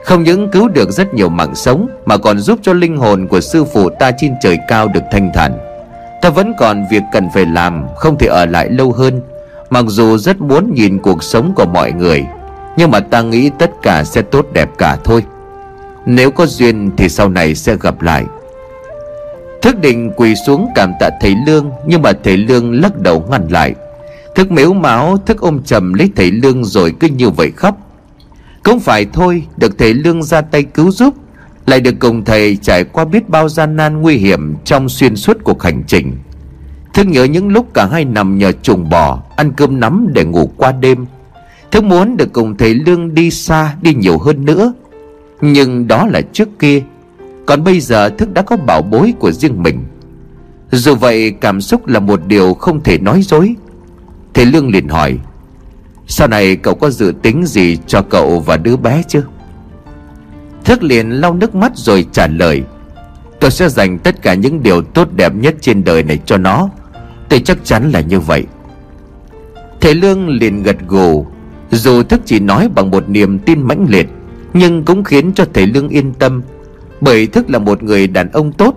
Không 0.04 0.24
những 0.24 0.51
cứu 0.51 0.68
được 0.68 0.91
rất 0.91 1.14
nhiều 1.14 1.30
mạng 1.30 1.56
sống, 1.56 1.88
Mà 2.06 2.18
còn 2.18 2.39
giúp 2.39 2.60
cho 2.62 2.74
linh 2.74 2.97
hồn 2.97 3.28
của 3.28 3.41
sư 3.41 3.64
phụ 3.74 3.89
ta 3.99 4.12
trên 4.18 4.34
trời 4.41 4.58
cao 4.68 4.88
được 4.88 5.04
thanh 5.12 5.32
thản. 5.34 5.58
Ta 6.22 6.30
vẫn 6.30 6.54
còn 6.60 6.86
việc 6.91 7.04
cần 7.14 7.30
phải 7.34 7.45
làm, 7.45 7.86
Không 7.95 8.18
thể 8.18 8.28
ở 8.28 8.45
lại 8.45 8.70
lâu 8.70 8.91
hơn. 8.91 9.22
Mặc 9.70 9.86
dù 9.88 10.18
rất 10.18 10.41
muốn 10.41 10.74
nhìn 10.74 10.99
cuộc 10.99 11.24
sống 11.24 11.54
của 11.56 11.66
mọi 11.66 11.91
người, 11.91 12.26
Nhưng 12.78 12.91
mà 12.91 12.99
ta 12.99 13.22
nghĩ 13.22 13.51
tất 13.60 13.72
cả 13.82 14.04
sẽ 14.04 14.22
tốt 14.22 14.45
đẹp 14.54 14.70
cả 14.78 14.97
thôi. 15.04 15.24
Nếu 16.06 16.32
có 16.32 16.45
duyên 16.45 16.91
thì 16.97 17.10
sau 17.10 17.30
này 17.30 17.56
sẽ 17.56 17.76
gặp 17.82 18.01
lại. 18.01 18.26
Thức 19.62 19.80
định 19.82 20.12
quỳ 20.16 20.36
xuống 20.36 20.70
cảm 20.76 20.91
tạ 20.99 21.10
thầy 21.22 21.36
Lương, 21.47 21.72
Nhưng 21.88 22.01
mà 22.01 22.12
thầy 22.24 22.38
Lương 22.38 22.82
lắc 22.82 22.99
đầu 22.99 23.26
ngăn 23.30 23.47
lại. 23.47 23.74
Thức 24.36 24.51
mếu 24.51 24.74
máu, 24.74 25.18
Thức 25.26 25.41
ôm 25.41 25.64
chầm 25.64 25.93
lấy 25.93 26.12
thầy 26.16 26.32
Lương 26.32 26.66
rồi 26.66 26.93
cứ 26.99 27.08
như 27.08 27.30
vậy 27.30 27.51
khóc. 27.51 27.78
Cũng 28.64 28.80
phải 28.80 29.06
thôi, 29.14 29.43
Được 29.58 29.78
thầy 29.78 29.93
Lương 29.93 30.24
ra 30.24 30.41
tay 30.41 30.64
cứu 30.64 30.91
giúp, 30.91 31.14
Lại 31.66 31.80
được 31.82 31.95
cùng 31.99 32.26
thầy 32.26 32.56
trải 32.56 32.84
qua 32.84 33.06
biết 33.06 33.30
bao 33.30 33.49
gian 33.49 33.76
nan 33.76 34.01
nguy 34.01 34.18
hiểm 34.18 34.56
Trong 34.66 34.89
xuyên 34.89 35.16
suốt 35.16 35.38
cuộc 35.43 35.64
hành 35.64 35.84
trình. 35.88 36.18
Thức 36.93 37.08
nhớ 37.08 37.24
những 37.24 37.49
lúc 37.49 37.74
cả 37.74 37.86
hai 37.86 38.06
nằm 38.06 38.38
nhờ 38.38 38.51
trùng 38.51 38.89
bò, 38.89 39.20
Ăn 39.36 39.51
cơm 39.58 39.80
nắm 39.80 40.08
để 40.14 40.24
ngủ 40.24 40.51
qua 40.58 40.72
đêm. 40.72 41.06
Thức 41.72 41.84
muốn 41.84 42.18
được 42.18 42.34
cùng 42.34 42.58
thầy 42.58 42.74
Lương 42.74 43.14
đi 43.14 43.32
xa, 43.32 43.76
Đi 43.82 43.93
nhiều 43.93 44.18
hơn 44.18 44.45
nữa 44.45 44.74
nhưng 45.42 45.88
đó 45.88 46.08
là 46.08 46.22
trước 46.22 46.60
kia. 46.60 46.84
Còn 47.46 47.64
bây 47.64 47.80
giờ 47.80 48.10
Thức 48.10 48.34
đã 48.34 48.42
có 48.42 48.58
bảo 48.58 48.82
bối 48.82 49.14
của 49.20 49.32
riêng 49.32 49.64
mình. 49.64 49.84
Dù 50.72 50.96
vậy, 50.96 51.32
cảm 51.42 51.62
xúc 51.62 51.88
là 51.88 52.00
một 52.00 52.26
điều 52.28 52.54
không 52.54 52.84
thể 52.84 52.98
nói 52.98 53.22
dối. 53.22 53.56
Thầy 54.34 54.46
Lương 54.46 54.70
liền 54.70 54.88
hỏi, 54.88 55.20
Sau 56.08 56.28
này 56.28 56.56
cậu 56.56 56.76
có 56.76 56.90
dự 56.90 57.14
tính 57.22 57.46
gì 57.46 57.78
cho 57.88 58.02
cậu 58.02 58.40
và 58.40 58.58
đứa 58.58 58.76
bé 58.78 59.04
chứ? 59.08 59.24
Thức 60.64 60.84
liền 60.84 61.10
lau 61.10 61.34
nước 61.34 61.56
mắt 61.56 61.72
rồi 61.76 62.06
trả 62.12 62.28
lời, 62.28 62.64
Tôi 63.40 63.52
sẽ 63.52 63.70
dành 63.70 64.00
tất 64.00 64.22
cả 64.22 64.34
những 64.34 64.64
điều 64.64 64.82
tốt 64.82 65.08
đẹp 65.16 65.36
nhất 65.36 65.56
trên 65.62 65.84
đời 65.84 66.04
này 66.04 66.20
cho 66.26 66.38
nó. 66.38 66.70
Tôi 67.30 67.40
chắc 67.40 67.58
chắn 67.64 67.92
là 67.92 68.02
như 68.02 68.20
vậy. 68.20 68.44
Thầy 69.82 69.96
Lương 69.96 70.30
liền 70.30 70.64
gật 70.64 70.78
gù, 70.88 71.26
Dù 71.72 72.04
thức 72.04 72.22
chỉ 72.26 72.40
nói 72.40 72.70
bằng 72.76 72.92
một 72.92 73.10
niềm 73.10 73.40
tin 73.40 73.62
mãnh 73.62 73.86
liệt. 73.90 74.08
Nhưng 74.54 74.84
cũng 74.84 75.04
khiến 75.04 75.34
cho 75.36 75.45
thầy 75.54 75.68
Lương 75.68 75.89
yên 75.89 76.14
tâm, 76.14 76.41
Bởi 77.01 77.28
thức 77.28 77.49
là 77.49 77.60
một 77.60 77.84
người 77.84 78.08
đàn 78.08 78.32
ông 78.32 78.51
tốt. 78.51 78.74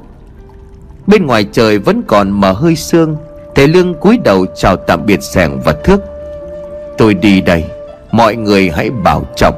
Bên 1.06 1.26
ngoài 1.26 1.46
trời 1.52 1.78
vẫn 1.78 2.02
còn 2.06 2.30
mở 2.30 2.52
hơi 2.52 2.76
sương, 2.76 3.16
Thầy 3.54 3.68
Lương 3.68 3.94
cúi 3.94 4.18
đầu 4.24 4.46
chào 4.56 4.76
tạm 4.76 5.06
biệt 5.06 5.22
sẻng 5.22 5.60
và 5.64 5.72
thước. 5.84 6.00
Tôi 6.98 7.14
đi 7.14 7.40
đây, 7.40 7.64
Mọi 8.12 8.36
người 8.36 8.70
hãy 8.70 8.90
bảo 8.90 9.22
trọng. 9.36 9.54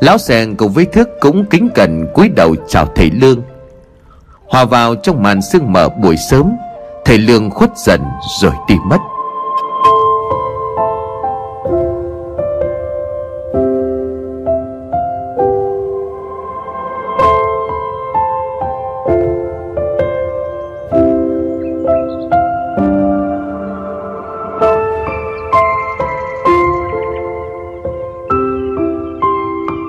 Lão 0.00 0.18
sẻng 0.18 0.56
cùng 0.56 0.72
với 0.72 0.84
thước 0.84 1.08
cũng 1.20 1.44
kính 1.44 1.68
cẩn 1.74 2.06
cúi 2.14 2.28
đầu 2.28 2.54
chào 2.68 2.86
thầy 2.96 3.10
Lương. 3.10 3.42
Hòa 4.48 4.64
vào 4.64 4.94
trong 4.94 5.22
màn 5.22 5.42
sương 5.42 5.72
mờ 5.72 5.88
buổi 5.88 6.16
sớm, 6.30 6.52
Thầy 7.04 7.18
Lương 7.18 7.50
khuất 7.50 7.70
dần 7.86 8.00
rồi 8.40 8.52
đi 8.68 8.74
mất. 8.86 8.98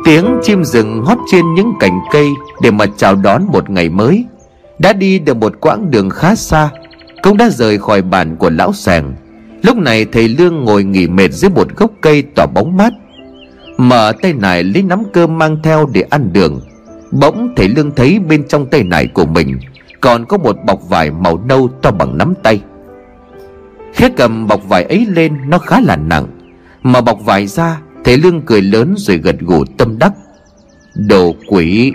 Tiếng 0.10 0.40
chim 0.44 0.64
rừng 0.64 1.04
hót 1.04 1.18
trên 1.32 1.54
những 1.54 1.74
cành 1.80 2.00
cây 2.12 2.28
Để 2.62 2.72
mà 2.72 2.86
chào 2.98 3.16
đón 3.16 3.44
một 3.52 3.70
ngày 3.70 3.90
mới. 3.90 4.26
Đã 4.80 4.94
đi 4.94 5.20
được 5.20 5.38
một 5.38 5.54
quãng 5.60 5.92
đường 5.92 6.10
khá 6.10 6.36
xa, 6.36 6.70
Cũng 7.22 7.38
đã 7.38 7.50
rời 7.50 7.78
khỏi 7.78 8.02
bản 8.02 8.36
của 8.36 8.50
lão 8.50 8.74
sàng. 8.74 9.16
Lúc 9.64 9.78
này 9.78 10.06
thầy 10.06 10.28
Lương 10.28 10.64
ngồi 10.64 10.84
nghỉ 10.84 11.08
mệt 11.08 11.32
dưới 11.32 11.50
một 11.50 11.76
gốc 11.76 11.92
cây 12.02 12.22
tỏa 12.22 12.46
bóng 12.46 12.78
mát. 12.78 12.94
Mở 13.78 14.14
tay 14.22 14.34
nải 14.34 14.64
lấy 14.64 14.84
nắm 14.84 15.04
cơm 15.14 15.38
mang 15.38 15.58
theo 15.64 15.90
để 15.94 16.02
ăn 16.10 16.34
đường. 16.34 16.62
Bỗng 17.12 17.54
thầy 17.56 17.68
Lương 17.68 17.92
thấy 17.92 18.20
bên 18.20 18.48
trong 18.48 18.66
tay 18.66 18.84
nải 18.84 19.08
của 19.08 19.26
mình 19.26 19.60
Còn 20.02 20.26
có 20.26 20.38
một 20.38 20.58
bọc 20.66 20.90
vải 20.90 21.12
màu 21.12 21.38
nâu 21.46 21.70
to 21.82 21.92
bằng 21.92 22.18
nắm 22.18 22.34
tay. 22.44 22.62
Khẽ 23.94 24.10
cầm 24.18 24.48
bọc 24.48 24.70
vải 24.70 24.84
ấy 24.84 25.06
lên, 25.10 25.50
nó 25.50 25.58
khá 25.58 25.80
là 25.80 25.96
nặng. 25.96 26.28
Mà 26.84 27.02
bọc 27.02 27.26
vải 27.26 27.48
ra 27.48 27.78
Thầy 28.04 28.18
Lương 28.18 28.42
cười 28.42 28.62
lớn 28.62 28.96
rồi 28.98 29.18
gật 29.18 29.40
gù 29.40 29.66
tâm 29.78 30.00
đắc. 30.00 30.14
Đồ 30.96 31.36
quỷ, 31.48 31.94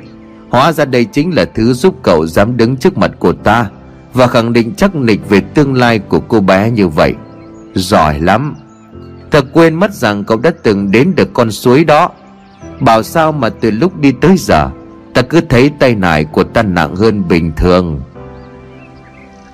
Hóa 0.51 0.73
ra 0.73 0.85
đây 0.85 1.05
chính 1.05 1.35
là 1.35 1.45
thứ 1.45 1.73
giúp 1.73 1.95
cậu 2.03 2.27
dám 2.27 2.57
đứng 2.57 2.77
trước 2.77 2.99
mặt 2.99 3.11
của 3.19 3.33
ta 3.33 3.71
Và 4.13 4.27
khẳng 4.27 4.53
định 4.53 4.73
chắc 4.77 4.95
nịch 4.95 5.29
về 5.29 5.41
tương 5.41 5.75
lai 5.75 5.99
của 5.99 6.21
cô 6.21 6.41
bé 6.41 6.71
như 6.71 6.89
vậy. 6.89 7.15
Giỏi 7.75 8.21
lắm. 8.21 8.55
Thật 9.31 9.45
quên 9.53 9.75
mất 9.75 9.95
rằng 9.95 10.25
cậu 10.25 10.39
đã 10.39 10.51
từng 10.63 10.91
đến 10.91 11.13
được 11.17 11.35
con 11.35 11.51
suối 11.51 11.85
đó. 11.85 12.11
Bảo 12.81 13.03
sao 13.03 13.33
mà 13.33 13.49
từ 13.49 13.71
lúc 13.71 14.01
đi 14.01 14.13
tới 14.13 14.37
giờ, 14.39 14.71
Ta 15.15 15.23
cứ 15.23 15.41
thấy 15.41 15.71
tay 15.79 15.95
nải 15.95 16.25
của 16.25 16.45
ta 16.45 16.63
nặng 16.63 16.97
hơn 16.97 17.29
bình 17.29 17.53
thường. 17.57 18.01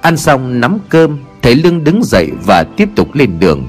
Ăn 0.01 0.17
xong 0.17 0.61
nắm 0.61 0.79
cơm 0.89 1.19
Thầy 1.43 1.55
Lương 1.55 1.85
đứng 1.85 2.05
dậy 2.05 2.31
và 2.47 2.63
tiếp 2.63 2.89
tục 2.97 3.15
lên 3.15 3.39
đường. 3.41 3.67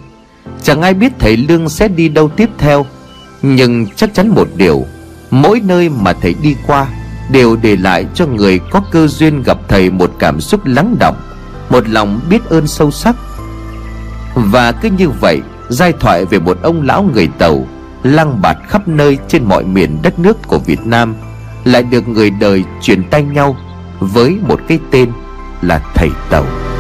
Chẳng 0.64 0.82
ai 0.82 0.94
biết 0.94 1.12
thầy 1.20 1.38
Lương 1.38 1.70
sẽ 1.70 1.88
đi 1.88 2.10
đâu 2.10 2.30
tiếp 2.30 2.50
theo. 2.58 2.86
Nhưng 3.42 3.88
chắc 3.96 4.14
chắn 4.14 4.30
một 4.30 4.48
điều, 4.56 4.86
Mỗi 5.32 5.62
nơi 5.64 5.90
mà 5.90 6.14
thầy 6.14 6.36
đi 6.42 6.56
qua 6.68 6.88
Đều 7.32 7.56
để 7.56 7.76
lại 7.76 8.06
cho 8.14 8.26
người 8.26 8.60
có 8.60 8.82
cơ 8.92 9.08
duyên 9.08 9.44
gặp 9.44 9.58
thầy 9.68 9.90
một 9.90 10.12
cảm 10.20 10.42
xúc 10.42 10.62
lắng 10.66 10.96
động 11.00 11.16
Một 11.70 11.90
lòng 11.90 12.20
biết 12.30 12.50
ơn 12.50 12.68
sâu 12.68 12.92
sắc. 12.92 13.16
Và 14.36 14.72
cứ 14.72 14.90
như 14.98 15.10
vậy, 15.10 15.42
Giai 15.70 15.94
thoại 16.00 16.26
về 16.26 16.40
một 16.40 16.58
ông 16.62 16.82
lão 16.82 17.10
người 17.14 17.28
Tàu 17.28 17.68
Lăng 18.04 18.42
bạt 18.42 18.58
khắp 18.70 18.88
nơi 18.88 19.18
trên 19.28 19.44
mọi 19.44 19.64
miền 19.64 19.98
đất 20.02 20.20
nước 20.20 20.38
của 20.48 20.58
Việt 20.60 20.86
Nam 20.86 21.16
Lại 21.64 21.84
được 21.84 22.08
người 22.08 22.30
đời 22.30 22.64
truyền 22.82 23.10
tay 23.10 23.24
nhau 23.24 23.58
Với 24.00 24.38
một 24.48 24.60
cái 24.68 24.80
tên 24.92 25.12
là 25.62 25.82
Thầy 25.96 26.10
Tàu. 26.30 26.71